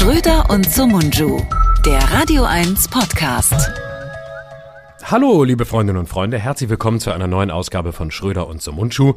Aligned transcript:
Schröder 0.00 0.48
und 0.48 0.64
Sumunju, 0.64 1.42
der 1.84 1.98
Radio 2.10 2.44
1 2.44 2.88
Podcast. 2.88 3.70
Hallo, 5.02 5.44
liebe 5.44 5.66
Freundinnen 5.66 5.98
und 5.98 6.08
Freunde, 6.08 6.38
herzlich 6.38 6.70
willkommen 6.70 7.00
zu 7.00 7.10
einer 7.10 7.26
neuen 7.26 7.50
Ausgabe 7.50 7.92
von 7.92 8.10
Schröder 8.10 8.48
und 8.48 8.62
Sumunchu. 8.62 9.12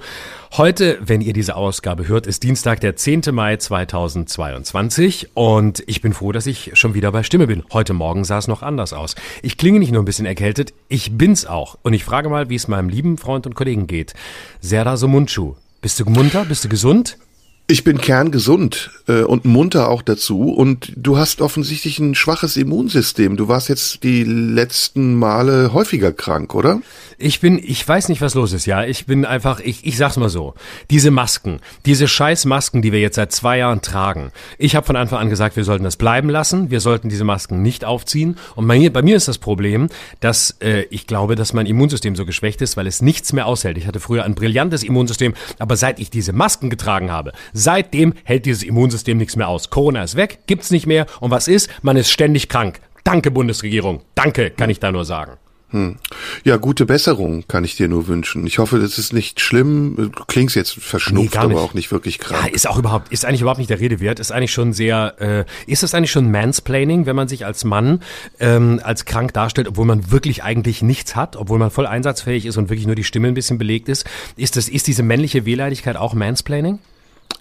Heute, 0.58 1.00
wenn 1.00 1.22
ihr 1.22 1.32
diese 1.32 1.56
Ausgabe 1.56 2.10
hört, 2.10 2.28
ist 2.28 2.44
Dienstag, 2.44 2.82
der 2.82 2.98
10. 2.98 3.22
Mai 3.32 3.56
2022 3.56 5.30
und 5.36 5.82
ich 5.88 6.02
bin 6.02 6.12
froh, 6.12 6.34
dass 6.34 6.48
ich 6.48 6.72
schon 6.74 6.94
wieder 6.94 7.14
bei 7.14 7.24
Stimme 7.24 7.48
bin. 7.48 7.64
Heute 7.72 7.94
Morgen 7.94 8.26
sah 8.26 8.40
es 8.40 8.50
noch 8.50 8.62
anders 8.62 8.92
aus. 8.92 9.16
Ich 9.42 9.58
klinge 9.58 9.80
nicht 9.80 9.94
nur 9.94 10.02
ein 10.02 10.06
bisschen 10.06 10.26
erkältet, 10.26 10.74
ich 10.90 11.18
bin's 11.18 11.46
auch 11.46 11.78
und 11.84 11.94
ich 11.94 12.04
frage 12.04 12.28
mal, 12.28 12.50
wie 12.50 12.56
es 12.56 12.68
meinem 12.68 12.90
lieben 12.90 13.18
Freund 13.18 13.48
und 13.48 13.56
Kollegen 13.56 13.88
geht. 13.88 14.16
Serda 14.60 14.98
Sumunchu, 14.98 15.56
bist 15.82 16.02
du 16.02 16.04
munter, 16.10 16.44
bist 16.44 16.66
du 16.66 16.68
gesund? 16.68 17.18
Ich 17.66 17.86
bin 17.86 17.98
kerngesund 17.98 18.92
äh, 19.08 19.22
und 19.22 19.46
munter 19.46 19.88
auch 19.88 20.02
dazu. 20.02 20.52
Und 20.52 20.92
du 20.98 21.18
hast 21.18 21.40
offensichtlich 21.40 21.98
ein 21.98 22.14
schwaches 22.14 22.58
Immunsystem. 22.58 23.38
Du 23.38 23.48
warst 23.48 23.70
jetzt 23.70 24.04
die 24.04 24.26
letzten 24.26 25.16
Male 25.16 25.72
häufiger 25.72 26.12
krank, 26.12 26.56
oder? 26.56 26.82
Ich 27.18 27.40
bin, 27.40 27.58
ich 27.64 27.88
weiß 27.88 28.10
nicht, 28.10 28.20
was 28.20 28.34
los 28.34 28.52
ist, 28.52 28.66
ja. 28.66 28.84
Ich 28.84 29.06
bin 29.06 29.24
einfach, 29.24 29.62
ich, 29.62 29.86
ich 29.86 29.96
sag's 29.96 30.18
mal 30.18 30.28
so. 30.28 30.56
Diese 30.90 31.10
Masken, 31.10 31.62
diese 31.86 32.10
scheiß 32.10 32.44
Masken, 32.44 32.82
die 32.82 32.92
wir 32.92 33.00
jetzt 33.00 33.16
seit 33.16 33.32
zwei 33.32 33.60
Jahren 33.60 33.82
tragen. 33.82 34.34
Ich 34.58 34.76
habe 34.76 34.86
von 34.86 34.98
Anfang 34.98 35.20
an 35.20 35.30
gesagt, 35.30 35.56
wir 35.56 35.64
sollten 35.64 35.86
das 35.86 35.96
bleiben 35.96 36.30
lassen. 36.30 36.70
Wir 36.70 36.82
sollten 36.82 37.08
diese 37.08 37.24
Masken 37.24 37.62
nicht 37.62 37.86
aufziehen. 37.86 38.36
Und 38.56 38.68
bei 38.68 38.78
mir, 38.78 38.92
bei 38.92 39.02
mir 39.02 39.16
ist 39.16 39.30
das 39.30 39.38
Problem, 39.38 39.88
dass 40.20 40.58
äh, 40.60 40.82
ich 40.90 41.08
glaube, 41.08 41.36
dass 41.36 41.54
mein 41.54 41.66
Immunsystem 41.66 42.18
so 42.18 42.26
geschwächt 42.26 42.62
ist, 42.62 42.76
weil 42.76 42.88
es 42.88 43.02
nichts 43.02 43.32
mehr 43.32 43.46
aushält. 43.46 43.78
Ich 43.78 43.88
hatte 43.88 44.02
früher 44.02 44.26
ein 44.26 44.36
brillantes 44.36 44.84
Immunsystem, 44.84 45.34
aber 45.60 45.78
seit 45.78 46.02
ich 46.02 46.10
diese 46.10 46.34
Masken 46.34 46.70
getragen 46.70 47.10
habe, 47.10 47.32
Seitdem 47.54 48.14
hält 48.24 48.46
dieses 48.46 48.64
Immunsystem 48.64 49.18
nichts 49.18 49.36
mehr 49.36 49.48
aus. 49.48 49.70
Corona 49.70 50.04
ist 50.04 50.16
weg, 50.16 50.40
gibt's 50.48 50.72
nicht 50.72 50.88
mehr. 50.88 51.06
Und 51.20 51.32
was 51.32 51.48
ist? 51.48 51.70
Man 51.82 51.98
ist 51.98 52.12
ständig 52.12 52.50
krank. 52.50 52.80
Danke, 53.04 53.32
Bundesregierung. 53.32 54.02
Danke, 54.16 54.50
kann 54.52 54.70
ich 54.70 54.80
da 54.80 54.92
nur 54.92 55.06
sagen. 55.06 55.34
Hm. 55.74 55.96
Ja, 56.44 56.58
gute 56.58 56.86
Besserung 56.86 57.46
kann 57.48 57.64
ich 57.64 57.76
dir 57.76 57.88
nur 57.88 58.08
wünschen. 58.08 58.46
Ich 58.46 58.60
hoffe, 58.60 58.78
das 58.78 59.00
ist 59.00 59.12
nicht 59.12 59.42
schlimm. 59.42 60.12
Du 60.16 60.24
klingst 60.28 60.56
jetzt 60.56 60.74
verschnupft, 60.74 61.34
nee, 61.34 61.40
aber 61.40 61.62
auch 61.62 61.74
nicht 61.74 61.92
wirklich 61.92 62.20
krank. 62.20 62.46
Ja, 62.46 62.54
ist 62.54 62.70
auch 62.70 62.78
überhaupt, 62.78 63.12
ist 63.12 63.26
eigentlich 63.26 63.42
überhaupt 63.42 63.58
nicht 63.58 63.72
der 63.72 63.80
Rede 63.80 64.00
wert. 64.00 64.20
Ist 64.20 64.32
eigentlich 64.32 64.52
schon 64.52 64.72
sehr, 64.72 65.16
äh, 65.20 65.46
ist 65.66 65.82
das 65.82 65.96
eigentlich 65.96 66.12
schon 66.12 66.30
Mansplaining, 66.30 67.08
wenn 67.08 67.16
man 67.16 67.28
sich 67.28 67.48
als 67.48 67.64
Mann 67.64 68.02
ähm, 68.40 68.82
als 68.84 69.06
krank 69.06 69.34
darstellt, 69.34 69.68
obwohl 69.68 69.86
man 69.86 70.12
wirklich 70.12 70.44
eigentlich 70.44 70.84
nichts 70.84 71.16
hat, 71.16 71.36
obwohl 71.36 71.58
man 71.58 71.72
voll 71.72 71.88
einsatzfähig 71.88 72.46
ist 72.46 72.58
und 72.58 72.70
wirklich 72.70 72.86
nur 72.86 72.96
die 72.96 73.04
Stimme 73.04 73.28
ein 73.28 73.34
bisschen 73.34 73.58
belegt 73.58 73.90
ist. 73.90 74.06
Ist 74.38 74.58
das, 74.58 74.70
ist 74.70 74.86
diese 74.86 75.02
männliche 75.02 75.46
Wehleidigkeit 75.46 75.98
auch 75.98 76.14
Mansplaining? 76.14 76.78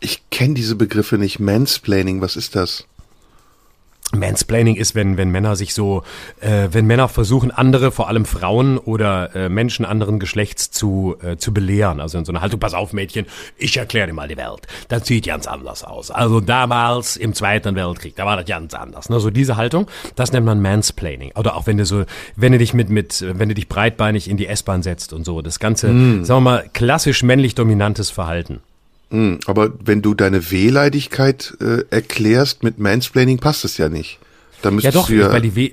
Ich 0.03 0.29
kenne 0.31 0.55
diese 0.55 0.75
Begriffe 0.75 1.17
nicht. 1.17 1.39
Mansplaining, 1.39 2.21
was 2.21 2.35
ist 2.35 2.57
das? 2.57 2.87
Mansplaining 4.15 4.75
ist, 4.77 4.95
wenn, 4.95 5.17
wenn 5.17 5.31
Männer 5.31 5.57
sich 5.57 5.73
so, 5.73 6.03
äh, 6.41 6.69
wenn 6.73 6.87
Männer 6.87 7.09
versuchen, 7.09 7.51
andere, 7.51 7.93
vor 7.93 8.09
allem 8.09 8.27
Frauen 8.27 8.77
oder 8.77 9.35
äh, 9.35 9.49
Menschen 9.49 9.85
anderen 9.87 10.19
Geschlechts 10.19 10.71
zu, 10.71 11.17
äh, 11.23 11.37
zu 11.37 11.55
belehren. 11.55 12.01
Also 12.01 12.19
in 12.19 12.25
so 12.25 12.33
einer 12.33 12.43
Haltung, 12.43 12.61
pass 12.61 12.75
auf 12.75 12.93
Mädchen, 12.93 13.27
ich 13.57 13.77
erkläre 13.77 14.09
dir 14.09 14.13
mal 14.13 14.29
die 14.29 14.37
Welt. 14.37 14.67
Das 14.89 15.07
sieht 15.07 15.27
ganz 15.27 15.47
anders 15.47 15.83
aus. 15.83 16.11
Also 16.11 16.41
damals 16.41 17.17
im 17.17 17.33
Zweiten 17.33 17.75
Weltkrieg, 17.75 18.17
da 18.17 18.27
war 18.27 18.37
das 18.37 18.45
ganz 18.45 18.75
anders. 18.75 19.09
Ne? 19.09 19.19
So 19.19 19.31
diese 19.31 19.57
Haltung, 19.57 19.87
das 20.15 20.33
nennt 20.33 20.45
man 20.45 20.61
Mansplaining. 20.61 21.33
Oder 21.37 21.57
auch 21.57 21.67
wenn 21.67 21.79
du 21.79 21.87
so, 21.87 22.05
wenn 22.37 22.53
du 22.53 22.59
dich 22.59 22.75
mit, 22.75 22.91
mit, 22.91 23.25
wenn 23.27 23.49
du 23.49 23.55
dich 23.55 23.69
breitbeinig 23.69 24.29
in 24.29 24.37
die 24.37 24.47
S-Bahn 24.47 24.83
setzt 24.83 25.13
und 25.13 25.25
so. 25.25 25.41
Das 25.41 25.59
ganze, 25.59 25.89
mm. 25.89 26.25
sagen 26.25 26.45
wir 26.45 26.51
mal, 26.51 26.71
klassisch 26.73 27.23
männlich 27.23 27.55
dominantes 27.55 28.11
Verhalten. 28.11 28.61
Hm, 29.13 29.41
aber 29.47 29.73
wenn 29.85 30.01
du 30.01 30.15
deine 30.15 30.51
Wehleidigkeit 30.51 31.55
äh, 31.61 31.85
erklärst 31.91 32.63
mit 32.63 32.79
Mansplaining, 32.79 33.39
passt 33.39 33.65
es 33.65 33.77
ja 33.77 33.89
nicht. 33.89 34.19
Da 34.63 34.71
ja 34.71 34.91
doch, 34.91 35.11
ja 35.11 35.31
weil 35.33 35.43
die 35.43 35.55
Weh 35.55 35.73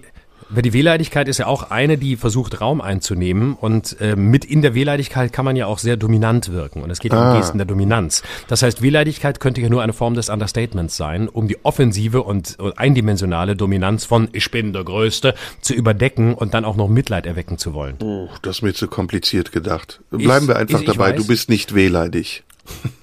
weil 0.51 0.63
die 0.63 0.73
Wehleidigkeit 0.73 1.27
ist 1.27 1.37
ja 1.37 1.45
auch 1.45 1.69
eine, 1.69 1.99
die 1.99 2.15
versucht, 2.15 2.59
Raum 2.59 2.81
einzunehmen. 2.81 3.53
Und 3.53 3.97
äh, 4.01 4.15
mit 4.15 4.45
in 4.45 4.63
der 4.63 4.73
Wehleidigkeit 4.73 5.31
kann 5.31 5.45
man 5.45 5.55
ja 5.55 5.67
auch 5.67 5.77
sehr 5.77 5.95
dominant 5.95 6.51
wirken. 6.51 6.81
Und 6.81 6.89
es 6.89 6.99
geht 6.99 7.13
ah. 7.13 7.33
um 7.33 7.37
Gesten 7.37 7.59
der 7.59 7.67
Dominanz. 7.67 8.23
Das 8.47 8.63
heißt, 8.63 8.81
Wehleidigkeit 8.81 9.39
könnte 9.39 9.61
ja 9.61 9.69
nur 9.69 9.83
eine 9.83 9.93
Form 9.93 10.15
des 10.15 10.29
Understatements 10.29 10.97
sein, 10.97 11.29
um 11.29 11.47
die 11.47 11.63
offensive 11.63 12.23
und 12.23 12.57
eindimensionale 12.77 13.55
Dominanz 13.55 14.05
von 14.05 14.27
Ich 14.31 14.49
bin 14.49 14.73
der 14.73 14.83
Größte 14.83 15.35
zu 15.61 15.75
überdecken 15.75 16.33
und 16.33 16.55
dann 16.55 16.65
auch 16.65 16.75
noch 16.75 16.87
Mitleid 16.87 17.27
erwecken 17.27 17.59
zu 17.59 17.75
wollen. 17.75 17.97
Oh, 18.01 18.29
das 18.41 18.57
ist 18.57 18.61
mir 18.63 18.73
zu 18.73 18.87
kompliziert 18.87 19.51
gedacht. 19.51 20.01
Bleiben 20.09 20.45
ich, 20.45 20.47
wir 20.47 20.55
einfach 20.55 20.81
ich, 20.81 20.87
ich 20.87 20.97
dabei, 20.97 21.11
weiß. 21.11 21.21
du 21.21 21.27
bist 21.27 21.49
nicht 21.49 21.75
wehleidig. 21.75 22.43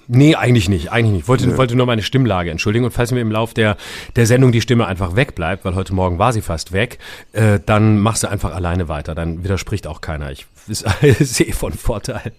Nee, 0.07 0.35
eigentlich 0.35 0.69
nicht, 0.69 0.91
eigentlich 0.91 1.11
nicht. 1.11 1.27
Wollte, 1.27 1.57
wollte 1.57 1.75
nur 1.75 1.85
meine 1.85 2.01
Stimmlage 2.01 2.49
entschuldigen. 2.49 2.85
Und 2.85 2.91
falls 2.91 3.11
mir 3.11 3.19
im 3.19 3.31
Lauf 3.31 3.53
der, 3.53 3.75
der 4.15 4.25
Sendung 4.25 4.53
die 4.53 4.61
Stimme 4.61 4.87
einfach 4.87 5.15
wegbleibt, 5.17 5.65
weil 5.65 5.75
heute 5.75 5.93
Morgen 5.93 6.17
war 6.17 6.31
sie 6.31 6.41
fast 6.41 6.71
weg, 6.71 6.99
äh, 7.33 7.59
dann 7.65 7.99
machst 7.99 8.23
du 8.23 8.29
einfach 8.29 8.55
alleine 8.55 8.87
weiter. 8.87 9.15
Dann 9.15 9.43
widerspricht 9.43 9.85
auch 9.85 9.99
keiner. 9.99 10.31
Ich 10.31 10.45
sehe 11.19 11.53
von 11.53 11.73
Vorteil. 11.73 12.31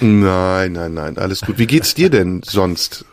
Nein, 0.00 0.72
nein, 0.72 0.92
nein, 0.92 1.16
alles 1.16 1.40
gut. 1.40 1.58
Wie 1.58 1.66
geht's 1.66 1.94
dir 1.94 2.10
denn 2.10 2.42
sonst? 2.44 3.06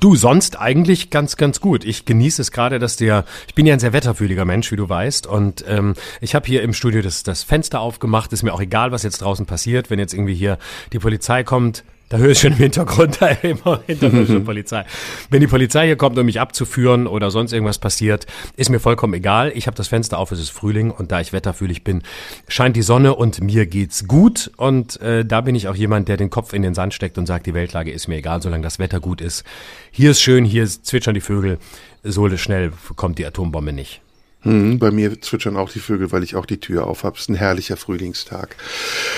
Du, 0.00 0.14
sonst 0.14 0.60
eigentlich 0.60 1.10
ganz, 1.10 1.36
ganz 1.36 1.60
gut. 1.60 1.84
Ich 1.84 2.04
genieße 2.04 2.42
es 2.42 2.52
gerade, 2.52 2.78
dass 2.78 2.96
der, 2.96 3.24
ich 3.48 3.54
bin 3.54 3.66
ja 3.66 3.72
ein 3.72 3.80
sehr 3.80 3.92
wetterfühliger 3.92 4.44
Mensch, 4.44 4.70
wie 4.70 4.76
du 4.76 4.88
weißt, 4.88 5.26
und 5.26 5.64
ähm, 5.66 5.94
ich 6.20 6.34
habe 6.34 6.46
hier 6.46 6.62
im 6.62 6.74
Studio 6.74 7.00
das, 7.02 7.22
das 7.22 7.42
Fenster 7.42 7.80
aufgemacht. 7.80 8.32
Ist 8.32 8.42
mir 8.42 8.52
auch 8.52 8.60
egal, 8.60 8.92
was 8.92 9.02
jetzt 9.02 9.22
draußen 9.22 9.46
passiert, 9.46 9.90
wenn 9.90 9.98
jetzt 9.98 10.14
irgendwie 10.14 10.34
hier 10.34 10.58
die 10.92 10.98
Polizei 10.98 11.42
kommt 11.42 11.82
da 12.08 12.16
höre 12.18 12.30
ich 12.30 12.38
schon 12.38 12.52
im 12.52 12.58
Hintergrund 12.58 13.18
da 13.20 13.28
immer 13.28 13.80
Hintergrund 13.86 14.44
Polizei. 14.44 14.84
Wenn 15.30 15.40
die 15.40 15.46
Polizei 15.46 15.86
hier 15.86 15.96
kommt, 15.96 16.18
um 16.18 16.26
mich 16.26 16.40
abzuführen 16.40 17.06
oder 17.06 17.30
sonst 17.30 17.52
irgendwas 17.52 17.78
passiert, 17.78 18.26
ist 18.56 18.70
mir 18.70 18.80
vollkommen 18.80 19.14
egal. 19.14 19.52
Ich 19.54 19.66
habe 19.66 19.76
das 19.76 19.88
Fenster 19.88 20.18
auf, 20.18 20.32
es 20.32 20.40
ist 20.40 20.50
Frühling 20.50 20.90
und 20.90 21.12
da 21.12 21.20
ich 21.20 21.32
wetterfühlig 21.32 21.84
bin, 21.84 22.02
scheint 22.48 22.76
die 22.76 22.82
Sonne 22.82 23.14
und 23.14 23.42
mir 23.42 23.66
geht's 23.66 24.06
gut. 24.06 24.50
Und 24.56 25.00
äh, 25.00 25.24
da 25.24 25.40
bin 25.42 25.54
ich 25.54 25.68
auch 25.68 25.74
jemand, 25.74 26.08
der 26.08 26.16
den 26.16 26.30
Kopf 26.30 26.52
in 26.52 26.62
den 26.62 26.74
Sand 26.74 26.94
steckt 26.94 27.18
und 27.18 27.26
sagt, 27.26 27.46
die 27.46 27.54
Weltlage 27.54 27.90
ist 27.90 28.08
mir 28.08 28.16
egal, 28.16 28.42
solange 28.42 28.62
das 28.62 28.78
Wetter 28.78 29.00
gut 29.00 29.20
ist. 29.20 29.44
Hier 29.90 30.12
ist 30.12 30.20
schön, 30.20 30.44
hier 30.44 30.66
zwitschern 30.66 31.14
die 31.14 31.20
Vögel. 31.20 31.58
So 32.02 32.28
schnell 32.36 32.72
kommt 32.96 33.18
die 33.18 33.26
Atombombe 33.26 33.72
nicht. 33.72 34.00
Hm, 34.42 34.78
bei 34.78 34.92
mir 34.92 35.20
zwitschern 35.20 35.56
auch 35.56 35.68
die 35.68 35.80
Vögel, 35.80 36.12
weil 36.12 36.22
ich 36.22 36.36
auch 36.36 36.46
die 36.46 36.60
Tür 36.60 36.86
auf 36.86 37.02
habe. 37.02 37.16
Es 37.16 37.22
ist 37.22 37.28
ein 37.28 37.34
herrlicher 37.34 37.76
Frühlingstag. 37.76 38.54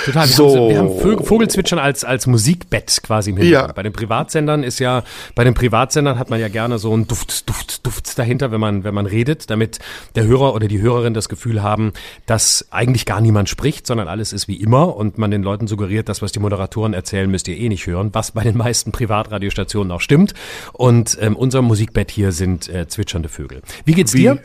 Total. 0.06 0.26
Wir 0.26 0.34
so. 0.34 0.56
haben, 0.56 0.68
wir 0.70 0.78
haben 0.78 1.24
Vogelzwitschern 1.26 1.78
als, 1.78 2.04
als 2.04 2.26
Musikbett 2.26 3.00
quasi 3.02 3.30
im 3.30 3.36
Hintergrund. 3.36 3.68
Ja. 3.68 3.74
Bei 3.74 3.82
den 3.82 3.92
Privatsendern 3.92 4.62
ist 4.62 4.78
ja, 4.78 5.04
bei 5.34 5.44
den 5.44 5.52
Privatsendern 5.52 6.18
hat 6.18 6.30
man 6.30 6.40
ja 6.40 6.48
gerne 6.48 6.78
so 6.78 6.96
ein 6.96 7.06
Duft, 7.06 7.50
Duft, 7.50 7.86
Duft 7.86 8.18
dahinter, 8.18 8.50
wenn 8.50 8.60
man, 8.60 8.82
wenn 8.82 8.94
man 8.94 9.04
redet, 9.04 9.50
damit 9.50 9.80
der 10.14 10.24
Hörer 10.24 10.54
oder 10.54 10.68
die 10.68 10.80
Hörerin 10.80 11.12
das 11.12 11.28
Gefühl 11.28 11.62
haben, 11.62 11.92
dass 12.24 12.66
eigentlich 12.70 13.04
gar 13.04 13.20
niemand 13.20 13.50
spricht, 13.50 13.86
sondern 13.86 14.08
alles 14.08 14.32
ist 14.32 14.48
wie 14.48 14.56
immer 14.56 14.96
und 14.96 15.18
man 15.18 15.30
den 15.30 15.42
Leuten 15.42 15.66
suggeriert, 15.66 16.08
das, 16.08 16.22
was 16.22 16.32
die 16.32 16.40
Moderatoren 16.40 16.94
erzählen, 16.94 17.30
müsst 17.30 17.46
ihr 17.46 17.58
eh 17.58 17.68
nicht 17.68 17.86
hören, 17.86 18.08
was 18.14 18.30
bei 18.30 18.42
den 18.42 18.56
meisten 18.56 18.90
Privatradiostationen 18.90 19.92
auch 19.92 20.00
stimmt. 20.00 20.32
Und 20.72 21.18
ähm, 21.20 21.36
unser 21.36 21.60
Musikbett 21.60 22.10
hier 22.10 22.32
sind 22.32 22.70
äh, 22.70 22.88
zwitschernde 22.88 23.28
Vögel. 23.28 23.60
Wie 23.84 23.92
geht's 23.92 24.14
wie? 24.14 24.20
dir? 24.20 24.38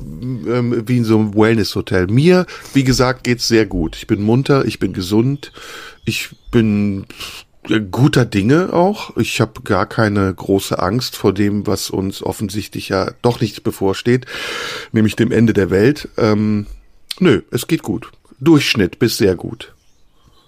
Ähm, 0.00 0.82
wie 0.86 0.98
in 0.98 1.04
so 1.04 1.18
einem 1.18 1.34
Wellness-Hotel. 1.34 2.06
Mir, 2.08 2.46
wie 2.72 2.84
gesagt, 2.84 3.24
geht's 3.24 3.48
sehr 3.48 3.66
gut. 3.66 3.96
Ich 3.96 4.06
bin 4.06 4.22
munter, 4.22 4.64
ich 4.64 4.78
bin 4.78 4.92
gesund, 4.92 5.52
ich 6.04 6.30
bin 6.50 7.06
guter 7.90 8.24
Dinge 8.24 8.72
auch. 8.72 9.16
Ich 9.16 9.40
habe 9.40 9.62
gar 9.62 9.86
keine 9.86 10.32
große 10.32 10.78
Angst 10.78 11.16
vor 11.16 11.32
dem, 11.32 11.66
was 11.66 11.90
uns 11.90 12.22
offensichtlich 12.22 12.88
ja 12.88 13.12
doch 13.22 13.40
nicht 13.40 13.62
bevorsteht, 13.62 14.26
nämlich 14.92 15.16
dem 15.16 15.32
Ende 15.32 15.52
der 15.52 15.70
Welt. 15.70 16.08
Ähm, 16.16 16.66
nö, 17.18 17.42
es 17.50 17.66
geht 17.66 17.82
gut. 17.82 18.10
Durchschnitt 18.40 18.98
bis 18.98 19.16
sehr 19.16 19.34
gut. 19.34 19.74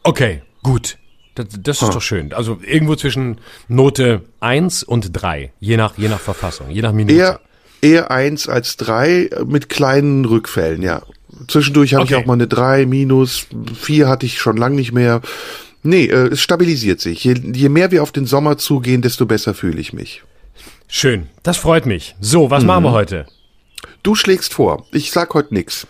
Okay, 0.02 0.42
gut. 0.62 0.98
Das, 1.34 1.46
das 1.60 1.82
ist 1.82 1.88
ah. 1.88 1.92
doch 1.92 2.02
schön. 2.02 2.32
Also 2.32 2.58
irgendwo 2.62 2.96
zwischen 2.96 3.38
Note 3.68 4.22
1 4.40 4.82
und 4.82 5.10
3, 5.12 5.52
je 5.60 5.76
nach, 5.76 5.96
je 5.98 6.08
nach 6.08 6.20
Verfassung, 6.20 6.70
je 6.70 6.82
nach 6.82 6.92
Minute. 6.92 7.14
Eher, 7.14 7.40
eher 7.86 8.10
eins 8.10 8.48
als 8.48 8.76
drei 8.76 9.30
mit 9.46 9.68
kleinen 9.68 10.24
Rückfällen, 10.24 10.82
ja. 10.82 11.02
Zwischendurch 11.48 11.94
habe 11.94 12.04
okay. 12.04 12.14
ich 12.14 12.20
auch 12.20 12.26
mal 12.26 12.32
eine 12.34 12.48
drei 12.48 12.86
minus, 12.86 13.46
vier 13.78 14.08
hatte 14.08 14.26
ich 14.26 14.38
schon 14.38 14.56
lang 14.56 14.74
nicht 14.74 14.92
mehr. 14.92 15.20
Nee, 15.82 16.06
äh, 16.06 16.28
es 16.32 16.40
stabilisiert 16.40 17.00
sich. 17.00 17.22
Je, 17.22 17.34
je 17.52 17.68
mehr 17.68 17.90
wir 17.90 18.02
auf 18.02 18.10
den 18.10 18.26
Sommer 18.26 18.58
zugehen, 18.58 19.02
desto 19.02 19.26
besser 19.26 19.54
fühle 19.54 19.80
ich 19.80 19.92
mich. 19.92 20.22
Schön, 20.88 21.28
das 21.42 21.58
freut 21.58 21.86
mich. 21.86 22.16
So, 22.20 22.50
was 22.50 22.62
mhm. 22.62 22.68
machen 22.68 22.84
wir 22.84 22.92
heute? 22.92 23.26
Du 24.02 24.14
schlägst 24.14 24.54
vor. 24.54 24.86
Ich 24.92 25.10
sag 25.10 25.34
heute 25.34 25.54
nix. 25.54 25.86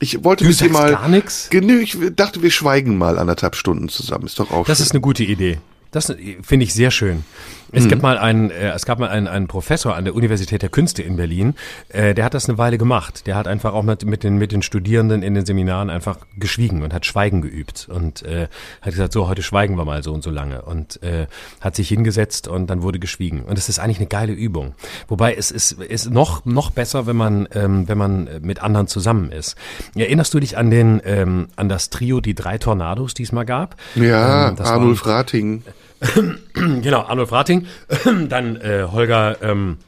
Ich 0.00 0.24
wollte 0.24 0.44
du 0.44 0.52
dir 0.52 0.70
mal 0.70 0.92
gar 0.92 1.08
nix? 1.08 1.48
Genü, 1.50 1.80
ich 1.80 1.96
dachte, 2.16 2.42
wir 2.42 2.50
schweigen 2.50 2.96
mal 2.96 3.18
anderthalb 3.18 3.54
Stunden 3.54 3.88
zusammen. 3.88 4.26
Ist 4.26 4.40
doch 4.40 4.50
auch 4.50 4.66
Das 4.66 4.78
schön. 4.78 4.86
ist 4.86 4.92
eine 4.92 5.00
gute 5.00 5.24
Idee. 5.24 5.58
Das 5.90 6.06
finde 6.42 6.64
ich 6.64 6.72
sehr 6.72 6.90
schön. 6.90 7.24
Es, 7.72 7.84
mhm. 7.84 7.88
gibt 7.88 8.02
mal 8.02 8.18
einen, 8.18 8.50
äh, 8.50 8.70
es 8.70 8.84
gab 8.84 8.98
mal 8.98 9.08
einen, 9.08 9.28
einen 9.28 9.46
Professor 9.46 9.94
an 9.94 10.04
der 10.04 10.14
Universität 10.14 10.62
der 10.62 10.68
Künste 10.68 11.02
in 11.02 11.16
Berlin, 11.16 11.54
äh, 11.88 12.14
der 12.14 12.24
hat 12.24 12.34
das 12.34 12.48
eine 12.48 12.58
Weile 12.58 12.78
gemacht. 12.78 13.26
Der 13.26 13.36
hat 13.36 13.46
einfach 13.46 13.72
auch 13.72 13.82
mit, 13.82 14.04
mit, 14.04 14.24
den, 14.24 14.36
mit 14.38 14.52
den 14.52 14.62
Studierenden 14.62 15.22
in 15.22 15.34
den 15.34 15.46
Seminaren 15.46 15.90
einfach 15.90 16.18
geschwiegen 16.38 16.82
und 16.82 16.92
hat 16.92 17.06
Schweigen 17.06 17.42
geübt 17.42 17.88
und 17.90 18.22
äh, 18.22 18.48
hat 18.82 18.92
gesagt, 18.92 19.12
so, 19.12 19.28
heute 19.28 19.42
schweigen 19.42 19.76
wir 19.76 19.84
mal 19.84 20.02
so 20.02 20.12
und 20.12 20.22
so 20.22 20.30
lange 20.30 20.62
und 20.62 21.02
äh, 21.02 21.26
hat 21.60 21.76
sich 21.76 21.88
hingesetzt 21.88 22.48
und 22.48 22.68
dann 22.68 22.82
wurde 22.82 22.98
geschwiegen. 22.98 23.42
Und 23.42 23.58
es 23.58 23.68
ist 23.68 23.78
eigentlich 23.78 23.98
eine 23.98 24.08
geile 24.08 24.32
Übung. 24.32 24.74
Wobei 25.08 25.34
es 25.34 25.50
ist, 25.50 25.72
ist 25.72 26.10
noch, 26.10 26.44
noch 26.44 26.70
besser, 26.70 27.06
wenn 27.06 27.16
man, 27.16 27.48
ähm, 27.54 27.88
wenn 27.88 27.98
man 27.98 28.28
mit 28.42 28.62
anderen 28.62 28.86
zusammen 28.86 29.32
ist. 29.32 29.56
Erinnerst 29.94 30.34
du 30.34 30.40
dich 30.40 30.56
an 30.56 30.70
den, 30.70 31.00
ähm, 31.04 31.48
an 31.56 31.68
das 31.68 31.90
Trio, 31.90 32.20
die 32.20 32.34
drei 32.34 32.58
Tornados, 32.58 33.14
die 33.14 33.22
es 33.22 33.32
mal 33.32 33.44
gab? 33.44 33.76
Ja, 33.94 34.48
ähm, 34.48 34.56
Arnulf 34.58 35.06
Rating. 35.06 35.62
Genau, 36.54 37.02
Arnold 37.02 37.32
Rating, 37.32 37.66
dann 38.28 38.56
äh, 38.56 38.86
Holger 38.90 39.36
ähm, 39.42 39.78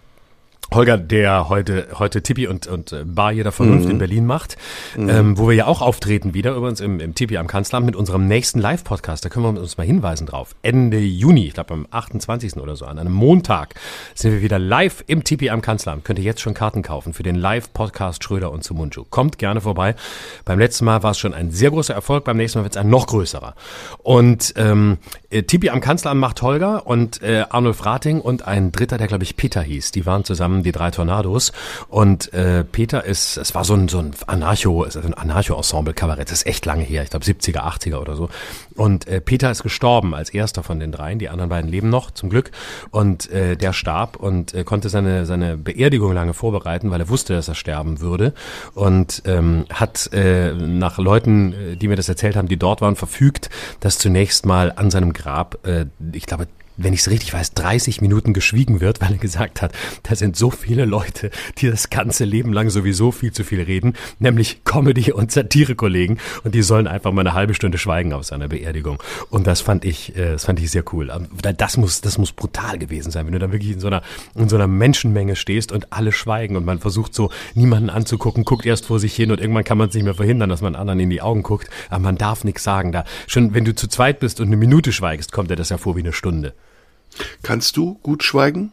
Holger, 0.74 0.96
der 0.96 1.48
heute, 1.48 1.88
heute 1.98 2.22
Tippi 2.22 2.46
und, 2.46 2.66
und 2.66 2.92
äh, 2.92 3.04
Bar 3.04 3.32
jeder 3.32 3.52
Vernunft 3.52 3.86
mhm. 3.86 3.92
in 3.92 3.98
Berlin 3.98 4.26
macht, 4.26 4.56
mhm. 4.96 5.08
ähm, 5.08 5.38
wo 5.38 5.48
wir 5.48 5.54
ja 5.54 5.66
auch 5.66 5.82
auftreten 5.82 6.34
wieder 6.34 6.54
übrigens 6.54 6.80
im, 6.80 7.00
im 7.00 7.14
Tippi 7.14 7.36
am 7.36 7.46
Kanzleramt 7.46 7.86
mit 7.86 7.96
unserem 7.96 8.26
nächsten 8.26 8.58
Live-Podcast. 8.58 9.24
Da 9.24 9.28
können 9.28 9.44
wir 9.54 9.60
uns 9.60 9.76
mal 9.76 9.86
hinweisen 9.86 10.26
drauf. 10.26 10.54
Ende 10.62 10.98
Juni, 10.98 11.46
ich 11.46 11.54
glaube 11.54 11.74
am 11.74 11.86
28. 11.90 12.56
oder 12.56 12.76
so, 12.76 12.86
an 12.86 12.98
einem 12.98 13.12
Montag 13.12 13.74
sind 14.14 14.32
wir 14.32 14.42
wieder 14.42 14.58
live 14.58 15.04
im 15.06 15.24
Tippi 15.24 15.50
am 15.50 15.62
Kanzleramt. 15.62 16.04
Könnt 16.04 16.18
ihr 16.18 16.24
jetzt 16.24 16.40
schon 16.40 16.54
Karten 16.54 16.82
kaufen 16.82 17.12
für 17.12 17.22
den 17.22 17.36
Live-Podcast 17.36 18.24
Schröder 18.24 18.50
und 18.50 18.64
Sumunju. 18.64 19.04
Kommt 19.10 19.38
gerne 19.38 19.60
vorbei. 19.60 19.94
Beim 20.44 20.58
letzten 20.58 20.84
Mal 20.84 21.02
war 21.02 21.10
es 21.10 21.18
schon 21.18 21.34
ein 21.34 21.50
sehr 21.50 21.70
großer 21.70 21.94
Erfolg, 21.94 22.24
beim 22.24 22.36
nächsten 22.36 22.58
Mal 22.58 22.64
wird 22.64 22.76
es 22.76 22.80
ein 22.80 22.88
noch 22.88 23.06
größerer. 23.06 23.54
Und 23.98 24.54
ähm, 24.56 24.98
äh, 25.30 25.42
Tippi 25.42 25.70
am 25.70 25.80
Kanzleramt 25.80 26.20
macht 26.20 26.42
Holger 26.42 26.86
und 26.86 27.22
äh, 27.22 27.44
Arnulf 27.50 27.84
Rating 27.84 28.20
und 28.20 28.46
ein 28.46 28.72
Dritter, 28.72 28.98
der 28.98 29.06
glaube 29.06 29.24
ich 29.24 29.36
Peter 29.36 29.62
hieß. 29.62 29.90
Die 29.92 30.06
waren 30.06 30.24
zusammen 30.24 30.61
die 30.62 30.72
drei 30.72 30.90
Tornados. 30.90 31.52
Und 31.88 32.32
äh, 32.32 32.64
Peter 32.64 33.04
ist, 33.04 33.36
es 33.36 33.54
war 33.54 33.64
so 33.64 33.74
ein, 33.74 33.88
so 33.88 33.98
ein 33.98 34.12
Anarcho, 34.26 34.84
ein 34.84 35.14
Anarcho-Ensemble-Kabarett, 35.14 36.30
das 36.30 36.38
ist 36.38 36.46
echt 36.46 36.66
lange 36.66 36.84
her, 36.84 37.02
ich 37.02 37.10
glaube 37.10 37.24
70er, 37.24 37.58
80er 37.58 37.96
oder 37.96 38.16
so. 38.16 38.28
Und 38.74 39.06
äh, 39.06 39.20
Peter 39.20 39.50
ist 39.50 39.62
gestorben 39.62 40.14
als 40.14 40.30
erster 40.30 40.62
von 40.62 40.80
den 40.80 40.92
dreien, 40.92 41.18
die 41.18 41.28
anderen 41.28 41.50
beiden 41.50 41.70
leben 41.70 41.90
noch, 41.90 42.10
zum 42.10 42.30
Glück. 42.30 42.50
Und 42.90 43.30
äh, 43.30 43.56
der 43.56 43.72
starb 43.72 44.16
und 44.16 44.54
äh, 44.54 44.64
konnte 44.64 44.88
seine, 44.88 45.26
seine 45.26 45.56
Beerdigung 45.56 46.12
lange 46.12 46.34
vorbereiten, 46.34 46.90
weil 46.90 47.00
er 47.00 47.08
wusste, 47.08 47.34
dass 47.34 47.48
er 47.48 47.54
sterben 47.54 48.00
würde. 48.00 48.32
Und 48.74 49.22
ähm, 49.26 49.66
hat 49.70 50.10
äh, 50.12 50.52
nach 50.52 50.98
Leuten, 50.98 51.52
äh, 51.52 51.76
die 51.76 51.88
mir 51.88 51.96
das 51.96 52.08
erzählt 52.08 52.36
haben, 52.36 52.48
die 52.48 52.56
dort 52.56 52.80
waren, 52.80 52.96
verfügt, 52.96 53.50
dass 53.80 53.98
zunächst 53.98 54.46
mal 54.46 54.72
an 54.74 54.90
seinem 54.90 55.12
Grab, 55.12 55.66
äh, 55.66 55.86
ich 56.12 56.26
glaube, 56.26 56.46
wenn 56.76 56.92
ich 56.92 57.00
es 57.00 57.10
richtig 57.10 57.32
weiß, 57.32 57.52
30 57.52 58.00
Minuten 58.00 58.32
geschwiegen 58.32 58.80
wird, 58.80 59.00
weil 59.00 59.12
er 59.12 59.18
gesagt 59.18 59.62
hat, 59.62 59.72
da 60.02 60.14
sind 60.14 60.36
so 60.36 60.50
viele 60.50 60.84
Leute, 60.84 61.30
die 61.58 61.70
das 61.70 61.90
ganze 61.90 62.24
Leben 62.24 62.52
lang 62.52 62.70
sowieso 62.70 63.12
viel 63.12 63.32
zu 63.32 63.44
viel 63.44 63.62
reden, 63.62 63.94
nämlich 64.18 64.64
Comedy- 64.64 65.12
und 65.12 65.32
Satire-Kollegen 65.32 66.18
und 66.44 66.54
die 66.54 66.62
sollen 66.62 66.86
einfach 66.86 67.12
mal 67.12 67.20
eine 67.20 67.34
halbe 67.34 67.54
Stunde 67.54 67.78
schweigen 67.78 68.12
auf 68.12 68.24
seiner 68.24 68.48
Beerdigung. 68.48 69.02
Und 69.30 69.46
das 69.46 69.60
fand 69.60 69.84
ich, 69.84 70.16
äh, 70.16 70.32
das 70.32 70.44
fand 70.44 70.60
ich 70.60 70.70
sehr 70.70 70.84
cool. 70.92 71.10
Das 71.56 71.76
muss, 71.76 72.00
das 72.00 72.18
muss 72.18 72.32
brutal 72.32 72.78
gewesen 72.78 73.10
sein, 73.10 73.26
wenn 73.26 73.32
du 73.32 73.38
da 73.38 73.52
wirklich 73.52 73.72
in 73.72 73.80
so 73.80 73.86
einer, 73.88 74.02
in 74.34 74.48
so 74.48 74.56
einer 74.56 74.66
Menschenmenge 74.66 75.36
stehst 75.36 75.72
und 75.72 75.92
alle 75.92 76.12
schweigen 76.12 76.56
und 76.56 76.64
man 76.64 76.78
versucht 76.78 77.14
so 77.14 77.30
niemanden 77.54 77.90
anzugucken, 77.90 78.44
guckt 78.44 78.66
erst 78.66 78.86
vor 78.86 78.98
sich 78.98 79.14
hin 79.14 79.30
und 79.30 79.40
irgendwann 79.40 79.64
kann 79.64 79.78
man 79.78 79.88
es 79.88 79.94
nicht 79.94 80.04
mehr 80.04 80.14
verhindern, 80.14 80.50
dass 80.50 80.60
man 80.60 80.74
anderen 80.74 81.00
in 81.00 81.10
die 81.10 81.22
Augen 81.22 81.42
guckt, 81.42 81.68
aber 81.90 82.00
man 82.00 82.16
darf 82.16 82.44
nichts 82.44 82.62
sagen. 82.62 82.92
Da 82.92 83.04
schon, 83.26 83.54
wenn 83.54 83.64
du 83.64 83.74
zu 83.74 83.88
zweit 83.88 84.20
bist 84.20 84.40
und 84.40 84.46
eine 84.46 84.56
Minute 84.56 84.92
schweigst, 84.92 85.32
kommt 85.32 85.50
dir 85.50 85.56
das 85.56 85.68
ja 85.68 85.78
vor 85.78 85.96
wie 85.96 86.00
eine 86.00 86.12
Stunde. 86.12 86.54
Kannst 87.42 87.76
du 87.76 87.94
gut 88.02 88.22
schweigen? 88.22 88.72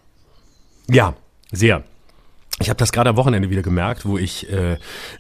Ja, 0.88 1.16
sehr. 1.52 1.84
Ich 2.62 2.70
habe 2.70 2.78
das 2.78 2.92
gerade 2.92 3.12
am 3.12 3.16
Wochenende 3.16 3.50
wieder 3.50 3.62
gemerkt, 3.62 4.06
wo 4.06 4.18
ich, 4.18 4.52
äh, 4.52 4.74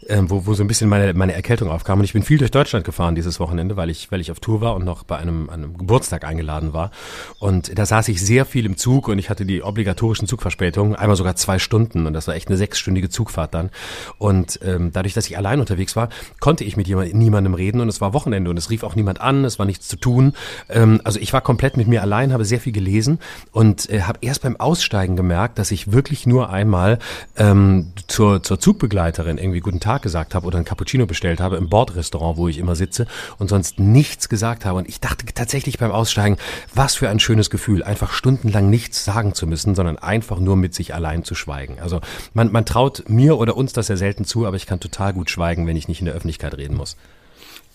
äh, 0.07 0.21
wo, 0.23 0.45
wo 0.45 0.53
so 0.55 0.63
ein 0.63 0.67
bisschen 0.67 0.89
meine, 0.89 1.13
meine 1.13 1.33
Erkältung 1.33 1.69
aufkam. 1.69 1.99
Und 1.99 2.05
ich 2.05 2.11
bin 2.11 2.21
viel 2.21 2.37
durch 2.37 2.51
Deutschland 2.51 2.85
gefahren 2.85 3.15
dieses 3.15 3.39
Wochenende, 3.39 3.77
weil 3.77 3.89
ich, 3.89 4.11
weil 4.11 4.19
ich 4.19 4.29
auf 4.29 4.41
Tour 4.41 4.59
war 4.59 4.75
und 4.75 4.83
noch 4.83 5.03
bei 5.03 5.17
einem, 5.17 5.49
einem 5.49 5.77
Geburtstag 5.77 6.25
eingeladen 6.25 6.73
war. 6.73 6.91
Und 7.39 7.77
da 7.77 7.85
saß 7.85 8.09
ich 8.09 8.21
sehr 8.21 8.45
viel 8.45 8.65
im 8.65 8.75
Zug 8.75 9.07
und 9.07 9.19
ich 9.19 9.29
hatte 9.29 9.45
die 9.45 9.63
obligatorischen 9.63 10.27
Zugverspätungen, 10.27 10.95
einmal 10.95 11.15
sogar 11.15 11.37
zwei 11.37 11.59
Stunden. 11.59 12.07
Und 12.07 12.13
das 12.13 12.27
war 12.27 12.35
echt 12.35 12.49
eine 12.49 12.57
sechsstündige 12.57 13.09
Zugfahrt 13.09 13.53
dann. 13.53 13.69
Und 14.17 14.59
ähm, 14.61 14.91
dadurch, 14.91 15.13
dass 15.13 15.25
ich 15.27 15.37
allein 15.37 15.61
unterwegs 15.61 15.95
war, 15.95 16.09
konnte 16.41 16.65
ich 16.65 16.75
mit 16.75 16.89
jemand, 16.89 17.13
niemandem 17.13 17.53
reden. 17.53 17.79
Und 17.79 17.87
es 17.87 18.01
war 18.01 18.13
Wochenende 18.13 18.49
und 18.49 18.57
es 18.57 18.69
rief 18.69 18.83
auch 18.83 18.95
niemand 18.95 19.21
an, 19.21 19.45
es 19.45 19.59
war 19.59 19.65
nichts 19.65 19.87
zu 19.87 19.95
tun. 19.95 20.33
Ähm, 20.67 20.99
also 21.05 21.19
ich 21.19 21.31
war 21.31 21.39
komplett 21.39 21.77
mit 21.77 21.87
mir 21.87 22.01
allein, 22.01 22.33
habe 22.33 22.43
sehr 22.43 22.59
viel 22.59 22.73
gelesen 22.73 23.19
und 23.53 23.89
äh, 23.89 24.01
habe 24.01 24.19
erst 24.21 24.41
beim 24.41 24.57
Aussteigen 24.57 25.15
gemerkt, 25.15 25.57
dass 25.57 25.71
ich 25.71 25.93
wirklich 25.93 26.27
nur 26.27 26.49
einmal 26.49 26.99
ähm, 27.37 27.93
zur, 28.07 28.43
zur 28.43 28.59
Zugbegleiterin 28.59 29.37
irgendwie 29.37 29.59
guten 29.59 29.79
Tag 29.79 30.01
gesagt 30.01 30.35
habe 30.35 30.45
oder 30.45 30.57
ein 30.57 30.65
Cappuccino 30.65 31.05
bestellt 31.05 31.39
habe 31.39 31.57
im 31.57 31.69
Bordrestaurant, 31.69 32.37
wo 32.37 32.47
ich 32.47 32.57
immer 32.57 32.75
sitze 32.75 33.07
und 33.37 33.49
sonst 33.49 33.79
nichts 33.79 34.29
gesagt 34.29 34.65
habe. 34.65 34.77
Und 34.79 34.89
ich 34.89 34.99
dachte 34.99 35.25
tatsächlich 35.33 35.77
beim 35.77 35.91
Aussteigen, 35.91 36.37
was 36.73 36.95
für 36.95 37.09
ein 37.09 37.19
schönes 37.19 37.49
Gefühl, 37.49 37.83
einfach 37.83 38.11
stundenlang 38.11 38.69
nichts 38.69 39.05
sagen 39.05 39.33
zu 39.33 39.47
müssen, 39.47 39.75
sondern 39.75 39.97
einfach 39.97 40.39
nur 40.39 40.55
mit 40.55 40.73
sich 40.73 40.93
allein 40.93 41.23
zu 41.23 41.35
schweigen. 41.35 41.79
Also 41.79 42.01
man, 42.33 42.51
man 42.51 42.65
traut 42.65 43.05
mir 43.07 43.37
oder 43.37 43.55
uns 43.55 43.73
das 43.73 43.87
ja 43.87 43.95
selten 43.95 44.25
zu, 44.25 44.45
aber 44.45 44.57
ich 44.57 44.65
kann 44.65 44.79
total 44.79 45.13
gut 45.13 45.29
schweigen, 45.29 45.67
wenn 45.67 45.77
ich 45.77 45.87
nicht 45.87 45.99
in 45.99 46.05
der 46.05 46.15
Öffentlichkeit 46.15 46.57
reden 46.57 46.75
muss. 46.75 46.97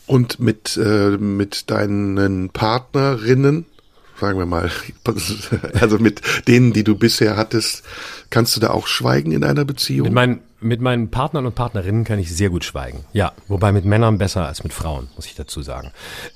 Und 0.06 0.38
mit, 0.38 0.76
äh, 0.76 1.16
mit 1.16 1.70
deinen 1.70 2.50
Partnerinnen, 2.50 3.64
sagen 4.20 4.38
wir 4.38 4.46
mal, 4.46 4.70
also 5.80 5.98
mit 5.98 6.20
denen, 6.48 6.72
die 6.72 6.84
du 6.84 6.96
bisher 6.96 7.36
hattest, 7.36 7.84
kannst 8.30 8.56
du 8.56 8.60
da 8.60 8.70
auch 8.70 8.86
schweigen 8.86 9.32
in 9.32 9.44
einer 9.44 9.64
Beziehung? 9.64 10.06
Mit 10.06 10.14
meinen, 10.14 10.40
mit 10.60 10.80
meinen 10.80 11.10
Partnern 11.10 11.46
und 11.46 11.54
Partnerinnen 11.54 12.04
kann 12.04 12.18
ich 12.18 12.34
sehr 12.34 12.50
gut 12.50 12.64
schweigen. 12.64 13.04
Ja, 13.12 13.32
wobei 13.48 13.72
mit 13.72 13.84
Männern 13.84 14.18
besser 14.18 14.46
als 14.46 14.64
mit 14.64 14.72
Frauen, 14.72 15.08
muss 15.16 15.26
ich 15.26 15.34
dazu 15.34 15.62
sagen. 15.62 15.92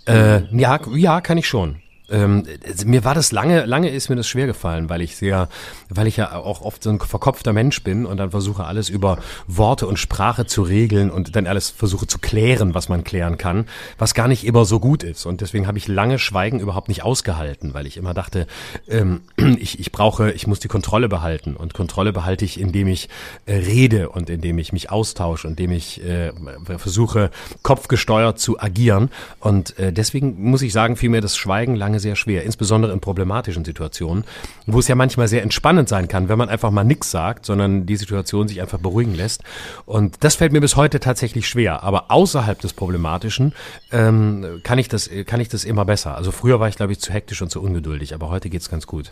Äh, 0.07 0.43
ja, 0.57 0.81
ja, 0.95 1.21
kann 1.21 1.39
ich 1.39 1.49
schon 1.49 1.77
ähm, 2.11 2.45
mir 2.85 3.05
war 3.05 3.15
das 3.15 3.33
lange, 3.33 3.65
lange 3.65 3.91
ist 3.91 4.09
mir 4.09 4.17
das 4.17 4.27
schwer 4.27 4.47
gefallen, 4.47 4.89
weil 4.89 5.03
ich 5.03 5.17
sehr, 5.17 5.49
weil 5.89 6.07
ich 6.07 6.17
ja 6.17 6.35
auch 6.35 6.63
oft 6.63 6.83
so 6.83 6.91
ein 6.91 6.99
verkopfter 6.99 7.53
Mensch 7.53 7.83
bin 7.83 8.07
und 8.07 8.17
dann 8.17 8.31
versuche 8.31 8.65
alles 8.65 8.89
über 8.89 9.19
Worte 9.47 9.87
und 9.87 9.99
Sprache 9.99 10.47
zu 10.47 10.63
regeln 10.63 11.11
und 11.11 11.37
dann 11.37 11.47
alles 11.47 11.71
versuche 11.71 12.07
zu 12.07 12.19
klären, 12.19 12.75
was 12.75 12.89
man 12.89 13.05
klären 13.05 13.39
kann, 13.39 13.67
was 13.99 14.15
gar 14.15 14.29
nicht 14.29 14.45
immer 14.45 14.65
so 14.65 14.81
gut 14.81 15.03
ist. 15.03 15.27
Und 15.27 15.41
deswegen 15.41 15.67
habe 15.67 15.79
ich 15.79 15.89
lange 15.89 16.19
Schweigen 16.19 16.61
überhaupt 16.61 16.89
nicht 16.89 17.03
ausgehalten, 17.03 17.75
weil 17.75 17.87
ich 17.87 17.97
immer 17.97 18.15
dachte, 18.15 18.47
ähm, 18.89 19.21
ich, 19.59 19.79
ich 19.79 19.93
brauche, 19.93 20.33
ich 20.33 20.47
muss 20.47 20.61
die 20.61 20.69
Kontrolle 20.69 21.09
behalten. 21.09 21.57
Und 21.57 21.75
Kontrolle 21.75 22.13
behalte 22.13 22.45
ich, 22.45 22.59
indem 22.59 22.89
ich 22.89 23.09
äh, 23.47 23.55
rede 23.55 24.09
und 24.09 24.31
indem 24.31 24.59
ich 24.59 24.73
mich 24.73 24.91
austausche, 24.91 25.49
indem 25.49 25.73
ich 25.73 26.03
äh, 26.03 26.33
versuche, 26.79 27.31
kopfgesteuert 27.63 28.39
zu 28.39 28.61
agieren. 28.61 29.11
Und 29.41 29.79
äh, 29.79 29.93
deswegen 29.93 30.43
muss 30.43 30.63
ich 30.63 30.73
sagen, 30.73 30.97
fiel 30.97 31.09
das 31.21 31.37
Schweigen 31.37 31.75
lange 31.75 31.98
lange 31.99 32.01
sehr 32.01 32.17
schwer, 32.17 32.45
insbesondere 32.45 32.93
in 32.93 33.01
problematischen 33.01 33.65
Situationen, 33.65 34.25
wo 34.67 34.79
es 34.79 34.89
ja 34.89 34.95
manchmal 34.95 35.29
sehr 35.29 35.43
entspannend 35.43 35.89
sein 35.89 36.09
kann, 36.09 36.29
wenn 36.29 36.39
man 36.39 36.49
einfach 36.49 36.71
mal 36.71 36.85
nichts 36.85 37.11
sagt, 37.11 37.45
sondern 37.45 37.87
die 37.87 37.97
Situation 37.97 38.49
sich 38.49 38.61
einfach 38.61 38.79
beruhigen 38.79 39.15
lässt. 39.15 39.43
Und 39.85 40.17
das 40.21 40.37
fällt 40.37 40.53
mir 40.53 40.61
bis 40.61 40.77
heute 40.77 41.01
tatsächlich 41.01 41.49
schwer. 41.49 41.83
Aber 41.83 42.11
außerhalb 42.11 42.61
des 42.61 42.73
Problematischen 42.73 43.53
ähm, 43.93 44.61
kann 44.63 44.79
ich 44.79 44.89
das 44.89 45.11
kann 45.27 45.41
ich 45.41 45.49
das 45.49 45.65
immer 45.65 45.85
besser. 45.85 46.17
Also 46.17 46.33
früher 46.33 46.61
war 46.61 46.69
ich 46.69 46.77
glaube 46.77 46.93
ich 46.93 47.01
zu 47.01 47.13
hektisch 47.13 47.43
und 47.43 47.51
zu 47.51 47.61
ungeduldig, 47.61 48.15
aber 48.15 48.31
heute 48.31 48.51
geht's 48.51 48.71
ganz 48.71 48.87
gut. 48.87 49.11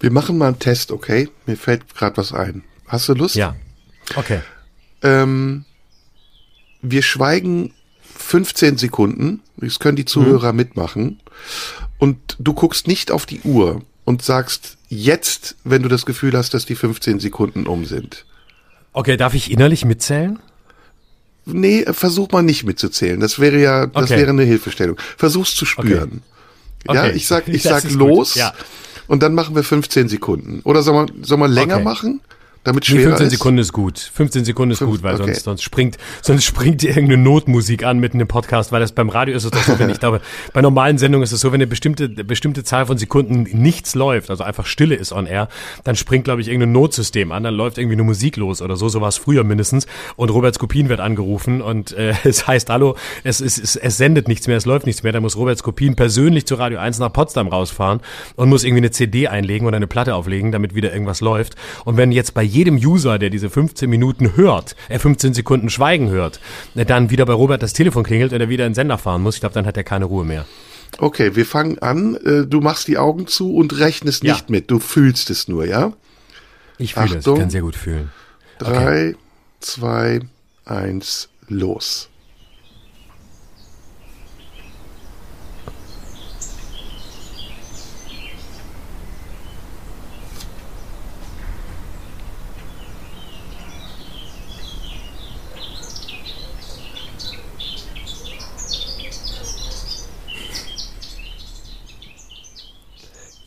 Wir 0.00 0.10
machen 0.10 0.38
mal 0.38 0.48
einen 0.48 0.58
Test, 0.58 0.90
okay? 0.90 1.28
Mir 1.46 1.56
fällt 1.56 1.94
gerade 1.94 2.16
was 2.16 2.32
ein. 2.32 2.62
Hast 2.86 3.08
du 3.08 3.14
Lust? 3.14 3.34
Ja. 3.34 3.54
Okay. 4.16 4.40
Ähm, 5.02 5.64
wir 6.82 7.02
schweigen 7.02 7.72
15 8.16 8.78
Sekunden. 8.78 9.40
Das 9.56 9.78
können 9.78 9.96
die 9.96 10.04
Zuhörer 10.04 10.52
mhm. 10.52 10.56
mitmachen 10.56 11.20
und 12.04 12.36
du 12.38 12.52
guckst 12.52 12.86
nicht 12.86 13.10
auf 13.10 13.24
die 13.24 13.40
Uhr 13.44 13.80
und 14.04 14.20
sagst 14.20 14.76
jetzt, 14.90 15.56
wenn 15.64 15.82
du 15.82 15.88
das 15.88 16.04
Gefühl 16.04 16.36
hast, 16.36 16.52
dass 16.52 16.66
die 16.66 16.74
15 16.74 17.18
Sekunden 17.18 17.66
um 17.66 17.86
sind. 17.86 18.26
Okay, 18.92 19.16
darf 19.16 19.32
ich 19.32 19.50
innerlich 19.50 19.86
mitzählen? 19.86 20.38
Nee, 21.46 21.86
versuch 21.90 22.30
mal 22.30 22.42
nicht 22.42 22.64
mitzuzählen. 22.64 23.18
Das 23.20 23.38
wäre 23.38 23.58
ja, 23.58 23.86
das 23.86 24.10
okay. 24.10 24.18
wäre 24.18 24.30
eine 24.32 24.42
Hilfestellung. 24.42 24.98
Versuch's 25.16 25.56
zu 25.56 25.64
spüren. 25.64 26.22
Okay. 26.86 26.94
Ja, 26.94 27.06
ich 27.06 27.26
sag, 27.26 27.48
ich 27.48 27.62
sag 27.72 27.90
los. 27.90 28.34
Ja. 28.34 28.52
Und 29.06 29.22
dann 29.22 29.32
machen 29.32 29.54
wir 29.54 29.64
15 29.64 30.10
Sekunden. 30.10 30.60
Oder 30.64 30.82
soll 30.82 31.06
man, 31.06 31.24
soll 31.24 31.38
man 31.38 31.52
länger 31.52 31.76
okay. 31.76 31.84
machen? 31.84 32.20
Damit 32.64 32.84
Nee, 32.88 32.96
schwerer 32.96 33.08
15 33.10 33.26
ist? 33.26 33.32
Sekunden 33.32 33.58
ist 33.58 33.72
gut. 33.72 33.98
15 33.98 34.44
Sekunden 34.44 34.72
ist 34.72 34.78
Fünf- 34.78 34.90
gut, 34.90 35.02
weil 35.02 35.14
okay. 35.14 35.26
sonst, 35.26 35.44
sonst 35.44 35.62
springt, 35.62 35.98
sonst 36.22 36.44
springt 36.44 36.82
dir 36.82 36.88
irgendeine 36.88 37.22
Notmusik 37.22 37.84
an 37.84 37.98
mitten 37.98 38.18
im 38.20 38.26
Podcast, 38.26 38.72
weil 38.72 38.80
das 38.80 38.92
beim 38.92 39.08
Radio 39.08 39.36
ist 39.36 39.44
es 39.44 39.50
doch 39.50 39.62
so, 39.62 39.78
wenn 39.78 39.90
ich 39.90 40.00
glaube, 40.00 40.20
bei 40.52 40.60
normalen 40.62 40.98
Sendungen 40.98 41.24
ist 41.24 41.32
es 41.32 41.40
so, 41.40 41.48
wenn 41.52 41.56
eine 41.56 41.66
bestimmte, 41.66 42.08
bestimmte 42.08 42.64
Zahl 42.64 42.86
von 42.86 42.98
Sekunden 42.98 43.42
nichts 43.52 43.94
läuft, 43.94 44.30
also 44.30 44.42
einfach 44.44 44.66
Stille 44.66 44.94
ist 44.94 45.12
on 45.12 45.26
air, 45.26 45.48
dann 45.84 45.94
springt, 45.96 46.24
glaube 46.24 46.40
ich, 46.40 46.48
irgendein 46.48 46.72
Notsystem 46.72 47.32
an, 47.32 47.42
dann 47.44 47.54
läuft 47.54 47.78
irgendwie 47.78 47.94
eine 47.96 48.02
Musik 48.04 48.36
los 48.36 48.62
oder 48.62 48.76
so, 48.76 48.88
so 48.88 49.00
war 49.00 49.08
es 49.08 49.18
früher 49.18 49.44
mindestens 49.44 49.86
und 50.16 50.30
Robert 50.30 50.54
Skopin 50.54 50.88
wird 50.88 51.00
angerufen 51.00 51.60
und 51.60 51.92
äh, 51.92 52.14
es 52.24 52.46
heißt, 52.46 52.70
hallo, 52.70 52.96
es, 53.24 53.40
es, 53.40 53.58
es, 53.58 53.76
es 53.76 53.96
sendet 53.96 54.26
nichts 54.28 54.46
mehr, 54.46 54.56
es 54.56 54.64
läuft 54.66 54.86
nichts 54.86 55.02
mehr, 55.02 55.12
dann 55.12 55.22
muss 55.22 55.36
Robert 55.36 55.58
Skopin 55.58 55.96
persönlich 55.96 56.46
zu 56.46 56.54
Radio 56.54 56.78
1 56.78 56.98
nach 56.98 57.12
Potsdam 57.12 57.48
rausfahren 57.48 58.00
und 58.36 58.48
muss 58.48 58.64
irgendwie 58.64 58.80
eine 58.80 58.90
CD 58.90 59.28
einlegen 59.28 59.66
oder 59.66 59.76
eine 59.76 59.86
Platte 59.86 60.14
auflegen, 60.14 60.50
damit 60.52 60.74
wieder 60.74 60.92
irgendwas 60.92 61.20
läuft. 61.20 61.56
Und 61.84 61.96
wenn 61.96 62.10
jetzt 62.12 62.34
bei 62.34 62.42
jedem 62.54 62.76
User, 62.76 63.18
der 63.18 63.30
diese 63.30 63.50
15 63.50 63.88
Minuten 63.90 64.36
hört, 64.36 64.76
er 64.88 65.00
15 65.00 65.34
Sekunden 65.34 65.68
Schweigen 65.70 66.08
hört, 66.10 66.40
äh, 66.74 66.84
dann 66.84 67.10
wieder 67.10 67.26
bei 67.26 67.32
Robert 67.34 67.62
das 67.62 67.72
Telefon 67.72 68.04
klingelt 68.04 68.32
und 68.32 68.40
er 68.40 68.48
wieder 68.48 68.64
in 68.66 68.70
den 68.70 68.74
Sender 68.74 68.96
fahren 68.98 69.22
muss, 69.22 69.34
ich 69.34 69.40
glaube, 69.40 69.54
dann 69.54 69.66
hat 69.66 69.76
er 69.76 69.84
keine 69.84 70.06
Ruhe 70.06 70.24
mehr. 70.24 70.44
Okay, 70.98 71.34
wir 71.34 71.44
fangen 71.46 71.78
an. 71.80 72.14
Äh, 72.24 72.46
Du 72.46 72.60
machst 72.60 72.86
die 72.88 72.98
Augen 72.98 73.26
zu 73.26 73.54
und 73.54 73.78
rechnest 73.78 74.22
Ja. 74.22 74.34
nicht 74.34 74.48
mit. 74.50 74.70
Du 74.70 74.78
fühlst 74.78 75.28
es 75.30 75.48
nur, 75.48 75.66
ja? 75.66 75.92
Ich 76.78 76.94
fühle 76.94 77.18
es, 77.18 77.26
ich 77.26 77.34
kann 77.34 77.50
sehr 77.50 77.62
gut 77.62 77.76
fühlen. 77.76 78.10
Drei, 78.58 79.14
zwei, 79.60 80.20
eins, 80.64 81.28
los. 81.48 82.08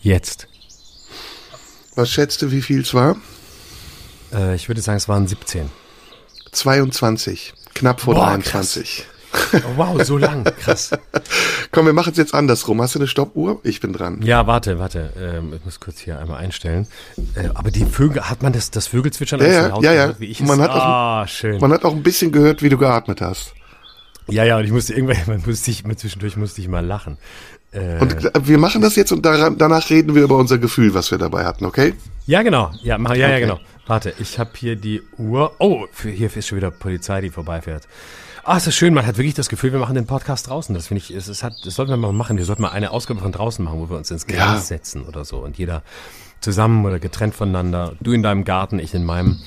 Jetzt. 0.07 0.47
Was 1.95 2.09
schätzt 2.09 2.41
du, 2.41 2.49
wie 2.49 2.61
viel 2.61 2.79
es 2.79 2.93
war? 2.93 3.17
Äh, 4.33 4.55
ich 4.55 4.69
würde 4.69 4.79
sagen, 4.79 4.95
es 4.95 5.09
waren 5.09 5.27
17. 5.27 5.69
22. 6.53 7.53
Knapp 7.73 7.99
vor 7.99 8.13
Boah, 8.13 8.27
23. 8.27 9.05
Oh, 9.53 9.59
wow, 9.75 10.01
so 10.05 10.17
lang, 10.17 10.45
krass. 10.45 10.91
Komm, 11.73 11.87
wir 11.87 11.91
machen 11.93 12.11
es 12.13 12.17
jetzt 12.17 12.33
andersrum. 12.33 12.81
Hast 12.81 12.95
du 12.95 12.99
eine 12.99 13.09
Stoppuhr? 13.09 13.59
Ich 13.63 13.81
bin 13.81 13.91
dran. 13.91 14.21
Ja, 14.21 14.47
warte, 14.47 14.79
warte. 14.79 15.11
Ähm, 15.19 15.51
ich 15.53 15.65
muss 15.65 15.81
kurz 15.81 15.99
hier 15.99 16.17
einmal 16.19 16.37
einstellen. 16.37 16.87
Äh, 17.35 17.49
aber 17.53 17.69
die 17.69 17.83
Vögel, 17.85 18.29
hat 18.29 18.41
man 18.41 18.53
das, 18.53 18.71
das 18.71 18.87
Vögelzwitschern 18.87 19.41
Ja, 19.41 19.47
auch 19.47 19.51
ja, 19.51 19.67
laut 19.67 19.83
ja, 19.83 19.91
ja. 19.93 20.01
gehört, 20.03 20.19
wie 20.21 20.25
ich 20.27 20.39
Man 20.39 20.57
es? 20.61 20.63
hat 20.63 20.71
auch- 20.71 20.85
ah, 20.85 21.27
schön. 21.27 21.59
Man 21.59 21.73
hat 21.73 21.83
auch 21.83 21.93
ein 21.93 22.03
bisschen 22.03 22.31
gehört, 22.31 22.61
wie 22.63 22.69
du 22.69 22.77
geatmet 22.77 23.19
hast. 23.19 23.53
Ja, 24.29 24.43
ja, 24.45 24.57
und 24.57 24.63
ich 24.63 24.71
musste 24.71 24.93
irgendwann, 24.93 25.17
man 25.27 25.43
musste 25.45 25.69
ich, 25.69 25.83
zwischendurch 25.97 26.37
musste 26.37 26.61
ich 26.61 26.69
mal 26.69 26.85
lachen. 26.85 27.17
Äh, 27.77 27.99
Und 28.01 28.25
äh, 28.25 28.31
wir 28.47 28.57
machen 28.57 28.81
das 28.81 28.95
jetzt 28.95 29.11
und 29.11 29.25
daran, 29.25 29.57
danach 29.57 29.89
reden 29.89 30.15
wir 30.15 30.23
über 30.23 30.35
unser 30.37 30.57
Gefühl, 30.57 30.93
was 30.93 31.11
wir 31.11 31.17
dabei 31.17 31.45
hatten, 31.45 31.65
okay? 31.65 31.93
ja, 32.25 32.41
genau. 32.43 32.71
Ja, 32.83 32.97
mach, 32.97 33.11
ja, 33.11 33.27
ja, 33.29 33.35
Okay. 33.35 33.39
genau. 33.41 33.59
Warte, 33.85 34.13
ich 34.19 34.37
habe 34.37 34.49
hier 34.55 34.75
die 34.75 35.01
Uhr. 35.17 35.53
Oh, 35.59 35.85
für, 35.93 36.09
hier 36.09 36.35
ist 36.35 36.47
schon 36.47 36.57
wieder 36.57 36.71
Polizei, 36.71 37.21
die 37.21 37.29
vorbeifährt. 37.29 37.87
Ah, 38.43 38.57
es 38.57 38.67
ist 38.67 38.75
schön, 38.75 38.93
man 38.93 39.05
hat 39.05 39.17
wirklich 39.17 39.33
das 39.33 39.47
Gefühl, 39.49 39.71
wir 39.73 39.79
machen 39.79 39.95
den 39.95 40.05
Podcast 40.07 40.47
draußen. 40.47 40.73
Das 40.75 40.87
finde 40.87 41.03
ich, 41.03 41.11
es, 41.11 41.27
es 41.29 41.43
hat, 41.43 41.53
das 41.63 41.75
sollten 41.75 41.91
wir 41.91 41.97
mal 41.97 42.11
machen. 42.13 42.37
Wir 42.37 42.45
sollten 42.45 42.61
mal 42.63 42.71
eine 42.71 42.91
Ausgabe 42.91 43.19
von 43.21 43.31
draußen 43.31 43.63
machen, 43.63 43.79
wo 43.79 43.89
wir 43.89 43.97
uns 43.97 44.09
ins 44.11 44.25
Gras 44.25 44.37
Ja. 44.37 44.59
setzen 44.59 45.03
oder 45.03 45.23
so 45.25 45.37
und 45.37 45.57
jeder 45.57 45.83
zusammen 46.41 46.85
oder 46.85 46.99
getrennt 46.99 47.33
voneinander. 47.35 47.93
Du 48.01 48.11
in 48.13 48.23
deinem 48.23 48.43
Garten, 48.43 48.79
ich 48.79 48.93
in 48.93 49.05
meinem. 49.05 49.39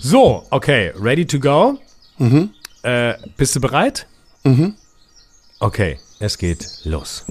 So, 0.00 0.44
okay, 0.50 0.92
ready 1.00 1.26
to 1.26 1.38
go? 1.38 1.78
Mhm. 2.18 2.50
Äh, 2.82 3.14
bist 3.36 3.54
du 3.56 3.60
bereit? 3.60 4.06
Mhm. 4.44 4.74
Okay, 5.60 5.98
es 6.20 6.36
geht 6.38 6.66
los. 6.84 7.24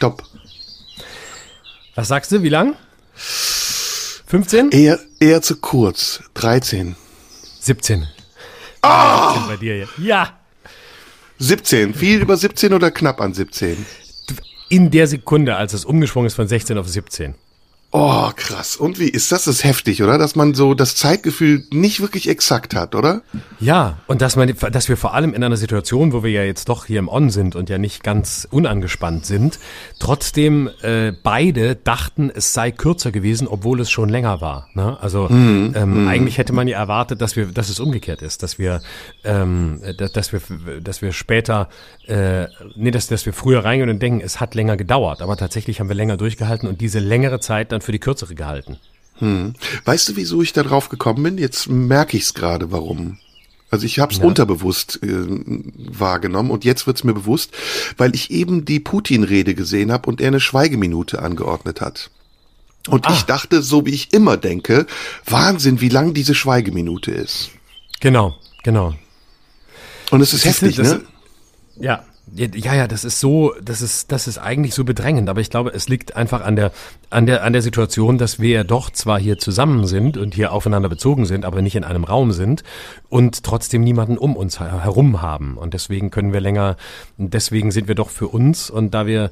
Stopp. 0.00 0.22
Was 1.94 2.08
sagst 2.08 2.32
du? 2.32 2.42
Wie 2.42 2.48
lang? 2.48 2.74
15? 3.16 4.70
Eher, 4.70 4.98
eher 5.18 5.42
zu 5.42 5.56
kurz. 5.56 6.22
13. 6.32 6.96
17. 7.60 8.08
Ah! 8.80 9.34
17 9.34 9.48
bei 9.48 9.56
dir 9.58 9.76
jetzt. 9.76 9.92
Ja. 9.98 10.38
17. 11.38 11.92
Viel 11.92 12.22
über 12.22 12.38
17 12.38 12.72
oder 12.72 12.90
knapp 12.90 13.20
an 13.20 13.34
17? 13.34 13.84
In 14.70 14.90
der 14.90 15.06
Sekunde, 15.06 15.56
als 15.56 15.74
es 15.74 15.84
umgesprungen 15.84 16.28
ist 16.28 16.34
von 16.34 16.48
16 16.48 16.78
auf 16.78 16.88
17. 16.88 17.34
Oh, 17.92 18.30
krass. 18.36 18.76
Und 18.76 19.00
wie 19.00 19.08
ist 19.08 19.32
das? 19.32 19.44
Das 19.44 19.56
ist 19.56 19.64
heftig, 19.64 20.00
oder? 20.00 20.16
Dass 20.16 20.36
man 20.36 20.54
so 20.54 20.74
das 20.74 20.94
Zeitgefühl 20.94 21.64
nicht 21.72 22.00
wirklich 22.00 22.28
exakt 22.28 22.76
hat, 22.76 22.94
oder? 22.94 23.22
Ja, 23.58 23.98
und 24.06 24.22
dass, 24.22 24.36
man, 24.36 24.54
dass 24.70 24.88
wir 24.88 24.96
vor 24.96 25.12
allem 25.12 25.34
in 25.34 25.42
einer 25.42 25.56
Situation, 25.56 26.12
wo 26.12 26.22
wir 26.22 26.30
ja 26.30 26.44
jetzt 26.44 26.68
doch 26.68 26.86
hier 26.86 27.00
im 27.00 27.08
On 27.08 27.30
sind 27.30 27.56
und 27.56 27.68
ja 27.68 27.78
nicht 27.78 28.04
ganz 28.04 28.46
unangespannt 28.48 29.26
sind, 29.26 29.58
trotzdem 29.98 30.70
äh, 30.82 31.12
beide 31.24 31.74
dachten, 31.74 32.30
es 32.32 32.52
sei 32.52 32.70
kürzer 32.70 33.10
gewesen, 33.10 33.48
obwohl 33.48 33.80
es 33.80 33.90
schon 33.90 34.08
länger 34.08 34.40
war. 34.40 34.68
Ne? 34.74 34.96
Also 35.00 35.28
ähm, 35.28 36.06
eigentlich 36.06 36.38
hätte 36.38 36.52
man 36.52 36.68
ja 36.68 36.78
erwartet, 36.78 37.20
dass 37.20 37.34
wir, 37.34 37.46
dass 37.46 37.70
es 37.70 37.80
umgekehrt 37.80 38.22
ist, 38.22 38.44
dass 38.44 38.56
wir, 38.56 38.82
ähm, 39.24 39.80
dass, 39.98 40.12
dass 40.12 40.32
wir, 40.32 40.40
dass 40.80 41.02
wir 41.02 41.10
später, 41.12 41.68
äh, 42.06 42.46
nee, 42.76 42.92
dass, 42.92 43.08
dass 43.08 43.26
wir 43.26 43.32
früher 43.32 43.64
reingehen 43.64 43.90
und 43.90 44.00
denken, 44.00 44.20
es 44.24 44.38
hat 44.38 44.54
länger 44.54 44.76
gedauert, 44.76 45.22
aber 45.22 45.36
tatsächlich 45.36 45.80
haben 45.80 45.88
wir 45.88 45.96
länger 45.96 46.16
durchgehalten 46.16 46.68
und 46.68 46.80
diese 46.80 47.00
längere 47.00 47.40
Zeit 47.40 47.72
dann 47.72 47.79
für 47.80 47.92
die 47.92 47.98
kürzere 47.98 48.34
gehalten. 48.34 48.78
Weißt 49.84 50.08
du, 50.08 50.16
wieso 50.16 50.40
ich 50.40 50.54
da 50.54 50.62
drauf 50.62 50.88
gekommen 50.88 51.22
bin? 51.22 51.36
Jetzt 51.38 51.68
merke 51.68 52.16
ich 52.16 52.22
es 52.22 52.32
gerade, 52.34 52.72
warum. 52.72 53.18
Also 53.70 53.84
ich 53.84 53.98
habe 53.98 54.12
es 54.14 54.18
unterbewusst 54.18 54.98
äh, 55.02 55.08
wahrgenommen 55.08 56.50
und 56.50 56.64
jetzt 56.64 56.86
wird's 56.86 57.04
mir 57.04 57.12
bewusst, 57.12 57.52
weil 57.98 58.14
ich 58.14 58.30
eben 58.30 58.64
die 58.64 58.80
Putin-Rede 58.80 59.54
gesehen 59.54 59.92
habe 59.92 60.08
und 60.08 60.20
er 60.22 60.28
eine 60.28 60.40
Schweigeminute 60.40 61.20
angeordnet 61.22 61.80
hat. 61.82 62.10
Und 62.88 63.08
ich 63.10 63.22
dachte, 63.24 63.60
so 63.62 63.84
wie 63.84 63.90
ich 63.90 64.12
immer 64.14 64.38
denke, 64.38 64.86
Wahnsinn, 65.26 65.82
wie 65.82 65.90
lang 65.90 66.14
diese 66.14 66.34
Schweigeminute 66.34 67.10
ist. 67.10 67.50
Genau, 68.00 68.34
genau. 68.64 68.94
Und 70.10 70.22
es 70.22 70.32
ist 70.32 70.42
Siehste, 70.42 70.66
heftig, 70.66 70.76
das- 70.76 70.94
ne? 70.94 71.02
Ja, 71.78 72.04
ja, 72.34 72.74
ja, 72.74 72.86
das 72.86 73.04
ist 73.04 73.20
so, 73.20 73.54
das 73.62 73.82
ist, 73.82 74.12
das 74.12 74.28
ist 74.28 74.38
eigentlich 74.38 74.74
so 74.74 74.84
bedrängend, 74.84 75.28
aber 75.28 75.40
ich 75.40 75.50
glaube, 75.50 75.70
es 75.70 75.88
liegt 75.88 76.16
einfach 76.16 76.42
an 76.44 76.56
der, 76.56 76.72
an 77.10 77.26
der, 77.26 77.44
an 77.44 77.52
der 77.52 77.62
Situation, 77.62 78.18
dass 78.18 78.38
wir 78.38 78.50
ja 78.50 78.64
doch 78.64 78.90
zwar 78.90 79.18
hier 79.18 79.38
zusammen 79.38 79.86
sind 79.86 80.16
und 80.16 80.34
hier 80.34 80.52
aufeinander 80.52 80.88
bezogen 80.88 81.26
sind, 81.26 81.44
aber 81.44 81.62
nicht 81.62 81.76
in 81.76 81.84
einem 81.84 82.04
Raum 82.04 82.32
sind 82.32 82.62
und 83.08 83.42
trotzdem 83.42 83.82
niemanden 83.82 84.16
um 84.16 84.36
uns 84.36 84.60
her- 84.60 84.82
herum 84.82 85.22
haben. 85.22 85.56
Und 85.56 85.74
deswegen 85.74 86.10
können 86.10 86.32
wir 86.32 86.40
länger, 86.40 86.76
deswegen 87.16 87.70
sind 87.72 87.88
wir 87.88 87.94
doch 87.94 88.10
für 88.10 88.28
uns 88.28 88.70
und 88.70 88.94
da 88.94 89.06
wir, 89.06 89.30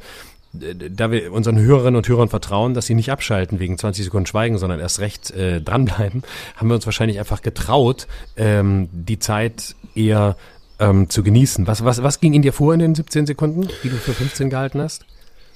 da 0.53 1.11
wir 1.11 1.33
unseren 1.33 1.59
Hörerinnen 1.59 1.97
und 1.97 2.09
Hörern 2.09 2.29
vertrauen, 2.29 2.75
dass 2.75 2.87
sie 2.87 2.95
nicht 2.95 3.13
abschalten 3.13 3.61
wegen 3.61 3.79
20 3.79 4.05
Sekunden 4.05 4.27
Schweigen, 4.27 4.59
sondern 4.59 4.81
erst 4.81 4.99
recht 4.99 5.31
äh, 5.31 5.61
dranbleiben, 5.61 6.23
haben 6.57 6.69
wir 6.69 6.75
uns 6.75 6.87
wahrscheinlich 6.87 7.19
einfach 7.19 7.43
getraut, 7.43 8.09
ähm, 8.37 8.89
die 8.93 9.19
Zeit 9.19 9.77
eher 9.95 10.37
ähm, 10.79 11.09
zu 11.09 11.23
genießen. 11.23 11.67
Was, 11.67 11.85
was, 11.85 12.03
was 12.03 12.21
ging 12.21 12.35
in 12.35 12.43
dir 12.43 12.53
vor 12.53 12.73
in 12.75 12.81
den 12.81 12.95
17 12.95 13.27
Sekunden, 13.27 13.69
die 13.83 13.91
du 13.91 13.97
für 13.97 14.13
15 14.13 14.51
gehalten 14.51 14.81
hast? 14.81 15.05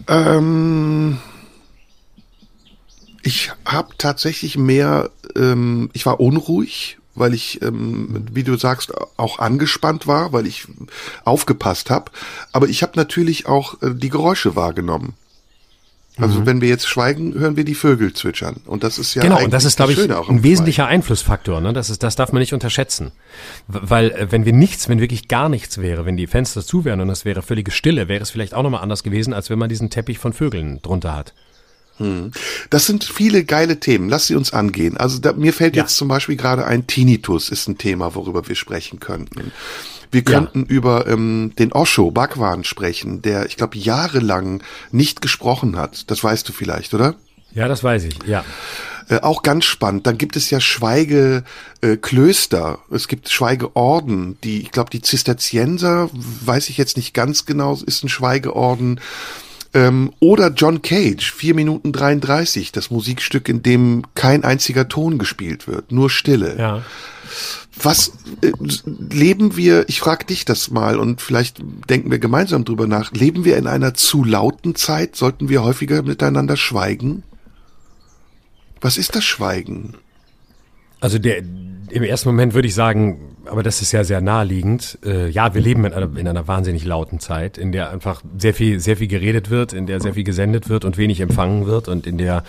Ähm, 0.08 1.18
ich 3.22 3.52
habe 3.64 3.90
tatsächlich 3.98 4.58
mehr, 4.58 5.10
ähm, 5.36 5.90
ich 5.92 6.06
war 6.06 6.20
unruhig, 6.20 6.98
weil 7.14 7.34
ich, 7.34 7.62
ähm, 7.62 8.26
wie 8.32 8.42
du 8.42 8.56
sagst, 8.56 8.92
auch 9.16 9.38
angespannt 9.38 10.06
war, 10.06 10.32
weil 10.32 10.46
ich 10.46 10.66
aufgepasst 11.24 11.90
habe. 11.90 12.10
Aber 12.52 12.68
ich 12.68 12.82
habe 12.82 12.92
natürlich 12.96 13.46
auch 13.46 13.80
äh, 13.82 13.94
die 13.94 14.08
Geräusche 14.08 14.56
wahrgenommen. 14.56 15.14
Also 16.18 16.44
wenn 16.44 16.60
wir 16.60 16.68
jetzt 16.68 16.86
schweigen, 16.86 17.34
hören 17.34 17.56
wir 17.56 17.64
die 17.64 17.74
Vögel 17.74 18.12
zwitschern. 18.12 18.56
Und 18.66 18.84
das 18.84 18.98
ist 18.98 19.14
ja 19.14 19.22
genau, 19.22 19.42
und 19.42 19.52
das 19.52 19.64
ist, 19.64 19.76
glaube 19.76 19.92
ich, 19.92 19.98
ein 20.10 20.42
wesentlicher 20.42 20.86
Einflussfaktor. 20.86 21.60
Ne? 21.62 21.72
Das, 21.72 21.88
ist, 21.88 22.02
das 22.02 22.16
darf 22.16 22.32
man 22.32 22.40
nicht 22.40 22.52
unterschätzen. 22.52 23.12
Weil 23.66 24.10
äh, 24.10 24.26
wenn 24.30 24.44
wir 24.44 24.52
nichts, 24.52 24.90
wenn 24.90 25.00
wirklich 25.00 25.28
gar 25.28 25.48
nichts 25.48 25.78
wäre, 25.78 26.04
wenn 26.04 26.18
die 26.18 26.26
Fenster 26.26 26.62
zu 26.62 26.84
wären 26.84 27.00
und 27.00 27.08
es 27.08 27.24
wäre 27.24 27.40
völlige 27.40 27.70
Stille, 27.70 28.08
wäre 28.08 28.22
es 28.22 28.30
vielleicht 28.30 28.52
auch 28.52 28.62
nochmal 28.62 28.82
anders 28.82 29.02
gewesen, 29.02 29.32
als 29.32 29.48
wenn 29.48 29.58
man 29.58 29.70
diesen 29.70 29.88
Teppich 29.88 30.18
von 30.18 30.32
Vögeln 30.34 30.80
drunter 30.82 31.16
hat. 31.16 31.32
Das 32.70 32.86
sind 32.86 33.04
viele 33.04 33.44
geile 33.44 33.78
Themen. 33.78 34.08
Lass 34.08 34.26
sie 34.26 34.34
uns 34.34 34.52
angehen. 34.52 34.96
Also 34.96 35.18
da, 35.20 35.34
mir 35.34 35.52
fällt 35.52 35.76
Ja. 35.76 35.82
jetzt 35.82 35.96
zum 35.96 36.08
Beispiel 36.08 36.36
gerade 36.36 36.66
ein 36.66 36.86
Tinnitus 36.86 37.48
ist 37.48 37.68
ein 37.68 37.78
Thema, 37.78 38.14
worüber 38.14 38.48
wir 38.48 38.56
sprechen 38.56 38.98
könnten. 38.98 39.52
Wir 40.12 40.22
könnten 40.22 40.66
über 40.66 41.08
ähm, 41.08 41.52
den 41.58 41.72
Osho 41.72 42.10
Bhagwan 42.10 42.64
sprechen, 42.64 43.22
der, 43.22 43.46
ich 43.46 43.56
glaube, 43.56 43.78
jahrelang 43.78 44.62
nicht 44.90 45.22
gesprochen 45.22 45.76
hat. 45.76 46.10
Das 46.10 46.22
weißt 46.22 46.46
du 46.48 46.52
vielleicht, 46.52 46.92
oder? 46.92 47.14
Ja, 47.54 47.66
das 47.66 47.82
weiß 47.82 48.04
ich, 48.04 48.18
ja. 48.26 48.44
Äh, 49.08 49.20
auch 49.20 49.42
ganz 49.42 49.64
spannend. 49.64 50.06
Dann 50.06 50.18
gibt 50.18 50.36
es 50.36 50.50
ja 50.50 50.60
Schweigeklöster. 50.60 52.78
Äh, 52.90 52.94
es 52.94 53.08
gibt 53.08 53.30
Schweigeorden, 53.30 54.36
die, 54.44 54.60
ich 54.62 54.70
glaube, 54.70 54.90
die 54.90 55.02
Zisterzienser, 55.02 56.08
weiß 56.12 56.68
ich 56.68 56.76
jetzt 56.76 56.96
nicht 56.96 57.14
ganz 57.14 57.46
genau, 57.46 57.74
ist 57.74 58.04
ein 58.04 58.08
Schweigeorden. 58.08 59.00
Ähm, 59.74 60.12
oder 60.20 60.50
John 60.50 60.82
Cage, 60.82 61.32
4 61.32 61.54
Minuten 61.54 61.92
33, 61.92 62.72
das 62.72 62.90
Musikstück, 62.90 63.48
in 63.48 63.62
dem 63.62 64.02
kein 64.14 64.44
einziger 64.44 64.88
Ton 64.88 65.18
gespielt 65.18 65.66
wird, 65.66 65.92
nur 65.92 66.10
Stille. 66.10 66.56
Ja. 66.58 66.82
Was 67.80 68.12
äh, 68.42 68.52
leben 68.84 69.56
wir, 69.56 69.88
ich 69.88 70.00
frage 70.00 70.26
dich 70.26 70.44
das 70.44 70.70
mal 70.70 70.98
und 70.98 71.22
vielleicht 71.22 71.62
denken 71.88 72.10
wir 72.10 72.18
gemeinsam 72.18 72.64
drüber 72.64 72.86
nach, 72.86 73.12
leben 73.12 73.46
wir 73.46 73.56
in 73.56 73.66
einer 73.66 73.94
zu 73.94 74.24
lauten 74.24 74.74
Zeit? 74.74 75.16
Sollten 75.16 75.48
wir 75.48 75.62
häufiger 75.62 76.02
miteinander 76.02 76.56
schweigen? 76.56 77.22
Was 78.82 78.98
ist 78.98 79.16
das 79.16 79.24
Schweigen? 79.24 79.94
Also 81.02 81.18
der, 81.18 81.38
im 81.38 82.04
ersten 82.04 82.28
Moment 82.28 82.54
würde 82.54 82.68
ich 82.68 82.74
sagen, 82.74 83.36
aber 83.46 83.64
das 83.64 83.82
ist 83.82 83.90
ja 83.90 84.04
sehr 84.04 84.20
naheliegend. 84.20 85.00
Äh, 85.04 85.30
ja, 85.30 85.52
wir 85.52 85.60
leben 85.60 85.84
in 85.84 85.92
einer, 85.92 86.16
in 86.16 86.28
einer 86.28 86.46
wahnsinnig 86.46 86.84
lauten 86.84 87.18
Zeit, 87.18 87.58
in 87.58 87.72
der 87.72 87.90
einfach 87.90 88.22
sehr 88.38 88.54
viel, 88.54 88.78
sehr 88.78 88.96
viel 88.96 89.08
geredet 89.08 89.50
wird, 89.50 89.72
in 89.72 89.86
der 89.88 90.00
sehr 90.00 90.14
viel 90.14 90.22
gesendet 90.22 90.68
wird 90.68 90.84
und 90.84 90.98
wenig 90.98 91.18
empfangen 91.18 91.66
wird 91.66 91.88
und 91.88 92.06
in 92.06 92.18
der 92.18 92.44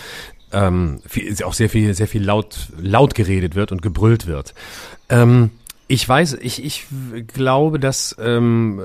ähm, 0.51 1.01
viel, 1.07 1.35
auch 1.43 1.53
sehr 1.53 1.67
viel, 1.67 1.95
sehr 1.95 2.07
viel 2.07 2.23
laut, 2.23 2.69
laut 2.79 3.15
geredet 3.15 3.55
wird 3.55 3.71
und 3.71 3.81
gebrüllt 3.81 4.27
wird. 4.27 4.53
Ähm, 5.09 5.49
ich 5.87 6.07
weiß, 6.07 6.37
ich, 6.39 6.63
ich 6.63 6.85
glaube, 7.33 7.79
dass 7.79 8.15
ähm, 8.19 8.79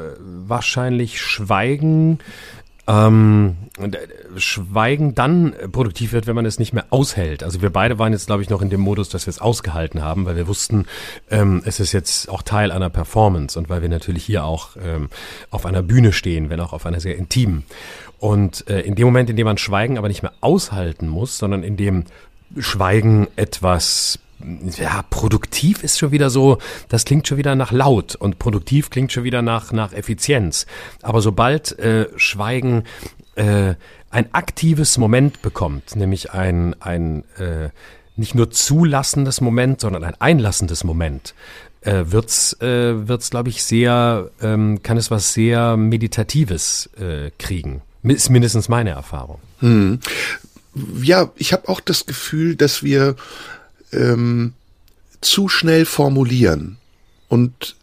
wahrscheinlich 0.47 1.21
Schweigen 1.21 2.21
ähm, 2.89 3.57
äh, 3.79 3.91
Schweigen 4.41 5.15
dann 5.15 5.55
produktiv 5.71 6.13
wird, 6.13 6.27
wenn 6.27 6.35
man 6.35 6.47
es 6.47 6.59
nicht 6.59 6.73
mehr 6.73 6.87
aushält. 6.91 7.43
Also 7.43 7.61
wir 7.61 7.71
beide 7.71 7.99
waren 7.99 8.13
jetzt, 8.13 8.27
glaube 8.27 8.43
ich, 8.43 8.49
noch 8.49 8.63
in 8.63 8.71
dem 8.71 8.81
Modus, 8.81 9.11
dass 9.11 9.27
wir 9.27 9.31
es 9.31 9.41
ausgehalten 9.41 10.03
haben, 10.03 10.25
weil 10.25 10.37
wir 10.37 10.49
wussten, 10.49 10.87
ähm, 11.31 11.63
es 11.65 11.81
ist 11.81 11.93
jetzt 11.93 12.29
auch 12.31 12.43
Teil 12.43 12.73
einer 12.73 12.89
Performance 12.89 13.59
und 13.59 13.69
weil 13.69 13.83
wir 13.83 13.89
natürlich 13.89 14.25
hier 14.25 14.45
auch 14.45 14.71
ähm, 14.83 15.11
auf 15.51 15.67
einer 15.67 15.83
Bühne 15.83 16.13
stehen, 16.13 16.51
wenn 16.51 16.61
auch 16.61 16.73
auf 16.73 16.87
einer 16.87 17.01
sehr 17.01 17.17
intimen. 17.17 17.65
Und 18.19 18.69
äh, 18.69 18.81
in 18.81 18.95
dem 18.95 19.07
Moment, 19.07 19.29
in 19.31 19.37
dem 19.37 19.45
man 19.45 19.59
Schweigen 19.59 19.99
aber 19.99 20.09
nicht 20.09 20.23
mehr 20.23 20.33
aushalten 20.41 21.09
muss, 21.09 21.39
sondern 21.39 21.63
in 21.63 21.77
dem 21.77 22.05
Schweigen 22.59 23.29
etwas 23.37 24.19
ja, 24.79 25.03
produktiv 25.11 25.83
ist 25.83 25.99
schon 25.99 26.13
wieder 26.13 26.31
so, 26.31 26.59
das 26.89 27.05
klingt 27.05 27.27
schon 27.27 27.39
wieder 27.39 27.55
nach 27.55 27.73
laut 27.73 28.15
und 28.15 28.39
produktiv 28.39 28.91
klingt 28.91 29.13
schon 29.13 29.25
wieder 29.25 29.43
nach, 29.43 29.73
nach 29.73 29.93
Effizienz. 29.93 30.67
Aber 31.03 31.21
sobald 31.21 31.79
äh, 31.79 32.07
Schweigen 32.17 32.85
äh, 33.35 33.75
ein 34.11 34.35
aktives 34.35 34.99
Moment 34.99 35.43
bekommt, 35.43 35.97
nämlich 35.97 36.33
ein, 36.33 36.75
ein 36.81 37.25
äh, 37.39 37.71
nicht 38.17 38.35
nur 38.35 38.51
zulassendes 38.51 39.41
Moment, 39.41 39.81
sondern 39.81 40.05
ein 40.05 40.15
einlassendes 40.21 40.85
Moment, 40.85 41.35
äh, 41.83 42.05
wird's, 42.07 42.55
äh, 42.61 43.09
wird's, 43.09 43.31
glaube 43.31 43.49
ich, 43.49 43.63
sehr, 43.63 44.31
ähm, 44.43 44.83
kann 44.83 44.97
es 44.97 45.11
was 45.11 45.33
sehr 45.33 45.77
Meditatives 45.77 46.91
äh, 46.99 47.31
kriegen. 47.39 47.83
Ist 48.03 48.31
mindestens 48.31 48.69
meine 48.69 48.91
Erfahrung. 48.91 49.39
Hm. 49.61 50.01
Ja, 51.03 51.31
ich 51.37 51.53
habe 51.53 51.69
auch 51.69 51.81
das 51.81 52.07
Gefühl, 52.07 52.57
dass 52.57 52.83
wir 52.83 53.17
ähm, 53.93 54.55
zu 55.21 55.49
schnell 55.49 55.85
formulieren 55.85 56.79
und 57.29 57.77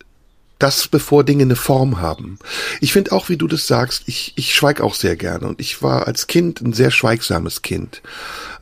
das 0.59 0.87
bevor 0.87 1.23
Dinge 1.23 1.43
eine 1.43 1.55
Form 1.55 1.99
haben. 1.99 2.39
Ich 2.79 2.93
finde 2.93 3.11
auch, 3.11 3.29
wie 3.29 3.37
du 3.37 3.47
das 3.47 3.67
sagst, 3.67 4.03
ich, 4.05 4.33
ich 4.35 4.55
schweig 4.55 4.79
auch 4.81 4.95
sehr 4.95 5.15
gerne 5.15 5.47
und 5.47 5.59
ich 5.59 5.81
war 5.83 6.07
als 6.07 6.27
Kind 6.27 6.61
ein 6.61 6.73
sehr 6.73 6.91
schweigsames 6.91 7.61
Kind. 7.61 8.01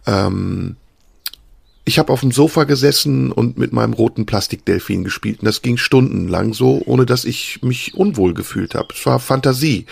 Ähm, 0.07 0.75
ich 1.85 1.99
habe 1.99 2.13
auf 2.13 2.21
dem 2.21 2.31
Sofa 2.31 2.63
gesessen 2.63 3.31
und 3.31 3.57
mit 3.57 3.73
meinem 3.73 3.93
roten 3.93 4.25
Plastikdelfin 4.25 5.03
gespielt 5.03 5.39
und 5.39 5.45
das 5.45 5.61
ging 5.61 5.77
stundenlang 5.77 6.53
so, 6.53 6.81
ohne 6.85 7.05
dass 7.05 7.25
ich 7.25 7.61
mich 7.61 7.93
unwohl 7.93 8.33
gefühlt 8.33 8.73
habe. 8.73 8.93
Es 8.93 9.05
war 9.05 9.19
Fantasie, 9.19 9.85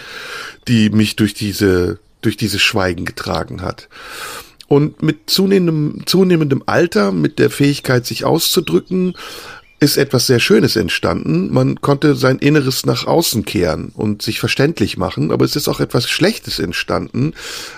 die 0.68 0.90
mich 0.90 1.16
durch 1.18 1.34
diese 1.34 2.00
durch 2.22 2.38
dieses 2.38 2.62
Schweigen 2.62 3.04
getragen 3.04 3.62
hat. 3.62 3.90
Und 4.72 5.04
mit 5.04 5.30
zunehmendem, 5.30 6.04
zunehmendem 6.06 6.64
Alter, 6.66 7.12
mit 7.12 7.40
der 7.40 7.50
Fähigkeit, 7.50 8.06
sich 8.06 8.24
auszudrücken, 8.24 9.16
ist 9.82 9.98
etwas 9.98 10.28
sehr 10.28 10.40
Schönes 10.40 10.78
entstanden. 10.78 11.52
Man 11.52 11.82
konnte 11.82 12.16
sein 12.16 12.40
Inneres 12.40 12.86
nach 12.86 13.06
außen 13.06 13.44
kehren 13.44 13.92
und 13.94 14.22
sich 14.22 14.40
verständlich 14.40 14.96
machen, 14.96 15.32
aber 15.32 15.44
es 15.44 15.58
ist 15.58 15.68
auch 15.68 15.82
etwas 15.82 16.10
Schlechtes 16.10 16.58
entstanden. 16.58 17.34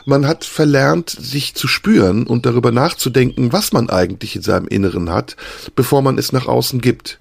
Man 0.05 0.27
hat 0.27 0.45
verlernt, 0.45 1.09
sich 1.09 1.55
zu 1.55 1.67
spüren 1.67 2.27
und 2.27 2.45
darüber 2.45 2.71
nachzudenken, 2.71 3.51
was 3.51 3.73
man 3.73 3.89
eigentlich 3.89 4.35
in 4.35 4.43
seinem 4.43 4.67
Inneren 4.67 5.09
hat, 5.09 5.35
bevor 5.75 6.03
man 6.03 6.19
es 6.19 6.31
nach 6.31 6.45
außen 6.45 6.79
gibt. 6.79 7.19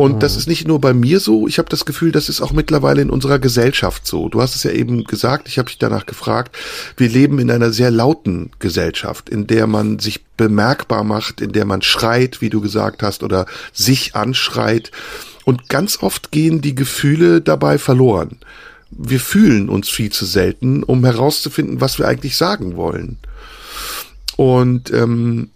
Und 0.00 0.14
mhm. 0.14 0.20
das 0.20 0.34
ist 0.34 0.48
nicht 0.48 0.66
nur 0.66 0.80
bei 0.80 0.94
mir 0.94 1.20
so, 1.20 1.46
ich 1.46 1.58
habe 1.58 1.68
das 1.68 1.84
Gefühl, 1.84 2.10
das 2.10 2.30
ist 2.30 2.40
auch 2.40 2.52
mittlerweile 2.52 3.02
in 3.02 3.10
unserer 3.10 3.38
Gesellschaft 3.38 4.06
so. 4.06 4.30
Du 4.30 4.40
hast 4.40 4.54
es 4.54 4.62
ja 4.62 4.70
eben 4.70 5.04
gesagt, 5.04 5.46
ich 5.46 5.58
habe 5.58 5.68
dich 5.68 5.76
danach 5.76 6.06
gefragt. 6.06 6.56
Wir 6.96 7.10
leben 7.10 7.38
in 7.38 7.50
einer 7.50 7.70
sehr 7.70 7.90
lauten 7.90 8.50
Gesellschaft, 8.60 9.28
in 9.28 9.46
der 9.46 9.66
man 9.66 9.98
sich 9.98 10.24
bemerkbar 10.38 11.04
macht, 11.04 11.42
in 11.42 11.52
der 11.52 11.66
man 11.66 11.82
schreit, 11.82 12.40
wie 12.40 12.48
du 12.48 12.62
gesagt 12.62 13.02
hast, 13.02 13.22
oder 13.22 13.44
sich 13.74 14.16
anschreit. 14.16 14.90
Und 15.44 15.68
ganz 15.68 16.02
oft 16.02 16.32
gehen 16.32 16.62
die 16.62 16.74
Gefühle 16.74 17.42
dabei 17.42 17.76
verloren. 17.76 18.38
Wir 18.90 19.20
fühlen 19.20 19.68
uns 19.68 19.90
viel 19.90 20.10
zu 20.10 20.24
selten, 20.24 20.82
um 20.82 21.04
herauszufinden, 21.04 21.82
was 21.82 21.98
wir 21.98 22.08
eigentlich 22.08 22.38
sagen 22.38 22.74
wollen. 22.74 23.18
Und 24.36 24.90
ähm, 24.94 25.50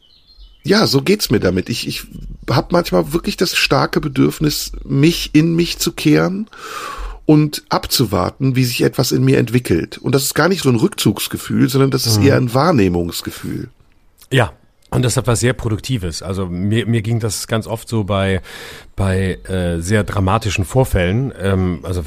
ja, 0.64 0.86
so 0.86 1.02
geht's 1.02 1.30
mir 1.30 1.40
damit. 1.40 1.68
Ich, 1.68 1.86
ich 1.86 2.04
habe 2.50 2.68
manchmal 2.70 3.12
wirklich 3.12 3.36
das 3.36 3.54
starke 3.54 4.00
Bedürfnis, 4.00 4.72
mich 4.84 5.34
in 5.34 5.54
mich 5.54 5.78
zu 5.78 5.92
kehren 5.92 6.48
und 7.26 7.64
abzuwarten, 7.68 8.56
wie 8.56 8.64
sich 8.64 8.82
etwas 8.82 9.12
in 9.12 9.24
mir 9.24 9.38
entwickelt. 9.38 9.98
Und 9.98 10.14
das 10.14 10.24
ist 10.24 10.34
gar 10.34 10.48
nicht 10.48 10.62
so 10.62 10.70
ein 10.70 10.76
Rückzugsgefühl, 10.76 11.68
sondern 11.68 11.90
das 11.90 12.06
ist 12.06 12.18
mhm. 12.20 12.26
eher 12.26 12.36
ein 12.36 12.54
Wahrnehmungsgefühl. 12.54 13.68
Ja, 14.30 14.52
und 14.94 15.02
das 15.04 15.16
hat 15.16 15.26
was 15.26 15.40
sehr 15.40 15.54
Produktives. 15.54 16.22
Also 16.22 16.46
mir, 16.46 16.86
mir 16.86 17.02
ging 17.02 17.18
das 17.18 17.48
ganz 17.48 17.66
oft 17.66 17.88
so 17.88 18.04
bei 18.04 18.40
bei 18.94 19.40
äh, 19.48 19.80
sehr 19.80 20.04
dramatischen 20.04 20.64
Vorfällen, 20.64 21.32
ähm, 21.40 21.80
also 21.82 22.04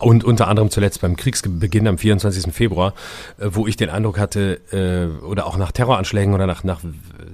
und 0.00 0.24
unter 0.24 0.46
anderem 0.46 0.68
zuletzt 0.70 1.00
beim 1.00 1.16
Kriegsbeginn 1.16 1.88
am 1.88 1.96
24. 1.96 2.52
Februar, 2.52 2.92
äh, 3.38 3.48
wo 3.52 3.66
ich 3.66 3.76
den 3.76 3.88
Eindruck 3.88 4.18
hatte, 4.18 4.60
äh, 4.72 5.24
oder 5.24 5.46
auch 5.46 5.56
nach 5.56 5.72
Terroranschlägen 5.72 6.34
oder 6.34 6.46
nach, 6.46 6.64
nach, 6.64 6.80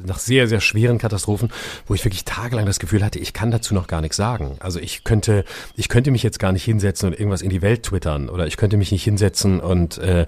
nach 0.04 0.18
sehr, 0.18 0.48
sehr 0.48 0.60
schweren 0.60 0.98
Katastrophen, 0.98 1.50
wo 1.86 1.94
ich 1.94 2.04
wirklich 2.04 2.24
tagelang 2.24 2.66
das 2.66 2.78
Gefühl 2.78 3.04
hatte, 3.04 3.18
ich 3.18 3.32
kann 3.32 3.50
dazu 3.50 3.74
noch 3.74 3.86
gar 3.86 4.00
nichts 4.00 4.16
sagen. 4.16 4.56
Also 4.60 4.78
ich 4.80 5.04
könnte, 5.04 5.44
ich 5.76 5.88
könnte 5.88 6.10
mich 6.10 6.22
jetzt 6.22 6.38
gar 6.38 6.52
nicht 6.52 6.64
hinsetzen 6.64 7.08
und 7.08 7.18
irgendwas 7.18 7.42
in 7.42 7.50
die 7.50 7.62
Welt 7.62 7.84
twittern 7.84 8.28
oder 8.28 8.46
ich 8.46 8.56
könnte 8.56 8.76
mich 8.76 8.92
nicht 8.92 9.04
hinsetzen 9.04 9.60
und 9.60 9.98
äh, 9.98 10.26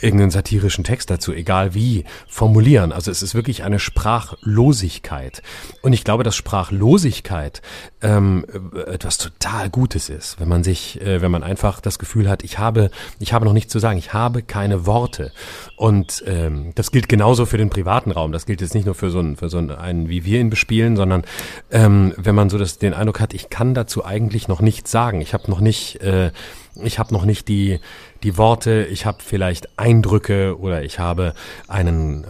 irgendeinen 0.00 0.30
satirischen 0.30 0.84
Text 0.84 1.10
dazu, 1.10 1.32
egal 1.32 1.74
wie, 1.74 2.04
formulieren. 2.28 2.92
Also 2.92 3.10
es 3.10 3.22
ist 3.22 3.34
wirklich 3.34 3.64
eine 3.64 3.78
Sprachlosigkeit. 3.78 5.42
Und 5.82 5.92
ich 5.92 6.04
glaube, 6.04 6.24
dass 6.24 6.36
Sprachlosigkeit 6.36 7.62
ähm, 8.02 8.44
etwas 8.86 9.18
total 9.18 9.68
Gutes 9.68 10.08
ist, 10.08 10.40
wenn 10.40 10.48
man 10.48 10.64
sich, 10.64 11.00
äh, 11.00 11.20
wenn 11.20 11.30
man 11.30 11.42
einfach 11.42 11.80
das 11.80 11.98
Gefühl 11.98 12.28
hat, 12.28 12.42
ich 12.44 12.58
habe, 12.58 12.90
ich 13.18 13.32
habe 13.32 13.44
noch 13.44 13.52
nichts 13.52 13.72
zu 13.72 13.78
sagen, 13.78 13.98
ich 13.98 14.12
habe 14.12 14.42
keine 14.42 14.86
Worte. 14.86 15.32
Und 15.76 16.24
ähm, 16.26 16.72
das 16.74 16.90
gilt 16.90 17.08
genauso 17.08 17.46
für 17.46 17.58
den 17.58 17.70
privaten 17.70 18.10
Raum. 18.10 18.32
Das 18.32 18.46
gilt 18.46 18.60
jetzt 18.60 18.74
nicht 18.74 18.86
nur 18.86 18.94
für 18.94 19.10
so 19.10 19.18
einen, 19.18 19.36
für 19.36 19.48
so 19.48 19.58
einen, 19.58 20.08
wie 20.08 20.24
wir 20.24 20.40
ihn 20.40 20.50
bespielen, 20.50 20.96
sondern 20.96 21.24
ähm, 21.70 22.14
wenn 22.16 22.34
man 22.34 22.48
so 22.48 22.58
das, 22.58 22.78
den 22.78 22.94
Eindruck 22.94 23.20
hat, 23.20 23.34
ich 23.34 23.50
kann 23.50 23.74
dazu 23.74 24.04
eigentlich 24.04 24.48
noch 24.48 24.60
nichts 24.60 24.90
sagen. 24.90 25.20
Ich 25.20 25.34
habe 25.34 25.50
noch 25.50 25.60
nicht, 25.60 26.00
äh, 26.00 26.30
ich 26.82 26.98
habe 26.98 27.12
noch 27.12 27.24
nicht 27.24 27.48
die 27.48 27.80
die 28.22 28.36
Worte, 28.36 28.86
ich 28.90 29.06
habe 29.06 29.18
vielleicht 29.24 29.78
Eindrücke 29.78 30.58
oder 30.58 30.82
ich 30.82 30.98
habe 30.98 31.34
einen, 31.68 32.26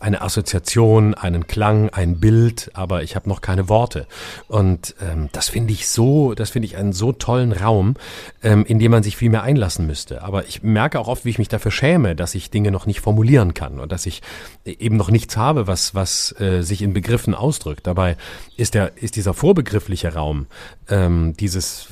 eine 0.00 0.22
Assoziation, 0.22 1.14
einen 1.14 1.46
Klang, 1.46 1.90
ein 1.90 2.18
Bild, 2.20 2.70
aber 2.74 3.02
ich 3.02 3.14
habe 3.16 3.28
noch 3.28 3.40
keine 3.40 3.68
Worte. 3.68 4.06
Und 4.48 4.94
ähm, 5.02 5.28
das 5.32 5.48
finde 5.48 5.72
ich 5.72 5.88
so, 5.88 6.34
das 6.34 6.50
finde 6.50 6.66
ich 6.66 6.76
einen 6.76 6.92
so 6.92 7.12
tollen 7.12 7.52
Raum, 7.52 7.96
ähm, 8.42 8.64
in 8.64 8.78
dem 8.78 8.90
man 8.90 9.02
sich 9.02 9.16
viel 9.16 9.30
mehr 9.30 9.42
einlassen 9.42 9.86
müsste. 9.86 10.22
Aber 10.22 10.46
ich 10.46 10.62
merke 10.62 10.98
auch 10.98 11.08
oft, 11.08 11.24
wie 11.24 11.30
ich 11.30 11.38
mich 11.38 11.48
dafür 11.48 11.70
schäme, 11.70 12.16
dass 12.16 12.34
ich 12.34 12.50
Dinge 12.50 12.70
noch 12.70 12.86
nicht 12.86 13.00
formulieren 13.00 13.54
kann 13.54 13.80
und 13.80 13.92
dass 13.92 14.06
ich 14.06 14.22
eben 14.64 14.96
noch 14.96 15.10
nichts 15.10 15.36
habe, 15.36 15.66
was, 15.66 15.94
was 15.94 16.38
äh, 16.40 16.62
sich 16.62 16.82
in 16.82 16.94
Begriffen 16.94 17.34
ausdrückt. 17.34 17.86
Dabei 17.86 18.16
ist 18.56 18.74
der, 18.74 18.92
ist 18.96 19.16
dieser 19.16 19.34
vorbegriffliche 19.34 20.14
Raum, 20.14 20.46
ähm, 20.88 21.34
dieses 21.38 21.88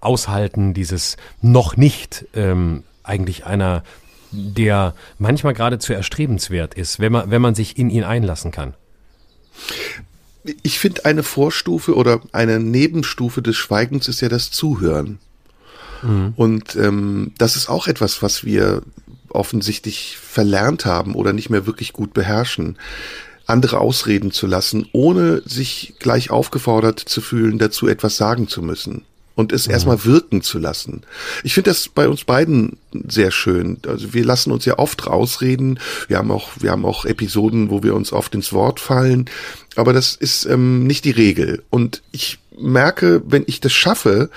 Aushalten, 0.00 0.74
dieses 0.74 1.16
noch 1.40 1.76
nicht 1.76 2.26
ähm, 2.34 2.79
eigentlich 3.02 3.46
einer, 3.46 3.82
der 4.32 4.94
manchmal 5.18 5.54
geradezu 5.54 5.92
erstrebenswert 5.92 6.74
ist, 6.74 7.00
wenn 7.00 7.12
man, 7.12 7.30
wenn 7.30 7.42
man 7.42 7.54
sich 7.54 7.78
in 7.78 7.90
ihn 7.90 8.04
einlassen 8.04 8.50
kann. 8.50 8.74
Ich 10.62 10.78
finde, 10.78 11.04
eine 11.04 11.22
Vorstufe 11.22 11.94
oder 11.94 12.20
eine 12.32 12.60
Nebenstufe 12.60 13.42
des 13.42 13.56
Schweigens 13.56 14.08
ist 14.08 14.20
ja 14.20 14.28
das 14.28 14.50
Zuhören. 14.50 15.18
Mhm. 16.02 16.32
Und 16.36 16.76
ähm, 16.76 17.32
das 17.36 17.56
ist 17.56 17.68
auch 17.68 17.88
etwas, 17.88 18.22
was 18.22 18.44
wir 18.44 18.82
offensichtlich 19.28 20.16
verlernt 20.16 20.86
haben 20.86 21.14
oder 21.14 21.32
nicht 21.32 21.50
mehr 21.50 21.66
wirklich 21.66 21.92
gut 21.92 22.14
beherrschen. 22.14 22.78
andere 23.46 23.78
ausreden 23.78 24.30
zu 24.30 24.46
lassen, 24.46 24.88
ohne 24.92 25.42
sich 25.44 25.94
gleich 25.98 26.30
aufgefordert 26.30 27.00
zu 27.00 27.20
fühlen, 27.20 27.58
dazu 27.58 27.88
etwas 27.88 28.16
sagen 28.16 28.48
zu 28.48 28.62
müssen 28.62 29.04
und 29.40 29.52
es 29.52 29.66
mhm. 29.66 29.72
erstmal 29.72 30.04
wirken 30.04 30.42
zu 30.42 30.58
lassen. 30.58 31.02
Ich 31.42 31.54
finde 31.54 31.70
das 31.70 31.88
bei 31.88 32.08
uns 32.08 32.24
beiden 32.24 32.76
sehr 33.08 33.30
schön. 33.30 33.78
Also 33.86 34.14
wir 34.14 34.24
lassen 34.24 34.52
uns 34.52 34.64
ja 34.64 34.78
oft 34.78 35.06
rausreden. 35.06 35.80
Wir 36.06 36.18
haben 36.18 36.30
auch, 36.30 36.50
wir 36.60 36.70
haben 36.70 36.84
auch 36.84 37.04
Episoden, 37.04 37.70
wo 37.70 37.82
wir 37.82 37.94
uns 37.94 38.12
oft 38.12 38.34
ins 38.34 38.52
Wort 38.52 38.78
fallen. 38.78 39.28
Aber 39.76 39.92
das 39.92 40.14
ist 40.14 40.44
ähm, 40.44 40.86
nicht 40.86 41.04
die 41.04 41.10
Regel. 41.10 41.62
Und 41.70 42.02
ich 42.12 42.38
merke, 42.56 43.22
wenn 43.26 43.44
ich 43.46 43.60
das 43.60 43.72
schaffe, 43.72 44.30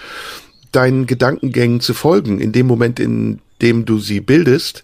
deinen 0.71 1.05
Gedankengängen 1.05 1.81
zu 1.81 1.93
folgen, 1.93 2.39
in 2.39 2.51
dem 2.51 2.65
Moment, 2.65 2.99
in 2.99 3.39
dem 3.61 3.85
du 3.85 3.99
sie 3.99 4.21
bildest, 4.21 4.83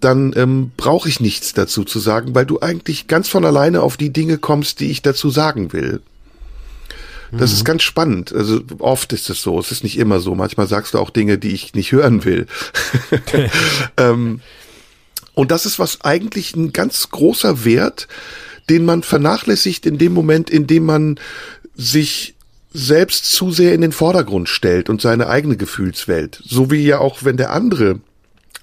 dann 0.00 0.32
ähm, 0.34 0.72
brauche 0.76 1.08
ich 1.08 1.20
nichts 1.20 1.52
dazu 1.52 1.84
zu 1.84 1.98
sagen, 1.98 2.34
weil 2.34 2.46
du 2.46 2.60
eigentlich 2.60 3.06
ganz 3.06 3.28
von 3.28 3.44
alleine 3.44 3.82
auf 3.82 3.96
die 3.96 4.12
Dinge 4.12 4.38
kommst, 4.38 4.80
die 4.80 4.90
ich 4.90 5.02
dazu 5.02 5.30
sagen 5.30 5.72
will. 5.72 6.00
Das 7.32 7.50
mhm. 7.50 7.56
ist 7.56 7.64
ganz 7.64 7.82
spannend. 7.82 8.32
Also 8.32 8.60
oft 8.78 9.12
ist 9.12 9.30
es 9.30 9.42
so. 9.42 9.58
Es 9.58 9.72
ist 9.72 9.84
nicht 9.84 9.98
immer 9.98 10.20
so. 10.20 10.34
Manchmal 10.34 10.66
sagst 10.66 10.94
du 10.94 10.98
auch 10.98 11.10
Dinge, 11.10 11.38
die 11.38 11.52
ich 11.52 11.74
nicht 11.74 11.92
hören 11.92 12.24
will. 12.24 12.46
ähm, 13.96 14.40
und 15.34 15.50
das 15.50 15.66
ist 15.66 15.78
was 15.78 16.02
eigentlich 16.02 16.54
ein 16.56 16.72
ganz 16.72 17.08
großer 17.10 17.64
Wert, 17.64 18.08
den 18.68 18.84
man 18.84 19.02
vernachlässigt 19.02 19.86
in 19.86 19.98
dem 19.98 20.12
Moment, 20.12 20.50
in 20.50 20.66
dem 20.66 20.84
man 20.84 21.18
sich 21.74 22.34
selbst 22.72 23.32
zu 23.32 23.50
sehr 23.50 23.74
in 23.74 23.80
den 23.80 23.92
Vordergrund 23.92 24.48
stellt 24.48 24.88
und 24.88 25.00
seine 25.00 25.28
eigene 25.28 25.56
Gefühlswelt. 25.56 26.40
So 26.44 26.70
wie 26.70 26.84
ja 26.84 26.98
auch, 26.98 27.24
wenn 27.24 27.36
der 27.36 27.52
andere 27.52 28.00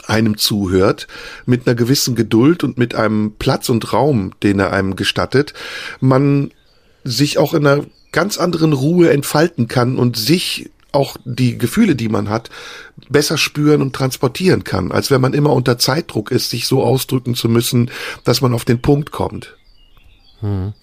einem 0.06 0.38
zuhört, 0.38 1.08
mit 1.46 1.68
einer 1.68 1.76
gewissen 1.76 2.16
Geduld 2.16 2.64
und 2.64 2.78
mit 2.78 2.96
einem 2.96 3.34
Platz 3.38 3.70
und 3.70 3.92
Raum, 3.92 4.32
den 4.44 4.60
er 4.60 4.72
einem 4.72 4.96
gestattet, 4.96 5.54
man 6.00 6.52
sich 7.04 7.38
auch 7.38 7.54
in 7.54 7.66
einer 7.68 7.86
ganz 8.12 8.38
anderen 8.38 8.74
Ruhe 8.74 9.12
entfalten 9.12 9.68
kann 9.68 9.98
und 9.98 10.18
sich 10.18 10.70
auch 10.92 11.18
die 11.26 11.58
Gefühle, 11.58 11.96
die 11.96 12.10
man 12.10 12.30
hat, 12.30 12.50
besser 13.10 13.38
spüren 13.38 13.82
und 13.82 13.94
transportieren 13.94 14.64
kann, 14.64 14.92
als 14.92 15.12
wenn 15.12 15.22
man 15.22 15.34
immer 15.34 15.54
unter 15.54 15.78
Zeitdruck 15.78 16.32
ist, 16.32 16.50
sich 16.50 16.66
so 16.66 16.84
ausdrücken 16.84 17.36
zu 17.36 17.50
müssen, 17.50 17.92
dass 18.24 18.42
man 18.42 18.54
auf 18.54 18.66
den 18.66 18.82
Punkt 18.82 19.12
kommt. 19.12 19.58
Hm. 20.40 20.74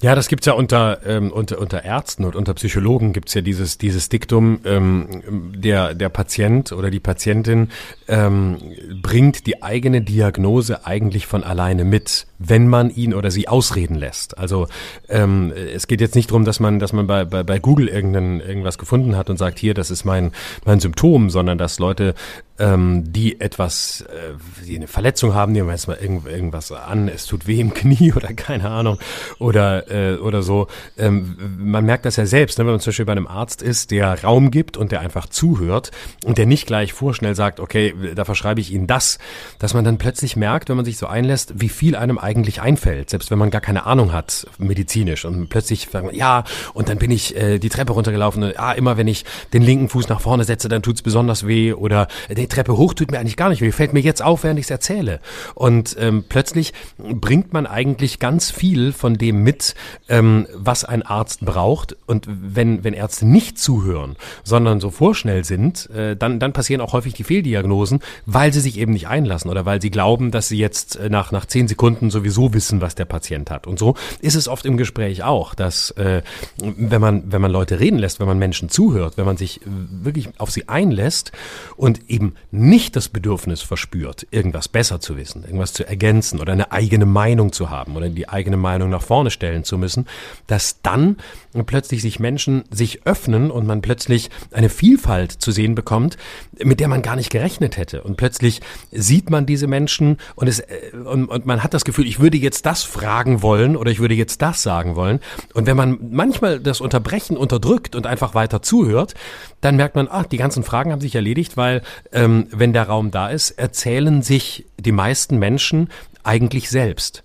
Ja, 0.00 0.16
das 0.16 0.26
gibt's 0.26 0.46
ja 0.46 0.54
unter, 0.54 1.06
ähm, 1.06 1.30
unter, 1.30 1.60
unter 1.60 1.84
Ärzten 1.84 2.24
und 2.24 2.34
unter 2.34 2.54
Psychologen 2.54 3.12
gibt's 3.12 3.34
ja 3.34 3.40
dieses, 3.40 3.78
dieses 3.78 4.08
Diktum, 4.08 4.60
ähm, 4.64 5.52
der, 5.54 5.94
der 5.94 6.08
Patient 6.08 6.72
oder 6.72 6.90
die 6.90 6.98
Patientin 6.98 7.68
ähm, 8.08 8.58
bringt 9.02 9.46
die 9.46 9.62
eigene 9.62 10.02
Diagnose 10.02 10.86
eigentlich 10.86 11.26
von 11.26 11.44
alleine 11.44 11.84
mit, 11.84 12.26
wenn 12.38 12.68
man 12.68 12.90
ihn 12.90 13.14
oder 13.14 13.30
sie 13.30 13.48
ausreden 13.48 13.96
lässt. 13.96 14.38
Also 14.38 14.68
ähm, 15.08 15.52
es 15.52 15.86
geht 15.86 16.00
jetzt 16.00 16.14
nicht 16.14 16.30
darum, 16.30 16.44
dass 16.44 16.60
man, 16.60 16.78
dass 16.78 16.92
man 16.92 17.06
bei, 17.06 17.24
bei, 17.24 17.42
bei 17.42 17.58
Google 17.58 17.88
irgendein, 17.88 18.40
irgendwas 18.40 18.78
gefunden 18.78 19.16
hat 19.16 19.30
und 19.30 19.36
sagt, 19.36 19.58
hier, 19.58 19.74
das 19.74 19.90
ist 19.90 20.04
mein, 20.04 20.32
mein 20.64 20.80
Symptom, 20.80 21.30
sondern 21.30 21.58
dass 21.58 21.78
Leute 21.78 22.14
ähm, 22.58 23.04
die 23.12 23.40
etwas, 23.40 24.02
äh, 24.02 24.34
die 24.66 24.76
eine 24.76 24.86
Verletzung 24.86 25.34
haben, 25.34 25.52
nehmen 25.52 25.68
wir 25.68 25.72
jetzt 25.72 25.88
mal 25.88 25.98
irgend, 26.00 26.26
irgendwas 26.26 26.72
an, 26.72 27.08
es 27.08 27.26
tut 27.26 27.46
weh 27.46 27.60
im 27.60 27.74
Knie 27.74 28.12
oder 28.14 28.32
keine 28.32 28.70
Ahnung 28.70 28.98
oder 29.38 29.90
äh, 29.90 30.16
oder 30.16 30.42
so. 30.42 30.66
Ähm, 30.96 31.36
man 31.58 31.84
merkt 31.84 32.04
das 32.06 32.16
ja 32.16 32.26
selbst, 32.26 32.58
ne, 32.58 32.64
wenn 32.64 32.72
man 32.72 32.80
zum 32.80 32.90
Beispiel 32.90 33.04
bei 33.04 33.12
einem 33.12 33.26
Arzt 33.26 33.62
ist, 33.62 33.90
der 33.90 34.22
Raum 34.22 34.50
gibt 34.50 34.76
und 34.76 34.92
der 34.92 35.00
einfach 35.00 35.26
zuhört 35.26 35.90
und 36.24 36.38
der 36.38 36.46
nicht 36.46 36.66
gleich 36.66 36.92
vorschnell 36.92 37.34
sagt, 37.34 37.60
okay, 37.60 37.94
da 38.14 38.24
verschreibe 38.24 38.60
ich 38.60 38.72
Ihnen 38.72 38.86
das, 38.86 39.18
dass 39.58 39.74
man 39.74 39.84
dann 39.84 39.98
plötzlich 39.98 40.36
merkt, 40.36 40.68
wenn 40.68 40.76
man 40.76 40.84
sich 40.84 40.98
so 40.98 41.06
einlässt, 41.06 41.60
wie 41.60 41.68
viel 41.68 41.96
einem 41.96 42.18
eigentlich 42.26 42.60
einfällt, 42.60 43.10
selbst 43.10 43.30
wenn 43.30 43.38
man 43.38 43.50
gar 43.50 43.60
keine 43.60 43.86
Ahnung 43.86 44.12
hat 44.12 44.46
medizinisch 44.58 45.24
und 45.24 45.48
plötzlich 45.48 45.88
ja 46.12 46.44
und 46.74 46.88
dann 46.88 46.98
bin 46.98 47.10
ich 47.10 47.36
äh, 47.36 47.58
die 47.58 47.68
Treppe 47.68 47.92
runtergelaufen 47.92 48.42
und 48.42 48.58
ah 48.58 48.72
immer 48.72 48.96
wenn 48.96 49.08
ich 49.08 49.24
den 49.52 49.62
linken 49.62 49.88
Fuß 49.88 50.08
nach 50.08 50.20
vorne 50.20 50.44
setze, 50.44 50.68
dann 50.68 50.82
tut's 50.82 51.02
besonders 51.02 51.46
weh 51.46 51.72
oder 51.72 52.08
der 52.28 52.46
die 52.46 52.54
Treppe 52.54 52.76
hoch 52.76 52.94
tut 52.94 53.10
mir 53.10 53.18
eigentlich 53.18 53.36
gar 53.36 53.48
nicht 53.48 53.60
weh, 53.60 53.72
fällt 53.72 53.92
mir 53.92 54.00
jetzt 54.00 54.22
auf, 54.22 54.44
während 54.44 54.58
ich 54.58 54.66
es 54.66 54.70
erzähle. 54.70 55.20
Und 55.54 55.96
ähm, 55.98 56.24
plötzlich 56.28 56.72
bringt 56.96 57.52
man 57.52 57.66
eigentlich 57.66 58.18
ganz 58.18 58.50
viel 58.50 58.92
von 58.92 59.18
dem 59.18 59.42
mit, 59.42 59.74
ähm, 60.08 60.46
was 60.54 60.84
ein 60.84 61.02
Arzt 61.02 61.44
braucht. 61.44 61.96
Und 62.06 62.26
wenn, 62.28 62.84
wenn 62.84 62.94
Ärzte 62.94 63.26
nicht 63.26 63.58
zuhören, 63.58 64.16
sondern 64.44 64.80
so 64.80 64.90
vorschnell 64.90 65.44
sind, 65.44 65.90
äh, 65.90 66.16
dann, 66.16 66.38
dann 66.38 66.52
passieren 66.52 66.80
auch 66.80 66.92
häufig 66.92 67.14
die 67.14 67.24
Fehldiagnosen, 67.24 68.00
weil 68.24 68.52
sie 68.52 68.60
sich 68.60 68.78
eben 68.78 68.92
nicht 68.92 69.08
einlassen 69.08 69.50
oder 69.50 69.66
weil 69.66 69.82
sie 69.82 69.90
glauben, 69.90 70.30
dass 70.30 70.48
sie 70.48 70.58
jetzt 70.58 70.96
äh, 70.96 71.08
nach, 71.08 71.32
nach 71.32 71.46
zehn 71.46 71.68
Sekunden 71.68 72.10
sowieso 72.16 72.54
wissen, 72.54 72.80
was 72.80 72.94
der 72.94 73.04
Patient 73.04 73.50
hat. 73.50 73.66
Und 73.66 73.78
so 73.78 73.94
ist 74.20 74.34
es 74.34 74.48
oft 74.48 74.64
im 74.64 74.76
Gespräch 74.76 75.22
auch, 75.22 75.54
dass 75.54 75.90
äh, 75.92 76.22
wenn 76.58 77.00
man, 77.00 77.30
wenn 77.30 77.42
man 77.42 77.50
Leute 77.50 77.78
reden 77.78 77.98
lässt, 77.98 78.20
wenn 78.20 78.26
man 78.26 78.38
Menschen 78.38 78.68
zuhört, 78.68 79.18
wenn 79.18 79.26
man 79.26 79.36
sich 79.36 79.60
wirklich 79.64 80.30
auf 80.38 80.50
sie 80.50 80.68
einlässt 80.68 81.32
und 81.76 82.08
eben 82.08 82.34
nicht 82.50 82.96
das 82.96 83.08
Bedürfnis 83.08 83.60
verspürt, 83.60 84.26
irgendwas 84.30 84.68
besser 84.68 85.00
zu 85.00 85.16
wissen, 85.16 85.44
irgendwas 85.44 85.72
zu 85.72 85.86
ergänzen 85.86 86.40
oder 86.40 86.52
eine 86.52 86.72
eigene 86.72 87.06
Meinung 87.06 87.52
zu 87.52 87.70
haben 87.70 87.96
oder 87.96 88.08
die 88.08 88.28
eigene 88.28 88.56
Meinung 88.56 88.90
nach 88.90 89.02
vorne 89.02 89.30
stellen 89.30 89.64
zu 89.64 89.76
müssen, 89.76 90.06
dass 90.46 90.80
dann 90.80 91.16
plötzlich 91.64 92.02
sich 92.02 92.20
Menschen 92.20 92.64
sich 92.70 93.06
öffnen 93.06 93.50
und 93.50 93.66
man 93.66 93.82
plötzlich 93.82 94.30
eine 94.50 94.68
Vielfalt 94.68 95.32
zu 95.32 95.52
sehen 95.52 95.74
bekommt, 95.74 96.16
mit 96.62 96.80
der 96.80 96.88
man 96.88 97.02
gar 97.02 97.16
nicht 97.16 97.30
gerechnet 97.30 97.76
hätte. 97.76 98.02
Und 98.02 98.16
plötzlich 98.16 98.60
sieht 98.92 99.30
man 99.30 99.46
diese 99.46 99.66
Menschen 99.66 100.18
und, 100.34 100.48
es, 100.48 100.60
äh, 100.60 100.92
und, 100.92 101.26
und 101.26 101.46
man 101.46 101.62
hat 101.62 101.74
das 101.74 101.84
Gefühl, 101.84 102.06
ich 102.06 102.20
würde 102.20 102.36
jetzt 102.36 102.66
das 102.66 102.82
fragen 102.82 103.42
wollen 103.42 103.76
oder 103.76 103.90
ich 103.90 104.00
würde 104.00 104.14
jetzt 104.14 104.42
das 104.42 104.62
sagen 104.62 104.96
wollen. 104.96 105.20
Und 105.54 105.66
wenn 105.66 105.76
man 105.76 105.98
manchmal 106.10 106.60
das 106.60 106.80
Unterbrechen 106.80 107.36
unterdrückt 107.36 107.96
und 107.96 108.06
einfach 108.06 108.34
weiter 108.34 108.62
zuhört, 108.62 109.14
dann 109.60 109.76
merkt 109.76 109.96
man, 109.96 110.08
ah, 110.08 110.24
die 110.24 110.36
ganzen 110.36 110.62
Fragen 110.62 110.92
haben 110.92 111.00
sich 111.00 111.14
erledigt, 111.14 111.56
weil 111.56 111.82
ähm, 112.12 112.46
wenn 112.50 112.72
der 112.72 112.84
Raum 112.84 113.10
da 113.10 113.28
ist, 113.28 113.52
erzählen 113.52 114.22
sich 114.22 114.66
die 114.78 114.92
meisten 114.92 115.38
Menschen 115.38 115.88
eigentlich 116.22 116.68
selbst. 116.70 117.22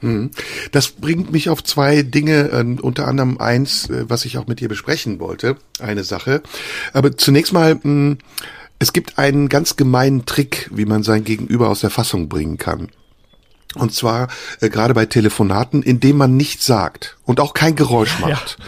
Hm. 0.00 0.30
Das 0.72 0.88
bringt 0.88 1.32
mich 1.32 1.48
auf 1.48 1.64
zwei 1.64 2.02
Dinge, 2.02 2.50
äh, 2.50 2.80
unter 2.82 3.08
anderem 3.08 3.38
eins, 3.38 3.88
äh, 3.88 4.04
was 4.08 4.24
ich 4.24 4.36
auch 4.36 4.46
mit 4.46 4.60
dir 4.60 4.68
besprechen 4.68 5.20
wollte, 5.20 5.56
eine 5.80 6.04
Sache. 6.04 6.42
Aber 6.92 7.16
zunächst 7.16 7.52
mal, 7.52 7.74
mh, 7.76 7.82
hm, 7.82 8.18
es 8.78 8.92
gibt 8.92 9.18
einen 9.18 9.48
ganz 9.48 9.76
gemeinen 9.76 10.26
Trick, 10.26 10.70
wie 10.72 10.84
man 10.84 11.02
sein 11.02 11.24
Gegenüber 11.24 11.70
aus 11.70 11.80
der 11.80 11.90
Fassung 11.90 12.28
bringen 12.28 12.58
kann. 12.58 12.88
Und 13.74 13.94
zwar 13.94 14.28
äh, 14.60 14.68
gerade 14.68 14.94
bei 14.94 15.06
Telefonaten, 15.06 15.82
indem 15.82 16.18
man 16.18 16.36
nichts 16.36 16.66
sagt 16.66 17.16
und 17.24 17.40
auch 17.40 17.54
kein 17.54 17.76
Geräusch 17.76 18.18
macht. 18.20 18.58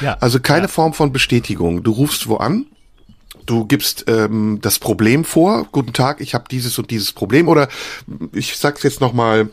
Ja. 0.00 0.06
ja. 0.06 0.16
Also 0.20 0.40
keine 0.40 0.62
ja. 0.62 0.68
Form 0.68 0.92
von 0.92 1.12
Bestätigung. 1.12 1.82
Du 1.82 1.92
rufst 1.92 2.28
wo 2.28 2.36
an, 2.36 2.66
du 3.44 3.64
gibst 3.64 4.04
ähm, 4.08 4.58
das 4.60 4.78
Problem 4.78 5.24
vor. 5.24 5.66
Guten 5.70 5.92
Tag, 5.92 6.20
ich 6.20 6.34
habe 6.34 6.44
dieses 6.50 6.78
und 6.78 6.90
dieses 6.90 7.12
Problem. 7.12 7.48
Oder 7.48 7.68
ich 8.32 8.56
sag's 8.56 8.82
jetzt 8.82 9.00
noch 9.00 9.12
mal 9.12 9.50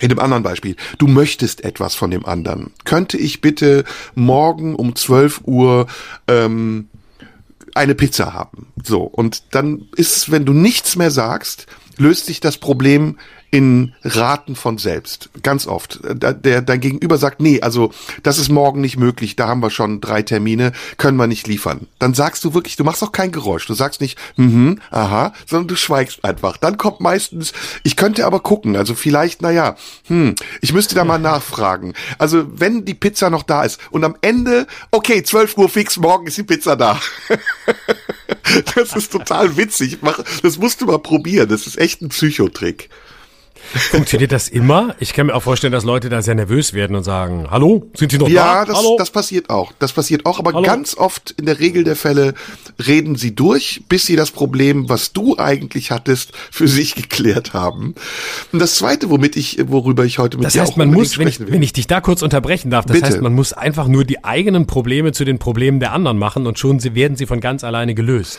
in 0.00 0.08
dem 0.08 0.18
anderen 0.18 0.42
Beispiel, 0.42 0.76
du 0.98 1.06
möchtest 1.06 1.64
etwas 1.64 1.94
von 1.94 2.10
dem 2.10 2.24
anderen. 2.24 2.72
Könnte 2.84 3.16
ich 3.16 3.40
bitte 3.40 3.84
morgen 4.14 4.74
um 4.74 4.94
12 4.94 5.42
Uhr 5.44 5.86
ähm, 6.26 6.88
eine 7.74 7.94
Pizza 7.94 8.32
haben? 8.32 8.68
So, 8.82 9.02
und 9.02 9.54
dann 9.54 9.88
ist, 9.96 10.30
wenn 10.30 10.44
du 10.44 10.52
nichts 10.52 10.96
mehr 10.96 11.10
sagst, 11.10 11.66
löst 11.96 12.26
sich 12.26 12.40
das 12.40 12.58
Problem 12.58 13.18
in 13.50 13.94
Raten 14.02 14.56
von 14.56 14.78
selbst. 14.78 15.30
Ganz 15.42 15.66
oft. 15.66 16.00
Der, 16.04 16.34
der 16.34 16.60
dein 16.60 16.80
Gegenüber 16.80 17.16
sagt, 17.16 17.40
nee, 17.40 17.60
also 17.60 17.92
das 18.22 18.38
ist 18.38 18.50
morgen 18.50 18.80
nicht 18.80 18.98
möglich, 18.98 19.36
da 19.36 19.48
haben 19.48 19.62
wir 19.62 19.70
schon 19.70 20.00
drei 20.00 20.22
Termine, 20.22 20.72
können 20.98 21.16
wir 21.16 21.26
nicht 21.26 21.46
liefern. 21.46 21.86
Dann 21.98 22.12
sagst 22.12 22.44
du 22.44 22.52
wirklich, 22.52 22.76
du 22.76 22.84
machst 22.84 23.02
auch 23.02 23.12
kein 23.12 23.32
Geräusch. 23.32 23.66
Du 23.66 23.74
sagst 23.74 24.00
nicht, 24.00 24.18
mhm, 24.36 24.80
aha, 24.90 25.32
sondern 25.46 25.68
du 25.68 25.76
schweigst 25.76 26.24
einfach. 26.24 26.58
Dann 26.58 26.76
kommt 26.76 27.00
meistens, 27.00 27.52
ich 27.84 27.96
könnte 27.96 28.26
aber 28.26 28.40
gucken, 28.40 28.76
also 28.76 28.94
vielleicht, 28.94 29.40
naja, 29.40 29.76
hm, 30.08 30.34
ich 30.60 30.72
müsste 30.72 30.94
da 30.94 31.04
mal 31.04 31.18
nachfragen. 31.18 31.94
Also 32.18 32.46
wenn 32.52 32.84
die 32.84 32.94
Pizza 32.94 33.30
noch 33.30 33.42
da 33.42 33.62
ist 33.62 33.80
und 33.90 34.04
am 34.04 34.16
Ende, 34.20 34.66
okay, 34.90 35.22
12 35.22 35.56
Uhr 35.56 35.68
fix, 35.68 35.96
morgen 35.96 36.26
ist 36.26 36.36
die 36.36 36.42
Pizza 36.42 36.76
da. 36.76 37.00
das 38.74 38.94
ist 38.94 39.12
total 39.12 39.56
witzig. 39.56 39.98
Das 40.42 40.58
musst 40.58 40.80
du 40.80 40.86
mal 40.86 40.98
probieren. 40.98 41.48
Das 41.48 41.66
ist 41.66 41.78
echt 41.78 42.02
ein 42.02 42.10
Psychotrick. 42.10 42.90
Funktioniert 43.90 44.32
das 44.32 44.48
immer? 44.48 44.94
Ich 44.98 45.12
kann 45.12 45.26
mir 45.26 45.34
auch 45.34 45.42
vorstellen, 45.42 45.72
dass 45.72 45.84
Leute 45.84 46.08
da 46.08 46.22
sehr 46.22 46.34
nervös 46.34 46.72
werden 46.72 46.96
und 46.96 47.04
sagen, 47.04 47.46
hallo, 47.50 47.90
sind 47.94 48.12
Sie 48.12 48.18
noch 48.18 48.28
ja, 48.28 48.64
da? 48.64 48.72
Ja, 48.72 48.80
das, 48.80 48.96
das 48.98 49.10
passiert 49.10 49.50
auch. 49.50 49.72
Das 49.78 49.92
passiert 49.92 50.26
auch, 50.26 50.38
aber 50.38 50.52
hallo? 50.52 50.62
ganz 50.62 50.96
oft 50.96 51.32
in 51.32 51.46
der 51.46 51.58
Regel 51.58 51.84
der 51.84 51.96
Fälle 51.96 52.34
reden 52.84 53.16
sie 53.16 53.34
durch, 53.34 53.82
bis 53.88 54.06
sie 54.06 54.16
das 54.16 54.30
Problem, 54.30 54.88
was 54.88 55.12
du 55.12 55.36
eigentlich 55.38 55.90
hattest, 55.90 56.32
für 56.50 56.68
sich 56.68 56.94
geklärt 56.94 57.52
haben. 57.52 57.94
Und 58.52 58.58
das 58.58 58.76
zweite, 58.76 59.10
womit 59.10 59.36
ich, 59.36 59.58
worüber 59.68 60.04
ich 60.04 60.18
heute 60.18 60.38
mit 60.38 60.46
das 60.46 60.54
dir 60.54 60.62
heißt, 60.62 60.72
auch 60.72 60.76
man 60.76 60.90
muss, 60.90 61.18
wenn 61.18 61.28
ich, 61.28 61.40
wenn 61.40 61.62
ich 61.62 61.72
dich 61.72 61.86
da 61.86 62.00
kurz 62.00 62.22
unterbrechen 62.22 62.70
darf, 62.70 62.86
das 62.86 62.94
Bitte. 62.94 63.06
heißt, 63.06 63.20
man 63.20 63.34
muss 63.34 63.52
einfach 63.52 63.88
nur 63.88 64.04
die 64.04 64.24
eigenen 64.24 64.66
Probleme 64.66 65.12
zu 65.12 65.24
den 65.24 65.38
Problemen 65.38 65.80
der 65.80 65.92
anderen 65.92 66.18
machen 66.18 66.46
und 66.46 66.58
schon 66.58 66.78
werden 66.94 67.16
sie 67.16 67.26
von 67.26 67.40
ganz 67.40 67.64
alleine 67.64 67.94
gelöst. 67.94 68.38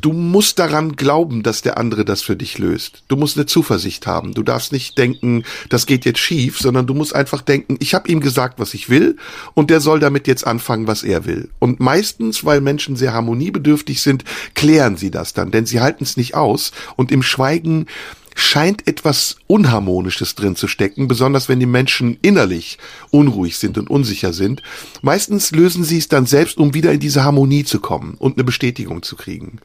Du 0.00 0.12
musst 0.12 0.58
daran 0.58 0.96
glauben, 0.96 1.42
dass 1.42 1.62
der 1.62 1.78
andere 1.78 2.04
das 2.04 2.22
für 2.22 2.36
dich 2.36 2.58
löst. 2.58 3.02
Du 3.08 3.16
musst 3.16 3.36
eine 3.36 3.46
Zuversicht 3.46 4.06
haben. 4.06 4.34
Du 4.34 4.42
darfst 4.42 4.72
nicht 4.72 4.98
denken, 4.98 5.44
das 5.68 5.86
geht 5.86 6.04
jetzt 6.04 6.18
schief, 6.18 6.58
sondern 6.58 6.86
du 6.86 6.94
musst 6.94 7.14
einfach 7.14 7.42
denken, 7.42 7.76
ich 7.80 7.94
habe 7.94 8.08
ihm 8.08 8.20
gesagt, 8.20 8.58
was 8.58 8.74
ich 8.74 8.88
will 8.88 9.16
und 9.54 9.70
der 9.70 9.80
soll 9.80 10.00
damit 10.00 10.26
jetzt 10.26 10.46
anfangen, 10.46 10.86
was 10.86 11.02
er 11.02 11.24
will. 11.24 11.50
Und 11.58 11.80
meistens, 11.80 12.44
weil 12.44 12.60
Menschen 12.60 12.96
sehr 12.96 13.12
harmoniebedürftig 13.12 14.02
sind, 14.02 14.24
klären 14.54 14.96
sie 14.96 15.10
das 15.10 15.32
dann, 15.32 15.50
denn 15.50 15.66
sie 15.66 15.80
halten 15.80 16.04
es 16.04 16.16
nicht 16.16 16.34
aus 16.34 16.72
und 16.96 17.12
im 17.12 17.22
Schweigen 17.22 17.86
scheint 18.34 18.86
etwas 18.86 19.36
Unharmonisches 19.46 20.34
drin 20.34 20.56
zu 20.56 20.68
stecken, 20.68 21.08
besonders 21.08 21.48
wenn 21.48 21.60
die 21.60 21.66
Menschen 21.66 22.18
innerlich 22.22 22.78
unruhig 23.10 23.58
sind 23.58 23.78
und 23.78 23.90
unsicher 23.90 24.32
sind. 24.32 24.62
Meistens 25.02 25.50
lösen 25.52 25.84
sie 25.84 25.98
es 25.98 26.08
dann 26.08 26.26
selbst, 26.26 26.58
um 26.58 26.74
wieder 26.74 26.92
in 26.92 27.00
diese 27.00 27.24
Harmonie 27.24 27.64
zu 27.64 27.80
kommen 27.80 28.14
und 28.18 28.36
eine 28.36 28.44
Bestätigung 28.44 29.02
zu 29.02 29.16
kriegen. 29.16 29.58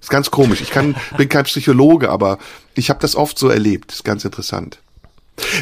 Ist 0.00 0.10
ganz 0.10 0.30
komisch. 0.30 0.60
Ich 0.60 0.70
kann, 0.70 0.94
bin 1.16 1.28
kein 1.28 1.44
Psychologe, 1.44 2.10
aber 2.10 2.38
ich 2.74 2.90
habe 2.90 3.00
das 3.00 3.16
oft 3.16 3.38
so 3.38 3.48
erlebt. 3.48 3.92
Ist 3.92 4.04
ganz 4.04 4.24
interessant. 4.24 4.80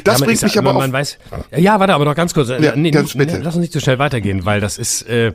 Das 0.05 0.20
ja, 0.20 0.27
bringt 0.27 0.42
mich 0.42 0.59
aber 0.59 0.72
man, 0.72 0.90
man 0.90 0.92
weiß, 0.92 1.18
ja, 1.55 1.79
warte, 1.79 1.94
aber 1.94 2.07
noch 2.07 2.14
ganz 2.14 2.33
kurz. 2.33 2.49
Ja, 2.49 2.75
nee, 2.77 2.90
ganz 2.90 3.14
bitte. 3.14 3.38
Lass 3.38 3.55
uns 3.57 3.62
nicht 3.62 3.72
zu 3.72 3.79
so 3.79 3.85
schnell 3.85 3.99
weitergehen, 3.99 4.46
weil 4.46 4.61
das 4.61 4.79
ist, 4.79 5.03
äh, 5.03 5.35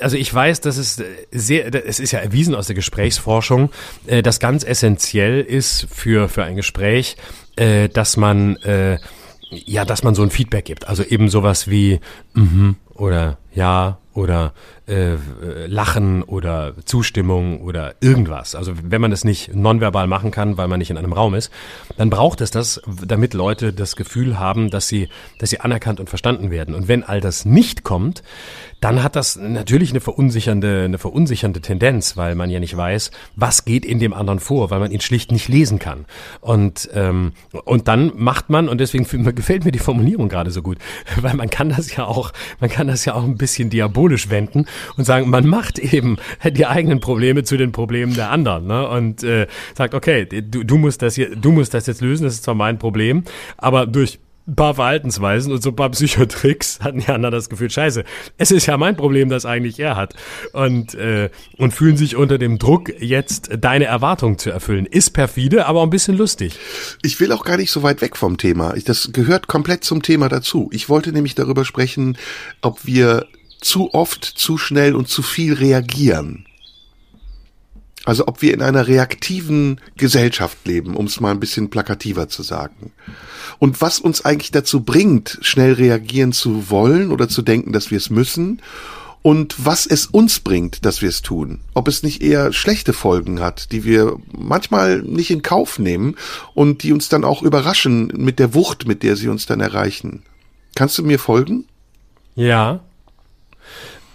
also 0.00 0.16
ich 0.16 0.32
weiß, 0.32 0.60
dass 0.60 0.78
es 0.78 1.00
sehr, 1.30 1.72
es 1.86 2.00
ist 2.00 2.10
ja 2.10 2.18
erwiesen 2.18 2.54
aus 2.54 2.66
der 2.66 2.74
Gesprächsforschung, 2.74 3.70
äh, 4.06 4.22
dass 4.22 4.40
ganz 4.40 4.64
essentiell 4.64 5.42
ist 5.42 5.86
für 5.92 6.28
für 6.28 6.42
ein 6.42 6.56
Gespräch, 6.56 7.16
äh, 7.56 7.88
dass 7.88 8.16
man 8.16 8.56
äh, 8.56 8.98
ja, 9.50 9.84
dass 9.84 10.02
man 10.02 10.14
so 10.14 10.22
ein 10.22 10.30
Feedback 10.30 10.64
gibt. 10.64 10.88
Also 10.88 11.04
eben 11.04 11.28
sowas 11.28 11.70
wie 11.70 12.00
mhm 12.34 12.76
oder 12.94 13.38
ja 13.54 13.98
oder 14.12 14.52
äh, 14.88 15.16
Lachen 15.66 16.22
oder 16.22 16.74
Zustimmung 16.84 17.60
oder 17.60 17.94
irgendwas. 18.00 18.54
Also 18.54 18.72
wenn 18.82 19.00
man 19.00 19.10
das 19.10 19.24
nicht 19.24 19.54
nonverbal 19.54 20.06
machen 20.06 20.30
kann, 20.30 20.56
weil 20.56 20.68
man 20.68 20.78
nicht 20.78 20.90
in 20.90 20.96
einem 20.96 21.12
Raum 21.12 21.34
ist, 21.34 21.50
dann 21.96 22.10
braucht 22.10 22.40
es 22.40 22.50
das, 22.50 22.80
damit 23.04 23.34
Leute 23.34 23.72
das 23.72 23.96
Gefühl 23.96 24.38
haben, 24.38 24.70
dass 24.70 24.88
sie, 24.88 25.08
dass 25.38 25.50
sie 25.50 25.60
anerkannt 25.60 26.00
und 26.00 26.08
verstanden 26.08 26.50
werden. 26.50 26.74
Und 26.74 26.88
wenn 26.88 27.04
all 27.04 27.20
das 27.20 27.44
nicht 27.44 27.84
kommt, 27.84 28.22
dann 28.80 29.02
hat 29.02 29.16
das 29.16 29.36
natürlich 29.36 29.90
eine 29.90 30.00
verunsichernde, 30.00 30.84
eine 30.84 30.98
verunsichernde 30.98 31.60
Tendenz, 31.60 32.16
weil 32.16 32.34
man 32.34 32.48
ja 32.48 32.60
nicht 32.60 32.76
weiß, 32.76 33.10
was 33.34 33.64
geht 33.64 33.84
in 33.84 33.98
dem 33.98 34.12
anderen 34.12 34.38
vor, 34.38 34.70
weil 34.70 34.78
man 34.78 34.92
ihn 34.92 35.00
schlicht 35.00 35.32
nicht 35.32 35.48
lesen 35.48 35.78
kann. 35.78 36.04
Und, 36.40 36.88
ähm, 36.94 37.32
und 37.64 37.88
dann 37.88 38.12
macht 38.16 38.50
man, 38.50 38.68
und 38.68 38.78
deswegen 38.78 39.04
gefällt 39.34 39.64
mir 39.64 39.72
die 39.72 39.78
Formulierung 39.78 40.28
gerade 40.28 40.50
so 40.50 40.62
gut, 40.62 40.78
weil 41.20 41.34
man 41.34 41.50
kann 41.50 41.70
das 41.70 41.94
ja 41.94 42.04
auch, 42.04 42.32
man 42.60 42.70
kann 42.70 42.86
das 42.86 43.04
ja 43.04 43.14
auch 43.14 43.24
ein 43.24 43.36
bisschen 43.36 43.70
diabolisch 43.70 44.30
wenden 44.30 44.66
und 44.96 45.04
sagen, 45.04 45.30
man 45.30 45.46
macht 45.46 45.78
eben 45.78 46.18
die 46.44 46.66
eigenen 46.66 47.00
Probleme 47.00 47.44
zu 47.44 47.56
den 47.56 47.72
Problemen 47.72 48.14
der 48.14 48.30
anderen. 48.30 48.66
Ne? 48.66 48.88
Und 48.88 49.22
äh, 49.22 49.46
sagt, 49.76 49.94
okay, 49.94 50.26
du, 50.26 50.64
du 50.64 50.78
musst 50.78 51.02
das 51.02 51.14
hier, 51.14 51.34
du 51.34 51.52
musst 51.52 51.74
das 51.74 51.86
jetzt 51.86 52.00
lösen, 52.00 52.24
das 52.24 52.34
ist 52.34 52.44
zwar 52.44 52.54
mein 52.54 52.78
Problem, 52.78 53.24
aber 53.56 53.86
durch 53.86 54.18
ein 54.48 54.56
paar 54.56 54.74
Verhaltensweisen 54.74 55.52
und 55.52 55.62
so 55.62 55.70
ein 55.70 55.76
paar 55.76 55.90
Psychotricks 55.90 56.80
hatten 56.80 57.00
die 57.00 57.08
anderen 57.08 57.32
das 57.32 57.50
Gefühl, 57.50 57.70
scheiße, 57.70 58.04
es 58.38 58.50
ist 58.50 58.66
ja 58.66 58.78
mein 58.78 58.96
Problem, 58.96 59.28
das 59.28 59.44
eigentlich 59.44 59.78
er 59.78 59.94
hat. 59.94 60.14
Und, 60.52 60.94
äh, 60.94 61.28
und 61.58 61.72
fühlen 61.72 61.98
sich 61.98 62.16
unter 62.16 62.38
dem 62.38 62.58
Druck, 62.58 62.90
jetzt 62.98 63.50
deine 63.60 63.84
Erwartungen 63.84 64.38
zu 64.38 64.50
erfüllen. 64.50 64.86
Ist 64.86 65.10
perfide, 65.10 65.66
aber 65.66 65.80
auch 65.80 65.84
ein 65.84 65.90
bisschen 65.90 66.16
lustig. 66.16 66.58
Ich 67.02 67.20
will 67.20 67.32
auch 67.32 67.44
gar 67.44 67.58
nicht 67.58 67.70
so 67.70 67.82
weit 67.82 68.00
weg 68.00 68.16
vom 68.16 68.38
Thema. 68.38 68.74
Das 68.86 69.10
gehört 69.12 69.48
komplett 69.48 69.84
zum 69.84 70.02
Thema 70.02 70.28
dazu. 70.30 70.70
Ich 70.72 70.88
wollte 70.88 71.12
nämlich 71.12 71.34
darüber 71.34 71.66
sprechen, 71.66 72.16
ob 72.62 72.86
wir 72.86 73.26
zu 73.60 73.92
oft, 73.94 74.24
zu 74.24 74.58
schnell 74.58 74.94
und 74.94 75.08
zu 75.08 75.22
viel 75.22 75.54
reagieren. 75.54 76.46
Also 78.04 78.26
ob 78.26 78.40
wir 78.40 78.54
in 78.54 78.62
einer 78.62 78.86
reaktiven 78.86 79.80
Gesellschaft 79.96 80.66
leben, 80.66 80.96
um 80.96 81.06
es 81.06 81.20
mal 81.20 81.30
ein 81.30 81.40
bisschen 81.40 81.68
plakativer 81.68 82.28
zu 82.28 82.42
sagen. 82.42 82.92
Und 83.58 83.82
was 83.82 83.98
uns 83.98 84.24
eigentlich 84.24 84.50
dazu 84.50 84.80
bringt, 84.80 85.38
schnell 85.42 85.74
reagieren 85.74 86.32
zu 86.32 86.70
wollen 86.70 87.10
oder 87.10 87.28
zu 87.28 87.42
denken, 87.42 87.72
dass 87.72 87.90
wir 87.90 87.98
es 87.98 88.08
müssen. 88.08 88.62
Und 89.20 89.56
was 89.58 89.84
es 89.84 90.06
uns 90.06 90.38
bringt, 90.40 90.86
dass 90.86 91.02
wir 91.02 91.08
es 91.08 91.20
tun. 91.22 91.60
Ob 91.74 91.86
es 91.88 92.02
nicht 92.02 92.22
eher 92.22 92.52
schlechte 92.54 92.94
Folgen 92.94 93.40
hat, 93.40 93.72
die 93.72 93.84
wir 93.84 94.16
manchmal 94.32 95.02
nicht 95.02 95.30
in 95.30 95.42
Kauf 95.42 95.78
nehmen 95.78 96.14
und 96.54 96.84
die 96.84 96.92
uns 96.92 97.10
dann 97.10 97.24
auch 97.24 97.42
überraschen 97.42 98.06
mit 98.16 98.38
der 98.38 98.54
Wucht, 98.54 98.86
mit 98.86 99.02
der 99.02 99.16
sie 99.16 99.28
uns 99.28 99.44
dann 99.44 99.60
erreichen. 99.60 100.22
Kannst 100.76 100.96
du 100.96 101.02
mir 101.02 101.18
folgen? 101.18 101.66
Ja. 102.36 102.80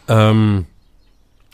Ähm, 0.07 0.65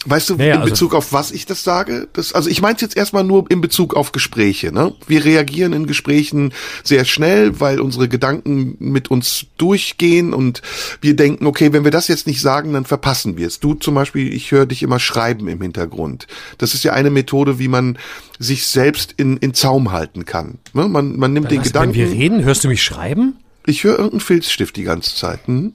Weißt 0.05 0.29
du, 0.29 0.35
naja, 0.35 0.53
in 0.53 0.61
also 0.61 0.71
Bezug 0.71 0.93
also, 0.93 0.97
auf 0.97 1.13
was 1.13 1.31
ich 1.31 1.45
das 1.45 1.65
sage? 1.65 2.07
Das, 2.13 2.31
also 2.31 2.49
ich 2.49 2.61
meine 2.61 2.75
es 2.75 2.81
jetzt 2.81 2.95
erstmal 2.95 3.25
nur 3.25 3.51
in 3.51 3.59
Bezug 3.59 3.95
auf 3.95 4.13
Gespräche. 4.13 4.71
Ne? 4.71 4.93
Wir 5.07 5.25
reagieren 5.25 5.73
in 5.73 5.87
Gesprächen 5.87 6.53
sehr 6.85 7.03
schnell, 7.03 7.59
weil 7.59 7.81
unsere 7.81 8.07
Gedanken 8.07 8.77
mit 8.79 9.11
uns 9.11 9.47
durchgehen 9.57 10.33
und 10.33 10.61
wir 11.01 11.17
denken, 11.17 11.45
okay, 11.45 11.73
wenn 11.73 11.83
wir 11.83 11.91
das 11.91 12.07
jetzt 12.07 12.27
nicht 12.27 12.39
sagen, 12.39 12.71
dann 12.71 12.85
verpassen 12.85 13.35
wir 13.35 13.45
es. 13.45 13.59
Du 13.59 13.73
zum 13.73 13.93
Beispiel, 13.93 14.33
ich 14.33 14.51
höre 14.51 14.65
dich 14.65 14.83
immer 14.83 14.99
schreiben 14.99 15.49
im 15.49 15.61
Hintergrund. 15.61 16.27
Das 16.59 16.73
ist 16.73 16.85
ja 16.85 16.93
eine 16.93 17.09
Methode, 17.09 17.59
wie 17.59 17.67
man 17.67 17.97
sich 18.37 18.67
selbst 18.67 19.13
in, 19.17 19.35
in 19.35 19.53
Zaum 19.53 19.91
halten 19.91 20.23
kann. 20.23 20.59
Ne? 20.73 20.87
Man, 20.87 21.17
man 21.17 21.33
nimmt 21.33 21.51
den 21.51 21.61
Gedanken. 21.61 21.93
Wenn 21.93 22.09
wir 22.09 22.17
reden, 22.17 22.45
hörst 22.45 22.63
du 22.63 22.69
mich 22.69 22.83
schreiben? 22.83 23.35
Ich 23.65 23.83
höre 23.83 23.97
irgendeinen 23.97 24.21
Filzstift 24.21 24.77
die 24.77 24.83
ganze 24.83 25.13
Zeit. 25.13 25.45
Hm? 25.45 25.73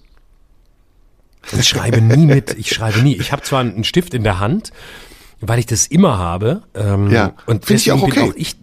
Ich 1.52 1.68
schreibe 1.68 2.00
nie 2.00 2.26
mit. 2.26 2.57
Ich 2.59 2.70
schreibe 2.70 3.00
nie. 3.00 3.16
Ich 3.16 3.33
habe 3.33 3.42
zwar 3.42 3.61
einen 3.61 3.85
Stift 3.85 4.14
in 4.14 4.24
der 4.24 4.40
Hand, 4.40 4.72
weil 5.40 5.59
ich 5.59 5.66
das 5.66 5.87
immer 5.87 6.18
habe. 6.18 6.62
Ähm, 6.74 7.11
ja. 7.11 7.35
Und 7.46 7.64
finde 7.64 7.83
ich 7.83 7.92
auch 7.92 8.02
okay. 8.02 8.20
Bin 8.20 8.30
auch 8.30 8.35
ich, 8.37 8.57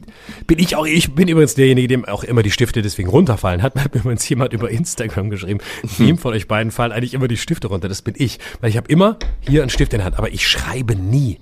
bin 0.48 0.60
ich 0.60 0.76
auch, 0.76 0.86
ich 0.86 1.13
bin 1.13 1.28
übrigens 1.28 1.56
derjenige, 1.56 1.88
dem 1.88 2.06
auch 2.06 2.24
immer 2.24 2.44
die 2.44 2.52
Stifte 2.52 2.82
deswegen 2.82 3.10
runterfallen. 3.10 3.62
Hat 3.62 3.76
mir 3.94 4.00
übrigens 4.00 4.28
jemand 4.28 4.54
über 4.54 4.70
Instagram 4.70 5.30
geschrieben. 5.30 5.60
Wem 5.98 6.17
von 6.17 6.34
euch 6.34 6.48
beiden 6.48 6.72
fallen 6.72 6.91
eigentlich 6.91 7.13
immer 7.13 7.28
die 7.28 7.38
Stifte 7.38 7.67
runter? 7.67 7.88
Das 7.88 8.02
bin 8.02 8.15
ich. 8.17 8.39
Weil 8.60 8.70
ich 8.70 8.78
habe 8.78 8.89
immer 8.89 9.17
hier 9.41 9.62
einen 9.62 9.70
Stift 9.70 9.94
in 9.94 10.00
der 10.00 10.06
Hand, 10.06 10.17
aber 10.17 10.32
ich 10.32 10.48
schreibe 10.48 10.96
nie. 10.96 11.39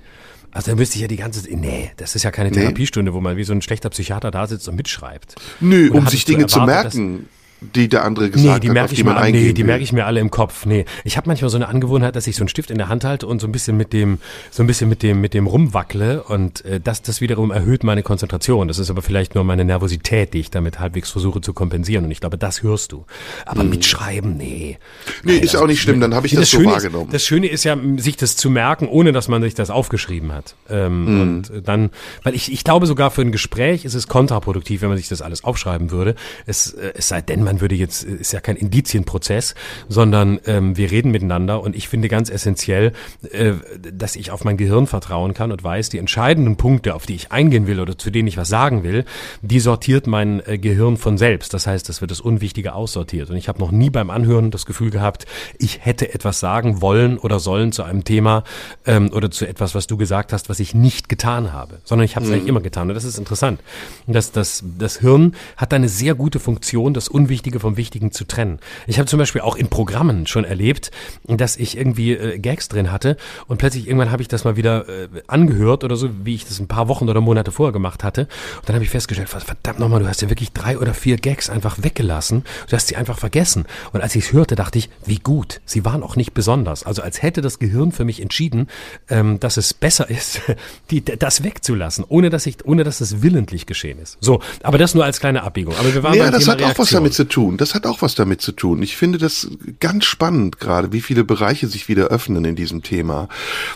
Also 0.51 0.71
dann 0.71 0.79
müsste 0.79 0.95
ich 0.95 1.01
ja 1.01 1.07
die 1.07 1.17
ganze 1.17 1.43
Zeit, 1.43 1.51
nee, 1.51 1.91
das 1.97 2.15
ist 2.15 2.23
ja 2.23 2.31
keine 2.31 2.51
Therapiestunde, 2.51 3.13
wo 3.13 3.21
man 3.21 3.37
wie 3.37 3.43
so 3.43 3.53
ein 3.53 3.61
schlechter 3.61 3.91
Psychiater 3.91 4.31
da 4.31 4.47
sitzt 4.47 4.67
und 4.67 4.75
mitschreibt. 4.75 5.35
Nö, 5.59 5.91
um 5.91 6.07
sich 6.07 6.25
Dinge 6.25 6.47
zu 6.47 6.61
merken 6.61 7.27
die 7.61 7.89
der 7.89 8.05
andere 8.05 8.29
gesagt 8.29 8.63
nee, 8.63 8.69
die 8.69 8.73
merke 8.73 8.93
ich 8.93 8.99
die 8.99 9.03
mir, 9.03 9.29
Nee, 9.31 9.53
die 9.53 9.63
merke 9.65 9.83
ich 9.83 9.91
mir 9.91 10.05
alle 10.05 10.21
im 10.21 10.31
Kopf. 10.31 10.65
Nee, 10.65 10.85
ich 11.03 11.17
habe 11.17 11.27
manchmal 11.27 11.49
so 11.49 11.57
eine 11.57 11.67
Angewohnheit, 11.67 12.15
dass 12.15 12.25
ich 12.25 12.37
so 12.37 12.43
einen 12.43 12.47
Stift 12.47 12.71
in 12.71 12.77
der 12.77 12.87
Hand 12.87 13.03
halte 13.03 13.27
und 13.27 13.41
so 13.41 13.47
ein 13.47 13.51
bisschen 13.51 13.75
mit 13.75 13.91
dem 13.91 14.19
so 14.49 14.63
ein 14.63 14.67
bisschen 14.67 14.87
mit 14.87 15.03
dem 15.03 15.19
mit 15.19 15.33
dem 15.33 15.45
rumwackle 15.45 16.23
und 16.23 16.63
äh, 16.63 16.79
das 16.79 17.01
das 17.01 17.19
wiederum 17.19 17.51
erhöht 17.51 17.83
meine 17.83 18.01
Konzentration. 18.01 18.69
Das 18.69 18.79
ist 18.79 18.89
aber 18.89 19.01
vielleicht 19.01 19.35
nur 19.35 19.43
meine 19.43 19.65
Nervosität, 19.65 20.33
die 20.33 20.39
ich 20.39 20.51
damit 20.51 20.79
halbwegs 20.79 21.09
versuche 21.09 21.41
zu 21.41 21.51
kompensieren 21.53 22.05
und 22.05 22.11
ich 22.11 22.21
glaube, 22.21 22.37
das 22.37 22.63
hörst 22.63 22.93
du. 22.93 23.05
Aber 23.45 23.61
hm. 23.61 23.69
mitschreiben, 23.71 24.37
nee. 24.37 24.77
Nee, 25.23 25.37
ist 25.37 25.53
ja 25.53 25.59
auch 25.59 25.67
nicht 25.67 25.81
schlimm, 25.81 25.99
dann 25.99 26.15
habe 26.15 26.27
ich 26.27 26.33
das, 26.33 26.49
das 26.49 26.51
so 26.51 26.63
wahrgenommen. 26.63 27.07
Ist, 27.07 27.13
das 27.13 27.23
Schöne 27.25 27.47
ist 27.47 27.65
ja 27.65 27.77
sich 27.97 28.15
das 28.15 28.37
zu 28.37 28.49
merken, 28.49 28.87
ohne 28.87 29.11
dass 29.11 29.27
man 29.27 29.41
sich 29.41 29.53
das 29.53 29.69
aufgeschrieben 29.69 30.31
hat. 30.31 30.55
Ähm, 30.69 31.07
hm. 31.07 31.21
und 31.21 31.67
dann 31.67 31.89
weil 32.23 32.35
ich 32.35 32.53
ich 32.53 32.63
glaube 32.63 32.85
sogar 32.85 33.11
für 33.11 33.21
ein 33.21 33.33
Gespräch 33.33 33.83
ist 33.83 33.95
es 33.95 34.07
kontraproduktiv, 34.07 34.81
wenn 34.81 34.89
man 34.89 34.97
sich 34.97 35.09
das 35.09 35.21
alles 35.21 35.43
aufschreiben 35.43 35.91
würde. 35.91 36.15
Es 36.45 36.71
äh, 36.71 36.93
es 36.95 37.09
sei 37.09 37.21
denn, 37.21 37.48
man 37.49 37.61
würde 37.61 37.73
jetzt, 37.73 38.03
ist 38.03 38.31
ja 38.31 38.41
kein 38.41 38.55
Indizienprozess, 38.55 39.55
sondern 39.87 40.39
ähm, 40.45 40.77
wir 40.77 40.91
reden 40.91 41.11
miteinander 41.11 41.61
und 41.63 41.75
ich 41.75 41.87
finde 41.87 42.07
ganz 42.07 42.29
essentiell, 42.29 42.93
äh, 43.31 43.53
dass 43.91 44.15
ich 44.15 44.29
auf 44.29 44.43
mein 44.43 44.55
Gehirn 44.55 44.85
vertrauen 44.85 45.33
kann 45.33 45.51
und 45.51 45.63
weiß, 45.63 45.89
die 45.89 45.97
entscheidenden 45.97 46.57
Punkte, 46.57 46.93
auf 46.93 47.07
die 47.07 47.15
ich 47.15 47.31
eingehen 47.31 47.65
will 47.65 47.79
oder 47.79 47.97
zu 47.97 48.11
denen 48.11 48.27
ich 48.27 48.37
was 48.37 48.49
sagen 48.49 48.83
will, 48.83 49.03
die 49.41 49.59
sortiert 49.59 50.05
mein 50.05 50.45
äh, 50.45 50.59
Gehirn 50.59 50.97
von 50.97 51.17
selbst. 51.17 51.55
Das 51.55 51.65
heißt, 51.65 51.89
das 51.89 52.01
wird 52.01 52.11
das 52.11 52.21
Unwichtige 52.21 52.73
aussortiert. 52.73 53.31
Und 53.31 53.37
ich 53.37 53.47
habe 53.47 53.59
noch 53.59 53.71
nie 53.71 53.89
beim 53.89 54.11
Anhören 54.11 54.51
das 54.51 54.67
Gefühl 54.67 54.91
gehabt, 54.91 55.25
ich 55.57 55.83
hätte 55.83 56.13
etwas 56.13 56.39
sagen 56.39 56.81
wollen 56.81 57.17
oder 57.17 57.39
sollen 57.39 57.71
zu 57.71 57.81
einem 57.81 58.03
Thema 58.03 58.43
ähm, 58.85 59.11
oder 59.11 59.31
zu 59.31 59.47
etwas, 59.47 59.73
was 59.73 59.87
du 59.87 59.97
gesagt 59.97 60.33
hast, 60.33 60.49
was 60.49 60.59
ich 60.59 60.75
nicht 60.75 61.09
getan 61.09 61.51
habe, 61.51 61.79
sondern 61.83 62.05
ich 62.05 62.15
habe 62.15 62.25
es 62.25 62.29
mhm. 62.29 62.35
eigentlich 62.35 62.49
immer 62.49 62.61
getan. 62.61 62.89
Und 62.89 62.93
das 62.93 63.05
ist 63.05 63.17
interessant. 63.17 63.59
Das, 64.05 64.31
das, 64.31 64.63
das 64.77 64.99
Hirn 64.99 65.33
hat 65.57 65.73
eine 65.73 65.89
sehr 65.89 66.13
gute 66.13 66.39
Funktion, 66.39 66.93
das 66.93 67.07
Unwichtige 67.07 67.38
vom 67.59 67.77
Wichtigen 67.77 68.11
zu 68.11 68.25
trennen. 68.25 68.59
Ich 68.87 68.99
habe 68.99 69.07
zum 69.07 69.19
Beispiel 69.19 69.41
auch 69.41 69.55
in 69.55 69.67
Programmen 69.67 70.27
schon 70.27 70.43
erlebt, 70.43 70.91
dass 71.27 71.57
ich 71.57 71.77
irgendwie 71.77 72.13
äh, 72.13 72.39
Gags 72.39 72.67
drin 72.67 72.91
hatte 72.91 73.17
und 73.47 73.57
plötzlich 73.57 73.87
irgendwann 73.87 74.11
habe 74.11 74.21
ich 74.21 74.27
das 74.27 74.43
mal 74.43 74.57
wieder 74.57 74.87
äh, 74.87 75.07
angehört 75.27 75.83
oder 75.83 75.95
so, 75.95 76.09
wie 76.23 76.35
ich 76.35 76.45
das 76.45 76.59
ein 76.59 76.67
paar 76.67 76.87
Wochen 76.87 77.09
oder 77.09 77.21
Monate 77.21 77.51
vorher 77.51 77.73
gemacht 77.73 78.03
hatte. 78.03 78.27
Und 78.57 78.69
dann 78.69 78.75
habe 78.75 78.83
ich 78.83 78.91
festgestellt, 78.91 79.29
verdammt 79.29 79.79
nochmal, 79.79 79.99
du 79.99 80.07
hast 80.07 80.21
ja 80.21 80.29
wirklich 80.29 80.51
drei 80.51 80.77
oder 80.77 80.93
vier 80.93 81.17
Gags 81.17 81.49
einfach 81.49 81.77
weggelassen. 81.81 82.43
Du 82.67 82.75
hast 82.75 82.87
sie 82.87 82.95
einfach 82.95 83.17
vergessen. 83.17 83.65
Und 83.91 84.01
als 84.01 84.15
ich 84.15 84.25
es 84.25 84.33
hörte, 84.33 84.55
dachte 84.55 84.77
ich, 84.77 84.89
wie 85.05 85.17
gut. 85.17 85.61
Sie 85.65 85.85
waren 85.85 86.03
auch 86.03 86.15
nicht 86.15 86.33
besonders. 86.33 86.83
Also 86.83 87.01
als 87.01 87.21
hätte 87.21 87.41
das 87.41 87.59
Gehirn 87.59 87.91
für 87.91 88.05
mich 88.05 88.21
entschieden, 88.21 88.67
ähm, 89.09 89.39
dass 89.39 89.57
es 89.57 89.73
besser 89.73 90.09
ist, 90.09 90.41
die, 90.91 91.03
das 91.03 91.43
wegzulassen, 91.43 92.05
ohne 92.07 92.29
dass 92.29 92.45
ich, 92.45 92.65
ohne 92.65 92.83
dass 92.83 93.01
es 93.01 93.21
willentlich 93.21 93.65
geschehen 93.65 93.99
ist. 93.99 94.17
So, 94.21 94.41
aber 94.63 94.77
das 94.77 94.95
nur 94.95 95.05
als 95.05 95.19
kleine 95.19 95.43
Abbiegung. 95.43 95.75
Aber 95.77 95.93
wir 95.93 96.03
waren 96.03 96.15
ja, 96.15 96.31
das 96.31 96.47
hat 96.47 96.61
auch 96.61 96.77
was 96.77 96.89
damit 96.89 97.13
zu 97.13 97.27
tun. 97.29 97.57
Das 97.57 97.73
hat 97.75 97.85
auch 97.85 98.01
was 98.01 98.15
damit 98.15 98.41
zu 98.41 98.51
tun. 98.51 98.81
Ich 98.83 98.97
finde 98.97 99.17
das 99.17 99.49
ganz 99.79 100.05
spannend 100.05 100.59
gerade, 100.59 100.91
wie 100.91 101.01
viele 101.01 101.23
Bereiche 101.23 101.67
sich 101.67 101.87
wieder 101.87 102.07
öffnen 102.07 102.43
in 102.43 102.55
diesem 102.55 102.83
Thema. 102.83 103.29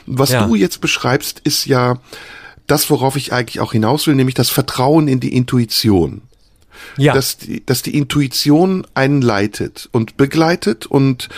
Was 0.06 0.32
ja. 0.32 0.46
du 0.46 0.56
jetzt 0.56 0.82
beschreibst, 0.82 1.40
ist 1.40 1.66
ja 1.66 2.00
das, 2.68 2.90
worauf 2.90 3.16
ich 3.16 3.34
eigentlich 3.34 3.60
auch 3.60 3.72
hinaus 3.72 4.08
will, 4.08 4.16
nämlich 4.16 4.36
das 4.36 4.50
Vertrauen 4.50 5.08
in 5.08 5.20
die 5.20 5.36
Intuition. 5.36 6.22
Ja. 6.98 7.14
Dass 7.14 7.38
die, 7.38 7.66
dass 7.66 7.82
die 7.82 7.96
Intuition 7.98 8.86
einen 8.94 9.22
leitet 9.22 9.88
und 9.92 10.18
begleitet 10.18 10.86
und 10.86 11.30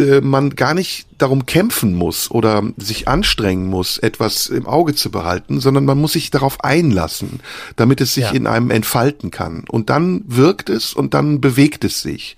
äh, 0.00 0.20
man 0.20 0.50
gar 0.50 0.74
nicht 0.74 1.06
darum 1.18 1.46
kämpfen 1.46 1.94
muss 1.94 2.30
oder 2.30 2.62
sich 2.76 3.08
anstrengen 3.08 3.66
muss, 3.66 3.98
etwas 3.98 4.46
im 4.46 4.66
Auge 4.66 4.94
zu 4.94 5.10
behalten, 5.10 5.60
sondern 5.60 5.84
man 5.84 5.98
muss 5.98 6.12
sich 6.12 6.30
darauf 6.30 6.62
einlassen, 6.62 7.40
damit 7.76 8.00
es 8.00 8.14
sich 8.14 8.24
ja. 8.24 8.30
in 8.30 8.46
einem 8.46 8.70
entfalten 8.70 9.30
kann. 9.30 9.64
Und 9.68 9.90
dann 9.90 10.24
wirkt 10.26 10.68
es 10.70 10.92
und 10.94 11.14
dann 11.14 11.40
bewegt 11.40 11.84
es 11.84 12.02
sich. 12.02 12.36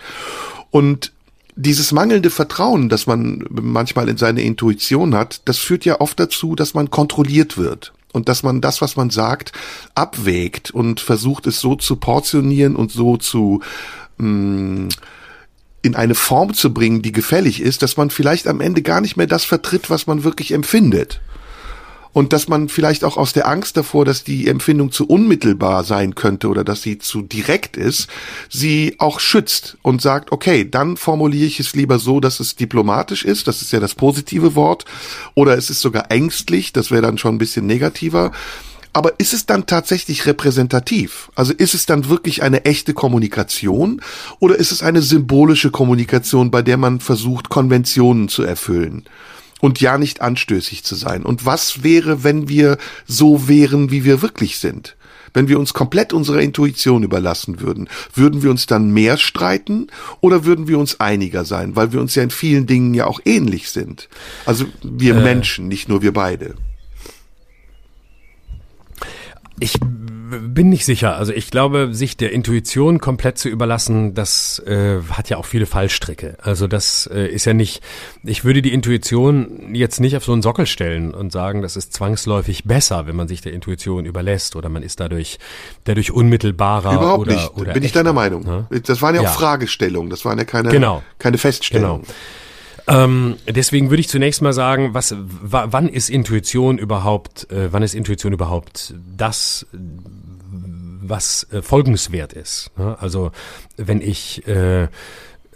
Und 0.70 1.12
dieses 1.56 1.90
mangelnde 1.90 2.30
Vertrauen, 2.30 2.88
das 2.88 3.06
man 3.06 3.44
manchmal 3.50 4.08
in 4.08 4.16
seine 4.16 4.42
Intuition 4.42 5.14
hat, 5.14 5.40
das 5.46 5.58
führt 5.58 5.84
ja 5.84 6.00
oft 6.00 6.18
dazu, 6.20 6.54
dass 6.54 6.74
man 6.74 6.90
kontrolliert 6.90 7.58
wird 7.58 7.92
und 8.12 8.28
dass 8.28 8.42
man 8.42 8.60
das, 8.60 8.80
was 8.80 8.96
man 8.96 9.10
sagt, 9.10 9.52
abwägt 9.94 10.70
und 10.70 11.00
versucht 11.00 11.46
es 11.48 11.60
so 11.60 11.74
zu 11.74 11.96
portionieren 11.96 12.76
und 12.76 12.92
so 12.92 13.16
zu 13.16 13.60
mh, 14.18 14.28
mm, 14.28 14.88
in 15.82 15.94
eine 15.94 16.14
Form 16.14 16.54
zu 16.54 16.74
bringen, 16.74 17.02
die 17.02 17.12
gefällig 17.12 17.60
ist, 17.60 17.82
dass 17.82 17.96
man 17.96 18.10
vielleicht 18.10 18.48
am 18.48 18.60
Ende 18.60 18.82
gar 18.82 19.00
nicht 19.00 19.16
mehr 19.16 19.26
das 19.26 19.44
vertritt, 19.44 19.90
was 19.90 20.06
man 20.06 20.24
wirklich 20.24 20.52
empfindet. 20.52 21.20
Und 22.12 22.32
dass 22.32 22.48
man 22.48 22.68
vielleicht 22.68 23.04
auch 23.04 23.16
aus 23.16 23.32
der 23.32 23.46
Angst 23.46 23.76
davor, 23.76 24.04
dass 24.04 24.24
die 24.24 24.48
Empfindung 24.48 24.90
zu 24.90 25.06
unmittelbar 25.06 25.84
sein 25.84 26.14
könnte 26.14 26.48
oder 26.48 26.64
dass 26.64 26.82
sie 26.82 26.98
zu 26.98 27.22
direkt 27.22 27.76
ist, 27.76 28.08
sie 28.48 28.96
auch 28.98 29.20
schützt 29.20 29.76
und 29.82 30.02
sagt, 30.02 30.32
okay, 30.32 30.68
dann 30.68 30.96
formuliere 30.96 31.46
ich 31.46 31.60
es 31.60 31.76
lieber 31.76 31.98
so, 31.98 32.18
dass 32.18 32.40
es 32.40 32.56
diplomatisch 32.56 33.24
ist, 33.24 33.46
das 33.46 33.62
ist 33.62 33.72
ja 33.72 33.78
das 33.78 33.94
positive 33.94 34.56
Wort, 34.56 34.84
oder 35.34 35.56
es 35.56 35.70
ist 35.70 35.80
sogar 35.80 36.10
ängstlich, 36.10 36.72
das 36.72 36.90
wäre 36.90 37.02
dann 37.02 37.18
schon 37.18 37.36
ein 37.36 37.38
bisschen 37.38 37.66
negativer 37.66 38.32
aber 38.92 39.18
ist 39.18 39.32
es 39.32 39.46
dann 39.46 39.66
tatsächlich 39.66 40.26
repräsentativ? 40.26 41.30
Also 41.34 41.52
ist 41.52 41.74
es 41.74 41.86
dann 41.86 42.08
wirklich 42.08 42.42
eine 42.42 42.64
echte 42.64 42.94
Kommunikation 42.94 44.00
oder 44.38 44.56
ist 44.56 44.72
es 44.72 44.82
eine 44.82 45.02
symbolische 45.02 45.70
Kommunikation, 45.70 46.50
bei 46.50 46.62
der 46.62 46.76
man 46.76 47.00
versucht, 47.00 47.48
Konventionen 47.48 48.28
zu 48.28 48.42
erfüllen? 48.42 49.04
Und 49.60 49.80
ja 49.80 49.98
nicht 49.98 50.20
anstößig 50.20 50.84
zu 50.84 50.94
sein. 50.94 51.24
Und 51.24 51.44
was 51.44 51.82
wäre, 51.82 52.22
wenn 52.22 52.48
wir 52.48 52.78
so 53.06 53.48
wären, 53.48 53.90
wie 53.90 54.04
wir 54.04 54.22
wirklich 54.22 54.58
sind? 54.58 54.96
Wenn 55.34 55.48
wir 55.48 55.58
uns 55.58 55.74
komplett 55.74 56.12
unserer 56.12 56.40
Intuition 56.40 57.02
überlassen 57.02 57.60
würden, 57.60 57.88
würden 58.14 58.42
wir 58.42 58.50
uns 58.50 58.66
dann 58.66 58.90
mehr 58.90 59.18
streiten 59.18 59.88
oder 60.20 60.44
würden 60.44 60.68
wir 60.68 60.78
uns 60.78 61.00
einiger 61.00 61.44
sein, 61.44 61.76
weil 61.76 61.92
wir 61.92 62.00
uns 62.00 62.14
ja 62.14 62.22
in 62.22 62.30
vielen 62.30 62.66
Dingen 62.66 62.94
ja 62.94 63.06
auch 63.06 63.20
ähnlich 63.24 63.70
sind. 63.70 64.08
Also 64.46 64.66
wir 64.82 65.16
äh. 65.16 65.22
Menschen, 65.22 65.68
nicht 65.68 65.88
nur 65.88 66.02
wir 66.02 66.12
beide. 66.12 66.54
Ich 69.60 69.78
bin 70.30 70.68
nicht 70.68 70.84
sicher. 70.84 71.16
Also 71.16 71.32
ich 71.32 71.50
glaube, 71.50 71.94
sich 71.94 72.16
der 72.16 72.32
Intuition 72.32 73.00
komplett 73.00 73.38
zu 73.38 73.48
überlassen, 73.48 74.14
das 74.14 74.58
äh, 74.60 75.00
hat 75.10 75.30
ja 75.30 75.38
auch 75.38 75.46
viele 75.46 75.66
Fallstricke. 75.66 76.36
Also 76.42 76.66
das 76.66 77.08
äh, 77.12 77.26
ist 77.26 77.46
ja 77.46 77.54
nicht, 77.54 77.82
ich 78.22 78.44
würde 78.44 78.60
die 78.60 78.72
Intuition 78.72 79.74
jetzt 79.74 80.00
nicht 80.00 80.16
auf 80.16 80.24
so 80.24 80.32
einen 80.32 80.42
Sockel 80.42 80.66
stellen 80.66 81.14
und 81.14 81.32
sagen, 81.32 81.62
das 81.62 81.76
ist 81.76 81.94
zwangsläufig 81.94 82.64
besser, 82.64 83.06
wenn 83.06 83.16
man 83.16 83.28
sich 83.28 83.40
der 83.40 83.52
Intuition 83.52 84.04
überlässt 84.04 84.56
oder 84.56 84.68
man 84.68 84.82
ist 84.82 85.00
dadurch, 85.00 85.38
dadurch 85.84 86.10
unmittelbarer 86.10 86.94
Überhaupt 86.94 87.20
oder, 87.20 87.32
nicht. 87.34 87.56
oder 87.56 87.72
bin 87.72 87.82
ich 87.82 87.92
deiner 87.92 88.12
Meinung. 88.12 88.44
Ne? 88.44 88.66
Das 88.84 89.00
waren 89.00 89.14
ja 89.14 89.22
auch 89.22 89.24
ja. 89.24 89.30
Fragestellungen, 89.30 90.10
das 90.10 90.24
waren 90.24 90.38
ja 90.38 90.44
keine, 90.44 90.68
genau. 90.68 91.02
keine 91.18 91.38
Feststellungen. 91.38 92.02
Genau. 92.02 92.14
Ähm, 92.88 93.36
deswegen 93.46 93.90
würde 93.90 94.00
ich 94.00 94.08
zunächst 94.08 94.40
mal 94.40 94.52
sagen, 94.52 94.94
was, 94.94 95.14
wann 95.18 95.88
ist 95.88 96.08
Intuition 96.08 96.78
überhaupt, 96.78 97.50
äh, 97.52 97.72
wann 97.72 97.82
ist 97.82 97.94
Intuition 97.94 98.32
überhaupt 98.32 98.94
das, 99.16 99.66
was 99.72 101.46
äh, 101.52 101.62
folgenswert 101.62 102.32
ist? 102.32 102.70
Ne? 102.76 102.96
Also 102.98 103.30
wenn 103.76 104.00
ich 104.00 104.46
äh, 104.46 104.88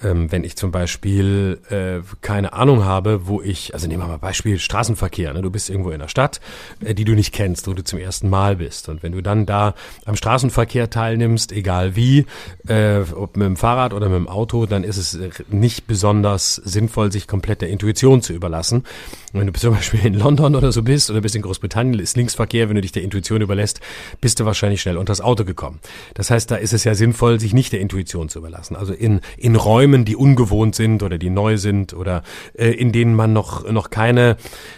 ähm, 0.02 0.30
wenn 0.30 0.44
ich 0.44 0.56
zum 0.56 0.70
Beispiel 0.70 1.60
äh, 1.70 2.00
keine 2.20 2.52
Ahnung 2.52 2.84
habe, 2.84 3.26
wo 3.26 3.40
ich, 3.40 3.74
also 3.74 3.86
nehmen 3.86 4.02
wir 4.02 4.08
mal 4.08 4.18
Beispiel 4.18 4.58
Straßenverkehr, 4.58 5.32
ne? 5.32 5.42
du 5.42 5.50
bist 5.50 5.70
irgendwo 5.70 5.90
in 5.90 6.00
der 6.00 6.08
Stadt, 6.08 6.40
äh, 6.84 6.94
die 6.94 7.04
du 7.04 7.14
nicht 7.14 7.32
kennst, 7.32 7.66
wo 7.68 7.74
du 7.74 7.84
zum 7.84 7.98
ersten 7.98 8.28
Mal 8.28 8.56
bist. 8.56 8.88
Und 8.88 9.02
wenn 9.02 9.12
du 9.12 9.22
dann 9.22 9.46
da 9.46 9.74
am 10.04 10.16
Straßenverkehr 10.16 10.90
teilnimmst, 10.90 11.52
egal 11.52 11.96
wie, 11.96 12.26
äh, 12.66 13.00
ob 13.14 13.36
mit 13.36 13.46
dem 13.46 13.56
Fahrrad 13.56 13.94
oder 13.94 14.08
mit 14.08 14.16
dem 14.16 14.28
Auto, 14.28 14.66
dann 14.66 14.84
ist 14.84 14.96
es 14.96 15.18
nicht 15.48 15.86
besonders 15.86 16.56
sinnvoll, 16.56 17.12
sich 17.12 17.26
komplett 17.26 17.62
der 17.62 17.68
Intuition 17.68 18.22
zu 18.22 18.32
überlassen. 18.32 18.84
Wenn 19.32 19.46
du 19.46 19.52
zum 19.58 19.74
Beispiel 19.74 20.04
in 20.04 20.14
London 20.14 20.56
oder 20.56 20.72
so 20.72 20.82
bist 20.82 21.10
oder 21.10 21.20
bist 21.20 21.36
in 21.36 21.42
Großbritannien, 21.42 21.98
ist 22.00 22.16
Linksverkehr, 22.16 22.68
wenn 22.68 22.76
du 22.76 22.82
dich 22.82 22.92
der 22.92 23.02
Intuition 23.02 23.40
überlässt, 23.40 23.80
bist 24.20 24.40
du 24.40 24.44
wahrscheinlich 24.44 24.82
schnell 24.82 24.96
unter 24.96 25.12
das 25.12 25.20
Auto 25.20 25.44
gekommen. 25.44 25.80
Das 26.14 26.30
heißt, 26.30 26.50
da 26.50 26.56
ist 26.56 26.72
es 26.72 26.84
ja 26.84 26.94
sinnvoll, 26.94 27.40
sich 27.40 27.54
nicht 27.54 27.72
der 27.72 27.80
Intuition 27.80 28.28
zu 28.28 28.38
überlassen. 28.38 28.76
Also 28.76 28.92
in, 28.92 29.20
in 29.36 29.56
Räumen, 29.56 29.91
Räumen, 29.92 30.05
die 30.05 30.16
ungewohnt 30.16 30.74
sind 30.74 31.02
oder 31.02 31.18
die 31.18 31.31
neu 31.31 31.57
sind 31.59 31.92
oder 31.92 32.22
äh, 32.55 32.70
in 32.70 32.92
denen 32.92 33.14
man 33.14 33.33
noch 33.33 33.70
noch 33.70 33.90
keine 33.90 34.37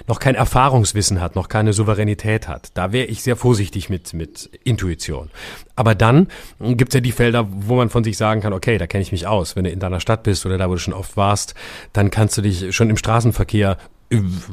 noch 0.08 0.18
kein 0.18 0.34
Erfahrungswissen 0.34 1.20
hat, 1.20 1.36
noch 1.36 1.48
keine 1.48 1.72
Souveränität 1.72 2.48
hat. 2.48 2.70
Da 2.74 2.92
wäre 2.92 3.06
ich 3.06 3.22
sehr 3.22 3.36
vorsichtig 3.36 3.88
mit 3.88 4.12
mit 4.12 4.50
Intuition. 4.64 5.30
Aber 5.76 5.94
dann 5.94 6.28
gibt's 6.60 6.94
ja 6.94 7.00
die 7.00 7.12
Felder, 7.12 7.46
wo 7.48 7.76
man 7.76 7.90
von 7.90 8.04
sich 8.04 8.16
sagen 8.16 8.40
kann, 8.40 8.52
okay, 8.52 8.78
da 8.78 8.86
kenne 8.86 9.02
ich 9.02 9.12
mich 9.12 9.26
aus. 9.26 9.56
Wenn 9.56 9.64
du 9.64 9.70
in 9.70 9.80
deiner 9.80 10.00
Stadt 10.00 10.22
bist 10.22 10.46
oder 10.46 10.58
da, 10.58 10.68
wo 10.68 10.74
du 10.74 10.78
schon 10.78 10.94
oft 10.94 11.16
warst, 11.16 11.54
dann 11.92 12.10
kannst 12.10 12.36
du 12.36 12.42
dich 12.42 12.74
schon 12.74 12.90
im 12.90 12.96
Straßenverkehr 12.96 13.76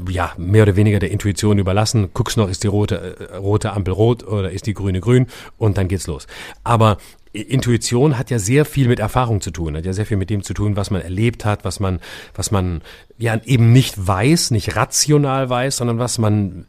ja, 0.10 0.34
mehr 0.38 0.63
oder 0.63 0.76
weniger 0.76 1.00
der 1.00 1.12
Intuition 1.12 1.60
überlassen. 1.60 2.10
Guckst 2.13 2.38
noch, 2.38 2.50
ist 2.50 2.63
die 2.63 2.67
rote, 2.67 3.30
äh, 3.32 3.36
rote 3.36 3.74
Ampel 3.74 3.93
rot 3.93 4.24
oder 4.24 4.52
ist 4.52 4.67
die 4.67 4.74
grüne 4.74 5.02
grün 5.02 5.28
und 5.58 5.78
dann 5.78 5.88
geht's 5.88 6.08
los. 6.08 6.28
Aber 6.63 6.97
Intuition 7.34 8.17
hat 8.17 8.30
ja 8.30 8.39
sehr 8.39 8.65
viel 8.65 8.88
mit 8.88 9.00
Erfahrung 9.00 9.39
zu 9.39 9.52
tun, 9.52 9.78
hat 9.78 9.86
ja 9.86 9.93
sehr 9.93 10.06
viel 10.06 10.17
mit 10.17 10.30
dem 10.30 10.43
zu 10.43 10.54
tun, 10.54 10.76
was 10.76 10.91
man 10.91 11.02
erlebt 11.02 11.45
hat, 11.45 11.63
was 11.63 11.80
man, 11.80 12.00
was 12.36 12.52
man 12.52 12.82
ja 13.17 13.39
eben 13.45 13.71
nicht 13.71 14.06
weiß, 14.06 14.52
nicht 14.52 14.76
rational 14.76 15.50
weiß, 15.50 15.78
sondern 15.78 15.97
was 15.97 16.17
man 16.17 16.65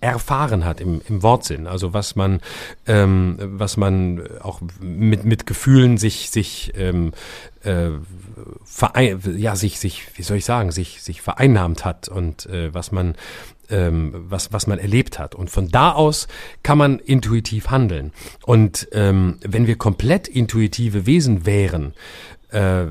erfahren 0.00 0.64
hat 0.64 0.80
im, 0.80 1.02
im 1.08 1.22
Wortsinn, 1.22 1.66
also 1.66 1.92
was 1.92 2.16
man, 2.16 2.40
ähm, 2.86 3.36
was 3.38 3.76
man 3.76 4.22
auch 4.40 4.60
mit, 4.80 5.24
mit 5.24 5.46
Gefühlen 5.46 5.98
sich, 5.98 6.30
sich, 6.30 6.72
ähm, 6.74 7.12
äh, 7.64 7.90
verein, 8.64 9.20
ja, 9.36 9.56
sich, 9.56 9.78
sich, 9.78 10.06
wie 10.14 10.22
soll 10.22 10.38
ich 10.38 10.46
sagen, 10.46 10.72
sich, 10.72 11.02
sich 11.02 11.20
vereinnahmt 11.20 11.84
hat 11.84 12.08
und 12.08 12.46
äh, 12.46 12.72
was 12.72 12.92
man, 12.92 13.14
ähm, 13.68 14.14
was, 14.28 14.54
was 14.54 14.66
man 14.66 14.78
erlebt 14.78 15.18
hat. 15.18 15.34
Und 15.34 15.50
von 15.50 15.68
da 15.68 15.92
aus 15.92 16.28
kann 16.62 16.78
man 16.78 16.98
intuitiv 16.98 17.68
handeln. 17.68 18.12
Und 18.46 18.88
ähm, 18.92 19.38
wenn 19.42 19.66
wir 19.66 19.76
komplett 19.76 20.28
intuitive 20.28 21.04
Wesen 21.04 21.44
wären, 21.44 21.92
äh, 22.50 22.86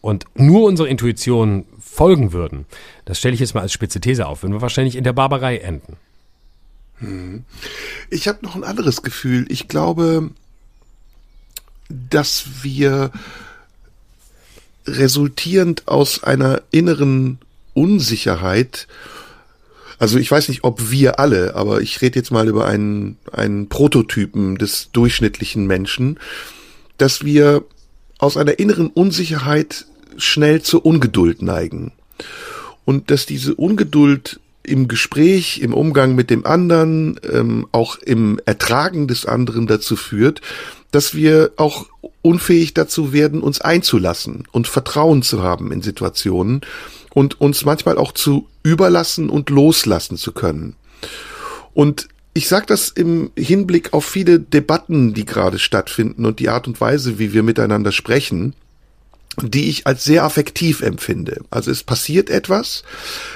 und 0.00 0.24
nur 0.34 0.66
unserer 0.66 0.88
Intuition 0.88 1.66
folgen 1.78 2.32
würden, 2.32 2.66
das 3.04 3.18
stelle 3.18 3.34
ich 3.34 3.40
jetzt 3.40 3.54
mal 3.54 3.60
als 3.60 3.72
spitze 3.72 4.00
These 4.00 4.26
auf, 4.26 4.42
würden 4.42 4.54
wir 4.54 4.62
wahrscheinlich 4.62 4.96
in 4.96 5.04
der 5.04 5.12
Barbarei 5.12 5.58
enden. 5.58 5.96
Hm. 7.00 7.44
Ich 8.08 8.28
habe 8.28 8.38
noch 8.42 8.54
ein 8.54 8.64
anderes 8.64 9.02
Gefühl. 9.02 9.46
Ich 9.48 9.68
glaube, 9.68 10.30
dass 11.88 12.44
wir 12.62 13.10
resultierend 14.86 15.88
aus 15.88 16.22
einer 16.22 16.62
inneren 16.70 17.38
Unsicherheit, 17.74 18.86
also 19.98 20.18
ich 20.18 20.30
weiß 20.30 20.48
nicht, 20.48 20.64
ob 20.64 20.90
wir 20.90 21.18
alle, 21.18 21.54
aber 21.54 21.80
ich 21.80 22.00
rede 22.00 22.18
jetzt 22.18 22.30
mal 22.30 22.48
über 22.48 22.66
einen, 22.66 23.16
einen 23.32 23.68
Prototypen 23.68 24.56
des 24.56 24.90
durchschnittlichen 24.92 25.66
Menschen, 25.66 26.18
dass 26.96 27.24
wir 27.24 27.64
aus 28.18 28.36
einer 28.36 28.58
inneren 28.58 28.88
Unsicherheit 28.88 29.86
schnell 30.16 30.62
zur 30.62 30.84
Ungeduld 30.84 31.42
neigen. 31.42 31.92
Und 32.84 33.10
dass 33.10 33.26
diese 33.26 33.54
Ungeduld 33.54 34.40
im 34.62 34.88
Gespräch, 34.88 35.60
im 35.60 35.74
Umgang 35.74 36.14
mit 36.14 36.30
dem 36.30 36.46
anderen, 36.46 37.18
ähm, 37.30 37.66
auch 37.72 37.96
im 37.96 38.40
Ertragen 38.44 39.08
des 39.08 39.26
anderen 39.26 39.66
dazu 39.66 39.96
führt, 39.96 40.40
dass 40.90 41.14
wir 41.14 41.52
auch 41.56 41.86
unfähig 42.22 42.74
dazu 42.74 43.12
werden, 43.12 43.40
uns 43.40 43.60
einzulassen 43.60 44.44
und 44.52 44.68
Vertrauen 44.68 45.22
zu 45.22 45.42
haben 45.42 45.72
in 45.72 45.82
Situationen 45.82 46.60
und 47.10 47.40
uns 47.40 47.64
manchmal 47.64 47.96
auch 47.98 48.12
zu 48.12 48.48
überlassen 48.62 49.30
und 49.30 49.50
loslassen 49.50 50.16
zu 50.16 50.32
können. 50.32 50.76
Und 51.72 52.08
ich 52.34 52.48
sage 52.48 52.66
das 52.66 52.90
im 52.90 53.30
Hinblick 53.36 53.92
auf 53.92 54.04
viele 54.04 54.38
Debatten, 54.38 55.14
die 55.14 55.24
gerade 55.24 55.58
stattfinden 55.58 56.24
und 56.26 56.38
die 56.38 56.48
Art 56.48 56.68
und 56.68 56.80
Weise, 56.80 57.18
wie 57.18 57.32
wir 57.32 57.42
miteinander 57.42 57.92
sprechen 57.92 58.54
die 59.42 59.70
ich 59.70 59.86
als 59.86 60.04
sehr 60.04 60.24
affektiv 60.24 60.82
empfinde. 60.82 61.40
Also 61.50 61.70
es 61.70 61.82
passiert 61.82 62.30
etwas, 62.30 62.82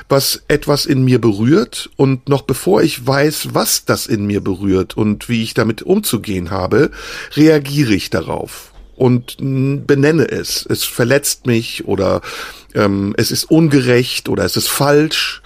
was 0.09 0.43
etwas 0.49 0.87
in 0.87 1.05
mir 1.05 1.21
berührt 1.21 1.91
und 1.97 2.29
noch 2.29 2.43
bevor 2.43 2.83
ich 2.83 3.07
weiß, 3.07 3.49
was 3.53 3.85
das 3.85 4.07
in 4.07 4.27
mir 4.27 4.41
berührt 4.43 4.97
und 4.97 5.29
wie 5.29 5.43
ich 5.43 5.55
damit 5.55 5.83
umzugehen 5.83 6.51
habe, 6.51 6.91
reagiere 7.37 7.95
ich 7.95 8.11
darauf. 8.11 8.73
und 8.97 9.39
benenne 9.39 10.31
es. 10.31 10.65
Es 10.69 10.85
verletzt 10.85 11.47
mich 11.47 11.85
oder 11.87 12.21
ähm, 12.75 13.15
es 13.17 13.31
ist 13.31 13.51
ungerecht 13.51 14.29
oder 14.29 14.45
es 14.45 14.57
ist 14.57 14.69
falsch 14.69 15.43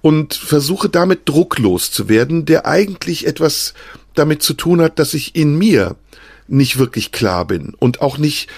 und 0.00 0.34
versuche 0.34 0.88
damit 0.88 1.28
drucklos 1.28 1.90
zu 1.92 2.08
werden, 2.08 2.44
der 2.44 2.66
eigentlich 2.66 3.26
etwas 3.26 3.74
damit 4.14 4.42
zu 4.42 4.54
tun 4.54 4.80
hat, 4.80 4.98
dass 4.98 5.14
ich 5.14 5.36
in 5.36 5.56
mir 5.56 5.96
nicht 6.48 6.78
wirklich 6.78 7.12
klar 7.12 7.46
bin 7.46 7.74
und 7.78 8.00
auch 8.00 8.18
nicht 8.18 8.48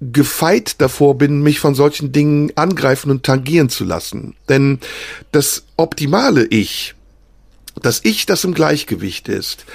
gefeit 0.00 0.80
davor 0.80 1.18
bin, 1.18 1.42
mich 1.42 1.60
von 1.60 1.74
solchen 1.74 2.12
Dingen 2.12 2.52
angreifen 2.56 3.10
und 3.10 3.22
tangieren 3.22 3.68
zu 3.68 3.84
lassen. 3.84 4.34
Denn 4.48 4.80
das 5.30 5.64
optimale 5.76 6.46
Ich, 6.46 6.94
das 7.82 8.00
Ich, 8.02 8.26
das 8.26 8.44
im 8.44 8.54
Gleichgewicht 8.54 9.28
ist, 9.28 9.66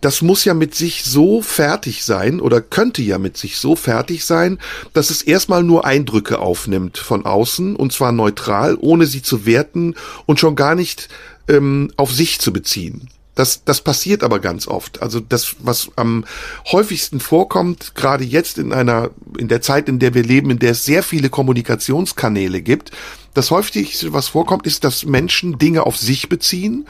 das 0.00 0.22
muss 0.22 0.44
ja 0.44 0.54
mit 0.54 0.74
sich 0.74 1.04
so 1.04 1.42
fertig 1.42 2.04
sein 2.04 2.40
oder 2.40 2.60
könnte 2.60 3.02
ja 3.02 3.18
mit 3.18 3.36
sich 3.36 3.58
so 3.58 3.76
fertig 3.76 4.24
sein, 4.24 4.58
dass 4.92 5.10
es 5.10 5.22
erstmal 5.22 5.62
nur 5.62 5.84
Eindrücke 5.84 6.38
aufnimmt 6.38 6.98
von 6.98 7.26
außen 7.26 7.76
und 7.76 7.92
zwar 7.92 8.12
neutral, 8.12 8.76
ohne 8.80 9.06
sie 9.06 9.22
zu 9.22 9.46
werten 9.46 9.94
und 10.26 10.40
schon 10.40 10.56
gar 10.56 10.74
nicht 10.74 11.08
ähm, 11.48 11.92
auf 11.96 12.12
sich 12.12 12.40
zu 12.40 12.52
beziehen. 12.52 13.08
Das, 13.34 13.64
das 13.64 13.80
passiert 13.80 14.22
aber 14.22 14.38
ganz 14.38 14.68
oft. 14.68 15.02
Also 15.02 15.20
das, 15.20 15.56
was 15.58 15.90
am 15.96 16.24
häufigsten 16.70 17.18
vorkommt, 17.18 17.94
gerade 17.94 18.24
jetzt 18.24 18.58
in 18.58 18.72
einer, 18.72 19.10
in 19.38 19.48
der 19.48 19.60
Zeit, 19.60 19.88
in 19.88 19.98
der 19.98 20.14
wir 20.14 20.22
leben, 20.22 20.50
in 20.50 20.58
der 20.60 20.72
es 20.72 20.84
sehr 20.84 21.02
viele 21.02 21.30
Kommunikationskanäle 21.30 22.62
gibt, 22.62 22.92
das 23.34 23.50
häufigste, 23.50 24.12
was 24.12 24.28
vorkommt, 24.28 24.66
ist, 24.66 24.84
dass 24.84 25.04
Menschen 25.04 25.58
Dinge 25.58 25.84
auf 25.84 25.96
sich 25.96 26.28
beziehen 26.28 26.86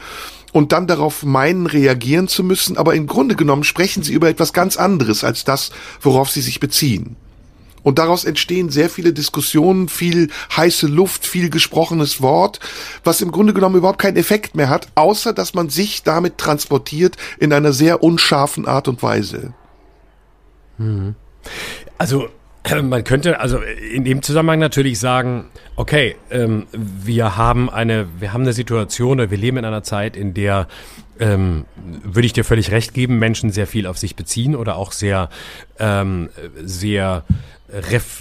und 0.53 0.71
dann 0.71 0.85
darauf 0.85 1.23
meinen, 1.23 1.65
reagieren 1.65 2.27
zu 2.27 2.43
müssen, 2.43 2.77
aber 2.77 2.93
im 2.93 3.07
Grunde 3.07 3.35
genommen 3.35 3.63
sprechen 3.63 4.03
sie 4.03 4.13
über 4.13 4.29
etwas 4.29 4.53
ganz 4.53 4.77
anderes 4.77 5.23
als 5.23 5.43
das, 5.43 5.71
worauf 6.01 6.29
sie 6.29 6.41
sich 6.41 6.59
beziehen. 6.59 7.15
Und 7.85 7.99
daraus 7.99 8.25
entstehen 8.25 8.71
sehr 8.71 8.89
viele 8.89 9.13
Diskussionen, 9.13 9.89
viel 9.89 10.31
heiße 10.57 10.87
Luft, 10.87 11.27
viel 11.27 11.51
gesprochenes 11.51 12.19
Wort, 12.19 12.59
was 13.03 13.21
im 13.21 13.29
Grunde 13.29 13.53
genommen 13.53 13.75
überhaupt 13.75 13.99
keinen 13.99 14.17
Effekt 14.17 14.55
mehr 14.55 14.69
hat, 14.69 14.87
außer 14.95 15.33
dass 15.33 15.53
man 15.53 15.69
sich 15.69 16.01
damit 16.01 16.39
transportiert 16.39 17.15
in 17.37 17.53
einer 17.53 17.73
sehr 17.73 18.01
unscharfen 18.01 18.67
Art 18.67 18.87
und 18.87 19.03
Weise. 19.03 19.53
Hm. 20.79 21.13
Also 21.99 22.27
man 22.81 23.03
könnte 23.03 23.39
also 23.39 23.59
in 23.59 24.03
dem 24.03 24.23
Zusammenhang 24.23 24.57
natürlich 24.57 24.99
sagen, 24.99 25.45
okay, 25.75 26.15
ähm, 26.31 26.65
wir 26.73 27.37
haben 27.37 27.69
eine, 27.69 28.07
wir 28.19 28.33
haben 28.33 28.41
eine 28.41 28.53
Situation, 28.53 29.19
oder 29.19 29.29
wir 29.29 29.37
leben 29.37 29.57
in 29.57 29.65
einer 29.65 29.83
Zeit, 29.83 30.17
in 30.17 30.33
der 30.33 30.67
ähm, 31.19 31.65
würde 32.03 32.25
ich 32.25 32.33
dir 32.33 32.43
völlig 32.43 32.71
recht 32.71 32.93
geben, 32.93 33.19
Menschen 33.19 33.51
sehr 33.51 33.67
viel 33.67 33.87
auf 33.87 33.97
sich 33.97 34.15
beziehen 34.15 34.55
oder 34.55 34.75
auch 34.75 34.91
sehr, 34.91 35.29
ähm, 35.79 36.29
sehr 36.63 37.23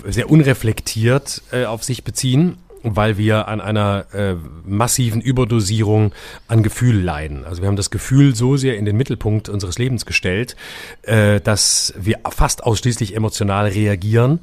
sehr 0.07 0.31
unreflektiert 0.31 1.43
äh, 1.53 1.65
auf 1.65 1.85
sich 1.85 2.05
beziehen, 2.05 2.59
weil 2.83 3.17
wir 3.17 3.49
an 3.49 3.61
einer 3.61 4.07
äh, 4.13 4.35
massiven 4.65 5.21
Überdosierung 5.21 6.13
an 6.49 6.63
Gefühl 6.63 7.01
leiden. 7.01 7.45
Also 7.45 7.63
wir 7.63 7.69
haben 7.69 7.77
das 7.77 7.91
Gefühl 7.91 8.35
so 8.35 8.57
sehr 8.57 8.77
in 8.77 8.85
den 8.85 8.97
Mittelpunkt 8.97 9.49
unseres 9.49 9.79
Lebens 9.79 10.07
gestellt, 10.07 10.55
äh, 11.03 11.41
dass 11.41 11.95
wir 11.97 12.21
fast 12.31 12.65
ausschließlich 12.65 13.17
emotional 13.17 13.67
reagieren 13.69 14.41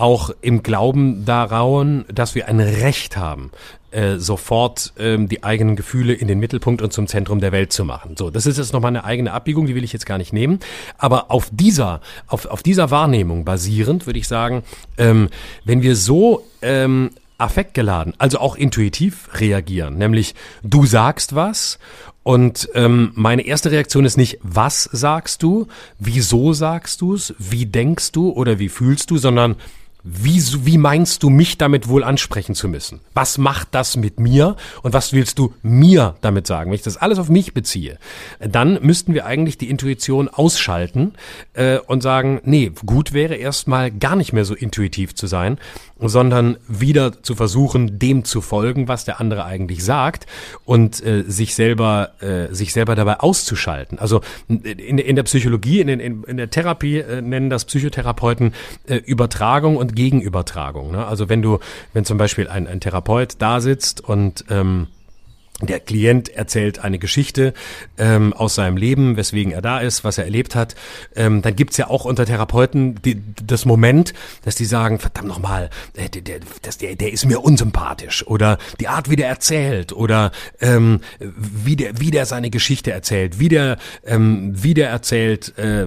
auch 0.00 0.30
im 0.40 0.62
Glauben 0.62 1.24
daran, 1.24 2.04
dass 2.12 2.34
wir 2.34 2.48
ein 2.48 2.60
Recht 2.60 3.16
haben, 3.16 3.50
äh, 3.90 4.16
sofort 4.16 4.92
ähm, 4.98 5.28
die 5.28 5.42
eigenen 5.42 5.76
Gefühle 5.76 6.14
in 6.14 6.28
den 6.28 6.38
Mittelpunkt 6.38 6.80
und 6.80 6.92
zum 6.92 7.06
Zentrum 7.06 7.40
der 7.40 7.52
Welt 7.52 7.72
zu 7.72 7.84
machen. 7.84 8.16
So, 8.16 8.30
das 8.30 8.46
ist 8.46 8.58
jetzt 8.58 8.72
nochmal 8.72 8.90
eine 8.90 9.04
eigene 9.04 9.32
Abbiegung, 9.32 9.66
die 9.66 9.74
will 9.74 9.84
ich 9.84 9.92
jetzt 9.92 10.06
gar 10.06 10.18
nicht 10.18 10.32
nehmen. 10.32 10.60
Aber 10.96 11.30
auf 11.30 11.48
dieser, 11.52 12.00
auf, 12.26 12.46
auf 12.46 12.62
dieser 12.62 12.90
Wahrnehmung 12.90 13.44
basierend 13.44 14.06
würde 14.06 14.18
ich 14.18 14.28
sagen, 14.28 14.62
ähm, 14.96 15.28
wenn 15.64 15.82
wir 15.82 15.96
so 15.96 16.44
ähm, 16.62 17.10
affektgeladen, 17.38 18.14
also 18.18 18.38
auch 18.38 18.56
intuitiv 18.56 19.28
reagieren, 19.34 19.96
nämlich 19.96 20.34
du 20.62 20.86
sagst 20.86 21.34
was 21.34 21.78
und 22.22 22.68
ähm, 22.74 23.12
meine 23.14 23.46
erste 23.46 23.70
Reaktion 23.70 24.04
ist 24.04 24.18
nicht, 24.18 24.38
was 24.42 24.84
sagst 24.84 25.42
du, 25.42 25.66
wieso 25.98 26.52
sagst 26.52 27.00
du 27.00 27.14
es, 27.14 27.34
wie 27.38 27.66
denkst 27.66 28.12
du 28.12 28.30
oder 28.30 28.58
wie 28.58 28.68
fühlst 28.68 29.10
du, 29.10 29.16
sondern 29.16 29.56
wie, 30.02 30.42
wie 30.64 30.78
meinst 30.78 31.22
du 31.22 31.30
mich 31.30 31.58
damit 31.58 31.88
wohl 31.88 32.04
ansprechen 32.04 32.54
zu 32.54 32.68
müssen? 32.68 33.00
Was 33.14 33.38
macht 33.38 33.68
das 33.72 33.96
mit 33.96 34.20
mir 34.20 34.56
und 34.82 34.92
was 34.92 35.12
willst 35.12 35.38
du 35.38 35.52
mir 35.62 36.16
damit 36.20 36.46
sagen? 36.46 36.70
Wenn 36.70 36.76
ich 36.76 36.82
das 36.82 36.96
alles 36.96 37.18
auf 37.18 37.28
mich 37.28 37.54
beziehe, 37.54 37.98
dann 38.40 38.78
müssten 38.82 39.14
wir 39.14 39.26
eigentlich 39.26 39.58
die 39.58 39.68
Intuition 39.68 40.28
ausschalten 40.28 41.12
äh, 41.54 41.78
und 41.78 42.02
sagen, 42.02 42.40
nee, 42.44 42.72
gut 42.86 43.12
wäre 43.12 43.34
erstmal 43.34 43.90
gar 43.90 44.16
nicht 44.16 44.32
mehr 44.32 44.44
so 44.44 44.54
intuitiv 44.54 45.14
zu 45.14 45.26
sein, 45.26 45.58
sondern 45.98 46.56
wieder 46.66 47.22
zu 47.22 47.34
versuchen, 47.34 47.98
dem 47.98 48.24
zu 48.24 48.40
folgen, 48.40 48.88
was 48.88 49.04
der 49.04 49.20
andere 49.20 49.44
eigentlich 49.44 49.84
sagt 49.84 50.26
und 50.64 51.04
äh, 51.04 51.24
sich 51.26 51.54
selber 51.54 52.10
äh, 52.20 52.52
sich 52.54 52.72
selber 52.72 52.94
dabei 52.94 53.20
auszuschalten. 53.20 53.98
Also 53.98 54.20
in, 54.48 54.98
in 54.98 55.16
der 55.16 55.22
Psychologie, 55.24 55.80
in, 55.80 55.88
in, 55.88 56.24
in 56.24 56.36
der 56.36 56.50
Therapie 56.50 56.98
äh, 56.98 57.20
nennen 57.20 57.50
das 57.50 57.64
Psychotherapeuten 57.64 58.54
äh, 58.86 58.96
Übertragung 58.96 59.76
und 59.76 59.89
Gegenübertragung. 59.92 60.90
Ne? 60.90 61.06
Also 61.06 61.28
wenn 61.28 61.42
du, 61.42 61.58
wenn 61.92 62.04
zum 62.04 62.18
Beispiel 62.18 62.48
ein, 62.48 62.66
ein 62.66 62.80
Therapeut 62.80 63.36
da 63.38 63.60
sitzt 63.60 64.00
und 64.02 64.44
ähm, 64.50 64.88
der 65.66 65.80
Klient 65.80 66.28
erzählt 66.28 66.78
eine 66.78 66.98
Geschichte 66.98 67.54
ähm, 67.98 68.32
aus 68.32 68.54
seinem 68.54 68.76
Leben, 68.76 69.16
weswegen 69.16 69.52
er 69.52 69.62
da 69.62 69.80
ist, 69.80 70.04
was 70.04 70.18
er 70.18 70.24
erlebt 70.24 70.54
hat. 70.54 70.74
Ähm, 71.14 71.42
dann 71.42 71.56
gibt's 71.56 71.76
ja 71.76 71.88
auch 71.88 72.04
unter 72.04 72.26
Therapeuten 72.26 73.00
die, 73.02 73.22
das 73.44 73.64
Moment, 73.64 74.14
dass 74.44 74.54
die 74.54 74.64
sagen, 74.64 74.98
verdammt 74.98 75.28
nochmal, 75.28 75.70
äh, 75.94 76.08
der, 76.08 76.22
der, 76.22 76.40
der, 76.80 76.96
der 76.96 77.12
ist 77.12 77.26
mir 77.26 77.40
unsympathisch. 77.40 78.26
Oder 78.26 78.58
die 78.80 78.88
Art, 78.88 79.10
wie 79.10 79.16
der 79.16 79.28
erzählt. 79.28 79.92
Oder 79.92 80.32
ähm, 80.60 81.00
wie, 81.18 81.76
der, 81.76 82.00
wie 82.00 82.10
der 82.10 82.26
seine 82.26 82.50
Geschichte 82.50 82.90
erzählt. 82.92 83.38
Wie 83.38 83.48
der, 83.48 83.78
ähm, 84.04 84.52
wie 84.54 84.74
der 84.74 84.90
erzählt, 84.90 85.56
äh, 85.58 85.86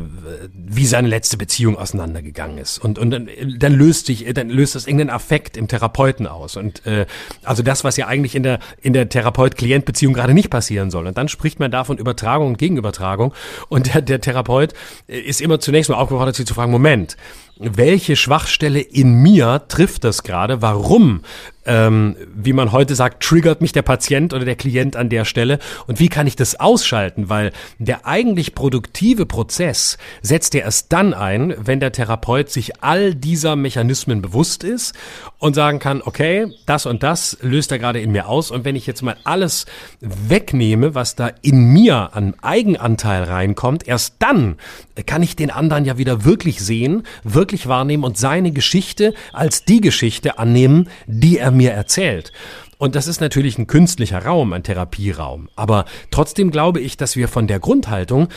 wie 0.54 0.86
seine 0.86 1.08
letzte 1.08 1.38
Beziehung 1.38 1.78
auseinandergegangen 1.78 2.58
ist. 2.58 2.78
Und, 2.80 3.00
und 3.00 3.12
dann, 3.12 3.30
dann 3.58 3.74
löst 3.74 4.08
sich, 4.08 4.26
dann 4.34 4.50
löst 4.50 4.76
das 4.76 4.88
irgendeinen 4.88 5.10
Affekt 5.10 5.58
im 5.58 5.68
Therapeuten 5.68 6.28
aus. 6.28 6.58
Und 6.58 6.86
äh, 6.86 7.06
also 7.44 7.64
das, 7.64 7.84
was 7.84 7.98
ja 7.98 8.08
eigentlich 8.08 8.36
in 8.36 8.44
der, 8.44 8.60
in 8.82 8.94
der 8.94 9.10
Therapeut 9.10 9.56
Klient-Beziehung 9.64 10.14
gerade 10.14 10.34
nicht 10.34 10.50
passieren 10.50 10.92
soll. 10.92 11.08
Und 11.08 11.18
dann 11.18 11.28
spricht 11.28 11.60
man 11.60 11.72
davon 11.72 11.98
Übertragung 11.98 12.50
und 12.50 12.58
Gegenübertragung. 12.58 13.34
Und 13.70 13.94
der, 13.94 14.02
der 14.02 14.22
Therapeut 14.22 14.74
ist 15.08 15.42
immer 15.42 15.60
zunächst 15.60 15.90
mal 15.90 15.98
aufgefordert, 15.98 16.36
sich 16.36 16.46
zu 16.46 16.54
fragen, 16.54 16.72
Moment, 16.72 17.18
welche 17.58 18.16
Schwachstelle 18.16 18.80
in 18.80 19.14
mir 19.22 19.64
trifft 19.68 20.04
das 20.04 20.24
gerade? 20.24 20.62
Warum 20.62 21.22
ähm, 21.66 22.16
wie 22.36 22.54
man 22.54 22.72
heute 22.72 22.96
sagt, 22.96 23.24
triggert 23.24 23.62
mich 23.62 23.72
der 23.72 23.82
Patient 23.82 24.34
oder 24.34 24.46
der 24.46 24.56
Klient 24.56 24.96
an 24.96 25.10
der 25.10 25.26
Stelle 25.26 25.60
und 25.88 26.00
wie 26.00 26.10
kann 26.10 26.28
ich 26.28 26.36
das 26.36 26.60
ausschalten? 26.60 27.30
Weil 27.30 27.52
der 27.80 28.06
eigentlich 28.06 28.56
produktive 28.56 29.26
Prozess 29.26 29.98
setzt 30.22 30.54
ja 30.54 30.62
erst 30.62 30.92
dann 30.92 31.14
ein, 31.14 31.54
wenn 31.58 31.80
der 31.80 31.92
Therapeut 31.92 32.50
sich 32.50 32.84
all 32.84 33.16
dieser 33.16 33.56
Mechanismen 33.56 34.22
bewusst 34.22 34.64
ist 34.64 34.94
und 35.40 35.54
sagen 35.54 35.80
kann, 35.80 36.02
okay, 36.04 36.48
das 36.66 36.86
und 36.86 37.04
das 37.04 37.38
löst 37.42 37.72
er 37.72 37.80
gerade 37.80 38.02
in 38.02 38.12
mir 38.12 38.28
aus 38.28 38.52
und 38.52 38.66
wenn 38.66 38.76
ich 38.76 38.88
jetzt 38.88 39.02
mal 39.02 39.18
alles 39.24 39.66
wegnehme, 40.00 40.96
was 40.96 41.16
da 41.16 41.32
in 41.42 41.66
mir 41.66 42.10
an 42.14 42.36
Eigenanteil 42.42 43.24
reinkommt, 43.24 43.88
erst 43.88 44.16
dann 44.20 44.58
kann 45.06 45.24
ich 45.24 45.36
den 45.36 45.50
anderen 45.50 45.86
ja 45.86 45.98
wieder 45.98 46.26
wirklich 46.26 46.62
sehen, 46.62 47.04
wirklich 47.24 47.68
wahrnehmen 47.68 48.04
und 48.04 48.18
seine 48.18 48.52
Geschichte 48.52 49.14
als 49.32 49.66
die 49.66 49.82
Geschichte 49.82 50.38
annehmen, 50.38 50.90
die 51.08 51.38
er 51.38 51.53
mir 51.54 51.72
erzählt. 51.72 52.32
Und 52.78 52.96
das 52.96 53.08
ist 53.08 53.22
natürlich 53.22 53.58
ein 53.58 53.68
künstlicher 53.68 54.26
Raum, 54.26 54.52
ein 54.54 54.64
Therapieraum. 54.64 55.50
Aber 55.56 55.86
trotzdem 56.12 56.52
glaube 56.52 56.82
ich, 56.82 56.98
dass 56.98 57.16
wir 57.16 57.28
von 57.28 57.48
der 57.48 57.60
Grundhaltung 57.60 58.28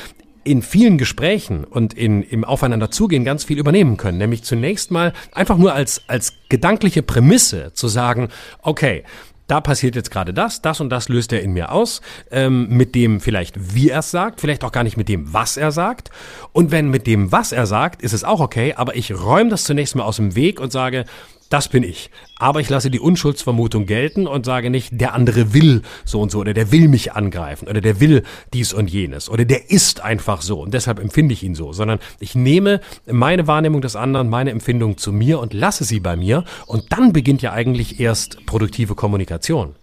in 0.44 0.62
vielen 0.62 0.96
Gesprächen 0.96 1.64
und 1.64 1.92
in, 1.92 2.22
im 2.22 2.44
Aufeinanderzugehen 2.44 3.24
ganz 3.24 3.42
viel 3.42 3.58
übernehmen 3.58 3.96
können. 3.96 4.18
Nämlich 4.18 4.44
zunächst 4.44 4.92
mal 4.92 5.12
einfach 5.32 5.58
nur 5.58 5.74
als, 5.74 6.02
als 6.06 6.34
gedankliche 6.48 7.02
Prämisse 7.02 7.72
zu 7.74 7.88
sagen, 7.88 8.28
okay, 8.62 9.02
da 9.46 9.60
passiert 9.60 9.94
jetzt 9.94 10.10
gerade 10.10 10.34
das, 10.34 10.62
das 10.62 10.80
und 10.80 10.90
das 10.90 11.08
löst 11.08 11.32
er 11.32 11.42
in 11.42 11.52
mir 11.52 11.72
aus, 11.72 12.00
ähm, 12.30 12.68
mit 12.68 12.94
dem 12.94 13.20
vielleicht, 13.20 13.74
wie 13.74 13.90
er 13.90 14.00
es 14.00 14.10
sagt, 14.10 14.40
vielleicht 14.40 14.64
auch 14.64 14.72
gar 14.72 14.82
nicht 14.84 14.96
mit 14.96 15.08
dem, 15.08 15.32
was 15.32 15.56
er 15.56 15.72
sagt. 15.72 16.10
Und 16.52 16.70
wenn 16.70 16.90
mit 16.90 17.06
dem, 17.06 17.30
was 17.32 17.52
er 17.52 17.66
sagt, 17.66 18.02
ist 18.02 18.12
es 18.12 18.24
auch 18.24 18.40
okay, 18.40 18.74
aber 18.74 18.96
ich 18.96 19.12
räume 19.12 19.50
das 19.50 19.64
zunächst 19.64 19.94
mal 19.94 20.04
aus 20.04 20.16
dem 20.16 20.34
Weg 20.34 20.60
und 20.60 20.72
sage, 20.72 21.04
das 21.50 21.68
bin 21.68 21.82
ich. 21.82 22.10
Aber 22.38 22.60
ich 22.60 22.68
lasse 22.68 22.90
die 22.90 23.00
Unschuldsvermutung 23.00 23.86
gelten 23.86 24.26
und 24.26 24.44
sage 24.44 24.70
nicht, 24.70 25.00
der 25.00 25.14
andere 25.14 25.54
will 25.54 25.82
so 26.04 26.20
und 26.20 26.30
so 26.30 26.40
oder 26.40 26.54
der 26.54 26.72
will 26.72 26.88
mich 26.88 27.12
angreifen 27.12 27.68
oder 27.68 27.80
der 27.80 28.00
will 28.00 28.22
dies 28.52 28.72
und 28.72 28.90
jenes 28.90 29.28
oder 29.28 29.44
der 29.44 29.70
ist 29.70 30.00
einfach 30.00 30.42
so 30.42 30.60
und 30.60 30.74
deshalb 30.74 30.98
empfinde 30.98 31.32
ich 31.32 31.42
ihn 31.42 31.54
so, 31.54 31.72
sondern 31.72 31.98
ich 32.20 32.34
nehme 32.34 32.80
meine 33.06 33.46
Wahrnehmung 33.46 33.80
des 33.80 33.96
anderen, 33.96 34.28
meine 34.28 34.50
Empfindung 34.50 34.98
zu 34.98 35.12
mir 35.12 35.40
und 35.40 35.54
lasse 35.54 35.84
sie 35.84 36.00
bei 36.00 36.16
mir 36.16 36.44
und 36.66 36.92
dann 36.92 37.12
beginnt 37.12 37.42
ja 37.42 37.52
eigentlich 37.52 38.00
erst 38.00 38.44
produktive 38.46 38.94
Kommunikation. 38.94 39.74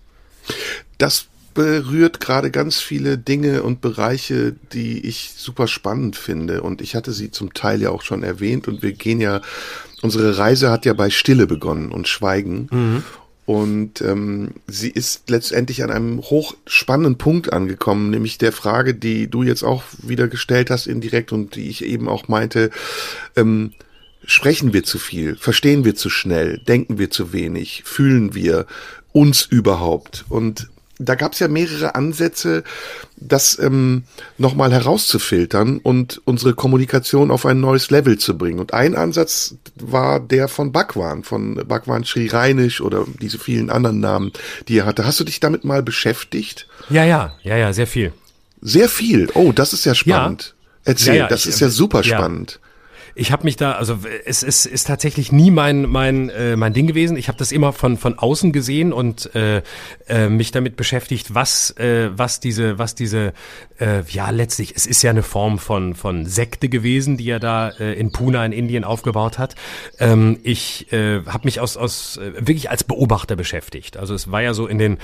Das 0.97 1.27
berührt 1.53 2.19
gerade 2.19 2.51
ganz 2.51 2.79
viele 2.79 3.17
Dinge 3.17 3.63
und 3.63 3.81
Bereiche, 3.81 4.55
die 4.73 5.05
ich 5.05 5.33
super 5.35 5.67
spannend 5.67 6.15
finde. 6.15 6.61
Und 6.61 6.81
ich 6.81 6.95
hatte 6.95 7.11
sie 7.11 7.31
zum 7.31 7.53
Teil 7.53 7.81
ja 7.81 7.89
auch 7.91 8.01
schon 8.01 8.23
erwähnt. 8.23 8.67
Und 8.67 8.81
wir 8.81 8.93
gehen 8.93 9.21
ja, 9.21 9.41
unsere 10.03 10.37
Reise 10.37 10.69
hat 10.69 10.85
ja 10.85 10.93
bei 10.93 11.09
Stille 11.09 11.47
begonnen 11.47 11.91
und 11.91 12.07
Schweigen. 12.07 12.67
Mhm. 12.71 13.03
Und 13.45 14.01
ähm, 14.01 14.51
sie 14.67 14.89
ist 14.89 15.29
letztendlich 15.29 15.83
an 15.83 15.91
einem 15.91 16.21
hochspannenden 16.21 17.17
Punkt 17.17 17.51
angekommen, 17.51 18.09
nämlich 18.09 18.37
der 18.37 18.53
Frage, 18.53 18.93
die 18.93 19.27
du 19.27 19.43
jetzt 19.43 19.63
auch 19.63 19.83
wieder 20.01 20.27
gestellt 20.29 20.69
hast 20.69 20.87
indirekt 20.87 21.33
und 21.33 21.55
die 21.55 21.67
ich 21.69 21.83
eben 21.83 22.07
auch 22.07 22.29
meinte. 22.29 22.69
Ähm, 23.35 23.73
sprechen 24.25 24.71
wir 24.71 24.83
zu 24.83 24.97
viel? 24.97 25.35
Verstehen 25.35 25.83
wir 25.83 25.95
zu 25.95 26.09
schnell? 26.09 26.59
Denken 26.59 26.99
wir 26.99 27.09
zu 27.09 27.33
wenig? 27.33 27.83
Fühlen 27.85 28.33
wir 28.33 28.65
uns 29.11 29.43
überhaupt? 29.45 30.23
Und 30.29 30.69
da 30.99 31.15
gab 31.15 31.33
es 31.33 31.39
ja 31.39 31.47
mehrere 31.47 31.95
Ansätze, 31.95 32.63
das 33.17 33.57
ähm, 33.59 34.03
nochmal 34.37 34.71
herauszufiltern 34.71 35.79
und 35.79 36.21
unsere 36.25 36.53
Kommunikation 36.53 37.31
auf 37.31 37.45
ein 37.45 37.59
neues 37.59 37.89
Level 37.89 38.17
zu 38.17 38.37
bringen. 38.37 38.59
Und 38.59 38.73
ein 38.73 38.95
Ansatz 38.95 39.55
war 39.75 40.19
der 40.19 40.47
von 40.47 40.71
Bhagwan, 40.71 41.23
von 41.23 41.55
Bhagwan 41.67 42.03
Sri 42.03 42.27
Reinisch 42.27 42.81
oder 42.81 43.05
diese 43.21 43.39
vielen 43.39 43.69
anderen 43.69 43.99
Namen, 43.99 44.31
die 44.67 44.79
er 44.79 44.85
hatte. 44.85 45.05
Hast 45.05 45.19
du 45.19 45.23
dich 45.23 45.39
damit 45.39 45.63
mal 45.63 45.81
beschäftigt? 45.81 46.67
Ja, 46.89 47.03
ja, 47.03 47.33
ja, 47.43 47.57
ja, 47.57 47.73
sehr 47.73 47.87
viel. 47.87 48.13
Sehr 48.61 48.87
viel. 48.87 49.29
Oh, 49.33 49.51
das 49.51 49.73
ist 49.73 49.85
ja 49.85 49.95
spannend. 49.95 50.53
Ja. 50.55 50.63
Erzähl, 50.85 51.15
ja, 51.15 51.21
ja, 51.21 51.27
das 51.27 51.45
ich, 51.45 51.49
ist 51.49 51.59
ja 51.59 51.69
super 51.69 52.03
spannend. 52.03 52.59
Ich 53.15 53.31
habe 53.31 53.43
mich 53.43 53.57
da, 53.57 53.73
also 53.73 53.99
es, 54.25 54.41
es 54.41 54.65
ist 54.65 54.87
tatsächlich 54.87 55.31
nie 55.31 55.51
mein 55.51 55.83
mein 55.83 56.29
äh, 56.29 56.55
mein 56.55 56.73
Ding 56.73 56.87
gewesen. 56.87 57.15
Ich 57.15 57.27
habe 57.27 57.37
das 57.37 57.51
immer 57.51 57.71
von 57.71 57.97
von 57.97 58.17
außen 58.17 58.51
gesehen 58.51 58.91
und 58.91 59.33
äh, 59.35 59.61
äh, 60.07 60.29
mich 60.29 60.51
damit 60.51 60.75
beschäftigt, 60.75 61.35
was 61.35 61.71
äh, 61.77 62.09
was 62.15 62.39
diese 62.39 62.79
was 62.79 62.95
diese 62.95 63.33
äh, 63.79 64.01
ja 64.09 64.31
letztlich 64.31 64.73
es 64.75 64.87
ist 64.87 65.03
ja 65.03 65.11
eine 65.11 65.21
Form 65.21 65.59
von 65.59 65.93
von 65.93 66.25
Sekte 66.25 66.69
gewesen, 66.69 67.17
die 67.17 67.29
er 67.29 67.39
da 67.39 67.69
äh, 67.69 67.93
in 67.93 68.11
Pune 68.11 68.43
in 68.45 68.51
Indien 68.51 68.83
aufgebaut 68.83 69.37
hat. 69.37 69.55
Ähm, 69.99 70.39
ich 70.43 70.91
äh, 70.91 71.21
habe 71.27 71.45
mich 71.45 71.59
aus 71.59 71.77
aus 71.77 72.17
äh, 72.17 72.33
wirklich 72.47 72.71
als 72.71 72.83
Beobachter 72.83 73.35
beschäftigt. 73.35 73.95
Also 73.95 74.15
es 74.15 74.31
war 74.31 74.41
ja 74.41 74.55
so 74.55 74.65
in 74.65 74.79
den 74.79 74.97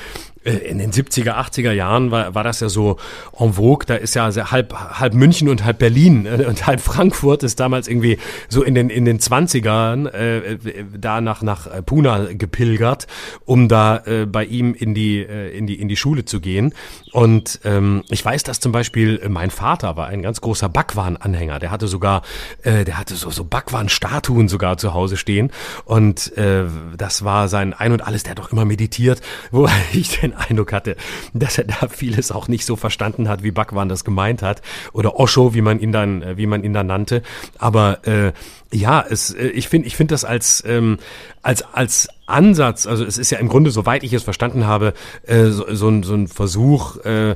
äh, 0.44 0.54
in 0.54 0.80
den 0.80 0.92
70er 0.92 1.36
80er 1.36 1.74
Jahren 1.74 2.10
war 2.10 2.34
war 2.34 2.44
das 2.44 2.60
ja 2.60 2.70
so 2.70 2.98
en 3.38 3.54
vogue. 3.54 3.86
Da 3.86 3.96
ist 3.96 4.16
ja 4.16 4.32
halb 4.52 4.74
halb 4.74 5.14
München 5.14 5.48
und 5.48 5.64
halb 5.64 5.78
Berlin 5.78 6.26
äh, 6.26 6.46
und 6.46 6.66
halb 6.66 6.82
Frankfurt 6.82 7.44
ist 7.44 7.60
damals 7.60 7.88
irgendwie 7.88 7.99
irgendwie 8.00 8.18
so 8.48 8.64
in 8.64 8.76
den 8.76 8.90
in 8.90 9.06
den 9.06 9.20
20ern 9.20 10.08
äh, 10.08 10.58
da 10.98 11.22
nach 11.22 11.42
nach 11.42 11.68
Puna 11.86 12.34
gepilgert, 12.34 13.08
um 13.46 13.68
da 13.68 13.98
äh, 14.06 14.26
bei 14.26 14.46
ihm 14.46 14.74
in 14.74 14.94
die 14.94 15.20
äh, 15.20 15.56
in 15.56 15.68
die 15.68 15.80
in 15.80 15.88
die 15.88 15.96
Schule 15.96 16.26
zu 16.26 16.40
gehen. 16.40 16.74
Und 17.12 17.60
ähm, 17.64 18.04
ich 18.10 18.24
weiß, 18.24 18.44
dass 18.44 18.60
zum 18.60 18.72
Beispiel 18.72 19.22
mein 19.30 19.52
Vater 19.52 19.98
war 19.98 20.08
ein 20.08 20.22
ganz 20.22 20.42
großer 20.42 20.70
Bhagwan-Anhänger. 20.70 21.60
Der 21.60 21.72
hatte 21.72 21.88
sogar 21.88 22.22
äh, 22.64 22.86
der 22.86 22.98
hatte 22.98 23.16
so 23.16 23.30
so 23.30 23.44
Bhagwan-Statuen 23.44 24.48
sogar 24.48 24.78
zu 24.78 24.94
Hause 24.94 25.18
stehen. 25.18 25.52
Und 25.86 26.36
äh, 26.38 26.66
das 26.98 27.24
war 27.24 27.48
sein 27.48 27.74
Ein 27.74 27.92
und 27.92 28.06
Alles. 28.06 28.24
Der 28.24 28.32
hat 28.32 28.40
doch 28.40 28.52
immer 28.52 28.66
meditiert, 28.66 29.22
wo 29.52 29.68
ich 29.94 30.20
den 30.20 30.34
Eindruck 30.34 30.74
hatte, 30.74 30.96
dass 31.34 31.58
er 31.58 31.66
da 31.66 31.88
vieles 31.90 32.32
auch 32.32 32.48
nicht 32.48 32.66
so 32.66 32.76
verstanden 32.76 33.28
hat, 33.28 33.44
wie 33.44 33.52
Bhagwan 33.52 33.90
das 33.90 34.04
gemeint 34.04 34.42
hat 34.42 34.62
oder 34.94 35.20
Osho, 35.20 35.54
wie 35.54 35.62
man 35.62 35.80
ihn 35.80 35.92
dann 35.92 36.38
wie 36.38 36.46
man 36.46 36.64
ihn 36.64 36.74
dann 36.74 36.88
nannte. 36.88 37.22
Aber 37.58 37.89
äh, 37.94 38.34
ja, 38.72 39.04
es, 39.08 39.34
äh, 39.34 39.48
ich 39.48 39.68
finde, 39.68 39.88
ich 39.88 39.96
finde 39.96 40.14
das 40.14 40.26
als 40.26 40.64
ähm, 40.66 40.98
als 41.42 41.64
als 41.74 42.10
Ansatz, 42.30 42.86
also 42.86 43.04
es 43.04 43.18
ist 43.18 43.32
ja 43.32 43.40
im 43.40 43.48
Grunde, 43.48 43.72
soweit 43.72 44.04
ich 44.04 44.14
es 44.14 44.24
verstanden 44.24 44.68
habe, 44.68 44.94
äh, 45.26 45.46
so, 45.46 45.66
so, 45.74 45.90
ein, 45.90 46.04
so 46.04 46.14
ein 46.14 46.28
Versuch, 46.28 46.98
äh, 46.98 47.36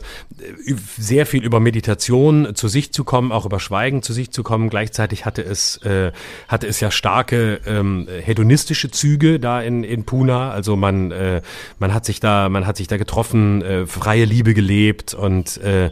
sehr 0.97 1.25
viel 1.25 1.43
über 1.43 1.59
Meditation 1.59 2.53
zu 2.53 2.67
sich 2.67 2.93
zu 2.93 3.03
kommen, 3.03 3.31
auch 3.31 3.45
über 3.45 3.59
Schweigen 3.59 4.03
zu 4.03 4.13
sich 4.13 4.31
zu 4.31 4.43
kommen. 4.43 4.69
Gleichzeitig 4.69 5.25
hatte 5.25 5.43
es 5.43 5.77
äh, 5.77 6.11
hatte 6.47 6.67
es 6.67 6.79
ja 6.79 6.91
starke 6.91 7.59
ähm, 7.65 8.07
hedonistische 8.23 8.91
Züge 8.91 9.39
da 9.39 9.61
in 9.61 9.83
in 9.83 10.05
Puna. 10.05 10.51
Also 10.51 10.75
man 10.75 11.11
äh, 11.11 11.41
man 11.79 11.93
hat 11.93 12.05
sich 12.05 12.19
da 12.19 12.49
man 12.49 12.67
hat 12.67 12.77
sich 12.77 12.87
da 12.87 12.97
getroffen, 12.97 13.61
äh, 13.63 13.87
freie 13.87 14.25
Liebe 14.25 14.53
gelebt 14.53 15.13
und 15.13 15.57
äh, 15.57 15.89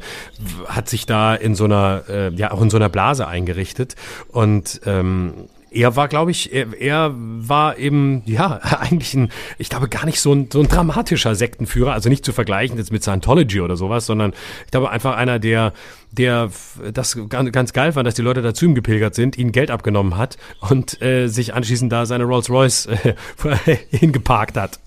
hat 0.68 0.90
sich 0.90 1.06
da 1.06 1.34
in 1.34 1.56
so 1.56 1.66
einer 1.66 2.04
äh, 2.08 2.34
ja 2.36 2.52
auch 2.52 2.62
in 2.62 2.70
so 2.70 2.78
einer 2.78 2.90
Blase 2.90 3.28
eingerichtet 3.28 3.96
und 4.28 4.82
ähm, 4.86 5.31
er 5.72 5.96
war, 5.96 6.10
glaube 6.10 6.32
ich, 6.32 6.54
er, 6.54 6.74
er 6.78 7.14
war 7.16 7.78
eben, 7.78 8.24
ja, 8.26 8.60
eigentlich 8.80 9.14
ein, 9.14 9.32
ich 9.58 9.70
glaube, 9.70 9.88
gar 9.88 10.06
nicht 10.06 10.20
so 10.20 10.34
ein, 10.34 10.50
so 10.52 10.60
ein 10.60 10.68
dramatischer 10.68 11.34
Sektenführer, 11.34 11.94
also 11.94 12.10
nicht 12.10 12.26
zu 12.26 12.34
vergleichen 12.34 12.78
jetzt 12.78 12.92
mit 12.92 13.04
Scientology 13.04 13.62
oder 13.62 13.78
sowas, 13.78 14.06
sondern 14.06 14.34
ich 14.66 14.72
glaube 14.72 14.90
einfach 14.90 15.16
einer, 15.16 15.40
der, 15.40 15.74
der 16.12 16.52
das 16.94 17.18
ganz 17.30 17.74
geil 17.74 17.94
fand, 17.94 18.06
dass 18.06 18.16
die 18.16 18.22
Leute 18.22 18.42
da 18.42 18.54
zu 18.54 18.66
ihm 18.66 18.76
gepilgert 18.76 19.16
sind, 19.16 19.38
ihnen 19.38 19.54
Geld 19.54 19.72
abgenommen 19.72 20.18
hat 20.18 20.38
und 20.60 21.02
äh, 21.02 21.28
sich 21.28 21.54
anschließend 21.54 21.92
da 21.92 22.06
seine 22.06 22.26
Rolls 22.26 22.50
Royce 22.50 22.88
äh, 22.88 23.16
hingeparkt 23.92 24.58
hat. 24.58 24.80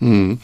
Hm. 0.00 0.38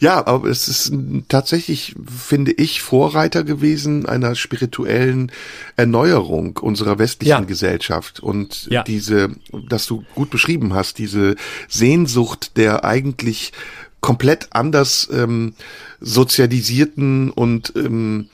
Ja, 0.00 0.26
aber 0.26 0.48
es 0.48 0.68
ist 0.68 0.92
tatsächlich, 1.28 1.94
finde 2.06 2.52
ich, 2.52 2.82
Vorreiter 2.82 3.42
gewesen 3.42 4.06
einer 4.06 4.34
spirituellen 4.34 5.32
Erneuerung 5.76 6.58
unserer 6.58 6.98
westlichen 6.98 7.30
ja. 7.30 7.40
Gesellschaft. 7.40 8.20
Und 8.20 8.68
ja. 8.70 8.82
diese, 8.82 9.30
dass 9.68 9.86
du 9.86 10.04
gut 10.14 10.30
beschrieben 10.30 10.74
hast, 10.74 10.98
diese 10.98 11.36
Sehnsucht 11.68 12.56
der 12.56 12.84
eigentlich 12.84 13.52
komplett 14.00 14.48
anders 14.50 15.08
ähm, 15.12 15.54
sozialisierten 16.00 17.30
und 17.30 17.72
ähm, 17.74 18.28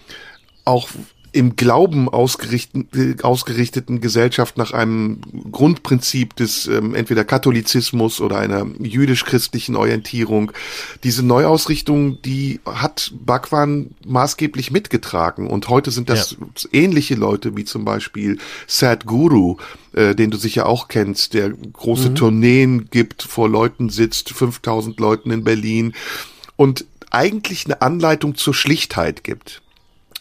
auch 0.64 0.89
im 1.35 1.57
Glauben 1.57 2.09
ausgerichteten, 2.09 3.20
ausgerichteten 3.22 4.01
Gesellschaft 4.01 4.57
nach 4.57 4.72
einem 4.72 5.20
Grundprinzip 5.51 6.37
des 6.37 6.68
ähm, 6.68 6.95
entweder 6.95 7.24
Katholizismus 7.24 8.20
oder 8.20 8.39
einer 8.39 8.64
jüdisch-christlichen 8.78 9.74
Orientierung. 9.74 10.53
Diese 11.03 11.24
Neuausrichtung, 11.24 12.22
die 12.22 12.61
hat 12.64 13.12
Bhagwan 13.18 13.91
maßgeblich 14.07 14.70
mitgetragen 14.70 15.49
und 15.49 15.68
heute 15.68 15.91
sind 15.91 16.09
das 16.09 16.37
ja. 16.39 16.68
ähnliche 16.72 17.16
Leute 17.16 17.57
wie 17.57 17.64
zum 17.64 17.85
Beispiel 17.85 18.39
Sadhguru, 18.68 19.57
äh, 19.93 20.14
den 20.14 20.30
du 20.30 20.37
sicher 20.37 20.66
auch 20.66 20.87
kennst, 20.87 21.35
der 21.35 21.51
große 21.51 22.11
mhm. 22.11 22.14
Tourneen 22.14 22.91
gibt, 22.91 23.24
vor 23.24 23.49
Leuten 23.49 23.89
sitzt, 23.89 24.30
5000 24.30 25.01
Leuten 25.01 25.32
in 25.32 25.43
Berlin 25.43 25.95
und 26.55 26.85
eigentlich 27.11 27.64
eine 27.64 27.82
Anleitung 27.82 28.37
zur 28.37 28.55
Schlichtheit 28.55 29.24
gibt 29.24 29.64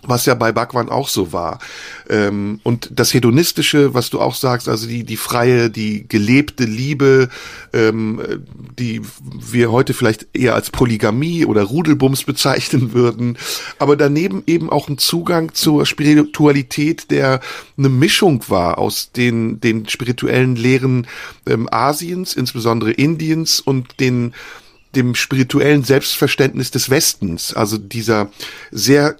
was 0.06 0.26
ja 0.26 0.36
bei 0.36 0.52
Bhagwan 0.52 0.90
auch 0.90 1.08
so 1.08 1.34
war. 1.34 1.60
Ähm, 2.10 2.60
und 2.64 2.90
das 2.92 3.14
Hedonistische, 3.14 3.94
was 3.94 4.10
du 4.10 4.20
auch 4.20 4.36
sagst, 4.36 4.68
also 4.68 4.88
die, 4.88 5.04
die 5.04 5.18
freie, 5.18 5.70
die 5.70 6.08
gelebte 6.08 6.66
Liebe, 6.66 7.30
ähm, 7.72 8.22
die 8.78 9.02
wir 9.22 9.72
heute 9.72 9.94
vielleicht 9.94 10.28
eher 10.34 10.56
als 10.56 10.70
Polygamie 10.70 11.46
oder 11.46 11.64
Rudelbums 11.64 12.24
bezeichnen 12.24 12.94
würden, 12.94 13.38
aber 13.80 13.96
daneben 13.96 14.44
eben 14.48 14.70
auch 14.70 14.90
ein 14.90 14.98
Zugang 14.98 15.54
zur 15.54 15.86
Spiritualität, 15.86 17.12
der 17.12 17.40
eine 17.78 17.90
Mischung 17.90 18.44
war 18.50 18.78
aus 18.78 19.12
den, 19.12 19.60
den 19.60 19.88
spirituellen 19.88 20.56
Lehren 20.56 21.08
ähm, 21.48 21.68
Asiens, 21.72 22.34
insbesondere 22.34 22.92
Indiens 22.92 23.60
und 23.60 24.00
den 24.00 24.34
dem 24.96 25.16
spirituellen 25.16 25.84
Selbstverständnis 25.84 26.72
des 26.72 26.90
Westens, 26.90 27.54
also 27.54 27.78
dieser 27.78 28.32
sehr 28.72 29.18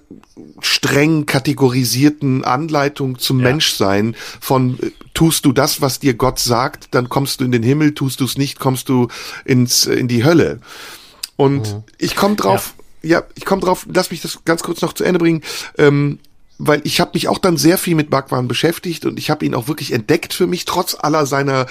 streng 0.60 1.26
kategorisierten 1.26 2.44
Anleitung 2.44 3.18
zum 3.18 3.38
ja. 3.40 3.44
Menschsein 3.44 4.16
von 4.40 4.78
äh, 4.80 4.90
tust 5.14 5.44
du 5.44 5.52
das, 5.52 5.80
was 5.80 6.00
dir 6.00 6.14
Gott 6.14 6.38
sagt, 6.38 6.88
dann 6.92 7.08
kommst 7.08 7.40
du 7.40 7.44
in 7.44 7.52
den 7.52 7.62
Himmel, 7.62 7.94
tust 7.94 8.20
du 8.20 8.24
es 8.24 8.38
nicht, 8.38 8.58
kommst 8.58 8.88
du 8.88 9.08
ins 9.44 9.86
in 9.86 10.08
die 10.08 10.24
Hölle. 10.24 10.60
Und 11.36 11.72
mhm. 11.72 11.82
ich 11.98 12.16
komme 12.16 12.36
drauf, 12.36 12.74
ja. 13.02 13.20
ja, 13.20 13.24
ich 13.34 13.44
komme 13.44 13.62
drauf, 13.62 13.86
lass 13.92 14.10
mich 14.10 14.22
das 14.22 14.44
ganz 14.44 14.62
kurz 14.62 14.80
noch 14.80 14.92
zu 14.92 15.04
Ende 15.04 15.18
bringen. 15.18 15.42
Ähm, 15.78 16.18
weil 16.58 16.80
ich 16.84 17.00
habe 17.00 17.10
mich 17.14 17.28
auch 17.28 17.38
dann 17.38 17.56
sehr 17.56 17.78
viel 17.78 17.96
mit 17.96 18.10
Bhagwan 18.10 18.46
beschäftigt 18.46 19.06
und 19.06 19.18
ich 19.18 19.28
habe 19.28 19.44
ihn 19.44 19.54
auch 19.54 19.66
wirklich 19.66 19.92
entdeckt 19.92 20.32
für 20.32 20.46
mich, 20.46 20.64
trotz 20.64 20.96
aller 20.98 21.26
seiner 21.26 21.66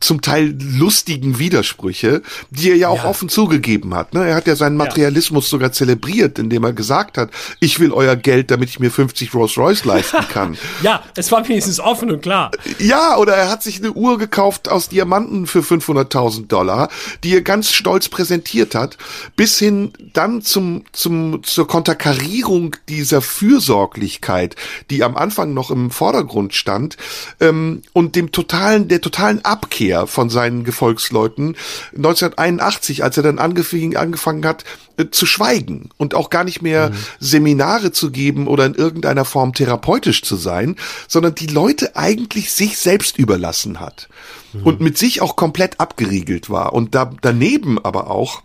zum 0.00 0.20
Teil 0.22 0.56
lustigen 0.60 1.38
Widersprüche, 1.38 2.22
die 2.50 2.70
er 2.70 2.76
ja 2.76 2.88
auch 2.88 3.04
ja. 3.04 3.10
offen 3.10 3.28
zugegeben 3.28 3.94
hat. 3.94 4.14
Ne? 4.14 4.26
Er 4.26 4.34
hat 4.34 4.46
ja 4.46 4.56
seinen 4.56 4.76
Materialismus 4.76 5.46
ja. 5.46 5.50
sogar 5.50 5.72
zelebriert, 5.72 6.38
indem 6.38 6.64
er 6.64 6.72
gesagt 6.72 7.18
hat, 7.18 7.30
ich 7.60 7.80
will 7.80 7.92
euer 7.92 8.16
Geld, 8.16 8.50
damit 8.50 8.68
ich 8.68 8.80
mir 8.80 8.90
50 8.90 9.34
Rolls 9.34 9.56
Royce 9.56 9.84
leisten 9.84 10.26
kann. 10.28 10.56
ja, 10.82 11.02
es 11.16 11.30
war 11.32 11.46
wenigstens 11.48 11.80
offen 11.80 12.10
und 12.10 12.22
klar. 12.22 12.50
Ja, 12.78 13.16
oder 13.16 13.34
er 13.34 13.50
hat 13.50 13.62
sich 13.62 13.78
eine 13.78 13.92
Uhr 13.92 14.18
gekauft 14.18 14.68
aus 14.68 14.88
Diamanten 14.88 15.46
für 15.46 15.60
500.000 15.60 16.46
Dollar, 16.46 16.88
die 17.24 17.34
er 17.34 17.42
ganz 17.42 17.72
stolz 17.72 18.08
präsentiert 18.08 18.74
hat, 18.74 18.98
bis 19.36 19.58
hin 19.58 19.92
dann 20.12 20.42
zum, 20.42 20.84
zum, 20.92 21.42
zur 21.42 21.66
Konterkarierung 21.66 22.76
dieser 22.88 23.20
Fürsorglichkeit, 23.20 24.56
die 24.90 25.02
am 25.04 25.16
Anfang 25.16 25.54
noch 25.54 25.70
im 25.70 25.90
Vordergrund 25.90 26.54
stand, 26.54 26.96
ähm, 27.40 27.82
und 27.92 28.16
dem 28.16 28.32
totalen, 28.32 28.88
der 28.88 29.00
totalen 29.00 29.44
Ab 29.44 29.61
Abkehr 29.62 30.06
von 30.06 30.28
seinen 30.28 30.64
Gefolgsleuten 30.64 31.56
1981, 31.96 33.04
als 33.04 33.16
er 33.16 33.22
dann 33.22 33.38
angefing, 33.38 33.96
angefangen 33.96 34.44
hat 34.44 34.64
äh, 34.96 35.06
zu 35.10 35.24
schweigen 35.24 35.90
und 35.96 36.14
auch 36.14 36.30
gar 36.30 36.44
nicht 36.44 36.62
mehr 36.62 36.90
mhm. 36.90 36.94
Seminare 37.20 37.92
zu 37.92 38.10
geben 38.10 38.48
oder 38.48 38.66
in 38.66 38.74
irgendeiner 38.74 39.24
Form 39.24 39.54
therapeutisch 39.54 40.22
zu 40.22 40.36
sein, 40.36 40.76
sondern 41.08 41.34
die 41.34 41.46
Leute 41.46 41.96
eigentlich 41.96 42.52
sich 42.52 42.78
selbst 42.78 43.18
überlassen 43.18 43.80
hat 43.80 44.08
mhm. 44.52 44.64
und 44.64 44.80
mit 44.80 44.98
sich 44.98 45.22
auch 45.22 45.36
komplett 45.36 45.80
abgeriegelt 45.80 46.50
war 46.50 46.72
und 46.72 46.94
da 46.94 47.10
daneben 47.20 47.82
aber 47.82 48.10
auch 48.10 48.42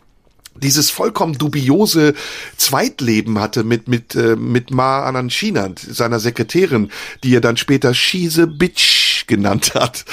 dieses 0.62 0.89
vollkommen 0.89 1.38
dubiose 1.38 2.14
Zweitleben 2.58 3.39
hatte 3.39 3.64
mit 3.64 3.88
mit 3.88 4.16
äh, 4.16 4.36
mit 4.36 4.72
Ma 4.72 5.03
Anancinant, 5.03 5.80
seiner 5.80 6.20
Sekretärin, 6.20 6.91
die 7.24 7.36
er 7.36 7.41
dann 7.41 7.58
später 7.58 7.93
She's 7.93 8.39
Bitch 8.47 9.26
genannt 9.28 9.74
hat. 9.76 10.05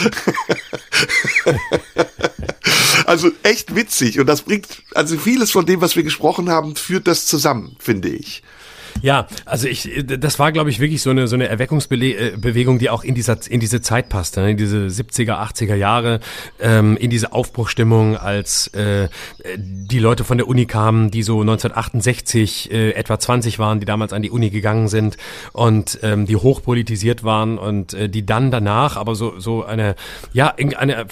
also 3.06 3.30
echt 3.42 3.74
witzig 3.74 4.20
und 4.20 4.26
das 4.26 4.42
bringt 4.42 4.66
also 4.94 5.18
vieles 5.18 5.50
von 5.50 5.66
dem, 5.66 5.80
was 5.80 5.96
wir 5.96 6.02
gesprochen 6.02 6.50
haben, 6.50 6.76
führt 6.76 7.06
das 7.06 7.26
zusammen, 7.26 7.76
finde 7.78 8.08
ich. 8.08 8.42
Ja, 9.02 9.26
also 9.44 9.68
ich, 9.68 10.04
das 10.06 10.38
war, 10.38 10.52
glaube 10.52 10.70
ich, 10.70 10.80
wirklich 10.80 11.02
so 11.02 11.10
eine 11.10 11.28
so 11.28 11.34
eine 11.34 11.48
Erweckungsbewegung, 11.48 12.78
die 12.78 12.90
auch 12.90 13.04
in 13.04 13.14
dieser 13.14 13.38
in 13.48 13.60
diese 13.60 13.80
Zeit 13.80 14.08
passte, 14.08 14.40
ne? 14.40 14.52
in 14.52 14.56
diese 14.56 14.86
70er, 14.86 15.32
80er 15.32 15.74
Jahre, 15.74 16.20
ähm, 16.60 16.96
in 16.96 17.10
diese 17.10 17.32
Aufbruchstimmung, 17.32 18.16
als 18.16 18.68
äh, 18.68 19.08
die 19.56 19.98
Leute 19.98 20.24
von 20.24 20.38
der 20.38 20.48
Uni 20.48 20.66
kamen, 20.66 21.10
die 21.10 21.22
so 21.22 21.40
1968 21.40 22.70
äh, 22.72 22.90
etwa 22.92 23.18
20 23.18 23.58
waren, 23.58 23.80
die 23.80 23.86
damals 23.86 24.12
an 24.12 24.22
die 24.22 24.30
Uni 24.30 24.50
gegangen 24.50 24.88
sind 24.88 25.16
und 25.52 25.98
ähm, 26.02 26.26
die 26.26 26.36
hochpolitisiert 26.36 27.24
waren 27.24 27.58
und 27.58 27.94
äh, 27.94 28.08
die 28.08 28.24
dann 28.24 28.50
danach 28.50 28.96
aber 28.96 29.14
so 29.14 29.38
so 29.38 29.64
eine 29.64 29.96
ja 30.32 30.54
eine 30.56 31.06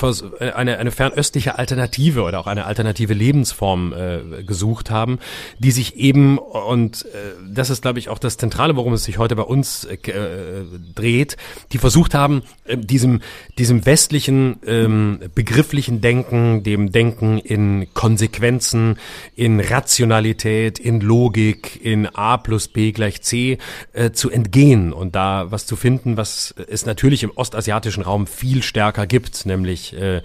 eine 0.55 0.78
eine 0.78 0.91
fernöstliche 0.91 1.59
Alternative 1.59 2.22
oder 2.22 2.41
auch 2.41 2.47
eine 2.47 2.64
alternative 2.64 3.14
Lebensform 3.14 3.93
äh, 3.93 4.43
gesucht 4.43 4.91
haben, 4.91 5.18
die 5.59 5.70
sich 5.70 5.97
eben 5.97 6.39
und 6.39 7.05
äh, 7.07 7.09
das 7.53 7.71
ist, 7.71 7.83
glaube 7.83 7.99
ich, 7.99 8.09
auch 8.09 8.19
das 8.19 8.37
Zentrale, 8.37 8.77
worum 8.77 8.93
es 8.93 9.05
sich 9.05 9.19
heute 9.19 9.37
bei 9.37 9.43
uns 9.43 9.85
äh, 9.85 9.95
äh, 9.95 10.65
dreht, 10.95 11.37
die 11.73 11.79
versucht 11.79 12.15
haben, 12.15 12.43
äh, 12.65 12.77
diesem, 12.77 13.21
diesem 13.59 13.85
westlichen 13.87 14.59
ähm, 14.67 15.21
begrifflichen 15.35 16.01
Denken, 16.01 16.63
dem 16.63 16.93
Denken 16.93 17.39
in 17.39 17.89
Konsequenzen, 17.95 18.99
in 19.37 19.61
Rationalität, 19.61 20.79
in 20.79 21.01
Logik, 21.01 21.81
in 21.83 22.07
A 22.07 22.37
plus 22.37 22.69
B 22.69 22.93
gleich 22.93 23.23
C 23.23 23.59
äh, 23.93 24.11
zu 24.13 24.31
entgehen 24.31 24.93
und 24.93 25.15
da 25.15 25.51
was 25.51 25.67
zu 25.67 25.77
finden, 25.77 26.17
was 26.17 26.55
es 26.69 26.87
natürlich 26.87 27.23
im 27.23 27.33
ostasiatischen 27.35 28.03
Raum 28.03 28.27
viel 28.27 28.63
stärker 28.63 29.07
gibt, 29.07 29.47
nämlich 29.47 29.95
äh, 29.95 30.23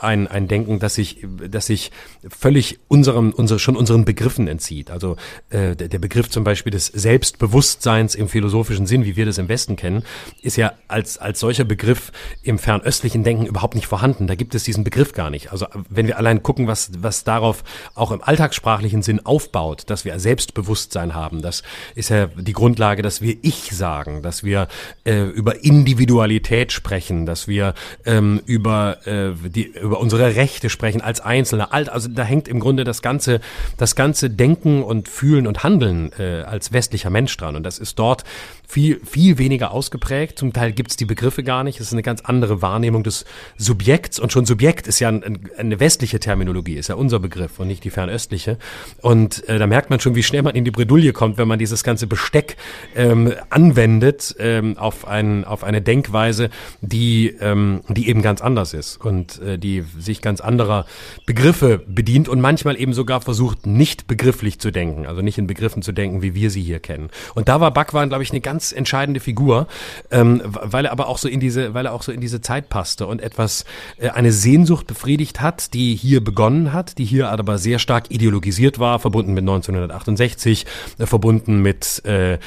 ein, 0.00 0.26
ein 0.26 0.48
Denken, 0.48 0.78
das 0.78 0.94
sich, 0.94 1.26
das 1.48 1.66
sich 1.66 1.90
völlig 2.28 2.78
unserem, 2.88 3.32
unser, 3.32 3.58
schon 3.58 3.76
unseren 3.76 4.04
Begriffen 4.04 4.48
entzieht. 4.48 4.90
Also 4.90 5.16
äh, 5.50 5.76
der, 5.76 5.88
der 5.88 5.98
Begriff 5.98 6.28
zum 6.30 6.39
Beispiel 6.44 6.60
Beispiel 6.60 6.72
des 6.72 6.86
Selbstbewusstseins 6.86 8.14
im 8.14 8.28
philosophischen 8.28 8.86
Sinn, 8.86 9.04
wie 9.04 9.16
wir 9.16 9.24
das 9.24 9.38
im 9.38 9.48
Westen 9.48 9.76
kennen, 9.76 10.04
ist 10.42 10.56
ja 10.56 10.72
als, 10.88 11.16
als 11.16 11.40
solcher 11.40 11.64
Begriff 11.64 12.12
im 12.42 12.58
fernöstlichen 12.58 13.24
Denken 13.24 13.46
überhaupt 13.46 13.74
nicht 13.74 13.86
vorhanden. 13.86 14.26
Da 14.26 14.34
gibt 14.34 14.54
es 14.54 14.64
diesen 14.64 14.84
Begriff 14.84 15.12
gar 15.12 15.30
nicht. 15.30 15.52
Also 15.52 15.66
wenn 15.88 16.06
wir 16.06 16.18
allein 16.18 16.42
gucken, 16.42 16.66
was, 16.66 16.90
was 17.00 17.24
darauf 17.24 17.64
auch 17.94 18.12
im 18.12 18.22
alltagssprachlichen 18.22 19.02
Sinn 19.02 19.24
aufbaut, 19.24 19.84
dass 19.86 20.04
wir 20.04 20.18
Selbstbewusstsein 20.18 21.14
haben, 21.14 21.40
das 21.40 21.62
ist 21.94 22.10
ja 22.10 22.26
die 22.26 22.52
Grundlage, 22.52 23.00
dass 23.02 23.22
wir 23.22 23.36
Ich 23.42 23.70
sagen, 23.70 24.22
dass 24.22 24.44
wir 24.44 24.68
äh, 25.04 25.22
über 25.22 25.64
Individualität 25.64 26.72
sprechen, 26.72 27.26
dass 27.26 27.48
wir 27.48 27.74
ähm, 28.04 28.42
über, 28.44 29.06
äh, 29.06 29.32
die, 29.48 29.66
über 29.66 29.98
unsere 29.98 30.34
Rechte 30.34 30.68
sprechen 30.68 31.00
als 31.00 31.20
Einzelne. 31.20 31.72
Also 31.72 32.08
da 32.08 32.22
hängt 32.22 32.48
im 32.48 32.60
Grunde 32.60 32.84
das 32.84 33.00
ganze, 33.02 33.40
das 33.78 33.96
ganze 33.96 34.28
Denken 34.28 34.82
und 34.82 35.08
Fühlen 35.08 35.46
und 35.46 35.64
Handeln 35.64 36.12
äh, 36.12 36.29
als 36.30 36.72
westlicher 36.72 37.10
Mensch 37.10 37.36
dran. 37.36 37.56
Und 37.56 37.64
das 37.64 37.78
ist 37.78 37.98
dort 37.98 38.24
viel, 38.70 39.00
viel 39.04 39.38
weniger 39.38 39.72
ausgeprägt. 39.72 40.38
Zum 40.38 40.52
Teil 40.52 40.70
gibt's 40.70 40.96
die 40.96 41.04
Begriffe 41.04 41.42
gar 41.42 41.64
nicht. 41.64 41.80
Es 41.80 41.88
ist 41.88 41.92
eine 41.92 42.02
ganz 42.02 42.20
andere 42.20 42.62
Wahrnehmung 42.62 43.02
des 43.02 43.24
Subjekts. 43.58 44.20
Und 44.20 44.32
schon 44.32 44.46
Subjekt 44.46 44.86
ist 44.86 45.00
ja 45.00 45.08
ein, 45.08 45.50
eine 45.56 45.80
westliche 45.80 46.20
Terminologie, 46.20 46.76
ist 46.76 46.88
ja 46.88 46.94
unser 46.94 47.18
Begriff 47.18 47.58
und 47.58 47.66
nicht 47.66 47.82
die 47.82 47.90
fernöstliche. 47.90 48.58
Und 49.02 49.48
äh, 49.48 49.58
da 49.58 49.66
merkt 49.66 49.90
man 49.90 49.98
schon, 49.98 50.14
wie 50.14 50.22
schnell 50.22 50.42
man 50.42 50.54
in 50.54 50.64
die 50.64 50.70
Bredouille 50.70 51.12
kommt, 51.12 51.36
wenn 51.36 51.48
man 51.48 51.58
dieses 51.58 51.82
ganze 51.82 52.06
Besteck 52.06 52.56
ähm, 52.94 53.32
anwendet 53.50 54.36
ähm, 54.38 54.78
auf, 54.78 55.04
ein, 55.04 55.44
auf 55.44 55.64
eine 55.64 55.82
Denkweise, 55.82 56.48
die, 56.80 57.34
ähm, 57.40 57.80
die 57.88 58.08
eben 58.08 58.22
ganz 58.22 58.40
anders 58.40 58.72
ist 58.72 59.04
und 59.04 59.42
äh, 59.42 59.58
die 59.58 59.82
sich 59.98 60.22
ganz 60.22 60.40
anderer 60.40 60.86
Begriffe 61.26 61.82
bedient 61.88 62.28
und 62.28 62.40
manchmal 62.40 62.80
eben 62.80 62.92
sogar 62.92 63.20
versucht, 63.20 63.66
nicht 63.66 64.06
begrifflich 64.06 64.60
zu 64.60 64.70
denken, 64.70 65.06
also 65.06 65.22
nicht 65.22 65.38
in 65.38 65.48
Begriffen 65.48 65.82
zu 65.82 65.90
denken, 65.90 66.22
wie 66.22 66.36
wir 66.36 66.50
sie 66.50 66.62
hier 66.62 66.78
kennen. 66.78 67.10
Und 67.34 67.48
da 67.48 67.60
war 67.60 67.72
Bhagwan, 67.72 68.10
glaube 68.10 68.22
ich, 68.22 68.30
eine 68.30 68.40
ganz 68.40 68.59
ganz 68.60 68.72
entscheidende 68.72 69.20
Figur, 69.20 69.68
ähm, 70.10 70.42
weil 70.44 70.84
er 70.84 70.92
aber 70.92 71.08
auch 71.08 71.16
so 71.16 71.28
in 71.28 71.40
diese, 71.40 71.72
weil 71.72 71.86
er 71.86 71.94
auch 71.94 72.02
so 72.02 72.12
in 72.12 72.20
diese 72.20 72.42
Zeit 72.42 72.68
passte 72.68 73.06
und 73.06 73.22
etwas, 73.22 73.64
äh, 73.96 74.10
eine 74.10 74.32
Sehnsucht 74.32 74.86
befriedigt 74.86 75.40
hat, 75.40 75.72
die 75.72 75.94
hier 75.94 76.22
begonnen 76.22 76.74
hat, 76.74 76.98
die 76.98 77.06
hier 77.06 77.30
aber 77.30 77.56
sehr 77.56 77.78
stark 77.78 78.10
ideologisiert 78.10 78.78
war, 78.78 78.98
verbunden 78.98 79.32
mit 79.32 79.44
1968, 79.44 80.66
äh, 80.98 81.06
verbunden 81.06 81.62
mit 81.62 82.02
äh, 82.04 82.34
äh, 82.34 82.38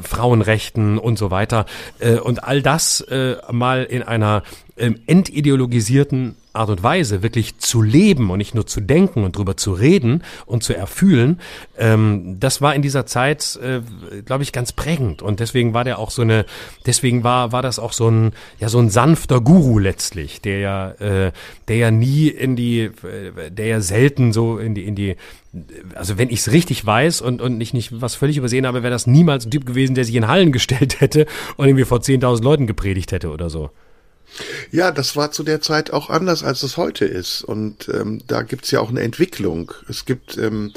Frauenrechten 0.00 0.96
und 0.98 1.18
so 1.18 1.30
weiter. 1.30 1.66
Äh, 1.98 2.14
und 2.14 2.42
all 2.42 2.62
das 2.62 3.02
äh, 3.02 3.36
mal 3.52 3.84
in 3.84 4.02
einer 4.02 4.44
ähm, 4.76 5.00
entideologisierten 5.06 6.36
Art 6.54 6.70
und 6.70 6.82
Weise 6.82 7.22
wirklich 7.22 7.58
zu 7.58 7.82
leben 7.82 8.30
und 8.30 8.38
nicht 8.38 8.54
nur 8.54 8.66
zu 8.66 8.80
denken 8.80 9.24
und 9.24 9.36
drüber 9.36 9.56
zu 9.56 9.72
reden 9.72 10.22
und 10.46 10.62
zu 10.62 10.74
erfühlen, 10.74 11.40
ähm, 11.76 12.36
das 12.38 12.60
war 12.62 12.74
in 12.74 12.82
dieser 12.82 13.06
Zeit, 13.06 13.58
äh, 13.62 13.80
glaube 14.22 14.44
ich, 14.44 14.52
ganz 14.52 14.72
prägend. 14.72 15.20
Und 15.20 15.40
deswegen 15.40 15.74
war 15.74 15.82
der 15.82 15.98
auch 15.98 16.10
so 16.10 16.22
eine, 16.22 16.46
deswegen 16.86 17.24
war 17.24 17.50
war 17.50 17.62
das 17.62 17.78
auch 17.78 17.92
so 17.92 18.08
ein 18.08 18.32
ja 18.60 18.68
so 18.68 18.78
ein 18.78 18.88
sanfter 18.88 19.40
Guru 19.40 19.78
letztlich, 19.80 20.40
der 20.40 20.58
ja 20.60 20.90
äh, 20.92 21.32
der 21.66 21.76
ja 21.76 21.90
nie 21.90 22.28
in 22.28 22.54
die, 22.54 22.82
äh, 22.82 23.50
der 23.50 23.66
ja 23.66 23.80
selten 23.80 24.32
so 24.32 24.58
in 24.58 24.74
die 24.74 24.84
in 24.84 24.94
die 24.94 25.16
also 25.94 26.18
wenn 26.18 26.30
ich 26.30 26.40
es 26.40 26.50
richtig 26.50 26.84
weiß 26.84 27.20
und, 27.20 27.40
und 27.40 27.60
ich 27.60 27.74
nicht 27.74 28.00
was 28.00 28.16
völlig 28.16 28.36
übersehen 28.38 28.66
habe, 28.66 28.82
wäre 28.82 28.92
das 28.92 29.06
niemals 29.06 29.46
ein 29.46 29.52
Typ 29.52 29.66
gewesen, 29.66 29.94
der 29.94 30.04
sich 30.04 30.14
in 30.16 30.26
Hallen 30.26 30.50
gestellt 30.52 31.00
hätte 31.00 31.26
und 31.56 31.66
irgendwie 31.66 31.84
vor 31.84 31.98
10.000 31.98 32.42
Leuten 32.42 32.66
gepredigt 32.66 33.12
hätte 33.12 33.30
oder 33.30 33.50
so. 33.50 33.70
Ja, 34.70 34.90
das 34.90 35.16
war 35.16 35.30
zu 35.30 35.42
der 35.42 35.60
Zeit 35.60 35.92
auch 35.92 36.10
anders, 36.10 36.42
als 36.42 36.62
es 36.62 36.76
heute 36.76 37.04
ist. 37.04 37.42
Und 37.42 37.88
ähm, 37.88 38.20
da 38.26 38.42
gibt's 38.42 38.70
ja 38.70 38.80
auch 38.80 38.90
eine 38.90 39.00
Entwicklung. 39.00 39.72
Es 39.88 40.04
gibt 40.04 40.36
ähm, 40.38 40.72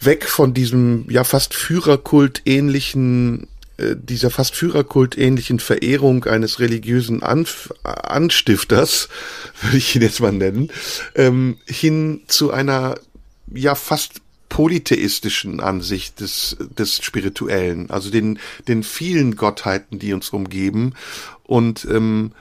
weg 0.00 0.28
von 0.28 0.54
diesem 0.54 1.06
ja 1.08 1.24
fast 1.24 1.54
Führerkult 1.54 2.42
ähnlichen 2.44 3.48
äh, 3.78 3.96
dieser 3.96 4.30
fast 4.30 4.56
Führerkult 4.56 5.16
ähnlichen 5.16 5.60
Verehrung 5.60 6.24
eines 6.24 6.60
religiösen 6.60 7.22
Anf 7.22 7.72
Anstifters, 7.84 9.08
würde 9.62 9.76
ich 9.76 9.94
ihn 9.94 10.02
jetzt 10.02 10.20
mal 10.20 10.32
nennen, 10.32 10.70
ähm, 11.14 11.58
hin 11.66 12.22
zu 12.26 12.50
einer 12.50 12.96
ja 13.52 13.74
fast 13.74 14.20
polytheistischen 14.48 15.60
Ansicht 15.60 16.20
des, 16.20 16.56
des 16.58 17.02
Spirituellen, 17.04 17.90
also 17.90 18.10
den, 18.10 18.38
den 18.66 18.82
vielen 18.82 19.36
Gottheiten, 19.36 19.98
die 19.98 20.12
uns 20.14 20.30
umgeben 20.30 20.94
und 21.44 21.86
ähm, 21.90 22.32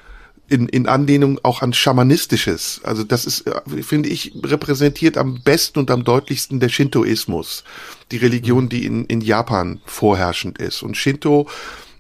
in, 0.50 0.68
in 0.70 0.88
Anlehnung 0.88 1.40
auch 1.44 1.62
an 1.62 1.74
Schamanistisches. 1.74 2.82
Also 2.84 3.04
das 3.04 3.26
ist, 3.26 3.48
äh, 3.48 3.84
finde 3.84 4.10
ich, 4.10 4.34
repräsentiert 4.44 5.18
am 5.18 5.42
besten 5.42 5.80
und 5.80 5.92
am 5.92 6.04
deutlichsten 6.04 6.60
der 6.60 6.70
Shintoismus, 6.70 7.64
die 8.12 8.18
Religion, 8.18 8.66
mhm. 8.66 8.70
die 8.70 8.86
in, 8.86 9.06
in 9.06 9.22
Japan 9.22 9.82
vorherrschend 9.86 10.58
ist. 10.58 10.84
Und 10.84 10.96
Shinto 10.96 11.48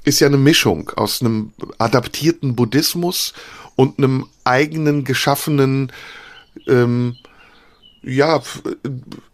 ist 0.03 0.19
ja 0.21 0.27
eine 0.27 0.37
Mischung 0.37 0.89
aus 0.95 1.21
einem 1.21 1.51
adaptierten 1.77 2.55
Buddhismus 2.55 3.33
und 3.75 3.97
einem 3.97 4.27
eigenen 4.45 5.03
geschaffenen, 5.03 5.91
ähm, 6.67 7.17
ja, 8.01 8.41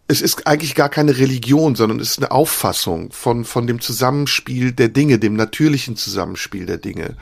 es 0.08 0.20
ist 0.20 0.46
eigentlich 0.46 0.74
gar 0.74 0.88
keine 0.88 1.16
Religion, 1.16 1.76
sondern 1.76 2.00
es 2.00 2.10
ist 2.10 2.18
eine 2.18 2.32
Auffassung 2.32 3.12
von, 3.12 3.44
von 3.44 3.66
dem 3.66 3.80
Zusammenspiel 3.80 4.72
der 4.72 4.88
Dinge, 4.88 5.18
dem 5.18 5.34
natürlichen 5.34 5.96
Zusammenspiel 5.96 6.66
der 6.66 6.78
Dinge. 6.78 7.16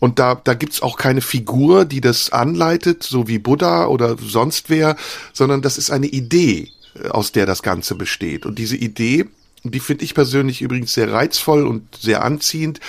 Und 0.00 0.18
da, 0.18 0.34
da 0.34 0.54
gibt's 0.54 0.82
auch 0.82 0.96
keine 0.96 1.20
Figur, 1.20 1.84
die 1.84 2.00
das 2.00 2.32
anleitet, 2.32 3.02
so 3.02 3.28
wie 3.28 3.38
Buddha 3.38 3.86
oder 3.86 4.16
sonst 4.18 4.70
wer, 4.70 4.96
sondern 5.32 5.62
das 5.62 5.78
ist 5.78 5.90
eine 5.90 6.06
Idee, 6.06 6.70
äh, 6.94 7.08
aus 7.08 7.32
der 7.32 7.46
das 7.46 7.62
Ganze 7.62 7.94
besteht. 7.94 8.46
Und 8.46 8.58
diese 8.58 8.76
Idee 8.76 9.26
die 9.62 9.80
finde 9.80 10.04
ich 10.04 10.14
persönlich 10.14 10.62
übrigens 10.62 10.94
sehr 10.94 11.12
reizvoll 11.12 11.66
und 11.66 11.94
sehr 11.94 12.24
anziehend, 12.24 12.80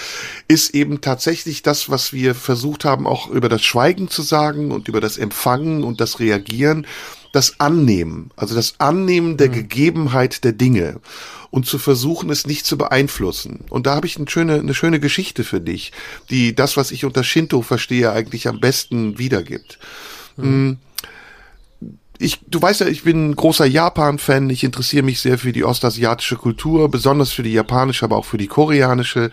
ist 0.48 0.74
eben 0.74 1.02
tatsächlich 1.02 1.64
das, 1.64 1.90
was 1.90 2.14
wir 2.14 2.34
versucht 2.34 2.86
haben, 2.86 3.08
auch 3.08 3.30
über 3.30 3.50
das 3.50 3.62
Schweigen 3.62 4.10
zu 4.10 4.22
sagen 4.22 4.72
und 4.72 4.88
über 4.88 5.02
das 5.02 5.18
Empfangen 5.18 5.84
und 5.84 6.00
das 6.00 6.20
Reagieren, 6.20 6.88
das 7.32 7.60
Annehmen, 7.60 8.32
also 8.36 8.56
das 8.56 8.76
Annehmen 8.78 9.38
der 9.38 9.50
mhm. 9.50 9.54
Gegebenheit 9.54 10.44
der 10.44 10.52
Dinge 10.52 11.00
und 11.50 11.66
zu 11.66 11.78
versuchen, 11.78 12.30
es 12.30 12.48
nicht 12.48 12.66
zu 12.66 12.78
beeinflussen. 12.78 13.66
Und 13.70 13.88
da 13.88 13.96
habe 13.96 14.08
ich 14.08 14.18
eine 14.18 14.30
schöne, 14.30 14.60
eine 14.60 14.74
schöne 14.74 15.00
Geschichte 15.00 15.44
für 15.44 15.62
dich, 15.62 15.92
die 16.30 16.56
das, 16.56 16.78
was 16.78 16.92
ich 16.92 17.06
unter 17.06 17.24
Shinto 17.24 17.62
verstehe, 17.62 18.12
eigentlich 18.12 18.48
am 18.48 18.60
besten 18.60 19.18
wiedergibt. 19.18 19.80
Mhm 20.38 20.78
ich, 22.22 22.40
du 22.48 22.62
weißt 22.62 22.82
ja, 22.82 22.88
ich 22.88 23.04
bin 23.04 23.32
ein 23.32 23.36
großer 23.36 23.66
Japan-Fan. 23.66 24.50
Ich 24.50 24.64
interessiere 24.64 25.04
mich 25.04 25.20
sehr 25.20 25.38
für 25.38 25.52
die 25.52 25.64
ostasiatische 25.64 26.36
Kultur, 26.36 26.90
besonders 26.90 27.32
für 27.32 27.44
die 27.44 27.54
japanische, 27.54 28.06
aber 28.06 28.18
auch 28.18 28.26
für 28.26 28.38
die 28.38 28.48
koreanische. 28.48 29.32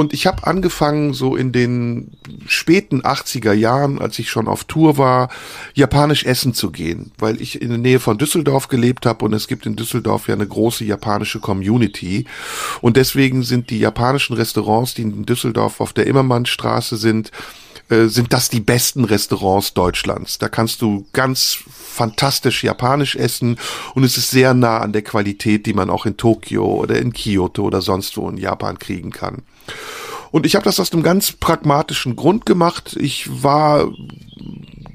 Und 0.00 0.14
ich 0.14 0.26
habe 0.26 0.46
angefangen, 0.46 1.12
so 1.12 1.36
in 1.36 1.52
den 1.52 2.12
späten 2.46 3.02
80er 3.02 3.52
Jahren, 3.52 4.00
als 4.00 4.18
ich 4.18 4.30
schon 4.30 4.48
auf 4.48 4.64
Tour 4.64 4.96
war, 4.96 5.28
japanisch 5.74 6.24
essen 6.24 6.54
zu 6.54 6.70
gehen, 6.70 7.12
weil 7.18 7.38
ich 7.42 7.60
in 7.60 7.68
der 7.68 7.76
Nähe 7.76 8.00
von 8.00 8.16
Düsseldorf 8.16 8.68
gelebt 8.68 9.04
habe 9.04 9.26
und 9.26 9.34
es 9.34 9.46
gibt 9.46 9.66
in 9.66 9.76
Düsseldorf 9.76 10.26
ja 10.26 10.34
eine 10.34 10.46
große 10.46 10.86
japanische 10.86 11.38
Community. 11.38 12.24
Und 12.80 12.96
deswegen 12.96 13.42
sind 13.42 13.68
die 13.68 13.78
japanischen 13.78 14.36
Restaurants, 14.36 14.94
die 14.94 15.02
in 15.02 15.26
Düsseldorf 15.26 15.82
auf 15.82 15.92
der 15.92 16.06
Immermannstraße 16.06 16.96
sind, 16.96 17.30
äh, 17.90 18.06
sind 18.06 18.32
das 18.32 18.48
die 18.48 18.60
besten 18.60 19.04
Restaurants 19.04 19.74
Deutschlands. 19.74 20.38
Da 20.38 20.48
kannst 20.48 20.80
du 20.80 21.06
ganz 21.12 21.58
fantastisch 21.68 22.64
japanisch 22.64 23.16
essen 23.16 23.58
und 23.94 24.04
es 24.04 24.16
ist 24.16 24.30
sehr 24.30 24.54
nah 24.54 24.78
an 24.78 24.92
der 24.92 25.02
Qualität, 25.02 25.66
die 25.66 25.74
man 25.74 25.90
auch 25.90 26.06
in 26.06 26.16
Tokio 26.16 26.64
oder 26.64 26.98
in 26.98 27.12
Kyoto 27.12 27.64
oder 27.64 27.82
sonst 27.82 28.16
wo 28.16 28.28
in 28.28 28.36
Japan 28.36 28.78
kriegen 28.78 29.10
kann. 29.10 29.42
Und 30.30 30.46
ich 30.46 30.54
habe 30.54 30.64
das 30.64 30.78
aus 30.78 30.92
einem 30.92 31.02
ganz 31.02 31.32
pragmatischen 31.32 32.14
Grund 32.14 32.46
gemacht. 32.46 32.96
Ich 32.98 33.42
war 33.42 33.90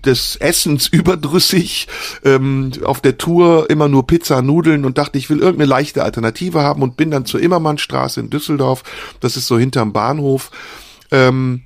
des 0.05 0.35
Essens 0.37 0.87
überdrüssig, 0.91 1.87
ähm, 2.23 2.71
auf 2.83 3.01
der 3.01 3.17
Tour 3.17 3.69
immer 3.69 3.89
nur 3.89 4.07
Pizza, 4.07 4.41
Nudeln 4.41 4.85
und 4.85 4.97
dachte, 4.97 5.17
ich 5.17 5.29
will 5.29 5.39
irgendeine 5.39 5.69
leichte 5.69 6.03
Alternative 6.03 6.61
haben 6.61 6.81
und 6.81 6.95
bin 6.95 7.11
dann 7.11 7.25
zur 7.25 7.41
Immermannstraße 7.41 8.19
in 8.19 8.29
Düsseldorf, 8.29 8.83
das 9.19 9.35
ist 9.35 9.47
so 9.47 9.57
hinterm 9.57 9.93
Bahnhof, 9.93 10.51
ähm, 11.11 11.63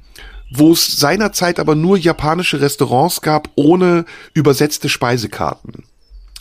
wo 0.49 0.71
es 0.71 0.99
seinerzeit 0.99 1.59
aber 1.59 1.75
nur 1.75 1.97
japanische 1.97 2.61
Restaurants 2.61 3.21
gab 3.21 3.49
ohne 3.55 4.05
übersetzte 4.33 4.89
Speisekarten. 4.89 5.83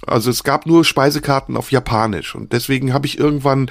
Also 0.06 0.30
es 0.30 0.44
gab 0.44 0.64
nur 0.64 0.84
Speisekarten 0.84 1.56
auf 1.56 1.72
Japanisch 1.72 2.34
und 2.34 2.52
deswegen 2.52 2.94
habe 2.94 3.06
ich 3.06 3.18
irgendwann 3.18 3.68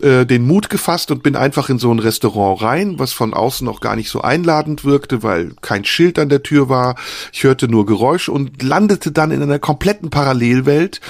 äh, 0.00 0.24
den 0.24 0.46
Mut 0.46 0.70
gefasst 0.70 1.10
und 1.10 1.22
bin 1.22 1.36
einfach 1.36 1.68
in 1.68 1.78
so 1.78 1.92
ein 1.92 1.98
Restaurant 1.98 2.62
rein, 2.62 2.98
was 2.98 3.12
von 3.12 3.34
außen 3.34 3.68
auch 3.68 3.80
gar 3.80 3.94
nicht 3.94 4.08
so 4.08 4.22
einladend 4.22 4.84
wirkte, 4.84 5.22
weil 5.22 5.52
kein 5.60 5.84
Schild 5.84 6.18
an 6.18 6.30
der 6.30 6.42
Tür 6.42 6.68
war. 6.68 6.96
Ich 7.32 7.44
hörte 7.44 7.68
nur 7.68 7.86
Geräusche 7.86 8.32
und 8.32 8.62
landete 8.62 9.12
dann 9.12 9.30
in 9.30 9.42
einer 9.42 9.58
kompletten 9.58 10.10
Parallelwelt, 10.10 11.00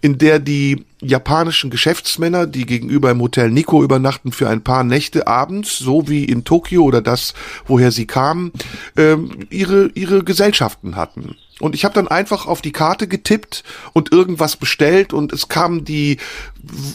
in 0.00 0.16
der 0.16 0.38
die 0.38 0.84
japanischen 1.04 1.70
Geschäftsmänner, 1.70 2.46
die 2.46 2.66
gegenüber 2.66 3.10
im 3.10 3.20
Hotel 3.20 3.50
Nico 3.50 3.82
übernachten 3.82 4.32
für 4.32 4.48
ein 4.48 4.62
paar 4.62 4.84
Nächte 4.84 5.26
abends, 5.26 5.78
so 5.78 6.08
wie 6.08 6.24
in 6.24 6.44
Tokio 6.44 6.82
oder 6.82 7.02
das, 7.02 7.34
woher 7.66 7.90
sie 7.90 8.06
kamen, 8.06 8.52
ähm, 8.96 9.46
ihre, 9.50 9.90
ihre 9.94 10.24
Gesellschaften 10.24 10.96
hatten. 10.96 11.36
Und 11.60 11.76
ich 11.76 11.84
habe 11.84 11.94
dann 11.94 12.08
einfach 12.08 12.46
auf 12.46 12.62
die 12.62 12.72
Karte 12.72 13.06
getippt 13.06 13.62
und 13.92 14.10
irgendwas 14.10 14.56
bestellt 14.56 15.12
und 15.12 15.32
es 15.32 15.48
kamen 15.48 15.84
die 15.84 16.18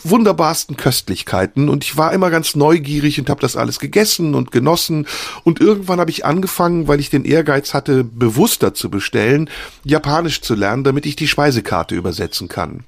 wunderbarsten 0.04 0.76
Köstlichkeiten 0.76 1.70
und 1.70 1.86
ich 1.86 1.96
war 1.96 2.12
immer 2.12 2.30
ganz 2.30 2.56
neugierig 2.56 3.20
und 3.20 3.30
habe 3.30 3.40
das 3.40 3.56
alles 3.56 3.80
gegessen 3.80 4.36
und 4.36 4.52
genossen 4.52 5.08
und 5.46 5.62
irgendwann 5.62 6.02
habe 6.02 6.12
ich 6.12 6.26
angefangen, 6.26 6.90
weil 6.90 7.00
ich 7.00 7.10
den 7.10 7.24
Ehrgeiz 7.24 7.74
hatte, 7.74 8.04
bewusster 8.04 8.74
zu 8.74 8.90
bestellen, 8.90 9.50
Japanisch 9.86 10.42
zu 10.42 10.56
lernen, 10.56 10.84
damit 10.84 11.06
ich 11.06 11.16
die 11.16 11.30
Speisekarte 11.30 11.96
übersetzen 11.96 12.50
kann. 12.50 12.84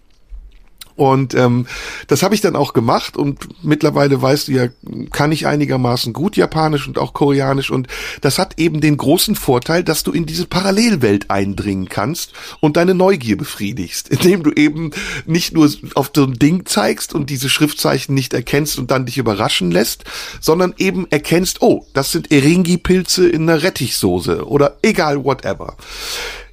Und 1.01 1.33
ähm, 1.33 1.65
das 2.05 2.21
habe 2.21 2.35
ich 2.35 2.41
dann 2.41 2.55
auch 2.55 2.73
gemacht 2.73 3.17
und 3.17 3.47
mittlerweile 3.63 4.21
weißt 4.21 4.47
du 4.47 4.51
ja, 4.51 4.67
kann 5.11 5.31
ich 5.31 5.47
einigermaßen 5.47 6.13
gut 6.13 6.37
Japanisch 6.37 6.87
und 6.87 6.99
auch 6.99 7.13
Koreanisch 7.13 7.71
und 7.71 7.87
das 8.21 8.37
hat 8.37 8.59
eben 8.59 8.81
den 8.81 8.97
großen 8.97 9.35
Vorteil, 9.35 9.83
dass 9.83 10.03
du 10.03 10.11
in 10.11 10.27
diese 10.27 10.45
Parallelwelt 10.45 11.31
eindringen 11.31 11.89
kannst 11.89 12.33
und 12.59 12.77
deine 12.77 12.93
Neugier 12.93 13.35
befriedigst, 13.35 14.09
indem 14.09 14.43
du 14.43 14.51
eben 14.51 14.91
nicht 15.25 15.55
nur 15.55 15.71
auf 15.95 16.11
so 16.15 16.25
ein 16.25 16.33
Ding 16.33 16.67
zeigst 16.67 17.15
und 17.15 17.31
diese 17.31 17.49
Schriftzeichen 17.49 18.13
nicht 18.13 18.35
erkennst 18.35 18.77
und 18.77 18.91
dann 18.91 19.07
dich 19.07 19.17
überraschen 19.17 19.71
lässt, 19.71 20.03
sondern 20.39 20.75
eben 20.77 21.07
erkennst, 21.09 21.63
oh, 21.63 21.87
das 21.93 22.11
sind 22.11 22.31
Eringi-Pilze 22.31 23.27
in 23.27 23.49
einer 23.49 23.63
Rettichsoße 23.63 24.47
oder 24.47 24.77
egal, 24.83 25.25
whatever. 25.25 25.77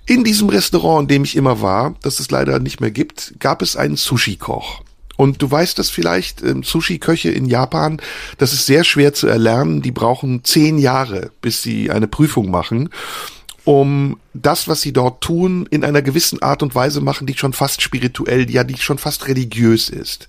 In 0.08 0.24
diesem 0.24 0.48
Restaurant, 0.48 1.02
in 1.02 1.08
dem 1.08 1.24
ich 1.24 1.36
immer 1.36 1.60
war, 1.60 1.94
das 2.00 2.18
es 2.18 2.30
leider 2.30 2.60
nicht 2.60 2.80
mehr 2.80 2.90
gibt, 2.90 3.34
gab 3.40 3.60
es 3.60 3.76
einen 3.76 3.98
Sushi-Koch. 3.98 4.80
Und 5.18 5.42
du 5.42 5.50
weißt 5.50 5.78
das 5.78 5.90
vielleicht, 5.90 6.42
ähm, 6.42 6.62
Sushi-Köche 6.62 7.30
in 7.30 7.44
Japan, 7.44 8.00
das 8.38 8.54
ist 8.54 8.64
sehr 8.64 8.84
schwer 8.84 9.12
zu 9.12 9.26
erlernen. 9.26 9.82
Die 9.82 9.92
brauchen 9.92 10.44
zehn 10.44 10.78
Jahre, 10.78 11.30
bis 11.42 11.60
sie 11.60 11.90
eine 11.90 12.08
Prüfung 12.08 12.50
machen, 12.50 12.88
um 13.64 14.18
das, 14.32 14.66
was 14.66 14.80
sie 14.80 14.94
dort 14.94 15.20
tun, 15.20 15.66
in 15.70 15.84
einer 15.84 16.00
gewissen 16.00 16.40
Art 16.40 16.62
und 16.62 16.74
Weise 16.74 17.02
machen, 17.02 17.26
die 17.26 17.36
schon 17.36 17.52
fast 17.52 17.82
spirituell, 17.82 18.50
ja, 18.50 18.64
die 18.64 18.78
schon 18.78 18.96
fast 18.96 19.28
religiös 19.28 19.90
ist. 19.90 20.26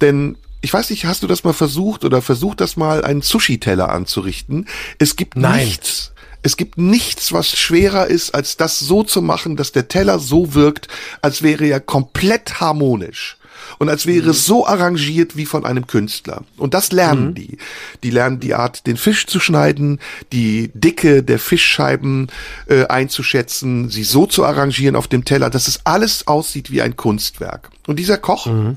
Denn 0.00 0.36
ich 0.60 0.72
weiß 0.72 0.88
nicht, 0.90 1.04
hast 1.04 1.24
du 1.24 1.26
das 1.26 1.42
mal 1.42 1.52
versucht 1.52 2.04
oder 2.04 2.22
versucht 2.22 2.60
das 2.60 2.76
mal, 2.76 3.02
einen 3.02 3.22
Sushi-Teller 3.22 3.88
anzurichten? 3.88 4.68
Es 4.98 5.16
gibt 5.16 5.36
Nein. 5.36 5.64
nichts, 5.64 6.12
es 6.42 6.56
gibt 6.56 6.78
nichts, 6.78 7.32
was 7.32 7.56
schwerer 7.56 8.06
ist, 8.06 8.34
als 8.34 8.56
das 8.56 8.78
so 8.78 9.02
zu 9.02 9.22
machen, 9.22 9.56
dass 9.56 9.72
der 9.72 9.88
Teller 9.88 10.18
so 10.18 10.54
wirkt, 10.54 10.88
als 11.22 11.42
wäre 11.42 11.66
er 11.66 11.80
komplett 11.80 12.60
harmonisch 12.60 13.36
und 13.78 13.88
als 13.88 14.06
wäre 14.06 14.24
mhm. 14.24 14.30
es 14.30 14.44
so 14.44 14.66
arrangiert 14.66 15.36
wie 15.36 15.46
von 15.46 15.64
einem 15.64 15.86
Künstler. 15.86 16.44
Und 16.56 16.74
das 16.74 16.92
lernen 16.92 17.28
mhm. 17.28 17.34
die. 17.34 17.58
Die 18.02 18.10
lernen 18.10 18.40
die 18.40 18.54
Art, 18.54 18.86
den 18.86 18.96
Fisch 18.96 19.26
zu 19.26 19.40
schneiden, 19.40 20.00
die 20.32 20.70
Dicke 20.74 21.22
der 21.22 21.38
Fischscheiben 21.38 22.28
äh, 22.66 22.86
einzuschätzen, 22.86 23.88
sie 23.88 24.04
so 24.04 24.26
zu 24.26 24.44
arrangieren 24.44 24.96
auf 24.96 25.08
dem 25.08 25.24
Teller, 25.24 25.50
dass 25.50 25.68
es 25.68 25.80
alles 25.84 26.26
aussieht 26.26 26.70
wie 26.70 26.82
ein 26.82 26.96
Kunstwerk. 26.96 27.70
Und 27.86 27.98
dieser 27.98 28.18
Koch, 28.18 28.46
mhm. 28.46 28.76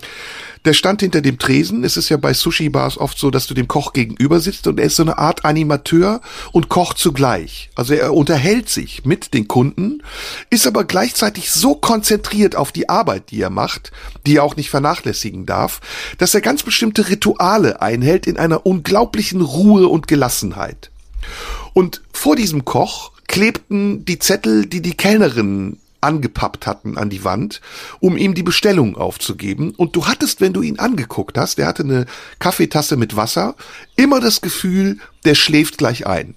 Der 0.66 0.74
stand 0.74 1.02
hinter 1.02 1.22
dem 1.22 1.38
Tresen. 1.40 1.84
Es 1.84 1.98
ist 1.98 2.10
ja 2.10 2.18
bei 2.18 2.34
Sushi-Bars 2.34 2.98
oft 2.98 3.18
so, 3.18 3.30
dass 3.30 3.48
du 3.48 3.54
dem 3.54 3.68
Koch 3.68 3.92
gegenüber 3.92 4.40
sitzt 4.40 4.66
und 4.68 4.80
er 4.80 4.86
ist 4.86 4.96
so 4.96 5.04
eine 5.04 5.18
Art 5.18 5.44
Animateur 5.44 6.22
und 6.54 6.70
Koch 6.70 6.94
zugleich. 6.94 7.70
Also 7.76 7.94
er 7.94 8.14
unterhält 8.14 8.70
sich 8.70 9.04
mit 9.04 9.34
den 9.34 9.48
Kunden, 9.48 10.02
ist 10.50 10.66
aber 10.66 10.86
gleichzeitig 10.86 11.52
so 11.52 11.76
konzentriert 11.76 12.56
auf 12.56 12.72
die 12.72 12.88
Arbeit, 12.88 13.32
die 13.32 13.42
er 13.42 13.50
macht, 13.50 13.92
die 14.26 14.38
er 14.38 14.44
auch 14.44 14.56
nicht 14.56 14.70
vernachlässigen 14.70 15.46
darf, 15.46 15.82
dass 16.18 16.34
er 16.34 16.42
ganz 16.42 16.64
bestimmte 16.64 17.10
Rituale 17.10 17.82
einhält 17.82 18.26
in 18.26 18.38
einer 18.38 18.66
unglaublichen 18.66 19.42
Ruhe 19.42 19.88
und 19.90 20.08
Gelassenheit. 20.08 20.92
Und 21.74 22.02
vor 22.14 22.36
diesem 22.36 22.64
Koch 22.64 23.12
klebten 23.28 24.06
die 24.06 24.20
Zettel, 24.20 24.66
die 24.66 24.82
die 24.82 24.96
Kellnerinnen 24.96 25.80
angepappt 26.04 26.68
hatten 26.68 26.98
an 26.98 27.10
die 27.10 27.24
Wand, 27.24 27.62
um 28.00 28.18
ihm 28.18 28.34
die 28.34 28.44
Bestellung 28.44 28.98
aufzugeben. 28.98 29.74
Und 29.76 29.96
du 29.96 30.08
hattest, 30.08 30.42
wenn 30.42 30.54
du 30.54 30.62
ihn 30.62 30.80
angeguckt 30.80 31.38
hast, 31.38 31.58
der 31.58 31.68
hatte 31.68 31.84
eine 31.84 32.06
Kaffeetasse 32.40 32.98
mit 32.98 33.16
Wasser, 33.16 33.56
immer 33.96 34.20
das 34.20 34.42
Gefühl, 34.42 35.00
der 35.26 35.36
schläft 35.36 35.78
gleich 35.78 36.06
ein. 36.06 36.36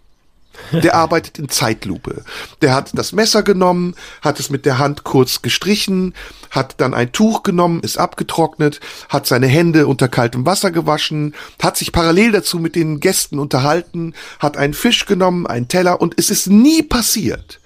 Der 0.72 0.94
arbeitet 0.94 1.38
in 1.38 1.48
Zeitlupe. 1.48 2.24
Der 2.62 2.74
hat 2.74 2.90
das 2.94 3.12
Messer 3.12 3.42
genommen, 3.42 3.94
hat 4.22 4.40
es 4.40 4.50
mit 4.50 4.66
der 4.66 4.78
Hand 4.78 5.04
kurz 5.04 5.42
gestrichen, 5.42 6.14
hat 6.50 6.80
dann 6.80 6.94
ein 6.94 7.12
Tuch 7.12 7.42
genommen, 7.42 7.80
ist 7.80 7.98
abgetrocknet, 7.98 8.80
hat 9.08 9.26
seine 9.26 9.46
Hände 9.46 9.86
unter 9.86 10.08
kaltem 10.08 10.46
Wasser 10.46 10.70
gewaschen, 10.70 11.34
hat 11.62 11.76
sich 11.76 11.92
parallel 11.92 12.32
dazu 12.32 12.58
mit 12.58 12.74
den 12.74 13.00
Gästen 13.00 13.38
unterhalten, 13.38 14.14
hat 14.38 14.56
einen 14.56 14.74
Fisch 14.74 15.06
genommen, 15.06 15.46
einen 15.46 15.68
Teller 15.68 16.00
und 16.00 16.14
es 16.16 16.30
ist 16.30 16.48
nie 16.48 16.82
passiert, 16.82 17.60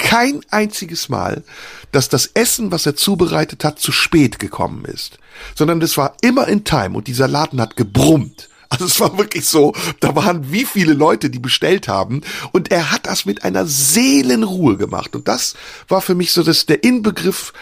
kein 0.00 0.40
einziges 0.50 1.08
Mal, 1.08 1.44
dass 1.92 2.08
das 2.08 2.26
Essen, 2.34 2.72
was 2.72 2.86
er 2.86 2.96
zubereitet 2.96 3.64
hat, 3.64 3.78
zu 3.78 3.92
spät 3.92 4.38
gekommen 4.38 4.84
ist, 4.84 5.18
sondern 5.54 5.80
es 5.82 5.96
war 5.96 6.16
immer 6.22 6.48
in 6.48 6.64
Time 6.64 6.96
und 6.96 7.06
dieser 7.06 7.28
Laden 7.28 7.60
hat 7.60 7.76
gebrummt. 7.76 8.48
Also 8.70 8.84
es 8.84 9.00
war 9.00 9.18
wirklich 9.18 9.46
so, 9.46 9.74
da 9.98 10.14
waren 10.14 10.52
wie 10.52 10.64
viele 10.64 10.92
Leute, 10.92 11.28
die 11.28 11.40
bestellt 11.40 11.88
haben. 11.88 12.22
Und 12.52 12.70
er 12.70 12.92
hat 12.92 13.06
das 13.06 13.26
mit 13.26 13.42
einer 13.42 13.66
Seelenruhe 13.66 14.76
gemacht. 14.76 15.16
Und 15.16 15.26
das 15.26 15.54
war 15.88 16.00
für 16.00 16.14
mich 16.14 16.30
so 16.30 16.44
das 16.44 16.66
der 16.66 16.84
Inbegriff 16.84 17.52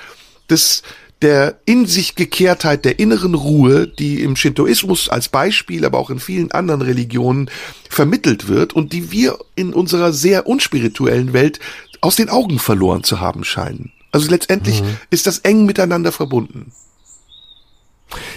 des 0.51 0.83
der 1.23 1.59
in 1.65 1.87
sich 1.87 2.15
Gekehrtheit, 2.15 2.85
der 2.85 3.01
inneren 3.01 3.35
Ruhe, 3.35 3.89
die 3.89 4.23
im 4.23 4.37
Shintoismus 4.37 5.09
als 5.09 5.29
Beispiel, 5.29 5.85
aber 5.85 5.99
auch 5.99 6.11
in 6.11 6.21
vielen 6.21 6.53
anderen 6.53 6.81
Religionen 6.81 7.51
vermittelt 7.91 8.47
wird 8.47 8.73
und 8.73 8.93
die 8.93 9.11
wir 9.11 9.39
in 9.57 9.73
unserer 9.73 10.13
sehr 10.13 10.47
unspirituellen 10.47 11.33
Welt 11.33 11.59
aus 12.01 12.17
den 12.17 12.29
Augen 12.29 12.59
verloren 12.59 13.05
zu 13.05 13.21
haben 13.21 13.45
scheinen. 13.45 13.93
Also 14.13 14.31
letztendlich 14.31 14.83
mhm. 14.83 14.97
ist 15.11 15.27
das 15.27 15.41
eng 15.41 15.67
miteinander 15.67 16.13
verbunden. 16.13 16.73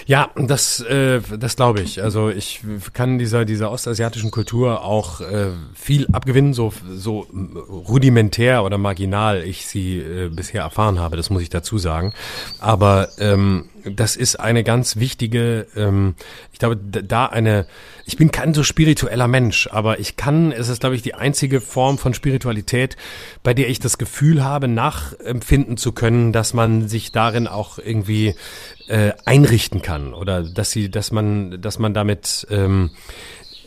Ja, 0.06 0.30
das, 0.36 0.80
äh, 0.80 1.20
das 1.38 1.56
glaube 1.56 1.80
ich. 1.80 2.02
Also 2.02 2.28
ich 2.28 2.60
kann 2.92 3.18
dieser 3.18 3.44
dieser 3.44 3.70
ostasiatischen 3.70 4.30
Kultur 4.30 4.84
auch 4.84 5.20
äh, 5.20 5.48
viel 5.74 6.06
abgewinnen, 6.12 6.52
so 6.52 6.72
so 6.94 7.26
rudimentär 7.70 8.64
oder 8.64 8.76
marginal 8.76 9.42
ich 9.42 9.66
sie 9.66 9.98
äh, 9.98 10.28
bisher 10.28 10.62
erfahren 10.62 10.98
habe. 10.98 11.16
Das 11.16 11.30
muss 11.30 11.42
ich 11.42 11.48
dazu 11.48 11.78
sagen. 11.78 12.12
Aber 12.58 13.08
ähm, 13.18 13.70
das 13.84 14.16
ist 14.16 14.40
eine 14.40 14.64
ganz 14.64 14.96
wichtige. 14.96 15.66
Ähm, 15.76 16.14
ich 16.52 16.58
glaube, 16.58 16.76
da 16.76 17.26
eine. 17.26 17.66
Ich 18.04 18.16
bin 18.16 18.30
kein 18.30 18.54
so 18.54 18.62
spiritueller 18.64 19.28
Mensch, 19.28 19.68
aber 19.70 20.00
ich 20.00 20.16
kann. 20.16 20.52
Es 20.52 20.68
ist 20.68 20.80
glaube 20.80 20.96
ich 20.96 21.02
die 21.02 21.14
einzige 21.14 21.60
Form 21.60 21.98
von 21.98 22.14
Spiritualität, 22.14 22.96
bei 23.42 23.54
der 23.54 23.68
ich 23.68 23.78
das 23.78 23.98
Gefühl 23.98 24.44
habe, 24.44 24.68
nachempfinden 24.68 25.76
zu 25.76 25.92
können, 25.92 26.32
dass 26.32 26.54
man 26.54 26.88
sich 26.88 27.12
darin 27.12 27.46
auch 27.46 27.78
irgendwie 27.78 28.34
äh, 28.88 29.12
einrichten 29.24 29.82
kann 29.82 30.14
oder 30.14 30.42
dass 30.42 30.70
sie, 30.70 30.90
dass 30.90 31.12
man, 31.12 31.60
dass 31.60 31.78
man 31.78 31.94
damit, 31.94 32.46
ähm, 32.50 32.90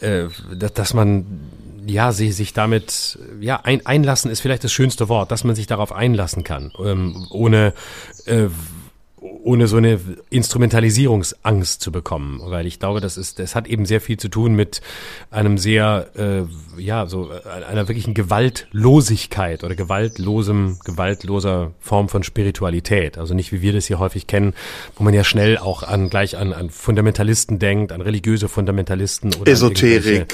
äh, 0.02 0.26
dass, 0.54 0.94
man 0.94 1.50
ja, 1.86 2.12
sie 2.12 2.32
sich 2.32 2.54
damit, 2.54 3.18
ja, 3.40 3.60
ein, 3.64 3.86
einlassen 3.86 4.30
ist 4.30 4.42
vielleicht 4.42 4.64
das 4.64 4.72
schönste 4.72 5.10
Wort, 5.10 5.32
dass 5.32 5.44
man 5.44 5.56
sich 5.56 5.68
darauf 5.68 5.92
einlassen 5.92 6.44
kann, 6.44 6.72
ähm, 6.84 7.28
ohne 7.32 7.74
äh, 8.26 8.48
ohne 9.44 9.68
so 9.68 9.78
eine 9.78 10.00
Instrumentalisierungsangst 10.30 11.82
zu 11.82 11.92
bekommen, 11.92 12.42
weil 12.44 12.66
ich 12.66 12.80
glaube, 12.80 13.02
das 13.02 13.18
ist, 13.18 13.40
das 13.40 13.56
hat 13.56 13.68
eben 13.68 13.86
sehr 13.86 14.02
viel 14.02 14.18
zu 14.18 14.28
tun 14.28 14.56
mit 14.56 14.82
einem 15.32 15.58
sehr, 15.58 16.08
äh, 16.16 16.82
ja, 16.82 17.06
so 17.08 17.32
äh, 17.32 17.64
einer 17.66 17.88
wirklichen 17.88 18.14
Gewaltlosigkeit 18.14 19.64
oder 19.64 19.76
gewaltlosem, 19.76 20.80
gewaltloser 20.84 21.74
Form 21.80 22.10
von 22.10 22.24
Spiritualität. 22.24 23.18
Also 23.18 23.34
nicht 23.34 23.52
wie 23.52 23.62
wir 23.62 23.74
das 23.74 23.86
hier 23.86 24.00
häufig 24.00 24.28
kennen, 24.28 24.54
wo 24.96 25.04
man 25.04 25.14
ja 25.14 25.24
schnell 25.24 25.58
auch 25.58 25.84
an 25.84 26.10
gleich 26.10 26.38
an, 26.38 26.54
an 26.54 26.70
Fundamentalisten 26.70 27.60
denkt, 27.60 27.92
an 27.92 28.02
religiöse 28.02 28.48
Fundamentalisten 28.48 29.34
oder 29.36 29.52
Esoterik. 29.52 30.34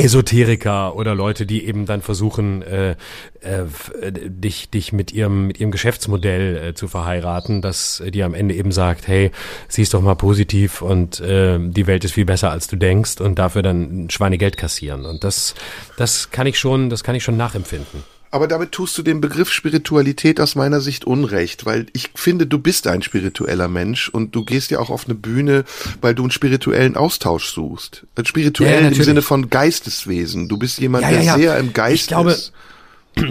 Esoteriker 0.00 0.96
oder 0.96 1.14
Leute, 1.14 1.46
die 1.46 1.66
eben 1.66 1.86
dann 1.86 2.02
versuchen, 2.02 2.62
äh, 2.62 2.96
äh, 3.40 3.64
dich, 4.10 4.70
dich 4.70 4.92
mit 4.92 5.12
ihrem, 5.12 5.46
mit 5.46 5.60
ihrem 5.60 5.70
Geschäftsmodell 5.70 6.56
äh, 6.56 6.74
zu 6.74 6.88
verheiraten, 6.88 7.62
dass 7.62 8.02
die 8.06 8.22
am 8.22 8.34
Ende 8.34 8.54
eben 8.54 8.72
sagt, 8.72 9.08
hey, 9.08 9.30
siehst 9.68 9.94
doch 9.94 10.02
mal 10.02 10.16
positiv 10.16 10.82
und 10.82 11.20
äh, 11.20 11.58
die 11.60 11.86
Welt 11.86 12.04
ist 12.04 12.14
viel 12.14 12.24
besser, 12.24 12.50
als 12.50 12.66
du 12.66 12.76
denkst 12.76 13.20
und 13.20 13.38
dafür 13.38 13.62
dann 13.62 14.08
Schweinegeld 14.10 14.56
kassieren. 14.56 15.04
Und 15.04 15.24
das, 15.24 15.54
das 15.96 16.30
kann 16.30 16.46
ich 16.46 16.58
schon, 16.58 16.90
das 16.90 17.04
kann 17.04 17.14
ich 17.14 17.22
schon 17.22 17.36
nachempfinden. 17.36 18.02
Aber 18.32 18.46
damit 18.46 18.70
tust 18.70 18.96
du 18.96 19.02
dem 19.02 19.20
Begriff 19.20 19.50
Spiritualität 19.50 20.40
aus 20.40 20.54
meiner 20.54 20.80
Sicht 20.80 21.04
unrecht, 21.04 21.66
weil 21.66 21.86
ich 21.92 22.10
finde, 22.14 22.46
du 22.46 22.60
bist 22.60 22.86
ein 22.86 23.02
spiritueller 23.02 23.66
Mensch 23.66 24.08
und 24.08 24.36
du 24.36 24.44
gehst 24.44 24.70
ja 24.70 24.78
auch 24.78 24.90
auf 24.90 25.06
eine 25.06 25.16
Bühne, 25.16 25.64
weil 26.00 26.14
du 26.14 26.22
einen 26.22 26.30
spirituellen 26.30 26.96
Austausch 26.96 27.46
suchst. 27.52 28.06
Spirituell 28.24 28.82
ja, 28.82 28.88
im 28.88 28.94
Sinne 28.94 29.22
von 29.22 29.50
Geisteswesen. 29.50 30.48
Du 30.48 30.58
bist 30.58 30.78
jemand, 30.78 31.04
ja, 31.04 31.10
ja, 31.10 31.20
der 31.20 31.34
sehr 31.34 31.58
im 31.58 31.72
Geist 31.72 32.02
ich 32.02 32.08
glaube, 32.08 32.32
ist. 32.32 32.52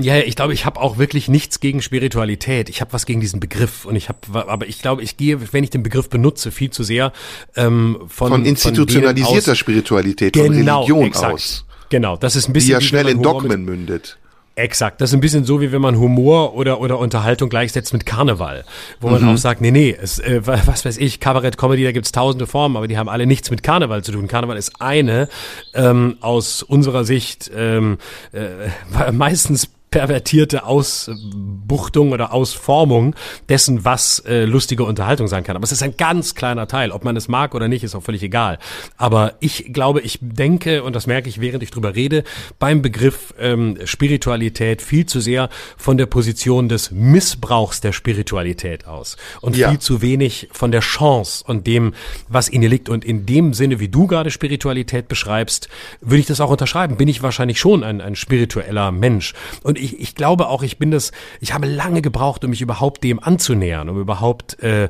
Ja, 0.01 0.17
ich 0.17 0.35
glaube, 0.35 0.53
ich 0.53 0.65
habe 0.65 0.79
auch 0.81 0.97
wirklich 0.97 1.29
nichts 1.29 1.61
gegen 1.61 1.81
Spiritualität. 1.81 2.67
Ich 2.67 2.81
habe 2.81 2.91
was 2.91 3.05
gegen 3.05 3.21
diesen 3.21 3.39
Begriff 3.39 3.85
und 3.85 3.95
ich 3.95 4.09
habe, 4.09 4.19
aber 4.33 4.67
ich 4.67 4.81
glaube, 4.81 5.01
ich 5.01 5.15
gehe, 5.15 5.53
wenn 5.53 5.63
ich 5.63 5.69
den 5.69 5.83
Begriff 5.83 6.09
benutze, 6.09 6.51
viel 6.51 6.69
zu 6.69 6.83
sehr 6.83 7.13
ähm, 7.55 7.97
von 8.09 8.29
von 8.29 8.45
institutionalisierter 8.45 9.41
von 9.41 9.51
aus, 9.53 9.57
Spiritualität, 9.57 10.35
von 10.35 10.51
genau, 10.51 10.81
Religion 10.81 11.05
exakt. 11.05 11.33
aus. 11.33 11.65
Genau, 11.89 12.17
das 12.17 12.35
ist 12.35 12.49
ein 12.49 12.53
bisschen 12.53 12.67
die 12.67 12.73
ja 12.73 12.81
schnell 12.81 13.07
in 13.07 13.23
Dogmen 13.23 13.63
mündet. 13.63 14.18
Exakt. 14.59 14.99
Das 14.99 15.11
ist 15.11 15.13
ein 15.13 15.21
bisschen 15.21 15.45
so, 15.45 15.61
wie 15.61 15.71
wenn 15.71 15.81
man 15.81 15.97
Humor 15.97 16.53
oder, 16.53 16.81
oder 16.81 16.99
Unterhaltung 16.99 17.49
gleichsetzt 17.49 17.93
mit 17.93 18.05
Karneval. 18.05 18.65
Wo 18.99 19.09
man 19.09 19.21
mhm. 19.21 19.29
auch 19.29 19.37
sagt, 19.37 19.61
nee, 19.61 19.71
nee, 19.71 19.95
es, 19.99 20.19
äh, 20.19 20.41
was 20.45 20.85
weiß 20.85 20.97
ich, 20.97 21.19
Kabarett, 21.19 21.57
Comedy, 21.57 21.83
da 21.83 21.91
gibt's 21.91 22.11
tausende 22.11 22.45
Formen, 22.45 22.75
aber 22.75 22.87
die 22.87 22.97
haben 22.97 23.09
alle 23.09 23.25
nichts 23.25 23.49
mit 23.51 23.63
Karneval 23.63 24.03
zu 24.03 24.11
tun. 24.11 24.27
Karneval 24.27 24.57
ist 24.57 24.81
eine 24.81 25.29
ähm, 25.73 26.17
aus 26.19 26.61
unserer 26.61 27.05
Sicht 27.05 27.49
ähm, 27.55 27.97
äh, 28.33 29.11
meistens 29.11 29.69
pervertierte 29.91 30.65
Ausbuchtung 30.65 32.11
oder 32.11 32.31
Ausformung 32.33 33.15
dessen, 33.47 33.85
was 33.85 34.19
äh, 34.19 34.45
lustige 34.45 34.83
Unterhaltung 34.83 35.27
sein 35.27 35.43
kann. 35.43 35.55
Aber 35.55 35.63
es 35.63 35.71
ist 35.71 35.81
ein 35.81 35.97
ganz 35.97 36.35
kleiner 36.35 36.67
Teil. 36.67 36.91
Ob 36.91 37.03
man 37.03 37.15
es 37.15 37.27
mag 37.27 37.55
oder 37.55 37.67
nicht, 37.67 37.83
ist 37.83 37.95
auch 37.95 38.03
völlig 38.03 38.21
egal. 38.21 38.59
Aber 38.97 39.33
ich 39.39 39.73
glaube, 39.73 40.01
ich 40.01 40.19
denke, 40.21 40.83
und 40.83 40.95
das 40.95 41.07
merke 41.07 41.29
ich, 41.29 41.41
während 41.41 41.63
ich 41.63 41.71
drüber 41.71 41.95
rede, 41.95 42.23
beim 42.59 42.81
Begriff 42.81 43.33
ähm, 43.39 43.77
Spiritualität 43.83 44.81
viel 44.81 45.05
zu 45.05 45.19
sehr 45.19 45.49
von 45.77 45.97
der 45.97 46.05
Position 46.05 46.69
des 46.69 46.91
Missbrauchs 46.91 47.81
der 47.81 47.91
Spiritualität 47.91 48.85
aus. 48.85 49.17
Und 49.41 49.57
ja. 49.57 49.69
viel 49.69 49.79
zu 49.79 50.01
wenig 50.01 50.49
von 50.51 50.71
der 50.71 50.81
Chance 50.81 51.43
und 51.47 51.65
dem, 51.65 51.93
was 52.27 52.47
in 52.47 52.61
ihr 52.61 52.69
liegt. 52.69 52.89
Und 52.89 53.03
in 53.05 53.25
dem 53.25 53.53
Sinne, 53.53 53.79
wie 53.79 53.87
du 53.89 54.05
gerade 54.05 54.29
Spiritualität 54.29 55.07
beschreibst, 55.07 55.67
würde 56.01 56.19
ich 56.19 56.27
das 56.27 56.41
auch 56.41 56.51
unterschreiben. 56.51 56.97
Bin 56.97 57.07
ich 57.07 57.23
wahrscheinlich 57.23 57.59
schon 57.59 57.83
ein, 57.83 58.01
ein 58.01 58.15
spiritueller 58.15 58.91
Mensch. 58.91 59.33
Und 59.63 59.78
ich, 59.79 59.99
ich 59.99 60.15
glaube 60.15 60.47
auch, 60.47 60.63
ich 60.63 60.77
bin 60.77 60.91
das, 60.91 61.11
ich 61.39 61.53
habe 61.53 61.67
lange 61.67 62.01
gebraucht, 62.01 62.43
um 62.43 62.51
mich 62.51 62.61
überhaupt 62.61 63.03
dem 63.03 63.19
anzunähern, 63.21 63.89
um 63.89 63.99
überhaupt 63.99 64.59
äh, 64.61 64.89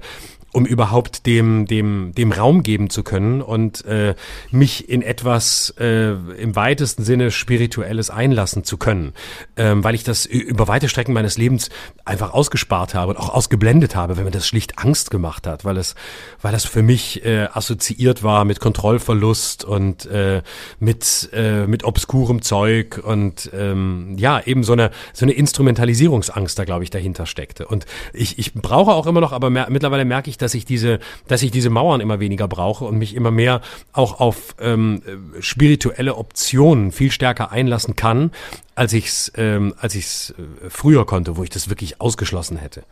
um 0.51 0.65
überhaupt 0.65 1.25
dem, 1.25 1.65
dem, 1.65 2.13
dem 2.15 2.31
Raum 2.31 2.63
geben 2.63 2.89
zu 2.89 3.03
können 3.03 3.41
und 3.41 3.85
äh, 3.85 4.15
mich 4.51 4.89
in 4.89 5.01
etwas 5.01 5.73
äh, 5.79 6.11
im 6.11 6.55
weitesten 6.55 7.03
Sinne 7.03 7.31
Spirituelles 7.31 8.09
einlassen 8.09 8.63
zu 8.63 8.77
können, 8.77 9.13
ähm, 9.57 9.83
weil 9.83 9.95
ich 9.95 10.03
das 10.03 10.25
über 10.25 10.67
weite 10.67 10.89
Strecken 10.89 11.13
meines 11.13 11.37
Lebens 11.37 11.69
einfach 12.05 12.33
ausgespart 12.33 12.95
habe 12.95 13.11
und 13.11 13.17
auch 13.17 13.29
ausgeblendet 13.29 13.95
habe, 13.95 14.17
wenn 14.17 14.23
mir 14.23 14.31
das 14.31 14.47
schlicht 14.47 14.79
Angst 14.79 15.11
gemacht 15.11 15.45
hat, 15.45 15.65
weil 15.65 15.77
es, 15.77 15.95
weil 16.41 16.53
es 16.55 16.65
für 16.65 16.81
mich 16.81 17.23
äh, 17.25 17.47
assoziiert 17.51 18.23
war 18.23 18.45
mit 18.45 18.59
Kontrollverlust 18.59 19.63
und 19.63 20.05
äh, 20.07 20.41
mit, 20.79 21.29
äh, 21.33 21.67
mit 21.67 21.83
obskurem 21.83 22.41
Zeug 22.41 22.99
und 23.03 23.51
ähm, 23.53 24.15
ja, 24.17 24.41
eben 24.41 24.63
so 24.63 24.73
eine, 24.73 24.91
so 25.13 25.25
eine 25.25 25.33
Instrumentalisierungsangst 25.33 26.57
da, 26.57 26.65
glaube 26.65 26.83
ich, 26.83 26.89
dahinter 26.89 27.25
steckte. 27.25 27.67
Und 27.67 27.85
ich, 28.13 28.39
ich 28.39 28.53
brauche 28.53 28.91
auch 28.91 29.05
immer 29.05 29.21
noch, 29.21 29.31
aber 29.31 29.49
mehr, 29.49 29.67
mittlerweile 29.69 30.05
merke 30.05 30.29
ich, 30.29 30.38
dass 30.41 30.53
ich 30.53 30.65
diese, 30.65 30.99
dass 31.27 31.41
ich 31.43 31.51
diese 31.51 31.69
Mauern 31.69 32.01
immer 32.01 32.19
weniger 32.19 32.47
brauche 32.47 32.85
und 32.85 32.97
mich 32.97 33.15
immer 33.15 33.31
mehr 33.31 33.61
auch 33.93 34.19
auf 34.19 34.55
ähm, 34.59 35.01
spirituelle 35.39 36.15
Optionen 36.15 36.91
viel 36.91 37.11
stärker 37.11 37.51
einlassen 37.51 37.95
kann, 37.95 38.31
als 38.75 38.93
ich 38.93 39.07
es 39.07 39.31
ähm, 39.35 39.73
als 39.77 39.95
ich's 39.95 40.31
äh, 40.31 40.69
früher 40.69 41.05
konnte, 41.05 41.37
wo 41.37 41.43
ich 41.43 41.49
das 41.49 41.69
wirklich 41.69 42.01
ausgeschlossen 42.01 42.57
hätte. 42.57 42.83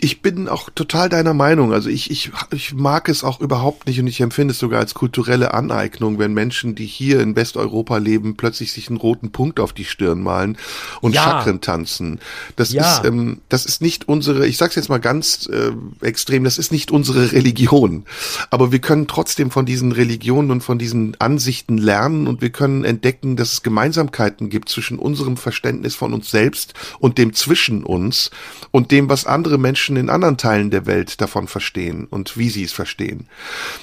Ich 0.00 0.22
bin 0.22 0.48
auch 0.48 0.70
total 0.70 1.08
deiner 1.08 1.34
Meinung. 1.34 1.72
Also 1.72 1.88
ich, 1.88 2.10
ich, 2.10 2.32
ich 2.52 2.74
mag 2.74 3.08
es 3.08 3.22
auch 3.22 3.40
überhaupt 3.40 3.86
nicht 3.86 4.00
und 4.00 4.06
ich 4.06 4.20
empfinde 4.20 4.52
es 4.52 4.58
sogar 4.58 4.80
als 4.80 4.94
kulturelle 4.94 5.54
Aneignung, 5.54 6.18
wenn 6.18 6.32
Menschen, 6.32 6.74
die 6.74 6.86
hier 6.86 7.20
in 7.20 7.36
Westeuropa 7.36 7.98
leben, 7.98 8.36
plötzlich 8.36 8.72
sich 8.72 8.88
einen 8.88 8.96
roten 8.96 9.30
Punkt 9.30 9.60
auf 9.60 9.72
die 9.72 9.84
Stirn 9.84 10.22
malen 10.22 10.56
und 11.00 11.14
ja. 11.14 11.22
Chakren 11.22 11.60
tanzen. 11.60 12.20
Das 12.56 12.72
ja. 12.72 12.96
ist, 12.96 13.04
ähm, 13.04 13.40
das 13.48 13.66
ist 13.66 13.82
nicht 13.82 14.08
unsere, 14.08 14.46
ich 14.46 14.56
sag's 14.56 14.74
jetzt 14.74 14.88
mal 14.88 14.98
ganz 14.98 15.48
äh, 15.52 15.72
extrem, 16.04 16.44
das 16.44 16.58
ist 16.58 16.72
nicht 16.72 16.90
unsere 16.90 17.32
Religion. 17.32 18.04
Aber 18.50 18.72
wir 18.72 18.80
können 18.80 19.06
trotzdem 19.06 19.50
von 19.50 19.66
diesen 19.66 19.92
Religionen 19.92 20.50
und 20.50 20.62
von 20.62 20.78
diesen 20.78 21.20
Ansichten 21.20 21.78
lernen 21.78 22.26
und 22.26 22.40
wir 22.40 22.50
können 22.50 22.84
entdecken, 22.84 23.36
dass 23.36 23.52
es 23.52 23.62
Gemeinsamkeiten 23.62 24.50
gibt 24.50 24.68
zwischen 24.68 24.98
unserem 24.98 25.36
Verständnis 25.36 25.94
von 25.94 26.12
uns 26.12 26.30
selbst 26.30 26.74
und 26.98 27.18
dem 27.18 27.34
zwischen 27.34 27.84
uns 27.84 28.30
und 28.70 28.90
dem, 28.90 29.08
was 29.08 29.26
andere 29.26 29.41
andere 29.42 29.58
Menschen 29.58 29.96
in 29.96 30.08
anderen 30.08 30.36
Teilen 30.36 30.70
der 30.70 30.86
Welt 30.86 31.20
davon 31.20 31.48
verstehen 31.48 32.06
und 32.08 32.38
wie 32.38 32.48
sie 32.48 32.62
es 32.62 32.70
verstehen. 32.70 33.26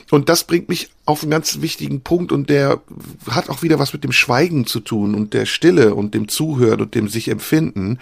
Und 0.09 0.29
das 0.29 0.45
bringt 0.45 0.69
mich 0.69 0.89
auf 1.03 1.21
einen 1.21 1.31
ganz 1.31 1.59
wichtigen 1.59 1.99
Punkt 1.99 2.31
und 2.31 2.49
der 2.49 2.79
hat 3.29 3.49
auch 3.49 3.61
wieder 3.61 3.77
was 3.77 3.91
mit 3.91 4.05
dem 4.05 4.13
Schweigen 4.13 4.65
zu 4.65 4.79
tun 4.79 5.15
und 5.15 5.33
der 5.33 5.45
Stille 5.45 5.95
und 5.95 6.13
dem 6.13 6.29
Zuhören 6.29 6.79
und 6.79 6.95
dem 6.95 7.09
sich 7.09 7.27
empfinden, 7.27 7.99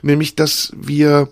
nämlich 0.00 0.36
dass 0.36 0.72
wir, 0.76 1.28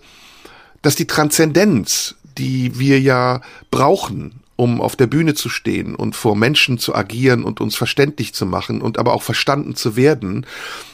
dass 0.83 0.97
die 0.97 1.07
Transzendenz, 1.07 2.17
die 2.37 2.77
wir 2.81 2.99
ja 2.99 3.41
brauchen, 3.71 4.40
um 4.61 4.83
auf 4.83 4.95
der 4.95 5.07
Bühne 5.07 5.33
zu 5.33 5.49
stehen 5.49 5.95
und 5.95 6.15
vor 6.15 6.37
Menschen 6.37 6.77
zu 6.77 6.95
agieren 6.95 7.45
und 7.45 7.63
uns 7.63 7.77
verständlich 7.77 8.35
zu 8.35 8.45
machen 8.45 8.83
und 8.83 8.99
aber 8.99 9.15
auch 9.15 9.23
verstanden 9.23 9.75
zu 9.75 9.97
werden, 9.97 10.45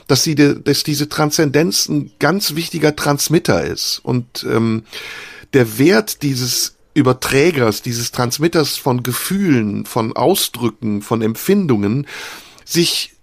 dass 0.06 0.22
sie, 0.22 0.36
dass 0.36 0.84
diese 0.84 1.08
Transzendenz 1.08 1.88
ein 1.88 2.12
ganz 2.20 2.54
wichtiger 2.54 2.94
Transmitter 2.94 3.64
ist. 3.64 3.98
Und 4.04 4.46
ähm, 4.48 4.84
der 5.52 5.80
Wert 5.80 6.22
dieses 6.22 6.76
Überträgers, 6.94 7.82
dieses 7.82 8.12
Transmitters 8.12 8.76
von 8.76 9.02
Gefühlen, 9.02 9.84
von 9.84 10.14
Ausdrücken, 10.14 11.02
von 11.02 11.20
Empfindungen 11.20 12.06
sich 12.64 13.14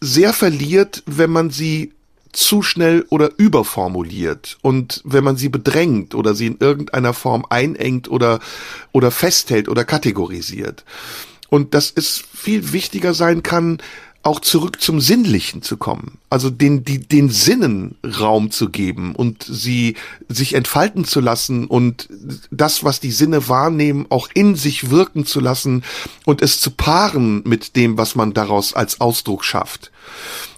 sehr 0.00 0.32
verliert, 0.32 1.02
wenn 1.06 1.30
man 1.30 1.50
sie 1.50 1.90
zu 2.38 2.62
schnell 2.62 3.04
oder 3.10 3.30
überformuliert 3.36 4.58
und 4.62 5.02
wenn 5.04 5.24
man 5.24 5.36
sie 5.36 5.48
bedrängt 5.48 6.14
oder 6.14 6.36
sie 6.36 6.46
in 6.46 6.58
irgendeiner 6.60 7.12
Form 7.12 7.44
einengt 7.50 8.08
oder, 8.08 8.38
oder 8.92 9.10
festhält 9.10 9.68
oder 9.68 9.84
kategorisiert. 9.84 10.84
Und 11.48 11.74
dass 11.74 11.92
es 11.94 12.22
viel 12.32 12.72
wichtiger 12.72 13.12
sein 13.12 13.42
kann, 13.42 13.78
auch 14.22 14.40
zurück 14.40 14.80
zum 14.80 15.00
Sinnlichen 15.00 15.62
zu 15.62 15.78
kommen. 15.78 16.18
Also 16.30 16.50
den, 16.50 16.84
die, 16.84 17.00
den 17.00 17.28
Sinnen 17.30 17.96
Raum 18.04 18.50
zu 18.50 18.68
geben 18.68 19.16
und 19.16 19.42
sie 19.42 19.96
sich 20.28 20.54
entfalten 20.54 21.04
zu 21.04 21.20
lassen 21.20 21.66
und 21.66 22.08
das, 22.50 22.84
was 22.84 23.00
die 23.00 23.12
Sinne 23.12 23.48
wahrnehmen, 23.48 24.06
auch 24.10 24.28
in 24.34 24.54
sich 24.54 24.90
wirken 24.90 25.26
zu 25.26 25.40
lassen 25.40 25.82
und 26.24 26.42
es 26.42 26.60
zu 26.60 26.70
paaren 26.70 27.42
mit 27.46 27.74
dem, 27.74 27.98
was 27.98 28.14
man 28.14 28.32
daraus 28.32 28.74
als 28.74 29.00
Ausdruck 29.00 29.44
schafft. 29.44 29.90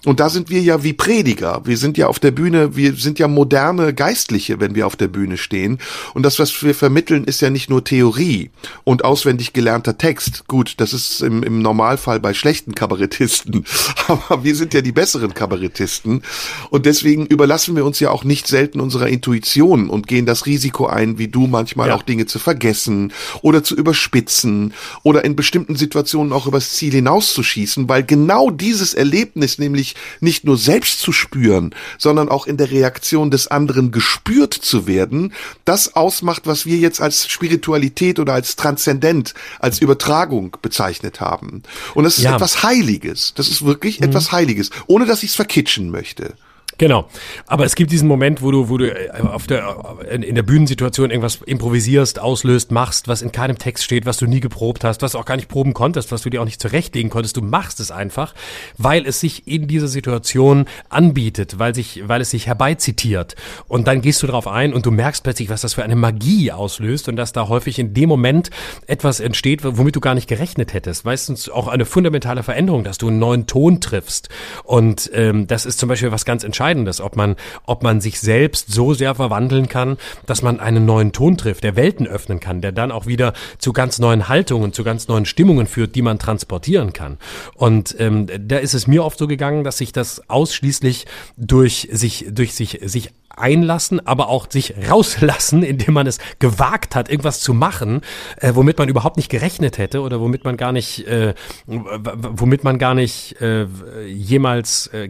Und 0.03 0.19
da 0.19 0.29
sind 0.29 0.49
wir 0.49 0.61
ja 0.61 0.83
wie 0.83 0.93
Prediger. 0.93 1.61
Wir 1.63 1.77
sind 1.77 1.95
ja 1.95 2.07
auf 2.07 2.17
der 2.17 2.31
Bühne, 2.31 2.75
wir 2.75 2.95
sind 2.95 3.19
ja 3.19 3.27
moderne 3.27 3.93
Geistliche, 3.93 4.59
wenn 4.59 4.73
wir 4.73 4.87
auf 4.87 4.95
der 4.95 5.07
Bühne 5.07 5.37
stehen. 5.37 5.77
Und 6.15 6.23
das, 6.23 6.39
was 6.39 6.63
wir 6.63 6.73
vermitteln, 6.73 7.23
ist 7.23 7.39
ja 7.41 7.51
nicht 7.51 7.69
nur 7.69 7.83
Theorie 7.83 8.49
und 8.83 9.05
auswendig 9.05 9.53
gelernter 9.53 9.99
Text. 9.99 10.47
Gut, 10.47 10.75
das 10.77 10.93
ist 10.93 11.21
im, 11.21 11.43
im 11.43 11.61
Normalfall 11.61 12.19
bei 12.19 12.33
schlechten 12.33 12.73
Kabarettisten. 12.73 13.63
Aber 14.07 14.43
wir 14.43 14.55
sind 14.55 14.73
ja 14.73 14.81
die 14.81 14.91
besseren 14.91 15.35
Kabarettisten. 15.35 16.23
Und 16.71 16.87
deswegen 16.87 17.27
überlassen 17.27 17.75
wir 17.75 17.85
uns 17.85 17.99
ja 17.99 18.09
auch 18.09 18.23
nicht 18.23 18.47
selten 18.47 18.79
unserer 18.79 19.07
Intuition 19.07 19.87
und 19.87 20.07
gehen 20.07 20.25
das 20.25 20.47
Risiko 20.47 20.87
ein, 20.87 21.19
wie 21.19 21.27
du 21.27 21.45
manchmal 21.45 21.89
ja. 21.89 21.95
auch 21.95 22.01
Dinge 22.01 22.25
zu 22.25 22.39
vergessen 22.39 23.13
oder 23.43 23.63
zu 23.63 23.75
überspitzen 23.75 24.73
oder 25.03 25.23
in 25.25 25.35
bestimmten 25.35 25.75
Situationen 25.75 26.33
auch 26.33 26.47
übers 26.47 26.71
Ziel 26.71 26.91
hinauszuschießen, 26.93 27.87
weil 27.87 28.03
genau 28.03 28.49
dieses 28.49 28.95
Erlebnis 28.95 29.40
nämlich 29.59 29.95
nicht 30.19 30.43
nur 30.43 30.57
selbst 30.57 30.99
zu 30.99 31.11
spüren, 31.11 31.73
sondern 31.97 32.29
auch 32.29 32.47
in 32.47 32.57
der 32.57 32.71
Reaktion 32.71 33.31
des 33.31 33.47
anderen 33.47 33.91
gespürt 33.91 34.53
zu 34.53 34.87
werden, 34.87 35.33
das 35.65 35.95
ausmacht, 35.95 36.43
was 36.45 36.65
wir 36.65 36.77
jetzt 36.77 37.01
als 37.01 37.29
Spiritualität 37.29 38.19
oder 38.19 38.33
als 38.33 38.55
Transzendent, 38.55 39.33
als 39.59 39.79
Übertragung 39.79 40.57
bezeichnet 40.61 41.19
haben. 41.21 41.63
Und 41.93 42.03
das 42.03 42.17
ist 42.17 42.23
ja. 42.23 42.35
etwas 42.35 42.63
Heiliges. 42.63 43.33
Das 43.35 43.47
ist 43.47 43.65
wirklich 43.65 43.99
mhm. 43.99 44.07
etwas 44.07 44.31
Heiliges, 44.31 44.69
ohne 44.87 45.05
dass 45.05 45.23
ich 45.23 45.31
es 45.31 45.35
verkitschen 45.35 45.89
möchte. 45.89 46.35
Genau. 46.81 47.07
Aber 47.45 47.63
es 47.63 47.75
gibt 47.75 47.91
diesen 47.91 48.07
Moment, 48.07 48.41
wo 48.41 48.49
du, 48.49 48.67
wo 48.67 48.79
du 48.79 48.89
äh, 48.91 49.11
auf 49.21 49.45
der, 49.45 49.99
in 50.09 50.33
der 50.33 50.41
Bühnensituation 50.41 51.11
irgendwas 51.11 51.35
improvisierst, 51.45 52.19
auslöst, 52.19 52.71
machst, 52.71 53.07
was 53.07 53.21
in 53.21 53.31
keinem 53.31 53.59
Text 53.59 53.83
steht, 53.83 54.07
was 54.07 54.17
du 54.17 54.25
nie 54.25 54.39
geprobt 54.39 54.83
hast, 54.83 55.03
was 55.03 55.11
du 55.11 55.19
auch 55.19 55.25
gar 55.25 55.35
nicht 55.35 55.47
proben 55.47 55.75
konntest, 55.75 56.11
was 56.11 56.23
du 56.23 56.31
dir 56.31 56.41
auch 56.41 56.45
nicht 56.45 56.59
zurechtlegen 56.59 57.11
konntest. 57.11 57.37
Du 57.37 57.43
machst 57.43 57.79
es 57.79 57.91
einfach, 57.91 58.33
weil 58.79 59.05
es 59.05 59.19
sich 59.19 59.47
in 59.47 59.67
dieser 59.67 59.87
Situation 59.87 60.65
anbietet, 60.89 61.59
weil 61.59 61.75
sich, 61.75 62.01
weil 62.07 62.19
es 62.19 62.31
sich 62.31 62.47
herbeizitiert. 62.47 63.35
Und 63.67 63.87
dann 63.87 64.01
gehst 64.01 64.23
du 64.23 64.25
darauf 64.25 64.47
ein 64.47 64.73
und 64.73 64.87
du 64.87 64.89
merkst 64.89 65.23
plötzlich, 65.23 65.51
was 65.51 65.61
das 65.61 65.75
für 65.75 65.83
eine 65.83 65.95
Magie 65.95 66.51
auslöst 66.51 67.07
und 67.09 67.15
dass 67.15 67.31
da 67.31 67.47
häufig 67.47 67.77
in 67.77 67.93
dem 67.93 68.09
Moment 68.09 68.49
etwas 68.87 69.19
entsteht, 69.19 69.59
womit 69.63 69.95
du 69.95 69.99
gar 69.99 70.15
nicht 70.15 70.27
gerechnet 70.27 70.73
hättest. 70.73 71.05
Meistens 71.05 71.47
auch 71.47 71.67
eine 71.67 71.85
fundamentale 71.85 72.41
Veränderung, 72.41 72.83
dass 72.83 72.97
du 72.97 73.09
einen 73.09 73.19
neuen 73.19 73.45
Ton 73.45 73.81
triffst. 73.81 74.29
Und 74.63 75.11
ähm, 75.13 75.45
das 75.45 75.67
ist 75.67 75.77
zum 75.77 75.87
Beispiel 75.87 76.11
was 76.11 76.25
ganz 76.25 76.43
Entscheidendes 76.43 76.70
Entscheidendes, 76.71 77.01
ob 77.01 77.15
man, 77.15 77.35
ob 77.65 77.83
man 77.83 77.99
sich 77.99 78.19
selbst 78.19 78.71
so 78.71 78.93
sehr 78.93 79.15
verwandeln 79.15 79.67
kann, 79.67 79.97
dass 80.25 80.41
man 80.41 80.59
einen 80.59 80.85
neuen 80.85 81.11
Ton 81.11 81.37
trifft, 81.37 81.63
der 81.63 81.75
Welten 81.75 82.07
öffnen 82.07 82.39
kann, 82.39 82.61
der 82.61 82.71
dann 82.71 82.91
auch 82.91 83.05
wieder 83.05 83.33
zu 83.57 83.73
ganz 83.73 83.99
neuen 83.99 84.29
Haltungen, 84.29 84.71
zu 84.71 84.83
ganz 84.83 85.07
neuen 85.07 85.25
Stimmungen 85.25 85.67
führt, 85.67 85.95
die 85.95 86.01
man 86.01 86.17
transportieren 86.17 86.93
kann. 86.93 87.17
Und 87.55 87.95
ähm, 87.99 88.27
da 88.39 88.57
ist 88.57 88.73
es 88.73 88.87
mir 88.87 89.03
oft 89.03 89.19
so 89.19 89.27
gegangen, 89.27 89.63
dass 89.63 89.79
sich 89.79 89.91
das 89.91 90.29
ausschließlich 90.29 91.05
durch 91.35 91.89
sich, 91.91 92.25
durch 92.31 92.53
sich, 92.53 92.79
sich 92.83 93.09
einlassen, 93.41 94.05
aber 94.05 94.29
auch 94.29 94.49
sich 94.49 94.73
rauslassen, 94.89 95.63
indem 95.71 95.93
man 95.93 96.07
es 96.07 96.19
gewagt 96.39 96.95
hat, 96.95 97.09
irgendwas 97.09 97.39
zu 97.39 97.53
machen, 97.53 98.01
äh, 98.37 98.51
womit 98.55 98.77
man 98.77 98.89
überhaupt 98.89 99.17
nicht 99.17 99.29
gerechnet 99.29 99.77
hätte 99.77 100.01
oder 100.01 100.19
womit 100.19 100.43
man 100.43 100.57
gar 100.57 100.71
nicht, 100.71 101.07
äh, 101.07 101.33
womit 101.67 102.63
man 102.63 102.77
gar 102.77 102.93
nicht 102.93 103.41
äh, 103.41 103.65
jemals 104.05 104.87
äh, 104.87 105.09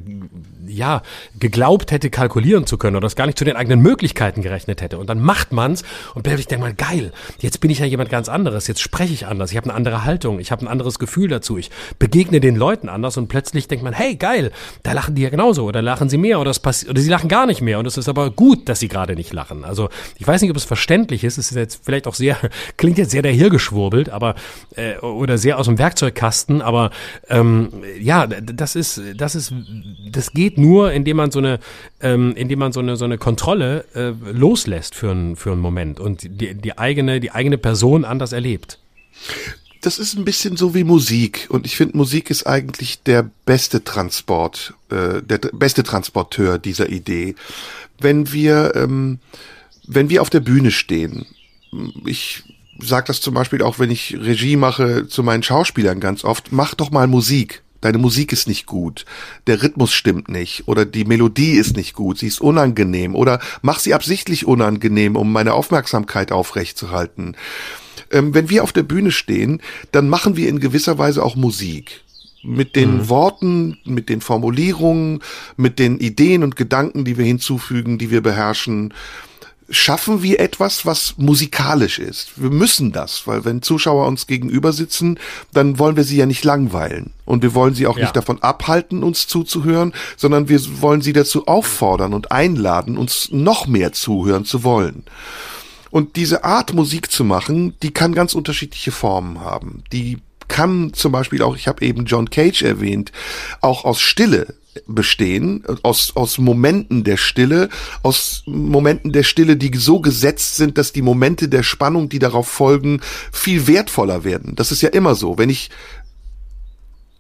ja 0.66 1.02
geglaubt 1.40 1.92
hätte, 1.92 2.10
kalkulieren 2.10 2.66
zu 2.66 2.78
können 2.78 2.96
oder 2.96 3.06
das 3.06 3.16
gar 3.16 3.26
nicht 3.26 3.38
zu 3.38 3.46
den 3.46 3.56
eigenen 3.56 3.82
Möglichkeiten 3.82 4.42
gerechnet 4.42 4.82
hätte. 4.82 4.98
Und 4.98 5.10
dann 5.10 5.20
macht 5.20 5.52
man's 5.52 5.84
und 6.16 6.24
plötzlich 6.24 6.48
denkt 6.48 6.64
man, 6.64 6.76
geil, 6.76 7.12
jetzt 7.40 7.60
bin 7.60 7.72
ich 7.72 7.80
ja 7.80 7.86
jemand 7.86 8.10
ganz 8.10 8.30
anderes, 8.30 8.68
jetzt 8.68 8.82
spreche 8.82 9.14
ich 9.14 9.28
anders, 9.28 9.52
ich 9.52 9.58
habe 9.58 9.70
eine 9.70 9.76
andere 9.76 10.06
Haltung, 10.06 10.40
ich 10.40 10.52
habe 10.52 10.66
ein 10.66 10.68
anderes 10.68 11.00
Gefühl 11.00 11.28
dazu, 11.28 11.58
ich 11.58 11.72
begegne 12.00 12.40
den 12.40 12.56
Leuten 12.56 12.90
anders 12.90 13.18
und 13.18 13.28
plötzlich 13.28 13.68
denkt 13.68 13.84
man, 13.84 13.94
hey, 13.94 14.16
geil, 14.16 14.52
da 14.84 14.94
lachen 14.94 15.16
die 15.16 15.24
ja 15.24 15.30
genauso 15.30 15.66
oder 15.66 15.82
lachen 15.82 16.10
sie 16.10 16.18
mehr 16.18 16.40
oder, 16.40 16.52
es 16.52 16.62
oder 16.88 17.02
sie 17.02 17.10
lachen 17.10 17.28
gar 17.28 17.46
nicht 17.46 17.62
mehr 17.62 17.80
und 17.80 17.86
es 17.86 17.98
ist 17.98 18.10
aber 18.10 18.21
gut, 18.30 18.70
dass 18.70 18.80
sie 18.80 18.88
gerade 18.88 19.16
nicht 19.16 19.34
lachen. 19.34 19.66
Also 19.66 19.90
ich 20.18 20.28
weiß 20.28 20.42
nicht, 20.42 20.52
ob 20.52 20.58
es 20.58 20.64
verständlich 20.64 21.24
ist. 21.24 21.38
Es 21.38 21.52
ist 21.52 21.58
jetzt 21.58 21.82
vielleicht 21.84 22.08
auch 22.08 22.16
sehr, 22.16 22.38
klingt 22.78 22.98
jetzt 22.98 23.12
sehr 23.12 23.22
dahergeschwurbelt, 23.22 24.10
aber 24.10 24.36
äh, 24.76 24.98
oder 25.00 25.38
sehr 25.38 25.58
aus 25.58 25.66
dem 25.66 25.78
Werkzeugkasten, 25.78 26.62
aber 26.62 26.92
ähm, 27.30 27.70
ja, 28.00 28.28
das 28.28 28.76
ist, 28.76 29.02
das 29.16 29.36
ist, 29.36 29.54
das 30.12 30.32
geht 30.32 30.58
nur, 30.58 30.92
indem 30.92 31.18
man 31.18 31.32
so 31.32 31.40
eine, 31.40 31.60
ähm, 32.02 32.34
indem 32.36 32.60
man 32.60 32.72
so 32.72 32.80
eine 32.80 32.96
so 32.96 33.06
eine 33.06 33.18
Kontrolle 33.18 33.86
äh, 33.96 34.12
loslässt 34.32 34.96
für 34.96 35.12
einen 35.12 35.36
für 35.36 35.52
einen 35.52 35.62
Moment 35.62 36.00
und 36.00 36.24
die, 36.24 36.54
die 36.56 36.78
eigene 36.78 37.20
die 37.20 37.32
eigene 37.32 37.58
Person 37.58 38.06
anders 38.06 38.32
erlebt 38.32 38.80
das 39.82 39.98
ist 39.98 40.16
ein 40.16 40.26
bisschen 40.26 40.58
so 40.58 40.74
wie 40.74 40.84
Musik. 40.84 41.48
Und 41.50 41.66
ich 41.66 41.76
finde 41.76 41.98
Musik 41.98 42.30
ist 42.30 42.46
eigentlich 42.46 43.02
der 43.04 43.30
beste 43.46 43.84
Transport, 43.84 44.76
äh, 44.90 45.22
der 45.22 45.40
beste 45.40 45.84
Transporteur 45.84 46.60
dieser 46.60 46.90
Idee. 46.90 47.36
Wenn 48.00 48.32
wir, 48.32 48.74
ähm, 48.76 49.20
wenn 49.88 50.10
wir 50.10 50.22
auf 50.22 50.30
der 50.30 50.40
Bühne 50.40 50.72
stehen, 50.72 51.26
ich 52.06 52.44
sage 52.80 53.08
das 53.08 53.22
zum 53.22 53.34
Beispiel 53.34 53.62
auch, 53.62 53.80
wenn 53.80 53.92
ich 53.92 54.18
Regie 54.20 54.56
mache 54.56 55.08
zu 55.08 55.24
meinen 55.24 55.44
Schauspielern 55.44 56.00
ganz 56.00 56.24
oft, 56.24 56.52
mach 56.52 56.76
doch 56.76 56.92
mal 56.92 57.08
Musik. 57.08 57.64
Deine 57.82 57.98
Musik 57.98 58.32
ist 58.32 58.48
nicht 58.48 58.68
gut, 58.68 59.06
der 59.48 59.64
Rhythmus 59.64 59.92
stimmt 59.92 60.30
nicht. 60.30 60.68
Oder 60.68 60.86
die 60.86 61.04
Melodie 61.04 61.54
ist 61.54 61.76
nicht 61.76 61.96
gut, 61.96 62.20
sie 62.20 62.28
ist 62.28 62.40
unangenehm. 62.40 63.16
Oder 63.16 63.40
mach 63.64 63.80
sie 63.80 63.96
absichtlich 63.96 64.46
unangenehm, 64.46 65.16
um 65.16 65.34
meine 65.34 65.54
Aufmerksamkeit 65.54 66.32
aufrechtzuerhalten 66.32 67.36
ähm, 68.12 68.34
wenn 68.34 68.50
wir 68.50 68.64
auf 68.64 68.74
der 68.74 68.84
Bühne 68.84 69.12
stehen, 69.12 69.62
dann 69.92 70.10
machen 70.10 70.36
wir 70.36 70.50
in 70.50 70.60
gewisser 70.60 70.98
Weise 70.98 71.24
auch 71.24 71.36
Musik 71.36 72.02
mit 72.44 72.76
den 72.76 72.98
mhm. 72.98 73.10
Worten, 73.10 73.78
mit 73.86 74.10
den 74.10 74.22
Formulierungen, 74.22 75.22
mit 75.58 75.80
den 75.80 76.00
Ideen 76.00 76.44
und 76.44 76.56
Gedanken, 76.56 77.06
die 77.06 77.18
wir 77.18 77.26
hinzufügen, 77.26 77.98
die 77.98 78.10
wir 78.10 78.22
beherrschen, 78.22 78.94
schaffen 79.72 80.22
wir 80.22 80.39
etwas, 80.39 80.86
was 80.86 81.16
musikalisch 81.18 81.98
ist. 81.98 82.34
Wir 82.36 82.50
müssen 82.50 82.92
das, 82.92 83.26
weil 83.26 83.46
wenn 83.46 83.62
Zuschauer 83.62 84.06
uns 84.08 84.28
gegenüber 84.28 84.74
sitzen, 84.74 85.18
dann 85.54 85.80
wollen 85.80 85.96
wir 85.96 86.04
sie 86.04 86.18
ja 86.18 86.26
nicht 86.26 86.44
langweilen. 86.44 87.12
Und 87.26 87.42
wir 87.42 87.54
wollen 87.54 87.74
sie 87.74 87.88
auch 87.88 87.98
ja. 87.98 88.04
nicht 88.04 88.16
davon 88.16 88.42
abhalten, 88.44 89.02
uns 89.02 89.28
zuzuhören, 89.28 89.94
sondern 90.18 90.50
wir 90.50 90.60
wollen 90.82 91.02
sie 91.02 91.14
dazu 91.14 91.48
auffordern 91.48 92.14
und 92.14 92.32
einladen, 92.32 92.98
uns 92.98 93.30
noch 93.32 93.66
mehr 93.66 93.94
zuhören 93.94 94.44
zu 94.44 94.64
wollen. 94.64 95.04
Und 95.92 96.16
diese 96.16 96.44
Art 96.44 96.74
Musik 96.74 97.12
zu 97.12 97.24
machen, 97.24 97.76
die 97.84 97.92
kann 97.92 98.14
ganz 98.14 98.34
unterschiedliche 98.34 98.92
Formen 98.92 99.42
haben. 99.42 99.84
Die 99.92 100.20
kann 100.48 100.94
zum 100.94 101.12
Beispiel 101.12 101.42
auch, 101.44 101.56
ich 101.56 101.68
habe 101.68 101.86
eben 101.86 102.06
John 102.06 102.30
Cage 102.30 102.64
erwähnt, 102.64 103.12
auch 103.62 103.86
aus 103.86 104.02
Stille 104.02 104.56
bestehen, 104.88 105.64
aus, 105.84 106.14
aus 106.16 106.38
Momenten 106.38 107.04
der 107.04 107.18
Stille, 107.18 107.70
aus 108.04 108.44
Momenten 108.46 109.12
der 109.12 109.24
Stille, 109.24 109.58
die 109.58 109.72
so 109.78 110.00
gesetzt 110.00 110.56
sind, 110.56 110.78
dass 110.78 110.94
die 110.94 111.02
Momente 111.02 111.50
der 111.50 111.64
Spannung, 111.64 112.10
die 112.10 112.20
darauf 112.20 112.48
folgen, 112.48 113.02
viel 113.32 113.68
wertvoller 113.68 114.24
werden. 114.24 114.56
Das 114.56 114.72
ist 114.72 114.82
ja 114.82 114.89
immer 114.89 115.16
so. 115.16 115.38
Wenn 115.38 115.50
ich 115.50 115.70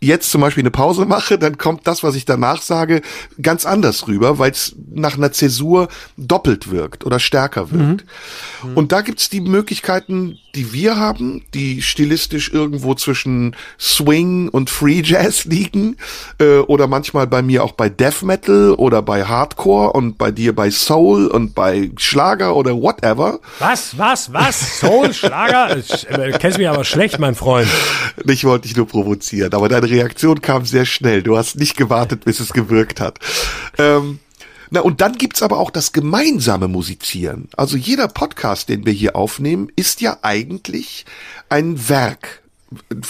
jetzt 0.01 0.31
zum 0.31 0.41
Beispiel 0.41 0.63
eine 0.63 0.71
Pause 0.71 1.05
mache, 1.05 1.37
dann 1.37 1.57
kommt 1.57 1.85
das, 1.87 2.03
was 2.03 2.15
ich 2.15 2.25
danach 2.25 2.61
sage, 2.61 3.01
ganz 3.41 3.65
anders 3.65 4.07
rüber, 4.07 4.39
weil 4.39 4.51
es 4.51 4.75
nach 4.93 5.15
einer 5.15 5.31
Zäsur 5.31 5.87
doppelt 6.17 6.71
wirkt 6.71 7.05
oder 7.05 7.19
stärker 7.19 7.71
wirkt. 7.71 8.05
Mhm. 8.63 8.73
Und 8.73 8.91
da 8.91 9.01
gibt's 9.01 9.29
die 9.29 9.41
Möglichkeiten, 9.41 10.39
die 10.55 10.73
wir 10.73 10.97
haben, 10.97 11.43
die 11.53 11.81
stilistisch 11.81 12.51
irgendwo 12.51 12.95
zwischen 12.95 13.55
Swing 13.79 14.49
und 14.49 14.69
Free 14.69 15.01
Jazz 15.03 15.45
liegen, 15.45 15.97
äh, 16.39 16.57
oder 16.59 16.87
manchmal 16.87 17.27
bei 17.27 17.41
mir 17.41 17.63
auch 17.63 17.73
bei 17.73 17.89
Death 17.89 18.23
Metal 18.23 18.73
oder 18.73 19.01
bei 19.01 19.25
Hardcore 19.25 19.93
und 19.93 20.17
bei 20.17 20.31
dir 20.31 20.55
bei 20.55 20.71
Soul 20.71 21.27
und 21.27 21.55
bei 21.55 21.91
Schlager 21.97 22.55
oder 22.55 22.75
whatever. 22.75 23.39
Was, 23.59 23.97
was, 23.97 24.33
was? 24.33 24.79
Soul, 24.79 25.13
Schlager? 25.13 25.77
Äh, 26.09 26.31
kennst 26.39 26.57
mich 26.57 26.69
aber 26.69 26.83
schlecht, 26.83 27.19
mein 27.19 27.35
Freund. 27.35 27.67
Ich 28.25 28.43
wollte 28.45 28.67
dich 28.67 28.77
nur 28.77 28.87
provozieren, 28.87 29.53
aber 29.53 29.69
deine 29.69 29.89
Reaktion 29.89 30.41
kam 30.41 30.65
sehr 30.65 30.85
schnell. 30.85 31.23
Du 31.23 31.37
hast 31.37 31.57
nicht 31.57 31.77
gewartet, 31.77 32.25
bis 32.25 32.39
es 32.39 32.53
gewirkt 32.53 32.99
hat. 32.99 33.19
Ähm, 33.77 34.19
na, 34.73 34.79
und 34.79 35.01
dann 35.01 35.17
gibt's 35.17 35.43
aber 35.43 35.59
auch 35.59 35.69
das 35.69 35.91
gemeinsame 35.91 36.69
Musizieren. 36.69 37.49
Also 37.57 37.75
jeder 37.75 38.07
Podcast, 38.07 38.69
den 38.69 38.85
wir 38.85 38.93
hier 38.93 39.17
aufnehmen, 39.17 39.67
ist 39.75 39.99
ja 39.99 40.19
eigentlich 40.21 41.05
ein 41.49 41.89
Werk 41.89 42.41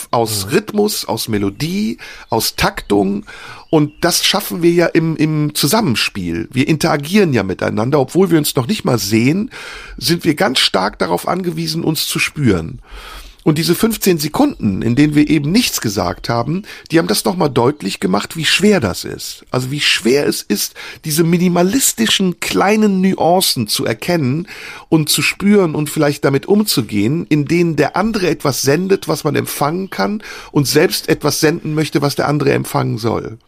aus 0.09 0.47
Rhythmus, 0.51 1.05
aus 1.05 1.27
Melodie, 1.27 1.99
aus 2.31 2.55
Taktung. 2.55 3.27
Und 3.69 3.93
das 4.01 4.25
schaffen 4.25 4.63
wir 4.63 4.71
ja 4.71 4.87
im, 4.87 5.15
im 5.17 5.53
Zusammenspiel. 5.53 6.49
Wir 6.51 6.67
interagieren 6.67 7.31
ja 7.31 7.43
miteinander, 7.43 7.99
obwohl 7.99 8.31
wir 8.31 8.39
uns 8.39 8.55
noch 8.55 8.65
nicht 8.65 8.83
mal 8.83 8.97
sehen, 8.97 9.51
sind 9.97 10.23
wir 10.23 10.33
ganz 10.33 10.57
stark 10.59 10.97
darauf 10.97 11.27
angewiesen, 11.27 11.83
uns 11.83 12.07
zu 12.07 12.17
spüren. 12.17 12.79
Und 13.43 13.57
diese 13.57 13.73
15 13.73 14.19
Sekunden, 14.19 14.83
in 14.83 14.95
denen 14.95 15.15
wir 15.15 15.27
eben 15.29 15.51
nichts 15.51 15.81
gesagt 15.81 16.29
haben, 16.29 16.63
die 16.91 16.99
haben 16.99 17.07
das 17.07 17.25
nochmal 17.25 17.49
deutlich 17.49 17.99
gemacht, 17.99 18.37
wie 18.37 18.45
schwer 18.45 18.79
das 18.79 19.03
ist. 19.03 19.45
Also 19.49 19.71
wie 19.71 19.79
schwer 19.79 20.27
es 20.27 20.43
ist, 20.43 20.75
diese 21.05 21.23
minimalistischen 21.23 22.39
kleinen 22.39 23.01
Nuancen 23.01 23.67
zu 23.67 23.85
erkennen 23.85 24.47
und 24.89 25.09
zu 25.09 25.23
spüren 25.23 25.73
und 25.73 25.89
vielleicht 25.89 26.23
damit 26.23 26.45
umzugehen, 26.45 27.25
in 27.29 27.45
denen 27.45 27.75
der 27.75 27.95
andere 27.95 28.29
etwas 28.29 28.61
sendet, 28.61 29.07
was 29.07 29.23
man 29.23 29.35
empfangen 29.35 29.89
kann 29.89 30.21
und 30.51 30.67
selbst 30.67 31.09
etwas 31.09 31.39
senden 31.39 31.73
möchte, 31.73 32.03
was 32.03 32.15
der 32.15 32.27
andere 32.27 32.53
empfangen 32.53 32.99
soll. 32.99 33.39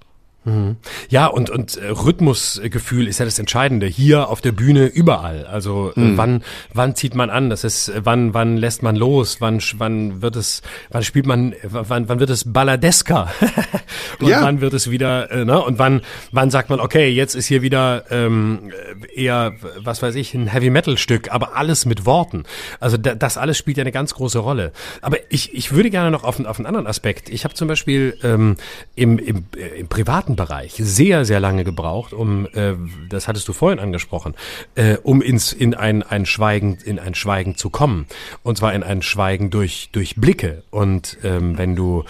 Ja, 1.09 1.27
und, 1.27 1.49
und 1.49 1.77
äh, 1.77 1.87
Rhythmusgefühl 1.87 3.07
ist 3.07 3.19
ja 3.19 3.25
das 3.25 3.39
Entscheidende. 3.39 3.87
Hier 3.87 4.29
auf 4.29 4.41
der 4.41 4.51
Bühne 4.51 4.87
überall. 4.87 5.45
Also 5.45 5.93
äh, 5.95 5.99
mhm. 5.99 6.17
wann, 6.17 6.43
wann 6.73 6.95
zieht 6.95 7.15
man 7.15 7.29
an? 7.29 7.49
Das 7.49 7.63
ist, 7.63 7.91
wann, 7.95 8.33
wann 8.33 8.57
lässt 8.57 8.83
man 8.83 8.95
los? 8.95 9.37
Wann, 9.39 9.61
wann 9.77 10.21
wird 10.21 10.35
es, 10.35 10.61
wann 10.89 11.03
spielt 11.03 11.25
man, 11.25 11.53
wann, 11.63 12.09
wann 12.09 12.19
wird 12.19 12.29
es 12.29 12.51
balladesker? 12.51 13.31
und 14.19 14.27
ja. 14.27 14.41
wann 14.41 14.59
wird 14.59 14.73
es 14.73 14.89
wieder, 14.89 15.31
äh, 15.31 15.45
ne? 15.45 15.61
Und 15.61 15.79
wann, 15.79 16.01
wann 16.31 16.49
sagt 16.49 16.69
man, 16.69 16.79
okay, 16.79 17.09
jetzt 17.09 17.35
ist 17.35 17.45
hier 17.45 17.61
wieder 17.61 18.03
ähm, 18.11 18.71
eher, 19.15 19.53
was 19.77 20.01
weiß 20.01 20.15
ich, 20.15 20.33
ein 20.33 20.47
Heavy 20.47 20.69
Metal 20.69 20.97
Stück, 20.97 21.31
aber 21.31 21.55
alles 21.55 21.85
mit 21.85 22.05
Worten. 22.05 22.43
Also 22.79 22.97
da, 22.97 23.15
das 23.15 23.37
alles 23.37 23.57
spielt 23.57 23.77
ja 23.77 23.83
eine 23.83 23.91
ganz 23.91 24.13
große 24.13 24.39
Rolle. 24.39 24.73
Aber 25.01 25.17
ich, 25.29 25.53
ich 25.53 25.71
würde 25.71 25.89
gerne 25.89 26.11
noch 26.11 26.23
auf, 26.23 26.43
auf 26.45 26.59
einen 26.59 26.65
anderen 26.65 26.87
Aspekt. 26.87 27.29
Ich 27.29 27.45
habe 27.45 27.53
zum 27.53 27.67
Beispiel 27.67 28.17
ähm, 28.23 28.57
im, 28.95 29.17
im, 29.19 29.45
im 29.77 29.87
privaten 29.87 30.32
Bereich 30.35 30.73
sehr, 30.77 31.25
sehr 31.25 31.39
lange 31.39 31.63
gebraucht, 31.63 32.13
um, 32.13 32.47
äh, 32.53 32.73
das 33.09 33.27
hattest 33.27 33.47
du 33.47 33.53
vorhin 33.53 33.79
angesprochen, 33.79 34.35
äh, 34.75 34.97
um 35.03 35.21
ins, 35.21 35.53
in 35.53 35.73
ein, 35.73 36.03
ein 36.03 36.25
Schweigen, 36.25 36.77
in 36.83 36.99
ein 36.99 37.15
Schweigen 37.15 37.55
zu 37.55 37.69
kommen. 37.69 38.05
Und 38.43 38.57
zwar 38.57 38.73
in 38.73 38.83
ein 38.83 39.01
Schweigen 39.01 39.49
durch, 39.49 39.89
durch 39.91 40.15
Blicke. 40.15 40.63
Und 40.71 41.17
ähm, 41.23 41.57
wenn 41.57 41.75
du 41.75 42.03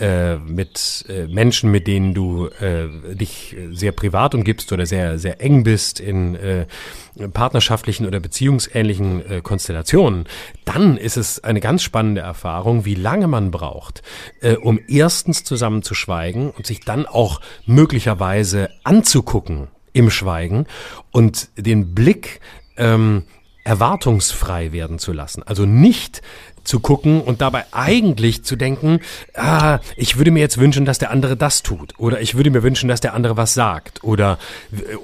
äh, 0.00 0.36
mit 0.36 1.04
äh, 1.08 1.26
Menschen, 1.26 1.70
mit 1.70 1.86
denen 1.86 2.14
du 2.14 2.46
äh, 2.46 2.88
dich 3.14 3.54
sehr 3.70 3.92
privat 3.92 4.34
umgibst 4.34 4.72
oder 4.72 4.86
sehr, 4.86 5.18
sehr 5.18 5.40
eng 5.40 5.62
bist 5.62 6.00
in 6.00 6.34
äh, 6.34 6.66
partnerschaftlichen 7.32 8.06
oder 8.06 8.18
beziehungsähnlichen 8.18 9.30
äh, 9.30 9.40
Konstellationen, 9.42 10.24
dann 10.64 10.96
ist 10.96 11.16
es 11.16 11.44
eine 11.44 11.60
ganz 11.60 11.82
spannende 11.82 12.22
Erfahrung, 12.22 12.84
wie 12.84 12.94
lange 12.94 13.28
man 13.28 13.50
braucht, 13.50 14.02
äh, 14.40 14.56
um 14.56 14.80
erstens 14.88 15.44
zusammen 15.44 15.82
zu 15.82 15.94
schweigen 15.94 16.50
und 16.50 16.66
sich 16.66 16.80
dann 16.80 17.06
auch 17.06 17.40
möglicherweise 17.66 18.70
anzugucken 18.84 19.68
im 19.92 20.10
Schweigen 20.10 20.66
und 21.10 21.48
den 21.56 21.94
Blick 21.94 22.40
ähm, 22.76 23.24
erwartungsfrei 23.64 24.72
werden 24.72 24.98
zu 24.98 25.12
lassen. 25.12 25.42
Also 25.42 25.66
nicht 25.66 26.22
zu 26.64 26.80
gucken 26.80 27.20
und 27.20 27.40
dabei 27.40 27.64
eigentlich 27.72 28.44
zu 28.44 28.56
denken, 28.56 29.00
ah, 29.34 29.78
ich 29.96 30.16
würde 30.16 30.30
mir 30.30 30.40
jetzt 30.40 30.58
wünschen, 30.58 30.84
dass 30.84 30.98
der 30.98 31.10
andere 31.10 31.36
das 31.36 31.62
tut 31.62 31.94
oder 31.98 32.20
ich 32.20 32.34
würde 32.34 32.50
mir 32.50 32.62
wünschen, 32.62 32.88
dass 32.88 33.00
der 33.00 33.14
andere 33.14 33.36
was 33.36 33.54
sagt 33.54 34.02
oder 34.04 34.38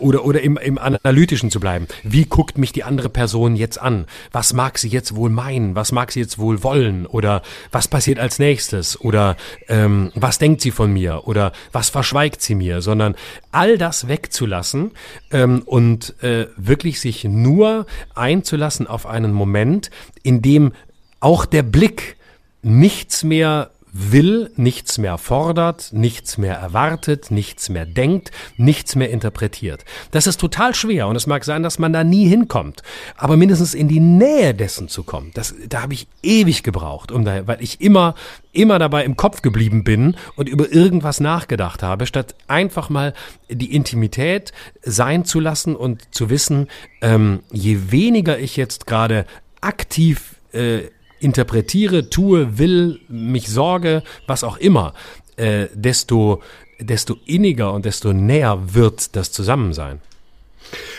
oder 0.01 0.25
oder 0.25 0.41
im, 0.41 0.57
im 0.57 0.79
analytischen 0.79 1.51
zu 1.51 1.61
bleiben. 1.61 1.87
Wie 2.03 2.25
guckt 2.25 2.59
mich 2.59 2.73
die 2.73 2.85
andere 2.85 3.09
Person 3.09 3.57
jetzt 3.57 3.81
an? 3.81 4.07
Was 4.33 4.53
mag 4.53 4.79
sie 4.79 4.89
jetzt 4.89 5.15
wohl 5.15 5.31
meinen? 5.31 5.75
Was 5.75 5.93
mag 5.93 6.13
sie 6.13 6.21
jetzt 6.21 6.39
wohl 6.39 6.63
wollen? 6.63 7.07
Oder 7.07 7.43
was 7.73 7.89
passiert 7.89 8.19
als 8.19 8.39
nächstes? 8.39 9.01
Oder 9.01 9.37
ähm, 9.69 10.13
was 10.15 10.39
denkt 10.39 10.61
sie 10.61 10.71
von 10.71 10.93
mir? 10.93 11.27
Oder 11.27 11.53
was 11.73 11.91
verschweigt 11.91 12.43
sie 12.43 12.55
mir? 12.55 12.81
Sondern 12.81 13.17
all 13.53 13.79
das 13.79 14.09
wegzulassen 14.09 14.93
ähm, 15.31 15.63
und 15.65 16.23
äh, 16.23 16.47
wirklich 16.57 17.01
sich 17.01 17.25
nur 17.25 17.87
einzulassen 18.15 18.87
auf 18.87 19.07
einen 19.07 19.33
Moment, 19.33 19.91
in 20.23 20.43
dem 20.43 20.73
auch 21.21 21.45
der 21.47 21.63
Blick 21.63 22.17
nichts 22.63 23.25
mehr 23.25 23.71
will, 23.99 24.51
nichts 24.57 24.99
mehr 24.99 25.17
fordert, 25.17 25.93
nichts 25.93 26.37
mehr 26.37 26.57
erwartet, 26.57 27.31
nichts 27.31 27.69
mehr 27.69 27.87
denkt, 27.87 28.31
nichts 28.57 28.95
mehr 28.95 29.11
interpretiert. 29.11 29.85
Das 30.11 30.27
ist 30.27 30.39
total 30.39 30.75
schwer 30.75 31.09
und 31.09 31.17
es 31.17 31.27
mag 31.27 31.45
sein, 31.45 31.63
dass 31.63 31.79
man 31.79 31.93
da 31.93 32.05
nie 32.05 32.29
hinkommt, 32.29 32.83
aber 33.17 33.37
mindestens 33.37 33.75
in 33.75 33.89
die 33.89 34.01
Nähe 34.01 34.55
dessen 34.55 34.89
zu 34.89 35.03
kommen, 35.03 35.31
das, 35.35 35.55
da 35.69 35.83
habe 35.83 35.95
ich 35.95 36.09
ewig 36.23 36.63
gebraucht, 36.63 37.11
um 37.11 37.25
da, 37.25 37.47
weil 37.47 37.63
ich 37.63 37.81
immer, 37.81 38.15
immer 38.53 38.79
dabei 38.79 39.05
im 39.05 39.17
Kopf 39.17 39.43
geblieben 39.43 39.83
bin 39.85 40.17
und 40.37 40.49
über 40.49 40.71
irgendwas 40.71 41.21
nachgedacht 41.21 41.83
habe, 41.83 42.07
statt 42.07 42.35
einfach 42.49 42.91
mal 42.91 43.15
die 43.49 43.75
Intimität 43.75 44.53
sein 44.83 45.25
zu 45.25 45.41
lassen 45.41 45.75
und 45.75 46.15
zu 46.15 46.29
wissen, 46.29 46.69
ähm, 47.01 47.41
je 47.51 47.91
weniger 47.91 48.39
ich 48.39 48.57
jetzt 48.57 48.87
gerade 48.87 49.25
aktiv 49.61 50.37
äh, 50.53 50.91
interpretiere, 51.21 52.11
tue, 52.11 52.59
will, 52.59 53.01
mich 53.09 53.49
sorge, 53.49 54.03
was 54.27 54.45
auch 54.45 54.57
immer, 54.57 54.95
äh, 55.37 55.67
desto, 55.75 56.43
desto 56.79 57.19
inniger 57.27 57.73
und 57.73 57.85
desto 57.85 58.13
näher 58.13 58.75
wird 58.75 59.17
das 59.17 59.33
Zusammensein. 59.33 60.01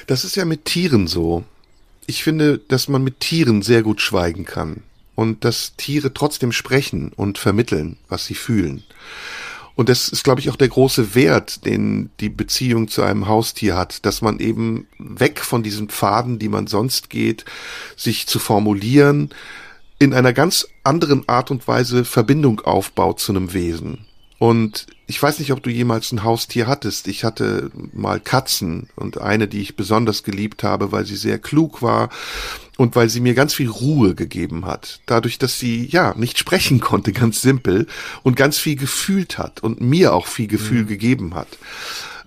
Das 0.08 0.24
ist 0.24 0.36
ja 0.36 0.46
mit 0.46 0.66
Tieren 0.66 1.08
so. 1.08 1.44
Ich 2.06 2.24
finde, 2.24 2.60
dass 2.60 2.88
man 2.88 3.04
mit 3.04 3.20
Tieren 3.20 3.62
sehr 3.62 3.84
gut 3.84 4.02
schweigen 4.02 4.46
kann 4.46 4.84
und 5.16 5.44
dass 5.44 5.76
Tiere 5.76 6.14
trotzdem 6.14 6.52
sprechen 6.52 7.12
und 7.16 7.38
vermitteln, 7.38 7.98
was 8.08 8.26
sie 8.26 8.36
fühlen. 8.36 8.84
Und 9.76 9.90
das 9.90 10.10
ist, 10.10 10.24
glaube 10.24 10.42
ich, 10.42 10.50
auch 10.50 10.56
der 10.56 10.70
große 10.70 11.14
Wert, 11.14 11.66
den 11.66 12.10
die 12.20 12.30
Beziehung 12.30 12.88
zu 12.88 13.04
einem 13.04 13.28
Haustier 13.28 13.78
hat, 13.78 14.06
dass 14.08 14.24
man 14.24 14.40
eben 14.40 14.88
weg 14.98 15.40
von 15.40 15.62
diesen 15.62 15.88
Pfaden, 15.90 16.40
die 16.40 16.50
man 16.50 16.66
sonst 16.66 17.12
geht, 17.12 17.46
sich 17.96 18.26
zu 18.26 18.40
formulieren, 18.40 19.30
in 20.00 20.14
einer 20.14 20.34
ganz 20.34 20.68
anderen 20.84 21.28
Art 21.28 21.52
und 21.52 21.68
Weise 21.68 22.06
Verbindung 22.06 22.62
aufbaut 22.62 23.20
zu 23.20 23.32
einem 23.32 23.54
Wesen. 23.54 24.06
Und 24.40 24.86
ich 25.08 25.22
weiß 25.22 25.40
nicht, 25.40 25.52
ob 25.52 25.64
du 25.64 25.72
jemals 25.72 26.12
ein 26.12 26.24
Haustier 26.24 26.68
hattest. 26.68 27.08
Ich 27.08 27.24
hatte 27.24 27.72
mal 27.94 28.20
Katzen 28.20 28.90
und 28.96 29.20
eine, 29.20 29.48
die 29.48 29.62
ich 29.62 29.76
besonders 29.76 30.24
geliebt 30.24 30.64
habe, 30.64 30.92
weil 30.92 31.06
sie 31.06 31.16
sehr 31.16 31.40
klug 31.40 31.82
war 31.82 32.10
und 32.78 32.96
weil 32.96 33.10
sie 33.10 33.20
mir 33.20 33.34
ganz 33.34 33.56
viel 33.56 33.70
Ruhe 33.70 34.14
gegeben 34.14 34.66
hat. 34.66 35.00
Dadurch, 35.08 35.40
dass 35.40 35.60
sie, 35.60 35.88
ja, 35.88 36.14
nicht 36.16 36.38
sprechen 36.38 36.80
konnte, 36.80 37.12
ganz 37.14 37.42
simpel, 37.42 37.88
und 38.22 38.36
ganz 38.36 38.60
viel 38.60 38.76
gefühlt 38.76 39.40
hat 39.40 39.64
und 39.64 39.82
mir 39.82 40.14
auch 40.14 40.28
viel 40.28 40.48
Gefühl 40.48 40.84
mhm. 40.84 40.88
gegeben 40.88 41.34
hat. 41.34 41.48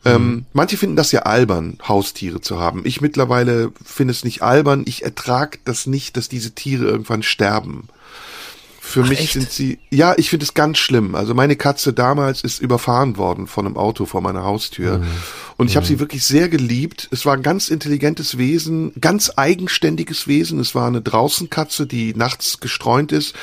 Ähm, 0.05 0.27
mhm. 0.27 0.47
manche 0.53 0.77
finden 0.77 0.97
das 0.97 1.13
ja 1.13 1.23
albern, 1.23 1.79
Haustiere 1.87 2.41
zu 2.41 2.59
haben. 2.59 2.83
Ich 2.85 3.01
mittlerweile 3.01 3.71
finde 3.85 4.13
es 4.13 4.25
nicht 4.25 4.43
albern. 4.43 4.85
Ich 4.87 5.05
ertrage 5.05 5.59
das 5.65 5.87
nicht, 5.87 6.17
dass 6.17 6.29
diese 6.29 6.53
Tiere 6.53 6.85
irgendwann 6.85 7.23
sterben. 7.23 7.89
Für 8.81 9.05
Ach, 9.05 9.09
mich 9.09 9.21
echt? 9.21 9.33
sind 9.35 9.51
sie, 9.51 9.79
ja, 9.91 10.15
ich 10.17 10.31
finde 10.31 10.45
es 10.45 10.55
ganz 10.55 10.79
schlimm. 10.79 11.15
Also 11.15 11.35
meine 11.35 11.55
Katze 11.55 11.93
damals 11.93 12.43
ist 12.43 12.61
überfahren 12.61 13.19
worden 13.19 13.47
von 13.47 13.67
einem 13.67 13.77
Auto 13.77 14.07
vor 14.07 14.21
meiner 14.21 14.43
Haustür. 14.43 14.99
Mhm. 14.99 15.07
Und 15.61 15.67
ich 15.67 15.75
mhm. 15.75 15.77
habe 15.77 15.87
sie 15.89 16.01
wirklich 16.01 16.25
sehr 16.25 16.49
geliebt. 16.49 17.07
Es 17.11 17.27
war 17.27 17.35
ein 17.35 17.43
ganz 17.43 17.69
intelligentes 17.69 18.39
Wesen, 18.39 18.93
ganz 18.99 19.33
eigenständiges 19.37 20.27
Wesen. 20.27 20.59
Es 20.59 20.75
war 20.75 20.87
eine 20.87 21.03
Draußenkatze, 21.03 21.87
die 21.87 22.15
nachts 22.15 22.61
gestreunt 22.61 23.13
ist 23.13 23.35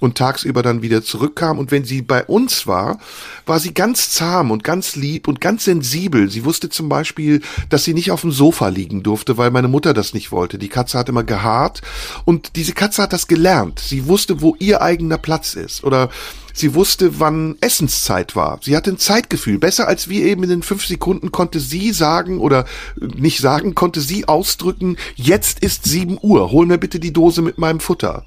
und 0.00 0.16
tagsüber 0.16 0.62
dann 0.62 0.80
wieder 0.80 1.02
zurückkam. 1.02 1.58
Und 1.58 1.70
wenn 1.70 1.84
sie 1.84 2.00
bei 2.00 2.24
uns 2.24 2.66
war, 2.66 2.98
war 3.44 3.60
sie 3.60 3.74
ganz 3.74 4.08
zahm 4.08 4.50
und 4.52 4.64
ganz 4.64 4.96
lieb 4.96 5.28
und 5.28 5.42
ganz 5.42 5.66
sensibel. 5.66 6.30
Sie 6.30 6.46
wusste 6.46 6.70
zum 6.70 6.88
Beispiel, 6.88 7.42
dass 7.68 7.84
sie 7.84 7.92
nicht 7.92 8.10
auf 8.10 8.22
dem 8.22 8.32
Sofa 8.32 8.68
liegen 8.68 9.02
durfte, 9.02 9.36
weil 9.36 9.50
meine 9.50 9.68
Mutter 9.68 9.92
das 9.92 10.14
nicht 10.14 10.32
wollte. 10.32 10.56
Die 10.56 10.70
Katze 10.70 10.98
hat 10.98 11.10
immer 11.10 11.24
gehaart 11.24 11.82
und 12.24 12.56
diese 12.56 12.72
Katze 12.72 13.02
hat 13.02 13.12
das 13.12 13.28
gelernt. 13.28 13.80
Sie 13.80 14.06
wusste, 14.06 14.40
wo 14.40 14.56
ihr 14.58 14.80
eigener 14.80 15.18
Platz 15.18 15.52
ist. 15.52 15.84
Oder 15.84 16.08
Sie 16.56 16.74
wusste, 16.74 17.20
wann 17.20 17.56
Essenszeit 17.60 18.34
war. 18.34 18.58
Sie 18.62 18.74
hatte 18.74 18.90
ein 18.90 18.98
Zeitgefühl. 18.98 19.58
Besser 19.58 19.86
als 19.86 20.08
wir 20.08 20.24
eben 20.24 20.42
in 20.42 20.48
den 20.48 20.62
fünf 20.62 20.86
Sekunden 20.86 21.30
konnte 21.30 21.60
sie 21.60 21.92
sagen 21.92 22.40
oder 22.40 22.64
nicht 22.96 23.40
sagen, 23.40 23.74
konnte 23.74 24.00
sie 24.00 24.26
ausdrücken, 24.26 24.96
jetzt 25.16 25.60
ist 25.60 25.84
sieben 25.84 26.16
Uhr. 26.18 26.50
Hol 26.52 26.64
mir 26.64 26.78
bitte 26.78 26.98
die 26.98 27.12
Dose 27.12 27.42
mit 27.42 27.58
meinem 27.58 27.78
Futter. 27.78 28.24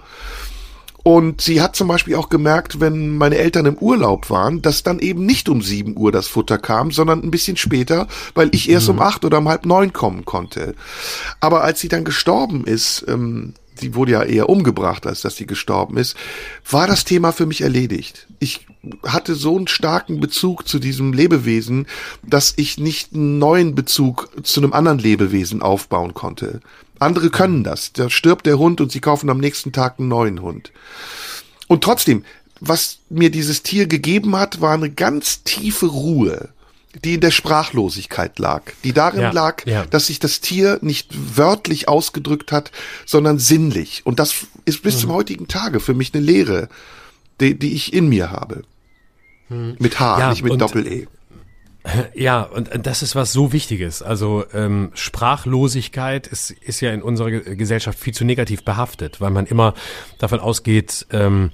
Und 1.02 1.42
sie 1.42 1.60
hat 1.60 1.76
zum 1.76 1.88
Beispiel 1.88 2.14
auch 2.16 2.30
gemerkt, 2.30 2.82
wenn 2.82 3.18
meine 3.18 3.38
Eltern 3.38 3.66
im 3.66 3.78
Urlaub 3.80 4.30
waren, 4.30 4.62
dass 4.62 4.84
dann 4.84 5.00
eben 5.00 5.26
nicht 5.26 5.50
um 5.50 5.64
sieben 5.64 5.98
Uhr 5.98 6.12
das 6.12 6.28
Futter 6.28 6.60
kam, 6.60 6.92
sondern 6.92 7.24
ein 7.24 7.32
bisschen 7.32 7.58
später, 7.58 8.08
weil 8.36 8.50
ich 8.54 8.70
erst 8.70 8.90
mhm. 8.90 8.96
um 8.96 9.02
acht 9.02 9.26
oder 9.26 9.40
um 9.40 9.50
halb 9.50 9.66
neun 9.66 9.92
kommen 9.92 10.26
konnte. 10.26 10.76
Aber 11.40 11.64
als 11.64 11.80
sie 11.80 11.88
dann 11.88 12.04
gestorben 12.04 12.66
ist, 12.66 13.06
ähm, 13.08 13.56
die 13.82 13.96
wurde 13.96 14.14
ja 14.14 14.24
eher 14.24 14.50
umgebracht, 14.50 15.06
als 15.08 15.22
dass 15.22 15.36
sie 15.36 15.48
gestorben 15.48 15.98
ist, 15.98 16.16
war 16.70 16.88
das 16.88 17.06
Thema 17.06 17.32
für 17.32 17.46
mich 17.46 17.62
erledigt. 17.62 18.28
Ich 18.40 18.68
hatte 19.06 19.36
so 19.36 19.58
einen 19.58 19.68
starken 19.68 20.20
Bezug 20.20 20.68
zu 20.68 20.80
diesem 20.80 21.14
Lebewesen, 21.14 21.88
dass 22.26 22.54
ich 22.56 22.78
nicht 22.78 23.14
einen 23.14 23.40
neuen 23.40 23.76
Bezug 23.76 24.30
zu 24.44 24.62
einem 24.62 24.74
anderen 24.74 25.00
Lebewesen 25.00 25.62
aufbauen 25.62 26.14
konnte. 26.14 26.62
Andere 27.00 27.30
können 27.30 27.64
das. 27.64 27.94
Da 27.94 28.10
stirbt 28.10 28.46
der 28.46 28.60
Hund 28.60 28.82
und 28.82 28.92
sie 28.92 29.00
kaufen 29.00 29.30
am 29.30 29.40
nächsten 29.40 29.72
Tag 29.72 30.00
einen 30.00 30.10
neuen 30.10 30.42
Hund. 30.42 30.72
Und 31.68 31.84
trotzdem, 31.84 32.24
was 32.60 33.00
mir 33.10 33.32
dieses 33.32 33.64
Tier 33.64 33.88
gegeben 33.88 34.36
hat, 34.36 34.60
war 34.60 34.74
eine 34.74 34.90
ganz 34.90 35.44
tiefe 35.44 35.88
Ruhe, 35.88 36.50
die 37.04 37.16
in 37.16 37.22
der 37.22 37.32
Sprachlosigkeit 37.32 38.40
lag, 38.40 38.64
die 38.84 38.94
darin 38.94 39.22
ja, 39.22 39.32
lag, 39.32 39.66
ja. 39.66 39.86
dass 39.86 40.08
sich 40.08 40.20
das 40.20 40.42
Tier 40.42 40.80
nicht 40.82 41.38
wörtlich 41.38 41.88
ausgedrückt 41.88 42.52
hat, 42.52 42.72
sondern 43.06 43.38
sinnlich. 43.38 44.06
Und 44.06 44.20
das 44.20 44.48
ist 44.66 44.82
bis 44.82 44.96
mhm. 44.96 45.00
zum 45.00 45.12
heutigen 45.14 45.48
Tage 45.48 45.80
für 45.80 45.94
mich 45.94 46.14
eine 46.14 46.24
Lehre, 46.24 46.68
die, 47.40 47.58
die 47.58 47.74
ich 47.74 47.94
in 47.94 48.10
mir 48.10 48.32
habe. 48.32 48.64
Mhm. 49.50 49.76
Mit 49.80 50.00
H, 50.00 50.20
ja, 50.20 50.30
nicht 50.32 50.44
mit 50.44 50.60
Doppel-E. 50.60 51.08
Ja, 52.14 52.42
und 52.42 52.70
das 52.86 53.02
ist 53.02 53.16
was 53.16 53.32
so 53.32 53.54
Wichtiges. 53.54 54.02
Also 54.02 54.44
ähm, 54.54 54.92
Sprachlosigkeit 54.94 56.28
ist, 56.28 56.52
ist 56.52 56.82
ja 56.82 56.92
in 56.92 57.02
unserer 57.02 57.32
Gesellschaft 57.32 57.98
viel 57.98 58.14
zu 58.14 58.26
negativ 58.26 58.64
behaftet, 58.64 59.22
weil 59.22 59.32
man 59.32 59.46
immer 59.46 59.74
davon 60.18 60.42
ausgeht, 60.42 61.08
ähm, 61.12 61.52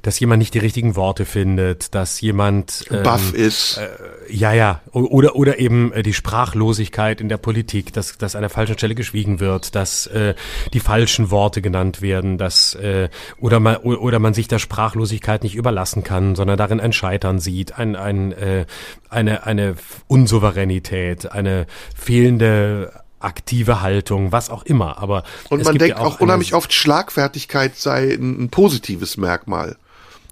dass 0.00 0.18
jemand 0.18 0.38
nicht 0.38 0.54
die 0.54 0.60
richtigen 0.60 0.96
Worte 0.96 1.24
findet, 1.24 1.94
dass 1.94 2.20
jemand 2.20 2.86
ähm, 2.90 3.02
baff 3.02 3.34
ist. 3.34 3.78
Äh, 3.78 3.88
ja, 4.32 4.52
ja, 4.52 4.80
oder 4.92 5.36
oder 5.36 5.58
eben 5.58 5.92
äh, 5.92 6.02
die 6.02 6.14
Sprachlosigkeit 6.14 7.20
in 7.20 7.28
der 7.28 7.38
Politik, 7.38 7.92
dass 7.92 8.16
dass 8.16 8.34
an 8.34 8.42
der 8.42 8.50
falschen 8.50 8.78
Stelle 8.78 8.94
geschwiegen 8.94 9.40
wird, 9.40 9.74
dass 9.74 10.06
äh, 10.06 10.34
die 10.72 10.80
falschen 10.80 11.30
Worte 11.30 11.60
genannt 11.60 12.02
werden, 12.02 12.38
dass 12.38 12.74
äh, 12.74 13.08
oder 13.38 13.60
man 13.60 13.76
oder 13.78 14.20
man 14.20 14.32
sich 14.32 14.48
der 14.48 14.58
Sprachlosigkeit 14.58 15.42
nicht 15.42 15.54
überlassen 15.54 16.02
kann, 16.02 16.34
sondern 16.34 16.56
darin 16.56 16.80
ein 16.80 16.92
Scheitern 16.92 17.40
sieht, 17.40 17.76
ein 17.76 17.96
ein 17.96 18.32
äh, 18.32 18.66
eine 19.10 19.44
eine 19.44 19.65
Unsouveränität, 20.06 21.32
eine 21.32 21.66
fehlende 21.96 22.92
aktive 23.18 23.80
Haltung, 23.80 24.32
was 24.32 24.50
auch 24.50 24.62
immer. 24.62 24.98
Aber 24.98 25.24
und 25.50 25.64
man 25.64 25.78
denkt 25.78 25.98
ja 25.98 26.04
auch, 26.04 26.16
auch 26.16 26.20
unheimlich 26.20 26.54
oft 26.54 26.72
Schlagfertigkeit 26.72 27.76
sei 27.76 28.14
ein, 28.14 28.44
ein 28.44 28.48
positives 28.50 29.16
Merkmal. 29.16 29.76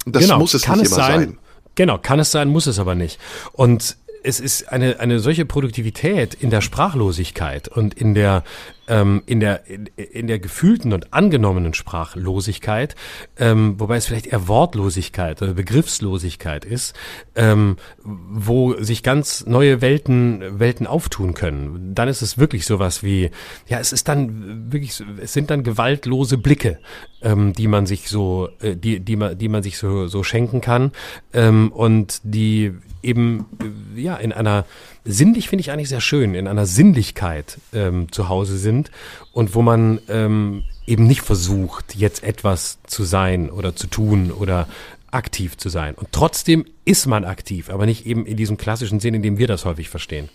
Das 0.06 0.22
genau, 0.22 0.38
muss 0.38 0.54
es 0.54 0.62
kann 0.62 0.78
nicht 0.78 0.90
es 0.90 0.96
immer 0.96 1.06
sein. 1.06 1.20
sein. 1.20 1.38
Genau, 1.74 1.98
kann 1.98 2.20
es 2.20 2.30
sein, 2.30 2.48
muss 2.48 2.66
es 2.66 2.78
aber 2.78 2.94
nicht. 2.94 3.18
Und 3.52 3.96
es 4.24 4.40
ist 4.40 4.72
eine, 4.72 5.00
eine 5.00 5.20
solche 5.20 5.44
Produktivität 5.44 6.34
in 6.34 6.50
der 6.50 6.62
Sprachlosigkeit 6.62 7.68
und 7.68 7.94
in 7.94 8.14
der, 8.14 8.42
ähm, 8.88 9.22
in 9.26 9.38
der, 9.38 9.66
in, 9.66 9.86
in 9.96 10.26
der 10.26 10.38
gefühlten 10.38 10.94
und 10.94 11.12
angenommenen 11.12 11.74
Sprachlosigkeit, 11.74 12.96
ähm, 13.38 13.78
wobei 13.78 13.96
es 13.96 14.06
vielleicht 14.06 14.26
eher 14.26 14.48
Wortlosigkeit 14.48 15.42
oder 15.42 15.52
Begriffslosigkeit 15.52 16.64
ist, 16.64 16.94
ähm, 17.34 17.76
wo 18.02 18.74
sich 18.82 19.02
ganz 19.02 19.44
neue 19.46 19.82
Welten, 19.82 20.58
Welten 20.58 20.86
auftun 20.86 21.34
können. 21.34 21.94
Dann 21.94 22.08
ist 22.08 22.22
es 22.22 22.38
wirklich 22.38 22.64
sowas 22.64 23.02
wie, 23.02 23.30
ja, 23.68 23.78
es 23.78 23.92
ist 23.92 24.08
dann 24.08 24.72
wirklich, 24.72 25.02
es 25.20 25.34
sind 25.34 25.50
dann 25.50 25.64
gewaltlose 25.64 26.38
Blicke, 26.38 26.78
ähm, 27.20 27.52
die 27.52 27.68
man 27.68 27.84
sich 27.84 28.08
so, 28.08 28.48
äh, 28.62 28.74
die, 28.74 29.00
die 29.00 29.16
man, 29.16 29.36
die 29.36 29.48
man 29.48 29.62
sich 29.62 29.76
so, 29.76 30.06
so 30.06 30.22
schenken 30.22 30.62
kann, 30.62 30.92
ähm, 31.34 31.70
und 31.72 32.20
die, 32.24 32.72
eben 33.04 33.46
ja 33.94 34.16
in 34.16 34.32
einer 34.32 34.64
sinnlich 35.04 35.48
finde 35.48 35.60
ich 35.60 35.70
eigentlich 35.70 35.88
sehr 35.88 36.00
schön 36.00 36.34
in 36.34 36.48
einer 36.48 36.66
Sinnlichkeit 36.66 37.58
ähm, 37.72 38.10
zu 38.10 38.28
Hause 38.28 38.58
sind 38.58 38.90
und 39.32 39.54
wo 39.54 39.62
man 39.62 40.00
ähm, 40.08 40.64
eben 40.86 41.06
nicht 41.06 41.22
versucht 41.22 41.94
jetzt 41.94 42.24
etwas 42.24 42.78
zu 42.86 43.04
sein 43.04 43.50
oder 43.50 43.76
zu 43.76 43.86
tun 43.86 44.32
oder 44.32 44.66
aktiv 45.10 45.56
zu 45.56 45.68
sein 45.68 45.94
und 45.94 46.08
trotzdem 46.12 46.64
ist 46.84 47.06
man 47.06 47.24
aktiv, 47.24 47.70
aber 47.70 47.86
nicht 47.86 48.06
eben 48.06 48.26
in 48.26 48.36
diesem 48.36 48.56
klassischen 48.56 49.00
Sinn, 49.00 49.14
in 49.14 49.22
dem 49.22 49.38
wir 49.38 49.46
das 49.46 49.64
häufig 49.64 49.88
verstehen. 49.88 50.28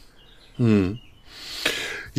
Hm. 0.57 0.99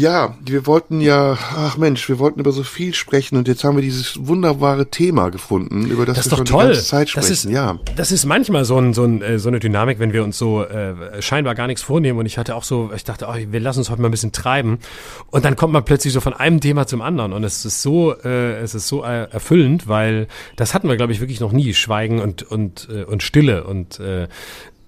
Ja, 0.01 0.35
wir 0.41 0.67
wollten 0.67 1.03
ja, 1.03 1.37
ach 1.57 1.77
Mensch, 1.77 2.09
wir 2.09 2.19
wollten 2.19 2.41
über 2.41 2.53
so 2.53 2.63
viel 2.63 2.95
sprechen 2.95 3.37
und 3.37 3.47
jetzt 3.49 3.65
haben 3.65 3.77
wir 3.77 3.83
dieses 3.83 4.27
wunderbare 4.27 4.89
Thema 4.89 5.29
gefunden, 5.29 5.91
über 5.91 6.07
das, 6.07 6.17
das 6.17 6.31
wir 6.31 6.39
schon 6.39 6.47
toll. 6.47 6.63
die 6.63 6.73
ganze 6.73 6.85
Zeit 6.87 7.11
sprechen. 7.11 7.29
Das 7.29 7.45
ist, 7.45 7.51
ja. 7.51 7.79
das 7.97 8.11
ist 8.11 8.25
manchmal 8.25 8.65
so, 8.65 8.79
ein, 8.79 8.95
so, 8.95 9.05
ein, 9.05 9.21
äh, 9.21 9.39
so 9.39 9.51
eine 9.51 9.61
Dynamik, 9.61 9.99
wenn 9.99 10.15
wir 10.15 10.25
uns 10.25 10.39
so 10.39 10.65
äh, 10.65 11.21
scheinbar 11.21 11.55
gar 11.55 11.67
nichts 11.67 11.83
vornehmen 11.83 12.19
und 12.19 12.25
ich 12.25 12.39
hatte 12.39 12.57
auch 12.57 12.65
so, 12.65 12.91
ich 12.97 13.05
dachte, 13.05 13.27
oh, 13.29 13.35
wir 13.37 13.61
lassen 13.61 13.81
uns 13.81 13.91
heute 13.91 14.01
mal 14.01 14.09
ein 14.09 14.11
bisschen 14.11 14.33
treiben 14.33 14.79
und 15.27 15.45
dann 15.45 15.55
kommt 15.55 15.75
man 15.75 15.85
plötzlich 15.85 16.15
so 16.15 16.23
von 16.23 16.33
einem 16.33 16.63
Thema 16.63 16.87
zum 16.87 17.03
anderen 17.03 17.35
und 17.35 17.45
es 17.45 17.67
ist 17.67 17.83
so, 17.83 18.15
äh, 18.15 18.55
es 18.55 18.75
ist 18.75 18.89
so 18.89 19.05
äh, 19.05 19.31
erfüllend, 19.31 19.87
weil 19.87 20.29
das 20.57 20.73
hatten 20.73 20.89
wir, 20.89 20.97
glaube 20.97 21.13
ich, 21.13 21.21
wirklich 21.21 21.41
noch 21.41 21.53
nie, 21.53 21.75
Schweigen 21.75 22.21
und 22.21 22.43
und 22.43 22.89
äh, 22.91 23.05
und 23.05 23.23
Stille 23.23 23.65
und 23.65 24.01
äh, 24.01 24.29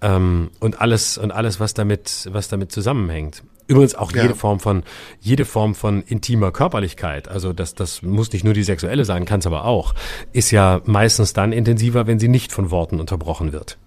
ähm, 0.00 0.50
und 0.58 0.80
alles 0.80 1.18
und 1.18 1.32
alles, 1.32 1.60
was 1.60 1.74
damit, 1.74 2.30
was 2.32 2.48
damit 2.48 2.72
zusammenhängt. 2.72 3.42
Übrigens 3.72 3.94
auch 3.94 4.12
ja. 4.12 4.22
jede 4.22 4.34
Form 4.34 4.60
von, 4.60 4.82
jede 5.20 5.44
Form 5.44 5.74
von 5.74 6.02
intimer 6.02 6.52
Körperlichkeit, 6.52 7.28
also 7.28 7.52
das, 7.52 7.74
das 7.74 8.02
muss 8.02 8.32
nicht 8.32 8.44
nur 8.44 8.54
die 8.54 8.62
sexuelle 8.62 9.04
sein, 9.04 9.24
kann 9.24 9.40
es 9.40 9.46
aber 9.46 9.64
auch, 9.64 9.94
ist 10.32 10.50
ja 10.50 10.80
meistens 10.84 11.32
dann 11.32 11.52
intensiver, 11.52 12.06
wenn 12.06 12.18
sie 12.18 12.28
nicht 12.28 12.52
von 12.52 12.70
Worten 12.70 13.00
unterbrochen 13.00 13.52
wird. 13.52 13.78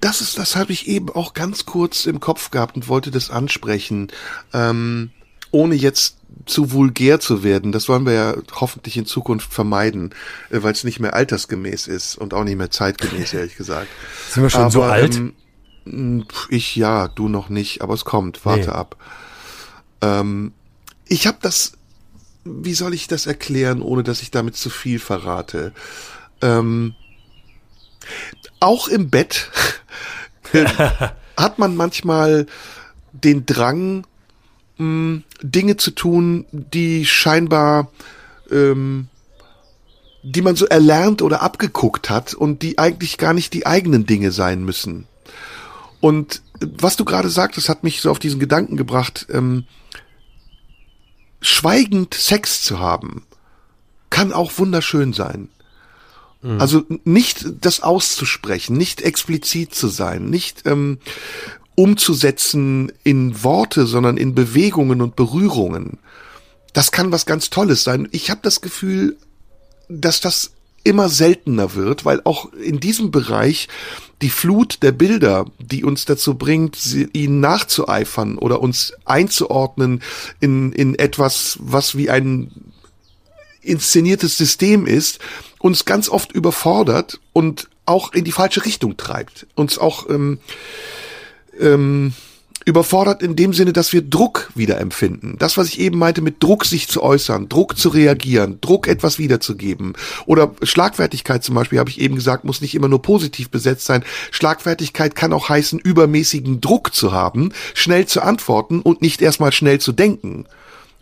Das 0.00 0.20
ist, 0.20 0.38
das 0.38 0.56
habe 0.56 0.72
ich 0.72 0.88
eben 0.88 1.10
auch 1.10 1.34
ganz 1.34 1.66
kurz 1.66 2.06
im 2.06 2.20
Kopf 2.20 2.50
gehabt 2.50 2.76
und 2.76 2.88
wollte 2.88 3.10
das 3.10 3.30
ansprechen, 3.30 4.08
ähm, 4.52 5.10
ohne 5.50 5.74
jetzt 5.74 6.18
zu 6.46 6.72
vulgär 6.72 7.20
zu 7.20 7.42
werden. 7.42 7.72
Das 7.72 7.88
wollen 7.88 8.06
wir 8.06 8.12
ja 8.12 8.34
hoffentlich 8.52 8.96
in 8.96 9.06
Zukunft 9.06 9.52
vermeiden, 9.52 10.14
äh, 10.50 10.62
weil 10.62 10.72
es 10.72 10.84
nicht 10.84 11.00
mehr 11.00 11.14
altersgemäß 11.14 11.86
ist 11.86 12.16
und 12.16 12.34
auch 12.34 12.44
nicht 12.44 12.56
mehr 12.56 12.70
zeitgemäß, 12.70 13.34
ehrlich 13.34 13.56
gesagt. 13.56 13.88
Sind 14.30 14.42
wir 14.42 14.50
schon 14.50 14.62
aber, 14.62 14.70
so 14.70 14.82
alt? 14.82 15.16
Ähm, 15.16 15.34
ich 16.48 16.76
ja, 16.76 17.08
du 17.08 17.28
noch 17.28 17.48
nicht, 17.48 17.82
aber 17.82 17.94
es 17.94 18.04
kommt, 18.04 18.44
warte 18.44 18.68
nee. 18.68 18.74
ab. 18.74 18.96
Ähm, 20.00 20.52
ich 21.06 21.26
habe 21.26 21.38
das, 21.40 21.72
wie 22.44 22.74
soll 22.74 22.94
ich 22.94 23.08
das 23.08 23.26
erklären, 23.26 23.82
ohne 23.82 24.02
dass 24.02 24.22
ich 24.22 24.30
damit 24.30 24.56
zu 24.56 24.70
viel 24.70 24.98
verrate? 24.98 25.72
Ähm, 26.42 26.94
auch 28.60 28.88
im 28.88 29.10
Bett 29.10 29.50
hat 31.36 31.58
man 31.58 31.76
manchmal 31.76 32.46
den 33.12 33.46
Drang, 33.46 34.06
mh, 34.78 34.84
hm, 34.84 35.24
Dinge 35.42 35.76
zu 35.76 35.90
tun, 35.92 36.46
die 36.52 37.06
scheinbar 37.06 37.90
ähm, 38.50 39.08
die 40.22 40.42
man 40.42 40.56
so 40.56 40.66
erlernt 40.66 41.22
oder 41.22 41.42
abgeguckt 41.42 42.10
hat 42.10 42.34
und 42.34 42.62
die 42.62 42.78
eigentlich 42.78 43.18
gar 43.18 43.32
nicht 43.32 43.54
die 43.54 43.66
eigenen 43.66 44.06
Dinge 44.06 44.30
sein 44.30 44.64
müssen. 44.64 45.06
Und 46.00 46.42
was 46.60 46.96
du 46.96 47.04
gerade 47.04 47.28
sagtest, 47.28 47.68
hat 47.68 47.84
mich 47.84 48.00
so 48.00 48.10
auf 48.10 48.18
diesen 48.18 48.40
Gedanken 48.40 48.76
gebracht, 48.76 49.26
ähm, 49.30 49.64
schweigend 51.40 52.14
Sex 52.14 52.62
zu 52.62 52.78
haben, 52.78 53.24
kann 54.10 54.32
auch 54.32 54.58
wunderschön 54.58 55.12
sein. 55.12 55.48
Mhm. 56.42 56.60
Also 56.60 56.84
nicht 57.04 57.46
das 57.60 57.80
auszusprechen, 57.80 58.76
nicht 58.76 59.02
explizit 59.02 59.74
zu 59.74 59.88
sein, 59.88 60.30
nicht 60.30 60.66
ähm, 60.66 60.98
umzusetzen 61.74 62.92
in 63.04 63.42
Worte, 63.44 63.86
sondern 63.86 64.16
in 64.16 64.34
Bewegungen 64.34 65.00
und 65.00 65.16
Berührungen. 65.16 65.98
Das 66.72 66.92
kann 66.92 67.12
was 67.12 67.26
ganz 67.26 67.50
Tolles 67.50 67.84
sein. 67.84 68.08
Ich 68.12 68.30
habe 68.30 68.40
das 68.42 68.60
Gefühl, 68.60 69.16
dass 69.88 70.20
das 70.20 70.52
immer 70.84 71.08
seltener 71.08 71.74
wird, 71.74 72.04
weil 72.04 72.20
auch 72.24 72.52
in 72.52 72.80
diesem 72.80 73.10
Bereich 73.10 73.68
die 74.22 74.30
Flut 74.30 74.82
der 74.82 74.92
Bilder, 74.92 75.46
die 75.58 75.84
uns 75.84 76.04
dazu 76.04 76.34
bringt, 76.34 76.76
sie, 76.76 77.08
ihnen 77.12 77.40
nachzueifern 77.40 78.38
oder 78.38 78.60
uns 78.60 78.92
einzuordnen 79.04 80.02
in, 80.40 80.72
in 80.72 80.98
etwas, 80.98 81.58
was 81.60 81.96
wie 81.96 82.10
ein 82.10 82.50
inszeniertes 83.60 84.36
System 84.36 84.86
ist, 84.86 85.20
uns 85.58 85.84
ganz 85.84 86.08
oft 86.08 86.32
überfordert 86.32 87.20
und 87.32 87.68
auch 87.84 88.12
in 88.12 88.24
die 88.24 88.32
falsche 88.32 88.64
Richtung 88.64 88.96
treibt. 88.96 89.46
Uns 89.54 89.78
auch 89.78 90.08
ähm, 90.08 90.38
ähm, 91.58 92.12
überfordert 92.68 93.22
in 93.22 93.34
dem 93.34 93.54
Sinne, 93.54 93.72
dass 93.72 93.94
wir 93.94 94.02
Druck 94.02 94.50
wieder 94.54 94.78
empfinden. 94.78 95.36
Das, 95.38 95.56
was 95.56 95.68
ich 95.68 95.80
eben 95.80 95.98
meinte, 95.98 96.20
mit 96.20 96.42
Druck 96.42 96.66
sich 96.66 96.86
zu 96.86 97.02
äußern, 97.02 97.48
Druck 97.48 97.78
zu 97.78 97.88
reagieren, 97.88 98.58
Druck 98.60 98.88
etwas 98.88 99.18
wiederzugeben. 99.18 99.94
Oder 100.26 100.54
Schlagfertigkeit 100.62 101.42
zum 101.42 101.54
Beispiel, 101.54 101.78
habe 101.78 101.88
ich 101.88 101.98
eben 101.98 102.14
gesagt, 102.14 102.44
muss 102.44 102.60
nicht 102.60 102.74
immer 102.74 102.88
nur 102.88 103.00
positiv 103.00 103.48
besetzt 103.48 103.86
sein. 103.86 104.04
Schlagfertigkeit 104.30 105.14
kann 105.14 105.32
auch 105.32 105.48
heißen, 105.48 105.78
übermäßigen 105.78 106.60
Druck 106.60 106.94
zu 106.94 107.12
haben, 107.12 107.52
schnell 107.72 108.04
zu 108.04 108.20
antworten 108.20 108.82
und 108.82 109.00
nicht 109.00 109.22
erstmal 109.22 109.52
schnell 109.52 109.80
zu 109.80 109.92
denken 109.92 110.44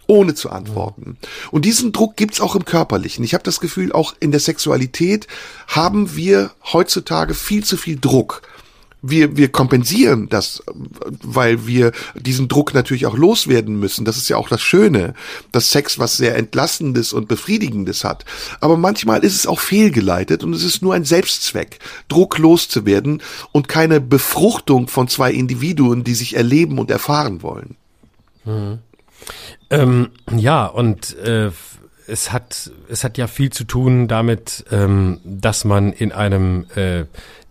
ohne 0.09 0.35
zu 0.37 0.51
antworten. 0.51 1.17
Und 1.51 1.65
diesen 1.65 1.91
Druck 1.91 2.15
gibt's 2.15 2.41
auch 2.41 2.55
im 2.55 2.65
Körperlichen. 2.65 3.25
Ich 3.25 3.35
habe 3.35 3.43
das 3.43 3.59
Gefühl, 3.59 3.91
auch 3.91 4.15
in 4.21 4.31
der 4.31 4.39
Sexualität 4.39 5.27
haben 5.67 6.15
wir 6.15 6.53
heutzutage 6.73 7.35
viel 7.35 7.65
zu 7.65 7.77
viel 7.77 7.99
Druck 7.99 8.43
wir, 9.09 9.37
wir 9.37 9.49
kompensieren 9.49 10.29
das, 10.29 10.63
weil 11.23 11.67
wir 11.67 11.93
diesen 12.15 12.49
Druck 12.49 12.75
natürlich 12.75 13.07
auch 13.07 13.17
loswerden 13.17 13.79
müssen. 13.79 14.05
Das 14.05 14.17
ist 14.17 14.29
ja 14.29 14.37
auch 14.37 14.49
das 14.49 14.63
Schöne, 14.63 15.15
dass 15.53 15.71
Sex 15.71 15.99
was 15.99 16.17
sehr 16.17 16.37
Entlassendes 16.37 17.13
und 17.13 17.29
Befriedigendes 17.29 18.05
hat. 18.05 18.25
Aber 18.61 18.77
manchmal 18.77 19.25
ist 19.25 19.35
es 19.35 19.47
auch 19.47 19.61
fehlgeleitet 19.61 20.45
und 20.45 20.55
es 20.55 20.65
ist 20.65 20.83
nur 20.83 20.95
ein 20.95 21.05
Selbstzweck, 21.05 21.79
Druck 22.09 22.39
loszuwerden 22.39 23.23
und 23.53 23.69
keine 23.69 24.01
Befruchtung 24.01 24.89
von 24.89 25.09
zwei 25.09 25.33
Individuen, 25.33 26.05
die 26.05 26.15
sich 26.15 26.37
erleben 26.37 26.79
und 26.79 26.91
erfahren 26.91 27.43
wollen. 27.43 27.77
Mhm. 28.45 28.79
Ähm, 29.71 30.11
ja, 30.37 30.67
und 30.67 31.17
äh, 31.19 31.51
es 32.07 32.33
hat 32.33 32.71
es 32.89 33.05
hat 33.05 33.19
ja 33.19 33.27
viel 33.27 33.51
zu 33.51 33.65
tun 33.65 34.09
damit, 34.09 34.65
ähm, 34.71 35.21
dass 35.25 35.65
man 35.65 35.93
in 35.93 36.13
einem 36.13 36.67
äh, 36.75 37.05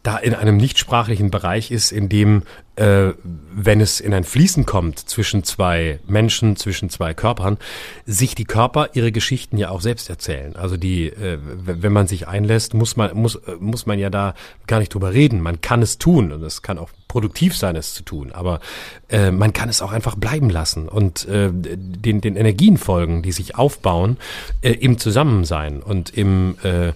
da 0.05 0.17
in 0.17 0.35
einem 0.35 0.57
nichtsprachlichen 0.57 1.31
Bereich 1.31 1.71
ist, 1.71 1.91
in 1.91 2.09
dem, 2.09 2.43
äh, 2.75 3.13
wenn 3.51 3.81
es 3.81 3.99
in 3.99 4.13
ein 4.13 4.23
Fließen 4.23 4.67
kommt 4.67 4.99
zwischen 4.99 5.43
zwei 5.43 5.99
Menschen, 6.05 6.55
zwischen 6.57 6.91
zwei 6.91 7.15
Körpern, 7.15 7.57
sich 8.05 8.35
die 8.35 8.45
Körper 8.45 8.89
ihre 8.93 9.11
Geschichten 9.11 9.57
ja 9.57 9.69
auch 9.69 9.81
selbst 9.81 10.07
erzählen. 10.09 10.55
Also 10.55 10.77
die, 10.77 11.07
äh, 11.07 11.39
wenn 11.41 11.91
man 11.91 12.05
sich 12.05 12.27
einlässt, 12.27 12.75
muss 12.75 12.95
man, 12.95 13.17
muss, 13.17 13.39
muss 13.59 13.87
man 13.87 13.97
ja 13.97 14.11
da 14.11 14.35
gar 14.67 14.77
nicht 14.77 14.93
drüber 14.93 15.11
reden. 15.11 15.41
Man 15.41 15.61
kann 15.61 15.81
es 15.81 15.97
tun 15.97 16.31
und 16.31 16.43
es 16.43 16.61
kann 16.61 16.77
auch 16.77 16.91
produktiv 17.07 17.57
sein, 17.57 17.75
es 17.75 17.95
zu 17.95 18.03
tun. 18.03 18.31
Aber 18.31 18.59
äh, 19.09 19.31
man 19.31 19.53
kann 19.53 19.69
es 19.69 19.81
auch 19.81 19.91
einfach 19.91 20.15
bleiben 20.15 20.51
lassen 20.51 20.87
und 20.87 21.27
äh, 21.27 21.49
den, 21.51 22.21
den 22.21 22.35
Energien 22.35 22.77
folgen, 22.77 23.23
die 23.23 23.31
sich 23.31 23.55
aufbauen, 23.55 24.17
äh, 24.61 24.71
im 24.71 24.99
Zusammensein 24.99 25.81
und 25.81 26.11
im 26.11 26.57
äh, 26.61 26.93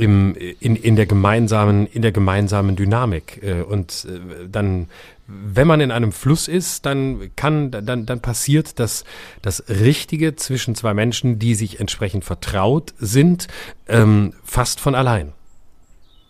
im, 0.00 0.34
in, 0.34 0.76
in 0.76 0.96
der 0.96 1.06
gemeinsamen, 1.06 1.86
in 1.86 2.02
der 2.02 2.12
gemeinsamen 2.12 2.74
Dynamik. 2.74 3.42
Äh, 3.42 3.62
und 3.62 4.06
äh, 4.08 4.48
dann, 4.48 4.88
wenn 5.26 5.66
man 5.66 5.80
in 5.80 5.90
einem 5.90 6.12
Fluss 6.12 6.48
ist, 6.48 6.86
dann 6.86 7.30
kann, 7.36 7.70
dann, 7.70 8.06
dann 8.06 8.20
passiert 8.20 8.78
das, 8.78 9.04
das 9.42 9.64
Richtige 9.68 10.36
zwischen 10.36 10.74
zwei 10.74 10.94
Menschen, 10.94 11.38
die 11.38 11.54
sich 11.54 11.80
entsprechend 11.80 12.24
vertraut 12.24 12.94
sind, 12.98 13.46
ähm, 13.88 14.32
fast 14.42 14.80
von 14.80 14.94
allein. 14.94 15.32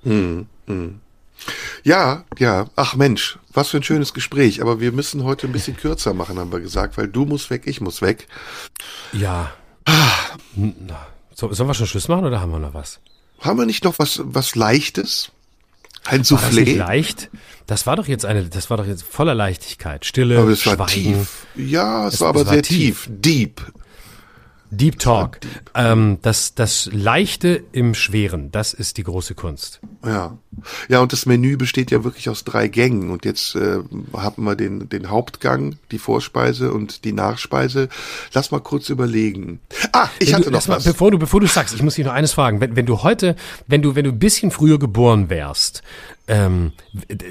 Hm, 0.03 0.47
hm. 0.67 1.01
Ja, 1.85 2.25
ja. 2.39 2.67
Ach 2.77 2.97
Mensch, 2.97 3.39
was 3.53 3.71
für 3.71 3.79
ein 3.79 3.83
schönes 3.83 4.13
Gespräch. 4.13 4.61
Aber 4.61 4.81
wir 4.81 4.93
müssen 4.93 5.25
heute 5.25 5.47
ein 5.47 5.53
bisschen 5.53 5.77
kürzer 5.77 6.13
machen, 6.13 6.39
haben 6.39 6.53
wir 6.53 6.61
gesagt, 6.61 6.99
weil 6.99 7.09
du 7.09 7.25
musst 7.25 7.51
weg, 7.51 7.63
ich 7.67 7.81
muss 7.81 8.03
weg. 8.03 8.27
Ja. 9.13 9.53
Ah. 9.87 10.37
So, 11.35 11.51
sollen 11.53 11.71
wir 11.71 11.75
schon 11.75 11.87
Schluss 11.87 12.09
machen 12.09 12.27
oder 12.27 12.41
haben 12.41 12.53
wir 12.53 12.59
noch 12.59 12.75
was? 12.75 13.01
Haben 13.41 13.59
wir 13.59 13.67
nicht 13.67 13.85
noch 13.85 13.99
was, 13.99 14.21
was 14.23 14.55
Leichtes? 14.55 15.33
Ein 16.05 16.23
Soufflé? 16.23 16.79
War 16.79 16.89
leicht? 16.89 17.31
Das 17.67 17.87
war 17.87 17.97
doch 17.97 18.07
jetzt 18.07 18.25
eine, 18.25 18.45
das 18.45 18.71
war 18.71 18.77
doch 18.77 18.87
jetzt 18.87 19.03
voller 19.03 19.35
Leichtigkeit. 19.35 20.05
Stille, 20.05 20.39
aber 20.39 20.51
es 20.51 20.63
Schweigen. 20.63 20.79
War 20.79 20.87
tief. 20.87 21.47
Ja, 21.55 22.09
es, 22.09 22.15
es 22.15 22.21
war 22.21 22.31
aber 22.31 22.41
es 22.41 22.47
war 22.47 22.55
sehr 22.55 22.63
tief. 22.63 23.05
tief. 23.05 23.09
Deep. 23.09 23.61
Deep 24.71 24.99
Talk. 24.99 25.41
Deep. 25.41 25.71
Ähm, 25.75 26.19
das, 26.23 26.55
das 26.55 26.89
Leichte 26.93 27.63
im 27.73 27.95
Schweren, 27.95 28.51
das 28.53 28.73
ist 28.73 28.97
die 28.99 29.03
große 29.03 29.35
Kunst. 29.35 29.81
Ja. 30.05 30.39
Ja, 30.89 31.01
und 31.01 31.13
das 31.13 31.27
Menü 31.27 31.57
besteht 31.57 31.91
ja 31.91 32.05
wirklich 32.05 32.29
aus 32.29 32.45
drei 32.45 32.69
Gängen. 32.69 33.11
Und 33.11 33.25
jetzt 33.25 33.55
äh, 33.55 33.79
haben 34.17 34.45
wir 34.45 34.57
den, 34.57 34.89
den 34.89 35.11
Hauptgang, 35.11 35.77
die 35.91 35.99
Vorspeise 35.99 36.73
und 36.73 37.05
die 37.05 37.13
Nachspeise. 37.13 37.89
Lass 38.33 38.51
mal 38.51 38.61
kurz 38.61 38.89
überlegen. 38.89 39.61
Ah, 39.93 40.09
ich 40.19 40.35
hatte 40.35 40.45
du, 40.45 40.51
noch 40.51 40.59
was. 40.59 40.69
Mal, 40.69 40.81
bevor 40.81 41.11
du, 41.11 41.19
bevor 41.19 41.41
du 41.41 41.47
sagst, 41.47 41.75
ich 41.75 41.83
muss 41.83 41.95
dich 41.95 42.05
noch 42.05 42.13
eines 42.13 42.33
fragen. 42.33 42.61
Wenn, 42.61 42.77
wenn 42.77 42.87
du 42.87 43.03
heute, 43.03 43.37
wenn 43.67 43.83
du, 43.83 43.95
wenn 43.95 44.05
du 44.05 44.11
ein 44.11 44.19
bisschen 44.19 44.51
früher 44.51 44.79
geboren 44.79 45.31
wärst, 45.31 45.83
ähm, 46.31 46.73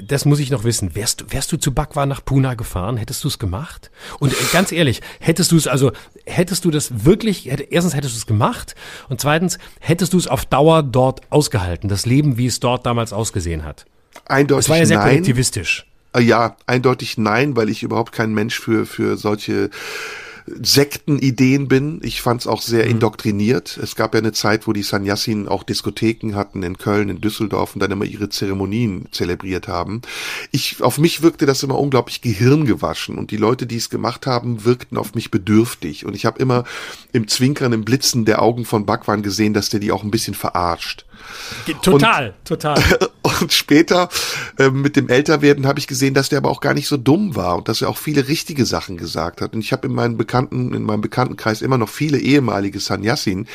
das 0.04 0.26
muss 0.26 0.40
ich 0.40 0.50
noch 0.50 0.64
wissen. 0.64 0.94
Wärst, 0.94 1.32
wärst 1.32 1.50
du 1.50 1.56
zu 1.56 1.72
Bakwa 1.72 2.04
nach 2.04 2.22
Puna 2.22 2.52
gefahren? 2.52 2.98
Hättest 2.98 3.24
du 3.24 3.28
es 3.28 3.38
gemacht? 3.38 3.90
Und 4.18 4.34
äh, 4.34 4.36
ganz 4.52 4.72
ehrlich, 4.72 5.00
hättest 5.20 5.52
du 5.52 5.56
es 5.56 5.66
also, 5.66 5.92
hättest 6.26 6.66
du 6.66 6.70
das 6.70 7.06
wirklich, 7.06 7.46
hätt, 7.46 7.66
erstens 7.70 7.94
hättest 7.94 8.14
du 8.14 8.18
es 8.18 8.26
gemacht 8.26 8.74
und 9.08 9.18
zweitens 9.18 9.58
hättest 9.80 10.12
du 10.12 10.18
es 10.18 10.26
auf 10.26 10.44
Dauer 10.44 10.82
dort 10.82 11.22
ausgehalten, 11.30 11.88
das 11.88 12.04
Leben, 12.04 12.36
wie 12.36 12.44
es 12.44 12.60
dort 12.60 12.84
damals 12.84 13.14
ausgesehen 13.14 13.64
hat? 13.64 13.86
Eindeutig 14.26 14.66
Das 14.66 14.68
war 14.68 14.76
ja 14.76 14.84
sehr 14.84 14.98
nein. 14.98 15.08
kollektivistisch. 15.08 15.86
Äh, 16.12 16.20
ja, 16.20 16.56
eindeutig 16.66 17.16
nein, 17.16 17.56
weil 17.56 17.70
ich 17.70 17.82
überhaupt 17.82 18.12
kein 18.12 18.34
Mensch 18.34 18.60
für, 18.60 18.84
für 18.84 19.16
solche 19.16 19.70
Sektenideen 20.62 21.68
bin. 21.68 22.00
Ich 22.02 22.22
fand 22.22 22.40
es 22.40 22.46
auch 22.46 22.62
sehr 22.62 22.84
mhm. 22.84 22.92
indoktriniert. 22.92 23.78
Es 23.82 23.96
gab 23.96 24.14
ja 24.14 24.18
eine 24.18 24.32
Zeit, 24.32 24.66
wo 24.66 24.72
die 24.72 24.82
Sannyasin 24.82 25.48
auch 25.48 25.62
Diskotheken 25.62 26.34
hatten 26.34 26.62
in 26.62 26.78
Köln, 26.78 27.08
in 27.08 27.20
Düsseldorf 27.20 27.74
und 27.74 27.80
dann 27.80 27.90
immer 27.90 28.04
ihre 28.04 28.28
Zeremonien 28.28 29.06
zelebriert 29.12 29.68
haben. 29.68 30.02
Ich, 30.50 30.82
auf 30.82 30.98
mich 30.98 31.22
wirkte 31.22 31.46
das 31.46 31.62
immer 31.62 31.78
unglaublich 31.78 32.20
gehirngewaschen 32.20 33.18
und 33.18 33.30
die 33.30 33.36
Leute, 33.36 33.66
die 33.66 33.76
es 33.76 33.90
gemacht 33.90 34.26
haben, 34.26 34.64
wirkten 34.64 34.96
auf 34.96 35.14
mich 35.14 35.30
bedürftig 35.30 36.06
und 36.06 36.14
ich 36.14 36.26
habe 36.26 36.38
immer 36.38 36.64
im 37.12 37.28
Zwinkern, 37.28 37.72
im 37.72 37.84
Blitzen 37.84 38.24
der 38.24 38.42
Augen 38.42 38.64
von 38.64 38.86
Bhagwan 38.86 39.22
gesehen, 39.22 39.54
dass 39.54 39.68
der 39.68 39.80
die 39.80 39.92
auch 39.92 40.02
ein 40.02 40.10
bisschen 40.10 40.34
verarscht. 40.34 41.04
Total, 41.82 42.28
und, 42.28 42.44
total. 42.44 42.82
Und 43.40 43.52
später 43.52 44.08
äh, 44.58 44.70
mit 44.70 44.96
dem 44.96 45.08
Älterwerden 45.08 45.66
habe 45.66 45.78
ich 45.78 45.86
gesehen, 45.86 46.14
dass 46.14 46.28
der 46.28 46.38
aber 46.38 46.50
auch 46.50 46.60
gar 46.60 46.74
nicht 46.74 46.88
so 46.88 46.96
dumm 46.96 47.36
war 47.36 47.56
und 47.56 47.68
dass 47.68 47.82
er 47.82 47.88
auch 47.88 47.98
viele 47.98 48.28
richtige 48.28 48.64
Sachen 48.64 48.96
gesagt 48.96 49.40
hat. 49.40 49.54
Und 49.54 49.60
ich 49.60 49.72
habe 49.72 49.86
in 49.86 49.94
meinen 49.94 50.16
Bekannten, 50.16 50.74
in 50.74 50.82
meinem 50.82 51.00
Bekanntenkreis 51.00 51.62
immer 51.62 51.78
noch 51.78 51.88
viele 51.88 52.18
ehemalige 52.18 52.80
Sanyasin, 52.80 53.46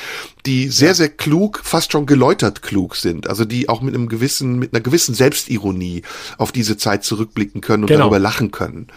die 0.46 0.70
sehr, 0.70 0.90
ja. 0.90 0.94
sehr 0.94 1.10
klug, 1.10 1.62
fast 1.64 1.92
schon 1.92 2.06
geläutert 2.06 2.62
klug 2.62 2.96
sind. 2.96 3.28
Also 3.28 3.44
die 3.44 3.70
auch 3.70 3.82
mit 3.82 3.96
einem 3.96 4.08
gewissen, 4.08 4.60
mit 4.60 4.74
einer 4.74 4.82
gewissen 4.82 5.16
Selbstironie 5.16 6.04
auf 6.38 6.52
diese 6.52 6.78
Zeit 6.78 7.04
zurückblicken 7.04 7.62
können 7.62 7.84
und 7.84 7.88
genau. 7.88 8.02
darüber 8.02 8.20
lachen 8.20 8.52
können. 8.52 8.88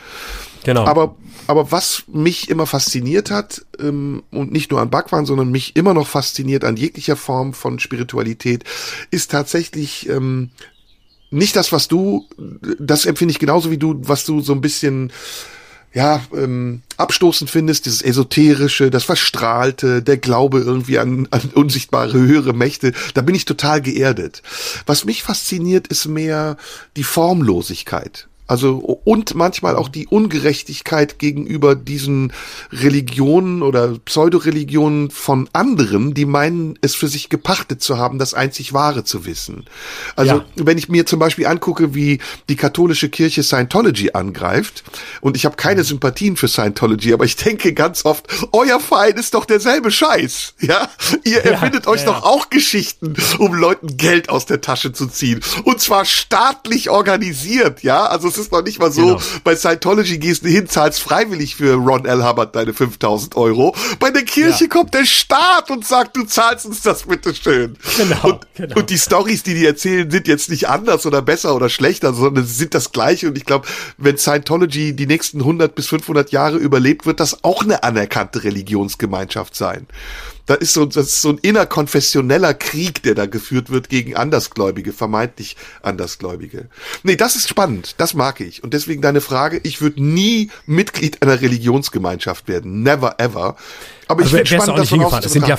Genau. 0.65 0.85
Aber, 0.85 1.17
aber 1.49 1.73
was 1.73 2.05
mich 2.09 2.51
immer 2.51 2.67
fasziniert 2.67 3.31
hat, 3.31 3.65
ähm, 3.81 4.23
und 4.31 4.53
nicht 4.53 4.71
nur 4.71 4.81
an 4.81 4.91
Bhagwan, 4.91 5.25
sondern 5.25 5.51
mich 5.51 5.77
immer 5.77 5.95
noch 5.95 6.07
fasziniert 6.07 6.63
an 6.63 6.77
jeglicher 6.77 7.17
Form 7.17 7.55
von 7.55 7.79
Spiritualität, 7.79 8.65
ist 9.11 9.31
tatsächlich 9.31 10.09
ähm, 10.11 10.51
nicht 11.31 11.57
das, 11.57 11.73
was 11.73 11.89
du, 11.89 12.27
das 12.79 13.07
empfinde 13.07 13.33
ich 13.33 13.39
genauso 13.39 13.71
wie 13.71 13.79
du, 13.79 13.99
was 14.03 14.27
du 14.27 14.43
so 14.43 14.53
ein 14.53 14.61
bisschen 14.61 15.11
ja, 15.95 16.23
ähm, 16.37 16.83
abstoßend 16.99 17.51
findest, 17.51 17.87
dieses 17.87 18.03
Esoterische, 18.03 18.91
das 18.91 19.05
Verstrahlte, 19.05 20.03
der 20.03 20.19
Glaube 20.19 20.59
irgendwie 20.59 20.99
an, 20.99 21.29
an 21.31 21.51
unsichtbare 21.55 22.13
höhere 22.19 22.53
Mächte, 22.53 22.93
da 23.15 23.23
bin 23.23 23.35
ich 23.35 23.47
total 23.47 23.81
geerdet. 23.81 24.43
Was 24.85 25.07
mich 25.07 25.23
fasziniert, 25.23 25.89
ist 25.89 26.07
mehr 26.07 26.59
die 26.97 27.05
Formlosigkeit. 27.05 28.29
Also 28.49 28.77
und 29.05 29.35
manchmal 29.35 29.77
auch 29.77 29.89
die 29.89 30.07
Ungerechtigkeit 30.07 31.19
gegenüber 31.19 31.77
diesen 31.77 32.33
Religionen 32.73 33.63
oder 33.63 33.99
Pseudoreligionen 33.99 35.11
von 35.11 35.49
anderen, 35.53 36.15
die 36.15 36.25
meinen, 36.25 36.79
es 36.81 36.95
für 36.95 37.09
sich 37.09 37.29
gepachtet 37.29 37.83
zu 37.83 37.99
haben, 37.99 38.19
das 38.19 38.33
einzig 38.33 38.73
Wahre 38.73 39.05
zu 39.05 39.27
wissen. 39.27 39.67
Also 40.17 40.37
ja. 40.37 40.45
wenn 40.57 40.79
ich 40.79 40.89
mir 40.89 41.05
zum 41.05 41.19
Beispiel 41.19 41.47
angucke, 41.47 41.95
wie 41.95 42.21
die 42.49 42.57
katholische 42.57 43.11
Kirche 43.11 43.43
Scientology 43.43 44.13
angreift, 44.13 44.83
und 45.21 45.37
ich 45.37 45.45
habe 45.45 45.57
keine 45.57 45.85
Sympathien 45.85 46.37
für 46.37 46.49
Scientology, 46.49 47.13
aber 47.13 47.27
ich 47.27 47.37
denke 47.37 47.75
ganz 47.75 48.07
oft, 48.07 48.27
euer 48.53 48.81
Verein 48.81 49.17
ist 49.17 49.35
doch 49.35 49.45
derselbe 49.45 49.91
Scheiß. 49.91 50.55
Ja, 50.61 50.89
ihr 51.25 51.45
ja, 51.45 51.51
erfindet 51.51 51.87
euch 51.87 52.01
ja, 52.01 52.07
doch 52.07 52.23
auch 52.23 52.49
Geschichten, 52.49 53.15
um 53.39 53.53
Leuten 53.53 53.99
Geld 53.99 54.31
aus 54.31 54.47
der 54.47 54.63
Tasche 54.63 54.93
zu 54.93 55.07
ziehen. 55.07 55.41
Und 55.65 55.81
zwar 55.81 56.07
staatlich 56.07 56.89
organisiert. 56.89 57.83
Ja, 57.83 58.07
also 58.07 58.31
ist 58.39 58.53
noch 58.53 58.63
nicht 58.63 58.79
mal 58.79 58.91
so, 58.91 59.03
genau. 59.03 59.21
bei 59.45 59.57
Scientology 59.57 60.19
gehst 60.19 60.45
du 60.45 60.49
hin, 60.49 60.69
zahlst 60.69 61.01
freiwillig 61.01 61.57
für 61.57 61.75
Ron 61.75 62.05
L. 62.05 62.27
Hubbard 62.27 62.55
deine 62.55 62.73
5000 62.73 63.37
Euro. 63.37 63.75
Bei 63.99 64.11
der 64.11 64.23
Kirche 64.23 64.65
ja. 64.65 64.71
kommt 64.71 64.95
der 64.95 65.05
Staat 65.05 65.71
und 65.71 65.87
sagt, 65.87 66.17
du 66.17 66.25
zahlst 66.25 66.67
uns 66.67 66.83
das 66.83 67.05
bitte 67.05 67.35
schön. 67.35 67.77
Genau, 67.97 68.35
und, 68.35 68.47
genau. 68.55 68.77
und 68.77 68.91
die 68.91 68.99
Stories, 68.99 69.43
die 69.43 69.55
die 69.55 69.67
erzählen, 69.67 70.11
sind 70.11 70.29
jetzt 70.29 70.51
nicht 70.51 70.69
anders 70.69 71.07
oder 71.07 71.23
besser 71.23 71.55
oder 71.55 71.69
schlechter, 71.69 72.13
sondern 72.15 72.47
sie 72.47 72.55
sind 72.55 72.75
das 72.75 72.93
gleiche. 72.93 73.29
Und 73.29 73.37
ich 73.37 73.45
glaube, 73.45 73.67
wenn 73.97 74.19
Scientology 74.19 74.95
die 74.95 75.07
nächsten 75.07 75.41
100 75.41 75.75
bis 75.75 75.89
500 75.89 76.31
Jahre 76.31 76.57
überlebt, 76.57 77.07
wird 77.07 77.21
das 77.21 77.45
auch 77.45 77.63
eine 77.63 77.83
anerkannte 77.83 78.45
Religionsgemeinschaft 78.45 79.55
sein. 79.55 79.87
Da 80.49 80.55
ist 80.55 80.73
so, 80.73 80.87
das 80.87 81.09
ist 81.09 81.21
so 81.21 81.29
ein 81.29 81.39
innerkonfessioneller 81.39 82.55
Krieg, 82.55 83.03
der 83.03 83.15
da 83.15 83.27
geführt 83.27 83.69
wird 83.69 83.91
gegen 83.91 84.17
Andersgläubige, 84.17 84.95
vermeintlich 84.95 85.57
Andersgläubige. 85.83 86.71
Nee, 87.03 87.17
das 87.17 87.37
ist 87.37 87.51
spannend. 87.51 87.97
Das 87.99 88.15
mag 88.15 88.41
ich. 88.41 88.65
Und 88.65 88.73
deswegen 88.73 89.03
deine 89.03 89.21
Frage, 89.21 89.61
ich 89.63 89.83
würde 89.83 90.03
nie 90.03 90.51
Mitglied 90.65 91.21
einer 91.21 91.43
Religionsgemeinschaft 91.43 92.49
werden. 92.49 92.83
Never 92.83 93.17
ever. 93.21 93.57
Aber 94.09 94.23
also 94.23 94.39
ich 94.39 94.49
finde 94.49 94.63
spannend, 94.63 94.79
das 94.79 94.89
von 94.89 95.23
es 95.23 95.33
sind 95.33 95.47
ja 95.47 95.59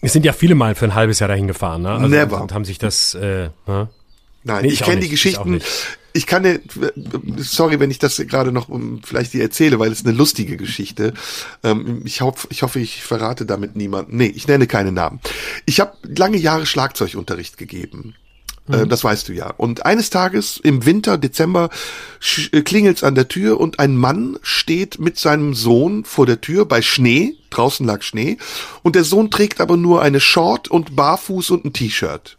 Es 0.00 0.14
sind 0.14 0.24
ja 0.24 0.32
viele 0.32 0.54
Mal 0.54 0.74
für 0.74 0.86
ein 0.86 0.94
halbes 0.94 1.18
Jahr 1.18 1.28
dahin 1.28 1.46
gefahren, 1.46 1.82
ne? 1.82 1.90
Also 1.90 2.08
Never. 2.08 2.40
Und 2.40 2.54
haben 2.54 2.64
sich 2.64 2.78
das, 2.78 3.14
äh, 3.14 3.50
ne? 3.66 3.90
Nein, 4.44 4.62
nee, 4.62 4.68
ich, 4.68 4.80
ich 4.80 4.82
kenne 4.82 5.02
die 5.02 5.10
Geschichten. 5.10 5.56
Ich, 5.56 5.64
ich 6.16 6.26
kann 6.26 6.42
dir, 6.42 6.60
sorry, 7.36 7.78
wenn 7.78 7.90
ich 7.90 7.98
das 7.98 8.16
gerade 8.16 8.50
noch 8.50 8.68
vielleicht 9.04 9.34
dir 9.34 9.42
erzähle, 9.42 9.78
weil 9.78 9.92
es 9.92 10.04
eine 10.04 10.16
lustige 10.16 10.56
Geschichte. 10.56 11.12
Ähm, 11.62 12.02
ich, 12.04 12.22
hoffe, 12.22 12.48
ich 12.50 12.62
hoffe, 12.62 12.80
ich 12.80 13.02
verrate 13.02 13.46
damit 13.46 13.76
niemanden. 13.76 14.16
Nee, 14.16 14.32
ich 14.34 14.48
nenne 14.48 14.66
keine 14.66 14.92
Namen. 14.92 15.20
Ich 15.66 15.80
habe 15.80 15.92
lange 16.02 16.38
Jahre 16.38 16.66
Schlagzeugunterricht 16.66 17.58
gegeben. 17.58 18.14
Äh, 18.68 18.84
mhm. 18.84 18.88
Das 18.88 19.04
weißt 19.04 19.28
du 19.28 19.32
ja. 19.32 19.50
Und 19.50 19.84
eines 19.84 20.10
Tages 20.10 20.58
im 20.62 20.86
Winter, 20.86 21.18
Dezember, 21.18 21.70
äh, 22.52 22.62
klingelt's 22.62 23.04
an 23.04 23.14
der 23.14 23.28
Tür 23.28 23.60
und 23.60 23.78
ein 23.78 23.96
Mann 23.96 24.38
steht 24.42 24.98
mit 24.98 25.18
seinem 25.18 25.54
Sohn 25.54 26.04
vor 26.04 26.26
der 26.26 26.40
Tür 26.40 26.64
bei 26.64 26.82
Schnee. 26.82 27.36
Draußen 27.50 27.86
lag 27.86 28.02
Schnee. 28.02 28.38
Und 28.82 28.96
der 28.96 29.04
Sohn 29.04 29.30
trägt 29.30 29.60
aber 29.60 29.76
nur 29.76 30.02
eine 30.02 30.20
Short 30.20 30.68
und 30.68 30.96
Barfuß 30.96 31.50
und 31.50 31.64
ein 31.64 31.72
T-Shirt. 31.72 32.38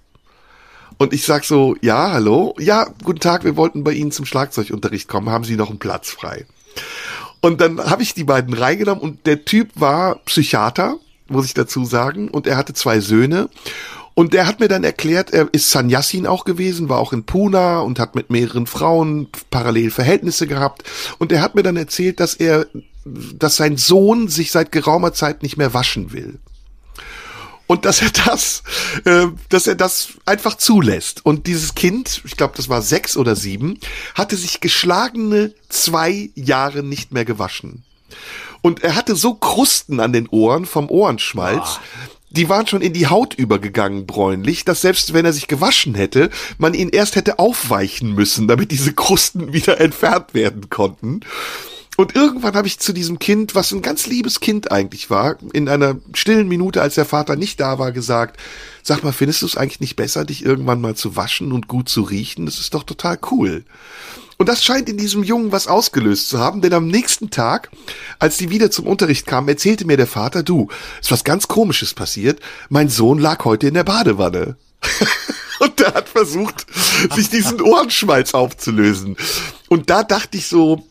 Und 0.98 1.14
ich 1.14 1.24
sag 1.24 1.46
so, 1.46 1.76
ja, 1.82 2.12
hallo, 2.12 2.56
ja, 2.60 2.88
guten 3.04 3.20
Tag, 3.20 3.44
wir 3.44 3.56
wollten 3.56 3.84
bei 3.84 3.94
Ihnen 3.94 4.12
zum 4.12 4.26
Schlagzeugunterricht 4.26 5.08
kommen, 5.08 5.30
haben 5.30 5.44
Sie 5.44 5.56
noch 5.56 5.70
einen 5.70 5.80
Platz 5.80 6.10
frei? 6.10 6.46
Und 7.40 7.62
dann 7.62 7.80
habe 7.80 8.02
ich 8.02 8.16
die 8.16 8.24
beiden 8.24 8.54
reingenommen 8.54 9.04
und 9.04 9.26
der 9.28 9.46
Typ 9.46 9.70
war 9.76 10.16
Psychiater, 10.26 10.98
muss 11.28 11.46
ich 11.46 11.54
dazu 11.54 11.86
sagen, 11.86 12.30
und 12.30 12.48
er 12.48 12.58
hatte 12.58 12.74
zwei 12.74 13.00
Söhne. 13.00 13.50
Und 14.16 14.34
der 14.34 14.48
hat 14.48 14.60
mir 14.60 14.68
dann 14.68 14.84
erklärt, 14.84 15.32
er 15.32 15.48
ist 15.52 15.70
Sannyasin 15.70 16.26
auch 16.26 16.44
gewesen, 16.44 16.90
war 16.90 16.98
auch 16.98 17.14
in 17.14 17.24
Pune 17.26 17.82
und 17.82 18.00
hat 18.00 18.16
mit 18.16 18.32
mehreren 18.32 18.66
Frauen 18.66 19.28
parallel 19.52 19.92
Verhältnisse 19.92 20.48
gehabt. 20.48 20.84
Und 21.20 21.32
er 21.32 21.42
hat 21.42 21.54
mir 21.54 21.62
dann 21.62 21.78
erzählt, 21.78 22.20
dass 22.20 22.34
er, 22.34 22.66
dass 23.06 23.58
sein 23.58 23.78
Sohn 23.78 24.28
sich 24.28 24.52
seit 24.52 24.72
geraumer 24.72 25.14
Zeit 25.14 25.44
nicht 25.44 25.58
mehr 25.58 25.76
waschen 25.76 26.12
will 26.14 26.40
und 27.68 27.86
dass 27.86 28.02
er 28.02 28.10
das, 28.26 28.64
äh, 29.06 29.28
dass 29.50 29.68
er 29.68 29.76
das 29.76 30.10
einfach 30.26 30.56
zulässt. 30.56 31.26
Und 31.26 31.48
dieses 31.48 31.76
Kind, 31.76 32.22
ich 32.26 32.38
glaube, 32.38 32.54
das 32.56 32.70
war 32.70 32.82
sechs 32.82 33.18
oder 33.18 33.36
sieben, 33.36 33.80
hatte 34.16 34.38
sich 34.38 34.62
geschlagene 34.62 35.54
zwei 35.70 36.30
Jahre 36.36 36.82
nicht 36.82 37.12
mehr 37.12 37.26
gewaschen. 37.26 37.84
Und 38.62 38.84
er 38.84 38.96
hatte 38.96 39.16
so 39.16 39.36
Krusten 39.36 40.00
an 40.00 40.14
den 40.14 40.28
Ohren 40.28 40.66
vom 40.66 40.90
Ohrenschmalz, 40.90 41.80
oh 41.80 42.08
die 42.30 42.50
waren 42.50 42.68
schon 42.68 42.82
in 42.82 42.94
die 42.94 43.08
Haut 43.08 43.34
übergegangen 43.34 44.06
bräunlich, 44.06 44.66
dass 44.66 44.82
selbst 44.82 45.14
wenn 45.14 45.26
er 45.26 45.34
sich 45.34 45.48
gewaschen 45.48 45.96
hätte, 45.96 46.30
man 46.58 46.74
ihn 46.74 46.90
erst 46.90 47.16
hätte 47.16 47.40
aufweichen 47.40 48.14
müssen, 48.14 48.48
damit 48.48 48.72
diese 48.72 48.94
Krusten 48.94 49.54
wieder 49.54 49.80
entfernt 49.80 50.34
werden 50.34 50.70
konnten. 50.70 51.22
Und 51.98 52.16
irgendwann 52.16 52.56
habe 52.56 52.68
ich 52.68 52.80
zu 52.80 52.94
diesem 52.94 53.18
Kind, 53.18 53.56
was 53.56 53.72
ein 53.72 53.82
ganz 53.82 54.06
liebes 54.06 54.40
Kind 54.40 54.72
eigentlich 54.72 55.10
war, 55.10 55.36
in 55.52 55.68
einer 55.68 55.98
stillen 56.14 56.48
Minute, 56.48 56.80
als 56.80 56.94
der 56.94 57.06
Vater 57.06 57.36
nicht 57.36 57.60
da 57.60 57.80
war, 57.80 57.92
gesagt, 57.92 58.40
sag 58.84 59.04
mal, 59.04 59.12
findest 59.12 59.42
du 59.42 59.48
es 59.48 59.58
eigentlich 59.58 59.80
nicht 59.80 59.96
besser, 59.96 60.24
dich 60.24 60.46
irgendwann 60.46 60.80
mal 60.80 60.96
zu 60.96 61.16
waschen 61.16 61.52
und 61.52 61.68
gut 61.68 61.90
zu 61.90 62.04
riechen? 62.04 62.46
Das 62.46 62.60
ist 62.60 62.76
doch 62.76 62.84
total 62.84 63.18
cool. 63.32 63.66
Und 64.38 64.48
das 64.48 64.64
scheint 64.64 64.88
in 64.88 64.98
diesem 64.98 65.24
Jungen 65.24 65.52
was 65.52 65.68
ausgelöst 65.68 66.30
zu 66.30 66.38
haben, 66.38 66.62
denn 66.62 66.74
am 66.74 66.86
nächsten 66.86 67.32
Tag, 67.32 67.72
als 68.20 68.38
die 68.38 68.52
wieder 68.52 68.70
zum 68.70 68.86
Unterricht 68.86 69.26
kamen, 69.26 69.50
erzählte 69.50 69.86
mir 69.86 69.98
der 69.98 70.06
Vater, 70.06 70.44
du, 70.44 70.68
ist 71.02 71.12
was 71.12 71.24
ganz 71.24 71.48
komisches 71.48 71.96
passiert, 71.96 72.40
mein 72.70 72.90
Sohn 72.90 73.18
lag 73.18 73.44
heute 73.44 73.68
in 73.68 73.74
der 73.74 73.84
Badewanne. 73.84 74.56
und 75.60 75.80
der 75.80 75.96
hat 75.96 76.10
versucht, 76.10 76.68
sich 77.16 77.32
diesen 77.32 77.60
Ohrenschmalz 77.60 78.36
aufzulösen. 78.36 79.18
Und 79.68 79.90
da 79.90 80.04
dachte 80.04 80.38
ich 80.38 80.46
so, 80.46 80.86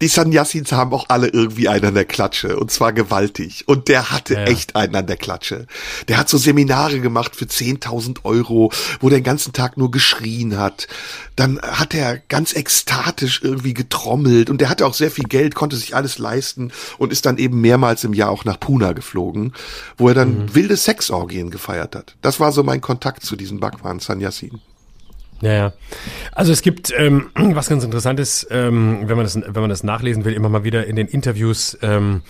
die 0.00 0.08
Sanyasins 0.08 0.72
haben 0.72 0.92
auch 0.92 1.06
alle 1.08 1.28
irgendwie 1.28 1.68
einen 1.68 1.86
an 1.86 1.94
der 1.94 2.04
Klatsche 2.04 2.58
und 2.58 2.70
zwar 2.70 2.92
gewaltig. 2.92 3.64
Und 3.66 3.88
der 3.88 4.10
hatte 4.10 4.34
ja, 4.34 4.40
ja. 4.40 4.46
echt 4.46 4.76
einen 4.76 4.94
an 4.94 5.06
der 5.06 5.16
Klatsche. 5.16 5.66
Der 6.08 6.18
hat 6.18 6.28
so 6.28 6.38
Seminare 6.38 7.00
gemacht 7.00 7.36
für 7.36 7.44
10.000 7.44 8.24
Euro, 8.24 8.70
wo 9.00 9.08
der 9.08 9.18
den 9.18 9.24
ganzen 9.24 9.52
Tag 9.52 9.76
nur 9.76 9.90
geschrien 9.90 10.58
hat. 10.58 10.86
Dann 11.36 11.60
hat 11.60 11.94
er 11.94 12.18
ganz 12.28 12.54
ekstatisch 12.54 13.40
irgendwie 13.42 13.74
getrommelt 13.74 14.50
und 14.50 14.60
der 14.60 14.68
hatte 14.68 14.86
auch 14.86 14.94
sehr 14.94 15.10
viel 15.10 15.24
Geld, 15.24 15.54
konnte 15.54 15.76
sich 15.76 15.96
alles 15.96 16.18
leisten 16.18 16.72
und 16.98 17.12
ist 17.12 17.26
dann 17.26 17.38
eben 17.38 17.60
mehrmals 17.60 18.04
im 18.04 18.12
Jahr 18.12 18.30
auch 18.30 18.44
nach 18.44 18.60
Puna 18.60 18.92
geflogen, 18.92 19.52
wo 19.96 20.08
er 20.08 20.14
dann 20.14 20.44
mhm. 20.44 20.54
wilde 20.54 20.76
Sexorgien 20.76 21.50
gefeiert 21.50 21.96
hat. 21.96 22.16
Das 22.22 22.40
war 22.40 22.52
so 22.52 22.62
mein 22.62 22.80
Kontakt 22.80 23.24
zu 23.24 23.36
diesem 23.36 23.60
Bhagwan 23.60 24.00
Sanyasin. 24.00 24.60
Ja, 25.44 25.52
ja. 25.52 25.72
Also 26.32 26.52
es 26.52 26.62
gibt 26.62 26.92
ähm, 26.96 27.30
was 27.34 27.68
ganz 27.68 27.84
Interessantes, 27.84 28.46
ähm, 28.50 29.02
wenn 29.06 29.16
man 29.16 29.24
das, 29.24 29.36
wenn 29.36 29.60
man 29.60 29.70
das 29.70 29.82
nachlesen 29.82 30.24
will, 30.24 30.32
immer 30.32 30.48
mal 30.48 30.64
wieder 30.64 30.86
in 30.86 30.96
den 30.96 31.06
Interviews 31.06 31.76
ähm, 31.82 32.22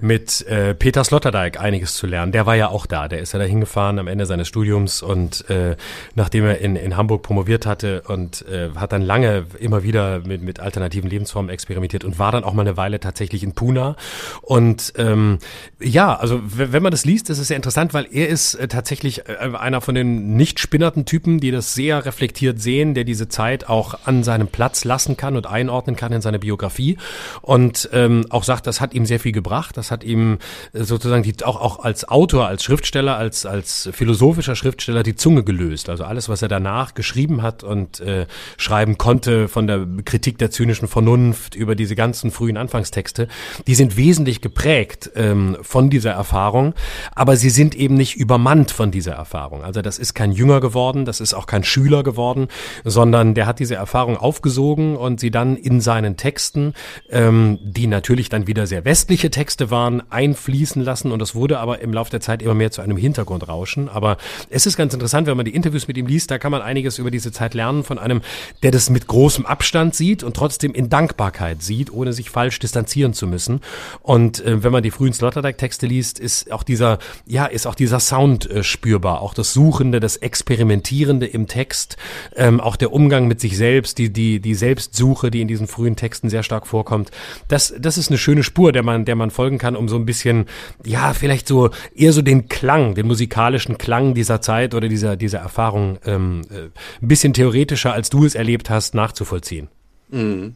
mit 0.00 0.46
äh, 0.46 0.74
Peter 0.74 1.02
Sloterdijk 1.02 1.60
einiges 1.60 1.94
zu 1.94 2.06
lernen. 2.06 2.32
Der 2.32 2.46
war 2.46 2.54
ja 2.54 2.68
auch 2.68 2.86
da. 2.86 3.08
Der 3.08 3.18
ist 3.18 3.32
ja 3.32 3.38
da 3.38 3.44
hingefahren 3.44 3.98
am 3.98 4.06
Ende 4.06 4.24
seines 4.24 4.48
Studiums 4.48 5.02
und 5.02 5.48
äh, 5.50 5.76
nachdem 6.14 6.44
er 6.44 6.58
in, 6.58 6.76
in 6.76 6.96
Hamburg 6.96 7.22
promoviert 7.22 7.66
hatte 7.66 8.02
und 8.02 8.46
äh, 8.48 8.70
hat 8.76 8.92
dann 8.92 9.02
lange 9.02 9.46
immer 9.58 9.82
wieder 9.82 10.20
mit, 10.20 10.42
mit 10.42 10.60
alternativen 10.60 11.10
Lebensformen 11.10 11.50
experimentiert 11.50 12.04
und 12.04 12.18
war 12.18 12.32
dann 12.32 12.44
auch 12.44 12.54
mal 12.54 12.62
eine 12.62 12.76
Weile 12.76 13.00
tatsächlich 13.00 13.42
in 13.42 13.52
Puna. 13.52 13.96
Und 14.42 14.92
ähm, 14.96 15.38
ja, 15.80 16.14
also 16.16 16.40
wenn 16.42 16.82
man 16.82 16.92
das 16.92 17.04
liest, 17.04 17.30
ist 17.30 17.38
es 17.38 17.48
sehr 17.48 17.56
interessant, 17.56 17.92
weil 17.94 18.06
er 18.10 18.28
ist 18.28 18.54
äh, 18.54 18.68
tatsächlich 18.68 19.28
äh, 19.28 19.50
einer 19.58 19.80
von 19.80 19.94
den 19.94 20.36
nicht 20.36 20.60
spinnerten 20.60 21.04
Typen, 21.04 21.40
die 21.40 21.50
das 21.50 21.74
sehr 21.74 22.06
reflektiert 22.06 22.59
sehen, 22.60 22.94
der 22.94 23.04
diese 23.04 23.28
Zeit 23.28 23.68
auch 23.68 23.98
an 24.04 24.22
seinem 24.22 24.48
Platz 24.48 24.84
lassen 24.84 25.16
kann 25.16 25.36
und 25.36 25.46
einordnen 25.46 25.96
kann 25.96 26.12
in 26.12 26.20
seine 26.20 26.38
Biografie 26.38 26.96
und 27.42 27.88
ähm, 27.92 28.26
auch 28.30 28.44
sagt, 28.44 28.66
das 28.66 28.80
hat 28.80 28.94
ihm 28.94 29.06
sehr 29.06 29.20
viel 29.20 29.32
gebracht, 29.32 29.76
das 29.76 29.90
hat 29.90 30.04
ihm 30.04 30.38
äh, 30.72 30.82
sozusagen 30.82 31.22
die, 31.22 31.34
auch, 31.44 31.60
auch 31.60 31.80
als 31.80 32.08
Autor, 32.08 32.46
als 32.46 32.62
Schriftsteller, 32.64 33.16
als, 33.16 33.46
als 33.46 33.88
philosophischer 33.92 34.54
Schriftsteller 34.54 35.02
die 35.02 35.16
Zunge 35.16 35.42
gelöst. 35.42 35.88
Also 35.88 36.04
alles, 36.04 36.28
was 36.28 36.42
er 36.42 36.48
danach 36.48 36.94
geschrieben 36.94 37.42
hat 37.42 37.64
und 37.64 38.00
äh, 38.00 38.26
schreiben 38.56 38.98
konnte 38.98 39.48
von 39.48 39.66
der 39.66 39.86
Kritik 40.04 40.38
der 40.38 40.50
zynischen 40.50 40.88
Vernunft 40.88 41.54
über 41.54 41.74
diese 41.74 41.94
ganzen 41.94 42.30
frühen 42.30 42.56
Anfangstexte, 42.56 43.28
die 43.66 43.74
sind 43.74 43.96
wesentlich 43.96 44.40
geprägt 44.40 45.10
ähm, 45.14 45.56
von 45.62 45.90
dieser 45.90 46.12
Erfahrung, 46.12 46.74
aber 47.14 47.36
sie 47.36 47.50
sind 47.50 47.74
eben 47.74 47.94
nicht 47.94 48.16
übermannt 48.16 48.70
von 48.70 48.90
dieser 48.90 49.12
Erfahrung. 49.12 49.62
Also 49.62 49.82
das 49.82 49.98
ist 49.98 50.14
kein 50.14 50.32
Jünger 50.32 50.60
geworden, 50.60 51.04
das 51.04 51.20
ist 51.20 51.34
auch 51.34 51.46
kein 51.46 51.64
Schüler 51.64 52.02
geworden, 52.02 52.39
sondern 52.84 53.34
der 53.34 53.46
hat 53.46 53.58
diese 53.58 53.74
Erfahrung 53.74 54.16
aufgesogen 54.16 54.96
und 54.96 55.20
sie 55.20 55.30
dann 55.30 55.56
in 55.56 55.80
seinen 55.80 56.16
Texten, 56.16 56.74
ähm, 57.10 57.58
die 57.62 57.86
natürlich 57.86 58.28
dann 58.28 58.46
wieder 58.46 58.66
sehr 58.66 58.84
westliche 58.84 59.30
Texte 59.30 59.70
waren, 59.70 60.02
einfließen 60.10 60.82
lassen 60.82 61.12
und 61.12 61.18
das 61.20 61.34
wurde 61.34 61.58
aber 61.58 61.80
im 61.80 61.92
Laufe 61.92 62.10
der 62.10 62.20
Zeit 62.20 62.42
immer 62.42 62.54
mehr 62.54 62.70
zu 62.70 62.82
einem 62.82 62.96
Hintergrundrauschen. 62.96 63.88
Aber 63.88 64.16
es 64.48 64.66
ist 64.66 64.76
ganz 64.76 64.94
interessant, 64.94 65.26
wenn 65.26 65.36
man 65.36 65.46
die 65.46 65.54
Interviews 65.54 65.88
mit 65.88 65.96
ihm 65.96 66.06
liest, 66.06 66.30
da 66.30 66.38
kann 66.38 66.52
man 66.52 66.62
einiges 66.62 66.98
über 66.98 67.10
diese 67.10 67.32
Zeit 67.32 67.54
lernen 67.54 67.84
von 67.84 67.98
einem, 67.98 68.20
der 68.62 68.70
das 68.70 68.90
mit 68.90 69.06
großem 69.06 69.46
Abstand 69.46 69.94
sieht 69.94 70.22
und 70.22 70.36
trotzdem 70.36 70.72
in 70.72 70.88
Dankbarkeit 70.88 71.62
sieht, 71.62 71.92
ohne 71.92 72.12
sich 72.12 72.30
falsch 72.30 72.58
distanzieren 72.58 73.12
zu 73.12 73.26
müssen. 73.26 73.60
Und 74.02 74.44
äh, 74.44 74.62
wenn 74.62 74.72
man 74.72 74.82
die 74.82 74.90
frühen 74.90 75.12
Sloterdijk-Texte 75.12 75.86
liest, 75.86 76.18
ist 76.18 76.52
auch 76.52 76.62
dieser, 76.62 76.98
ja, 77.26 77.46
ist 77.46 77.66
auch 77.66 77.74
dieser 77.74 78.00
Sound 78.00 78.50
äh, 78.50 78.62
spürbar, 78.62 79.22
auch 79.22 79.34
das 79.34 79.52
Suchende, 79.52 80.00
das 80.00 80.16
Experimentierende 80.16 81.26
im 81.26 81.46
Text, 81.46 81.96
ähm, 82.36 82.60
auch 82.60 82.76
der 82.76 82.92
Umgang 82.92 83.28
mit 83.28 83.40
sich 83.40 83.56
selbst, 83.56 83.98
die, 83.98 84.12
die, 84.12 84.40
die 84.40 84.54
Selbstsuche, 84.54 85.30
die 85.30 85.40
in 85.40 85.48
diesen 85.48 85.66
frühen 85.66 85.96
Texten 85.96 86.30
sehr 86.30 86.42
stark 86.42 86.66
vorkommt. 86.66 87.10
Das, 87.48 87.74
das 87.78 87.98
ist 87.98 88.10
eine 88.10 88.18
schöne 88.18 88.42
Spur, 88.42 88.72
der 88.72 88.82
man, 88.82 89.04
der 89.04 89.16
man 89.16 89.30
folgen 89.30 89.58
kann, 89.58 89.76
um 89.76 89.88
so 89.88 89.96
ein 89.96 90.06
bisschen, 90.06 90.46
ja, 90.84 91.12
vielleicht 91.12 91.48
so 91.48 91.70
eher 91.94 92.12
so 92.12 92.22
den 92.22 92.48
Klang, 92.48 92.94
den 92.94 93.06
musikalischen 93.06 93.78
Klang 93.78 94.14
dieser 94.14 94.40
Zeit 94.40 94.74
oder 94.74 94.88
dieser, 94.88 95.16
dieser 95.16 95.38
Erfahrung 95.38 95.98
ähm, 96.04 96.42
äh, 96.50 96.68
ein 97.02 97.08
bisschen 97.08 97.32
theoretischer, 97.32 97.92
als 97.92 98.10
du 98.10 98.24
es 98.24 98.34
erlebt 98.34 98.70
hast, 98.70 98.94
nachzuvollziehen. 98.94 99.68
Mhm. 100.10 100.54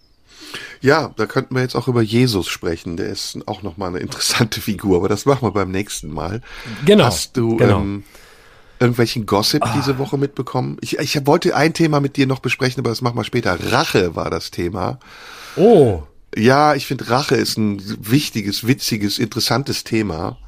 Ja, 0.80 1.12
da 1.16 1.26
könnten 1.26 1.54
wir 1.54 1.62
jetzt 1.62 1.74
auch 1.74 1.88
über 1.88 2.02
Jesus 2.02 2.48
sprechen. 2.48 2.96
Der 2.96 3.08
ist 3.08 3.38
auch 3.46 3.62
nochmal 3.62 3.88
eine 3.88 3.98
interessante 3.98 4.60
Figur, 4.60 4.98
aber 4.98 5.08
das 5.08 5.26
machen 5.26 5.42
wir 5.46 5.52
beim 5.52 5.70
nächsten 5.70 6.12
Mal. 6.12 6.42
Genau. 6.84 7.04
Hast 7.04 7.36
du 7.36 7.56
genau. 7.56 7.80
Ähm, 7.80 8.04
irgendwelchen 8.84 9.26
Gossip 9.26 9.62
ah. 9.64 9.72
diese 9.76 9.98
Woche 9.98 10.18
mitbekommen? 10.18 10.76
Ich, 10.80 10.98
ich 10.98 11.26
wollte 11.26 11.56
ein 11.56 11.74
Thema 11.74 12.00
mit 12.00 12.16
dir 12.16 12.26
noch 12.26 12.40
besprechen, 12.40 12.80
aber 12.80 12.90
das 12.90 13.02
machen 13.02 13.16
wir 13.16 13.24
später. 13.24 13.72
Rache 13.72 14.14
war 14.14 14.30
das 14.30 14.50
Thema. 14.50 14.98
Oh. 15.56 16.02
Ja, 16.36 16.74
ich 16.74 16.86
finde 16.86 17.10
Rache 17.10 17.36
ist 17.36 17.58
ein 17.58 17.82
wichtiges, 18.00 18.66
witziges, 18.66 19.18
interessantes 19.18 19.84
Thema. 19.84 20.38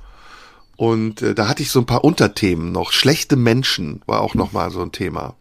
Und 0.77 1.23
äh, 1.23 1.35
da 1.35 1.49
hatte 1.49 1.63
ich 1.63 1.71
so 1.71 1.81
ein 1.81 1.87
paar 1.87 2.05
Unterthemen 2.05 2.73
noch. 2.73 2.93
Schlechte 2.93 3.37
Menschen 3.37 4.03
war 4.07 4.21
auch 4.21 4.35
noch 4.35 4.53
mal 4.53 4.71
so 4.71 4.83
ein 4.83 4.93
Thema. 4.93 5.35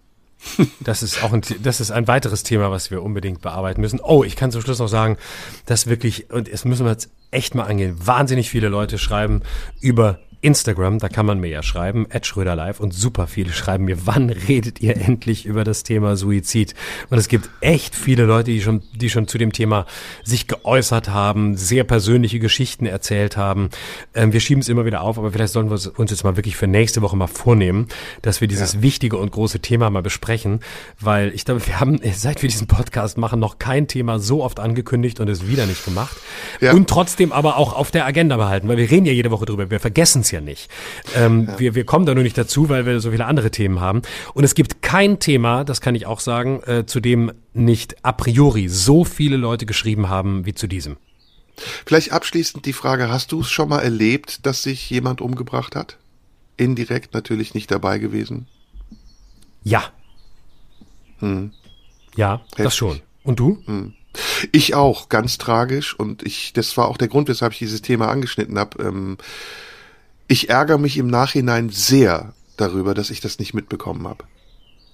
Das 0.79 1.01
ist 1.01 1.23
auch 1.23 1.33
ein, 1.33 1.41
das 1.63 1.81
ist 1.81 1.91
ein 1.91 2.07
weiteres 2.07 2.43
Thema, 2.43 2.69
was 2.69 2.91
wir 2.91 3.01
unbedingt 3.01 3.41
bearbeiten 3.41 3.81
müssen. 3.81 3.99
Oh, 3.99 4.23
ich 4.23 4.35
kann 4.35 4.51
zum 4.51 4.61
Schluss 4.61 4.79
noch 4.79 4.87
sagen, 4.87 5.17
dass 5.65 5.87
wirklich, 5.87 6.29
und 6.31 6.47
es 6.47 6.65
müssen 6.65 6.85
wir 6.85 6.91
jetzt 6.91 7.09
echt 7.31 7.55
mal 7.55 7.63
angehen, 7.63 7.97
wahnsinnig 7.99 8.49
viele 8.49 8.69
Leute 8.69 8.97
schreiben 8.97 9.41
über 9.81 10.19
Instagram, 10.45 10.99
da 10.99 11.09
kann 11.09 11.25
man 11.25 11.39
mir 11.39 11.49
ja 11.49 11.63
schreiben, 11.63 12.05
@schröderlive 12.21 12.81
und 12.81 12.93
super 12.93 13.25
viele 13.25 13.51
schreiben 13.51 13.85
mir, 13.85 14.05
wann 14.05 14.29
redet 14.29 14.79
ihr 14.79 14.95
endlich 14.95 15.47
über 15.47 15.63
das 15.63 15.81
Thema 15.81 16.15
Suizid? 16.15 16.75
Und 17.09 17.17
es 17.17 17.27
gibt 17.27 17.49
echt 17.61 17.95
viele 17.95 18.25
Leute, 18.25 18.51
die 18.51 18.61
schon, 18.61 18.83
die 18.93 19.09
schon 19.09 19.27
zu 19.27 19.39
dem 19.39 19.51
Thema 19.51 19.87
sich 20.23 20.47
geäußert 20.47 21.09
haben, 21.09 21.57
sehr 21.57 21.83
persönliche 21.83 22.37
Geschichten 22.37 22.85
erzählt 22.85 23.37
haben. 23.37 23.69
Ähm, 24.13 24.33
wir 24.33 24.39
schieben 24.39 24.61
es 24.61 24.69
immer 24.69 24.85
wieder 24.85 25.01
auf, 25.01 25.17
aber 25.17 25.31
vielleicht 25.31 25.51
sollen 25.51 25.71
wir 25.71 25.79
uns 25.97 26.11
jetzt 26.11 26.23
mal 26.23 26.37
wirklich 26.37 26.55
für 26.55 26.67
nächste 26.67 27.01
Woche 27.01 27.17
mal 27.17 27.25
vornehmen, 27.25 27.87
dass 28.21 28.39
wir 28.39 28.47
dieses 28.47 28.73
ja. 28.73 28.81
wichtige 28.83 29.17
und 29.17 29.31
große 29.31 29.61
Thema 29.61 29.89
mal 29.89 30.03
besprechen, 30.03 30.59
weil 30.99 31.33
ich 31.33 31.45
glaube, 31.45 31.65
wir 31.65 31.79
haben, 31.79 31.99
seit 32.13 32.43
wir 32.43 32.49
diesen 32.49 32.67
Podcast 32.67 33.17
machen, 33.17 33.39
noch 33.39 33.57
kein 33.57 33.87
Thema 33.87 34.19
so 34.19 34.43
oft 34.43 34.59
angekündigt 34.59 35.19
und 35.19 35.27
es 35.27 35.47
wieder 35.47 35.65
nicht 35.65 35.83
gemacht. 35.85 36.17
Ja. 36.61 36.73
Und 36.73 36.87
trotzdem 36.87 37.31
aber 37.31 37.57
auch 37.57 37.73
auf 37.73 37.89
der 37.89 38.05
Agenda 38.05 38.37
behalten, 38.37 38.67
weil 38.67 38.77
wir 38.77 38.91
reden 38.91 39.07
ja 39.07 39.11
jede 39.11 39.31
Woche 39.31 39.45
drüber, 39.45 39.71
wir 39.71 39.79
vergessen 39.79 40.21
es 40.21 40.29
ja 40.31 40.34
nicht. 40.41 40.69
Ähm, 41.15 41.47
ja. 41.47 41.59
Wir, 41.59 41.75
wir 41.75 41.85
kommen 41.85 42.05
da 42.05 42.13
nur 42.13 42.23
nicht 42.23 42.37
dazu, 42.37 42.69
weil 42.69 42.85
wir 42.85 42.99
so 42.99 43.11
viele 43.11 43.25
andere 43.25 43.51
Themen 43.51 43.79
haben. 43.79 44.01
Und 44.33 44.43
es 44.43 44.55
gibt 44.55 44.81
kein 44.81 45.19
Thema, 45.19 45.63
das 45.63 45.81
kann 45.81 45.95
ich 45.95 46.05
auch 46.05 46.19
sagen, 46.19 46.61
äh, 46.65 46.85
zu 46.85 46.99
dem 46.99 47.31
nicht 47.53 48.03
a 48.03 48.11
priori 48.11 48.67
so 48.67 49.03
viele 49.03 49.37
Leute 49.37 49.65
geschrieben 49.65 50.09
haben 50.09 50.45
wie 50.45 50.53
zu 50.53 50.67
diesem. 50.67 50.97
Vielleicht 51.85 52.11
abschließend 52.11 52.65
die 52.65 52.73
Frage, 52.73 53.09
hast 53.09 53.31
du 53.31 53.41
es 53.41 53.49
schon 53.49 53.69
mal 53.69 53.79
erlebt, 53.79 54.45
dass 54.45 54.63
sich 54.63 54.89
jemand 54.89 55.21
umgebracht 55.21 55.75
hat? 55.75 55.97
Indirekt 56.57 57.13
natürlich 57.13 57.53
nicht 57.53 57.71
dabei 57.71 57.97
gewesen? 57.97 58.47
Ja. 59.63 59.83
Hm. 61.19 61.51
Ja, 62.15 62.41
Heftig. 62.45 62.63
das 62.63 62.75
schon. 62.75 63.01
Und 63.23 63.39
du? 63.39 63.61
Hm. 63.65 63.93
Ich 64.51 64.75
auch, 64.75 65.09
ganz 65.09 65.37
tragisch. 65.37 65.97
Und 65.97 66.23
ich, 66.23 66.53
das 66.53 66.75
war 66.77 66.87
auch 66.87 66.97
der 66.97 67.07
Grund, 67.07 67.27
weshalb 67.27 67.53
ich 67.53 67.59
dieses 67.59 67.81
Thema 67.81 68.09
angeschnitten 68.09 68.57
habe. 68.57 68.81
Ähm, 68.83 69.17
ich 70.27 70.49
ärgere 70.49 70.77
mich 70.77 70.97
im 70.97 71.07
Nachhinein 71.07 71.69
sehr, 71.69 72.33
darüber, 72.57 72.93
dass 72.93 73.09
ich 73.09 73.19
das 73.19 73.39
nicht 73.39 73.53
mitbekommen 73.53 74.07
habe. 74.07 74.23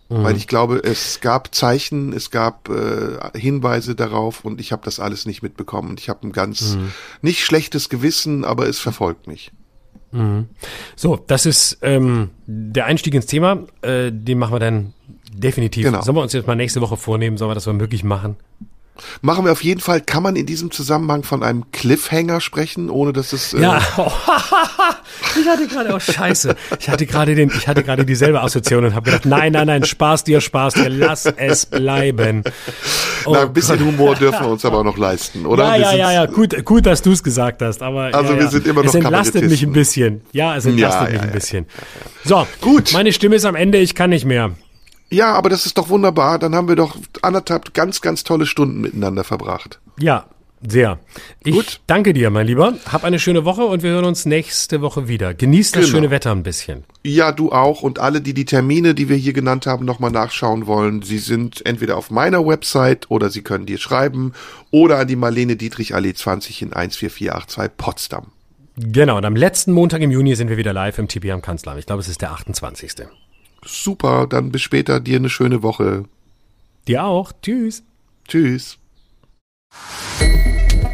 Mhm. 0.10 0.24
Weil 0.24 0.36
ich 0.36 0.48
glaube, 0.48 0.82
es 0.84 1.22
gab 1.22 1.56
Zeichen, 1.56 2.12
es 2.14 2.32
gab 2.32 2.70
äh, 2.70 3.38
Hinweise 3.38 3.96
darauf 3.96 4.44
und 4.44 4.60
ich 4.60 4.72
habe 4.72 4.84
das 4.84 5.00
alles 5.00 5.26
nicht 5.26 5.42
mitbekommen. 5.42 5.92
Und 5.92 6.00
ich 6.00 6.10
habe 6.10 6.28
ein 6.28 6.32
ganz 6.32 6.76
mhm. 6.76 6.92
nicht 7.22 7.46
schlechtes 7.46 7.90
Gewissen, 7.90 8.44
aber 8.44 8.68
es 8.68 8.80
verfolgt 8.80 9.28
mich. 9.28 9.52
Mhm. 10.12 10.48
So, 10.96 11.16
das 11.28 11.46
ist 11.46 11.78
ähm, 11.82 12.32
der 12.46 12.86
Einstieg 12.86 13.14
ins 13.14 13.26
Thema. 13.26 13.60
Äh, 13.82 14.12
den 14.12 14.38
machen 14.38 14.54
wir 14.54 14.60
dann 14.60 14.94
definitiv. 15.34 15.86
Genau. 15.86 16.02
Sollen 16.02 16.18
wir 16.18 16.22
uns 16.22 16.34
jetzt 16.34 16.48
mal 16.48 16.56
nächste 16.56 16.82
Woche 16.82 16.98
vornehmen? 16.98 17.38
Sollen 17.38 17.52
wir 17.52 17.56
das 17.56 17.66
mal 17.66 17.74
möglich 17.74 18.04
machen? 18.04 18.36
Machen 19.22 19.46
wir 19.46 19.52
auf 19.52 19.64
jeden 19.64 19.82
Fall. 19.82 20.02
Kann 20.02 20.24
man 20.24 20.36
in 20.36 20.46
diesem 20.46 20.72
Zusammenhang 20.72 21.24
von 21.24 21.44
einem 21.44 21.72
Cliffhanger 21.72 22.42
sprechen, 22.42 22.90
ohne 22.90 23.14
dass 23.14 23.34
es. 23.34 23.54
Äh 23.54 23.62
ja, 23.62 23.78
ich 25.40 25.48
hatte 25.48 25.68
gerade, 25.68 25.94
oh 25.94 26.00
Scheiße, 26.00 26.56
ich 26.80 26.90
hatte 26.90 27.06
gerade 27.06 27.36
den, 27.36 27.50
ich 27.50 27.68
hatte 27.68 27.84
gerade 27.84 28.06
dieselbe 28.06 28.42
Assoziation 28.42 28.86
und 28.86 28.96
habe 28.96 29.06
gedacht, 29.06 29.26
nein, 29.26 29.54
nein, 29.54 29.68
nein, 29.68 29.84
Spaß 29.84 30.24
dir, 30.24 30.42
Spaß 30.42 30.76
dir, 30.76 30.90
lass 30.90 31.26
es 31.26 31.66
bleiben. 31.66 32.44
Oh 33.26 33.34
Na, 33.34 33.42
ein 33.44 33.54
bisschen 33.54 33.78
Gott. 33.78 33.88
Humor 33.88 34.16
dürfen 34.16 34.42
wir 34.42 34.50
uns 34.50 34.66
aber 34.66 34.80
auch 34.80 34.84
noch 34.84 34.98
leisten, 34.98 35.46
oder? 35.46 35.66
Ja, 35.66 35.92
ja, 35.92 35.96
ja, 35.96 36.12
ja, 36.12 36.26
gut, 36.26 36.66
gut, 36.66 36.86
dass 36.86 37.02
du 37.02 37.12
es 37.12 37.24
gesagt 37.24 37.62
hast, 37.62 37.82
aber 37.82 38.14
also 38.14 38.34
ja, 38.34 38.40
wir 38.40 38.48
sind 38.48 38.68
immer 38.68 38.84
noch 38.84 38.90
Es 38.90 38.96
entlastet 38.96 39.50
mich 39.50 39.64
ein 39.64 39.74
bisschen. 39.74 40.22
Ja, 40.32 40.56
es 40.56 40.66
entlastet 40.66 41.08
ja, 41.08 41.14
mich 41.14 41.22
ein 41.22 41.32
bisschen. 41.32 41.66
So, 42.24 42.48
gut. 42.62 42.94
Meine 42.94 43.14
Stimme 43.14 43.36
ist 43.36 43.46
am 43.46 43.56
Ende, 43.56 43.80
ich 43.80 43.96
kann 43.96 44.10
nicht 44.10 44.26
mehr. 44.26 44.52
Ja, 45.12 45.34
aber 45.34 45.50
das 45.50 45.66
ist 45.66 45.78
doch 45.78 45.90
wunderbar. 45.90 46.40
Dann 46.40 46.56
haben 46.56 46.68
wir 46.68 46.76
doch 46.76 46.98
anderthalb 47.22 47.74
ganz, 47.74 48.02
ganz 48.02 48.24
tolle 48.24 48.46
Stunden 48.46 48.82
miteinander 48.82 49.24
verbracht. 49.24 49.80
Ja, 50.00 50.26
sehr. 50.66 51.00
Ich 51.44 51.54
Gut. 51.54 51.82
danke 51.88 52.14
dir, 52.14 52.30
mein 52.30 52.46
Lieber. 52.46 52.76
Hab 52.92 53.04
eine 53.04 53.18
schöne 53.20 53.46
Woche 53.46 53.64
und 53.64 53.82
wir 53.82 53.92
hören 53.92 54.06
uns 54.06 54.26
nächste 54.26 54.82
Woche 54.82 55.08
wieder. 55.08 55.34
Genieß 55.34 55.72
das 55.72 55.86
genau. 55.86 55.96
schöne 55.96 56.12
Wetter 56.12 56.32
ein 56.32 56.44
bisschen. 56.44 56.84
Ja, 57.04 57.32
du 57.32 57.52
auch. 57.52 57.82
Und 57.82 58.00
alle, 58.00 58.22
die 58.22 58.34
die 58.34 58.46
Termine, 58.46 58.94
die 58.94 59.10
wir 59.10 59.18
hier 59.18 59.34
genannt 59.34 59.66
haben, 59.66 59.86
nochmal 59.86 60.12
nachschauen 60.12 60.68
wollen, 60.68 61.02
sie 61.02 61.18
sind 61.18 61.66
entweder 61.66 61.98
auf 61.98 62.12
meiner 62.12 62.46
Website 62.46 63.10
oder 63.10 63.30
sie 63.32 63.42
können 63.42 63.66
dir 63.66 63.80
schreiben 63.80 64.34
oder 64.70 65.00
an 65.00 65.08
die 65.08 65.16
Marlene 65.16 65.56
Dietrich 65.56 65.96
Allee 65.96 66.14
20 66.14 66.62
in 66.62 66.70
14482 66.70 67.78
Potsdam. 67.78 68.28
Genau. 68.78 69.18
Und 69.18 69.26
am 69.26 69.36
letzten 69.36 69.74
Montag 69.74 70.02
im 70.02 70.12
Juni 70.12 70.36
sind 70.36 70.50
wir 70.50 70.58
wieder 70.58 70.74
live 70.74 71.00
im 71.00 71.08
TP 71.08 71.32
am 71.32 71.42
Kanzleramt. 71.42 71.80
Ich 71.80 71.88
glaube, 71.88 72.02
es 72.02 72.08
ist 72.08 72.22
der 72.22 72.32
28. 72.32 73.08
Super, 73.66 74.28
dann 74.28 74.52
bis 74.52 74.62
später. 74.62 75.00
Dir 75.00 75.18
eine 75.18 75.30
schöne 75.30 75.64
Woche. 75.64 76.06
Dir 76.88 77.04
auch. 77.04 77.32
Tschüss. 77.42 77.84
Tschüss. 78.28 78.78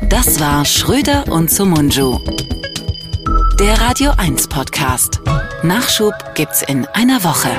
Das 0.09 0.39
war 0.39 0.65
Schröder 0.65 1.31
und 1.31 1.49
Sumunju. 1.49 2.19
Der 3.59 3.79
Radio 3.81 4.11
1 4.17 4.47
Podcast. 4.47 5.21
Nachschub 5.63 6.13
gibt's 6.35 6.61
in 6.61 6.85
einer 6.87 7.23
Woche. 7.23 7.49